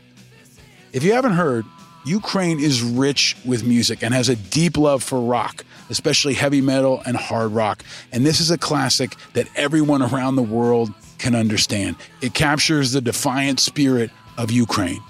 If 0.93 1.03
you 1.03 1.11
haven't 1.11 1.33
heard, 1.33 1.65
Ukraine 2.05 2.61
is 2.61 2.81
rich 2.81 3.35
with 3.43 3.65
music 3.65 4.01
and 4.01 4.13
has 4.13 4.29
a 4.29 4.37
deep 4.37 4.77
love 4.77 5.03
for 5.03 5.19
rock, 5.19 5.65
especially 5.89 6.35
heavy 6.35 6.61
metal 6.61 7.03
and 7.05 7.17
hard 7.17 7.51
rock. 7.51 7.83
And 8.13 8.25
this 8.25 8.39
is 8.39 8.49
a 8.49 8.57
classic 8.57 9.17
that 9.33 9.49
everyone 9.57 10.01
around 10.01 10.37
the 10.37 10.41
world 10.41 10.93
can 11.17 11.35
understand. 11.35 11.97
It 12.21 12.33
captures 12.33 12.93
the 12.93 13.01
defiant 13.01 13.59
spirit 13.59 14.09
of 14.37 14.51
Ukraine. 14.51 15.01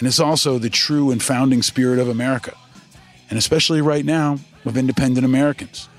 And 0.00 0.08
it's 0.08 0.18
also 0.18 0.58
the 0.58 0.70
true 0.70 1.10
and 1.10 1.22
founding 1.22 1.60
spirit 1.60 1.98
of 1.98 2.08
America, 2.08 2.56
and 3.28 3.38
especially 3.38 3.82
right 3.82 4.04
now 4.04 4.38
with 4.64 4.78
independent 4.78 5.26
Americans. 5.26 5.90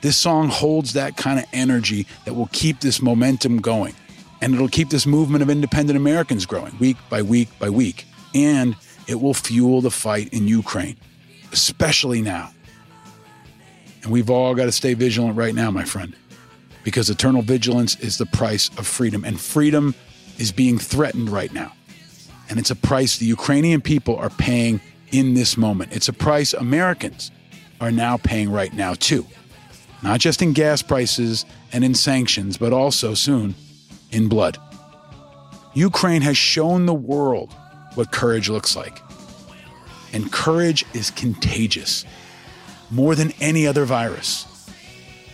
This 0.00 0.16
song 0.16 0.48
holds 0.48 0.94
that 0.94 1.16
kind 1.16 1.38
of 1.38 1.44
energy 1.52 2.08
that 2.24 2.34
will 2.34 2.48
keep 2.52 2.80
this 2.80 3.00
momentum 3.00 3.60
going. 3.60 3.94
And 4.40 4.52
it'll 4.54 4.68
keep 4.68 4.88
this 4.88 5.06
movement 5.06 5.42
of 5.42 5.50
independent 5.50 5.96
Americans 5.96 6.44
growing 6.44 6.76
week 6.78 6.96
by 7.08 7.22
week 7.22 7.48
by 7.60 7.70
week. 7.70 8.04
And 8.34 8.74
it 9.06 9.20
will 9.20 9.34
fuel 9.34 9.80
the 9.80 9.92
fight 9.92 10.32
in 10.32 10.48
Ukraine, 10.48 10.96
especially 11.52 12.22
now. 12.22 12.50
And 14.02 14.10
we've 14.10 14.30
all 14.30 14.56
got 14.56 14.64
to 14.64 14.72
stay 14.72 14.94
vigilant 14.94 15.36
right 15.36 15.54
now, 15.54 15.70
my 15.70 15.84
friend, 15.84 16.16
because 16.82 17.10
eternal 17.10 17.42
vigilance 17.42 17.94
is 18.00 18.18
the 18.18 18.26
price 18.26 18.70
of 18.76 18.88
freedom. 18.88 19.24
And 19.24 19.38
freedom 19.38 19.94
is 20.38 20.50
being 20.50 20.78
threatened 20.78 21.28
right 21.28 21.52
now. 21.52 21.72
And 22.50 22.58
it's 22.58 22.70
a 22.70 22.76
price 22.76 23.16
the 23.16 23.26
Ukrainian 23.26 23.80
people 23.80 24.16
are 24.16 24.28
paying 24.28 24.80
in 25.12 25.34
this 25.34 25.56
moment. 25.56 25.92
It's 25.92 26.08
a 26.08 26.12
price 26.12 26.52
Americans 26.52 27.30
are 27.80 27.92
now 27.92 28.16
paying 28.16 28.50
right 28.50 28.74
now, 28.74 28.94
too. 28.94 29.24
Not 30.02 30.20
just 30.20 30.42
in 30.42 30.52
gas 30.52 30.82
prices 30.82 31.46
and 31.72 31.84
in 31.84 31.94
sanctions, 31.94 32.58
but 32.58 32.72
also 32.72 33.14
soon 33.14 33.54
in 34.10 34.28
blood. 34.28 34.58
Ukraine 35.74 36.22
has 36.22 36.36
shown 36.36 36.86
the 36.86 36.94
world 36.94 37.54
what 37.94 38.10
courage 38.10 38.48
looks 38.48 38.74
like. 38.74 39.00
And 40.12 40.32
courage 40.32 40.84
is 40.92 41.10
contagious, 41.12 42.04
more 42.90 43.14
than 43.14 43.32
any 43.40 43.66
other 43.66 43.84
virus. 43.84 44.46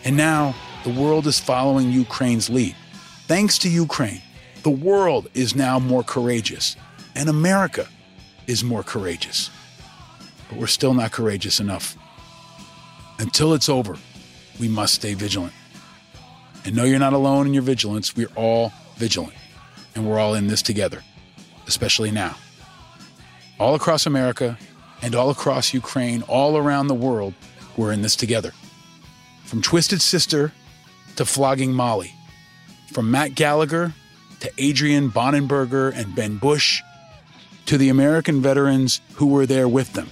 And 0.05 0.16
now 0.16 0.55
the 0.84 0.90
world 0.90 1.26
is 1.26 1.40
following 1.40 1.90
Ukraine's 1.90 2.51
lead. 2.51 2.76
Thanks 3.26 3.56
to 3.59 3.70
Ukraine, 3.70 4.20
the 4.62 4.70
world 4.70 5.28
is 5.32 5.56
now 5.56 5.78
more 5.78 6.02
courageous, 6.02 6.76
and 7.16 7.28
America 7.28 7.88
is 8.47 8.62
more 8.62 8.82
courageous. 8.82 9.51
But 10.48 10.59
we're 10.59 10.66
still 10.66 10.94
not 10.94 11.10
courageous 11.10 11.59
enough. 11.59 11.97
Until 13.18 13.55
it's 13.55 13.68
over, 13.68 13.97
we 14.60 14.68
must 14.68 14.94
stay 14.94 15.14
vigilant. 15.14 15.55
And 16.64 16.76
know 16.76 16.84
you're 16.84 16.98
not 16.98 17.14
alone 17.14 17.47
in 17.47 17.55
your 17.55 17.62
vigilance. 17.62 18.14
We're 18.14 18.30
all 18.36 18.72
vigilant, 18.97 19.34
and 19.94 20.06
we're 20.06 20.18
all 20.18 20.34
in 20.34 20.47
this 20.47 20.62
together, 20.62 21.02
especially 21.66 22.10
now. 22.10 22.36
All 23.59 23.74
across 23.74 24.06
America 24.06 24.59
and 25.02 25.14
all 25.14 25.30
across 25.30 25.72
Ukraine, 25.72 26.22
all 26.22 26.56
around 26.56 26.88
the 26.88 26.94
world, 26.94 27.34
we're 27.76 27.93
in 27.93 28.02
this 28.02 28.16
together. 28.16 28.52
From 29.44 29.62
Twisted 29.62 30.02
Sister 30.02 30.52
to 31.16 31.24
Flogging 31.24 31.72
Molly, 31.72 32.12
from 32.93 33.10
Matt 33.10 33.34
Gallagher 33.34 33.94
to 34.40 34.51
Adrian 34.59 35.10
Bonenberger 35.10 35.94
and 35.94 36.14
Ben 36.14 36.36
Bush, 36.36 36.82
to 37.66 37.76
the 37.76 37.88
American 37.88 38.40
veterans 38.40 39.01
who 39.14 39.26
were 39.26 39.47
there 39.47 39.68
with 39.68 39.93
them, 39.93 40.09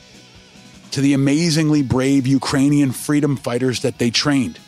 to 0.91 1.01
the 1.01 1.15
amazingly 1.15 1.83
brave 1.83 2.27
Ukrainian 2.27 2.93
freedom 2.93 3.37
fighters 3.37 3.81
that 3.83 3.99
they 3.99 4.11
trained, 4.11 4.59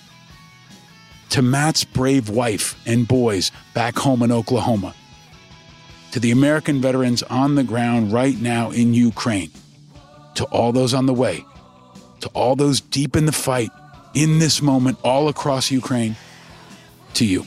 to 1.30 1.42
Matt's 1.42 1.84
brave 1.84 2.30
wife 2.30 2.76
and 2.86 3.06
boys 3.06 3.50
back 3.74 3.96
home 3.96 4.22
in 4.22 4.32
Oklahoma, 4.32 4.94
to 6.12 6.20
the 6.20 6.30
American 6.30 6.80
veterans 6.80 7.22
on 7.24 7.56
the 7.56 7.64
ground 7.64 8.12
right 8.12 8.40
now 8.40 8.70
in 8.70 8.94
Ukraine, 8.94 9.50
to 10.36 10.44
all 10.44 10.72
those 10.72 10.94
on 10.94 11.06
the 11.06 11.14
way, 11.14 11.44
to 12.20 12.28
all 12.28 12.56
those 12.56 12.80
deep 12.80 13.16
in 13.16 13.26
the 13.26 13.32
fight 13.32 13.70
in 14.14 14.38
this 14.38 14.62
moment 14.62 14.98
all 15.02 15.28
across 15.28 15.70
Ukraine, 15.70 16.16
to 17.14 17.26
you. 17.26 17.46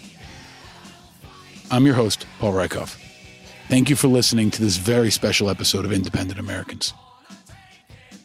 I'm 1.72 1.86
your 1.86 1.96
host, 1.96 2.26
Paul 2.40 2.54
Rieckhoff. 2.54 3.09
Thank 3.70 3.92
you 3.92 3.96
for 3.96 4.08
listening 4.08 4.50
to 4.50 4.64
this 4.64 4.78
very 4.78 5.12
special 5.12 5.48
episode 5.48 5.86
of 5.86 5.92
Independent 5.92 6.40
Americans. 6.40 6.92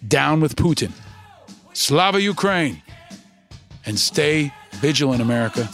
Down 0.09 0.41
with 0.41 0.57
Putin. 0.57 0.91
Slava 1.75 2.19
Ukraine. 2.19 2.83
And 3.85 3.99
stay 3.99 4.55
vigilant, 4.77 5.21
America. 5.21 5.69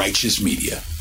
Righteous 0.00 0.40
Media. 0.40 0.99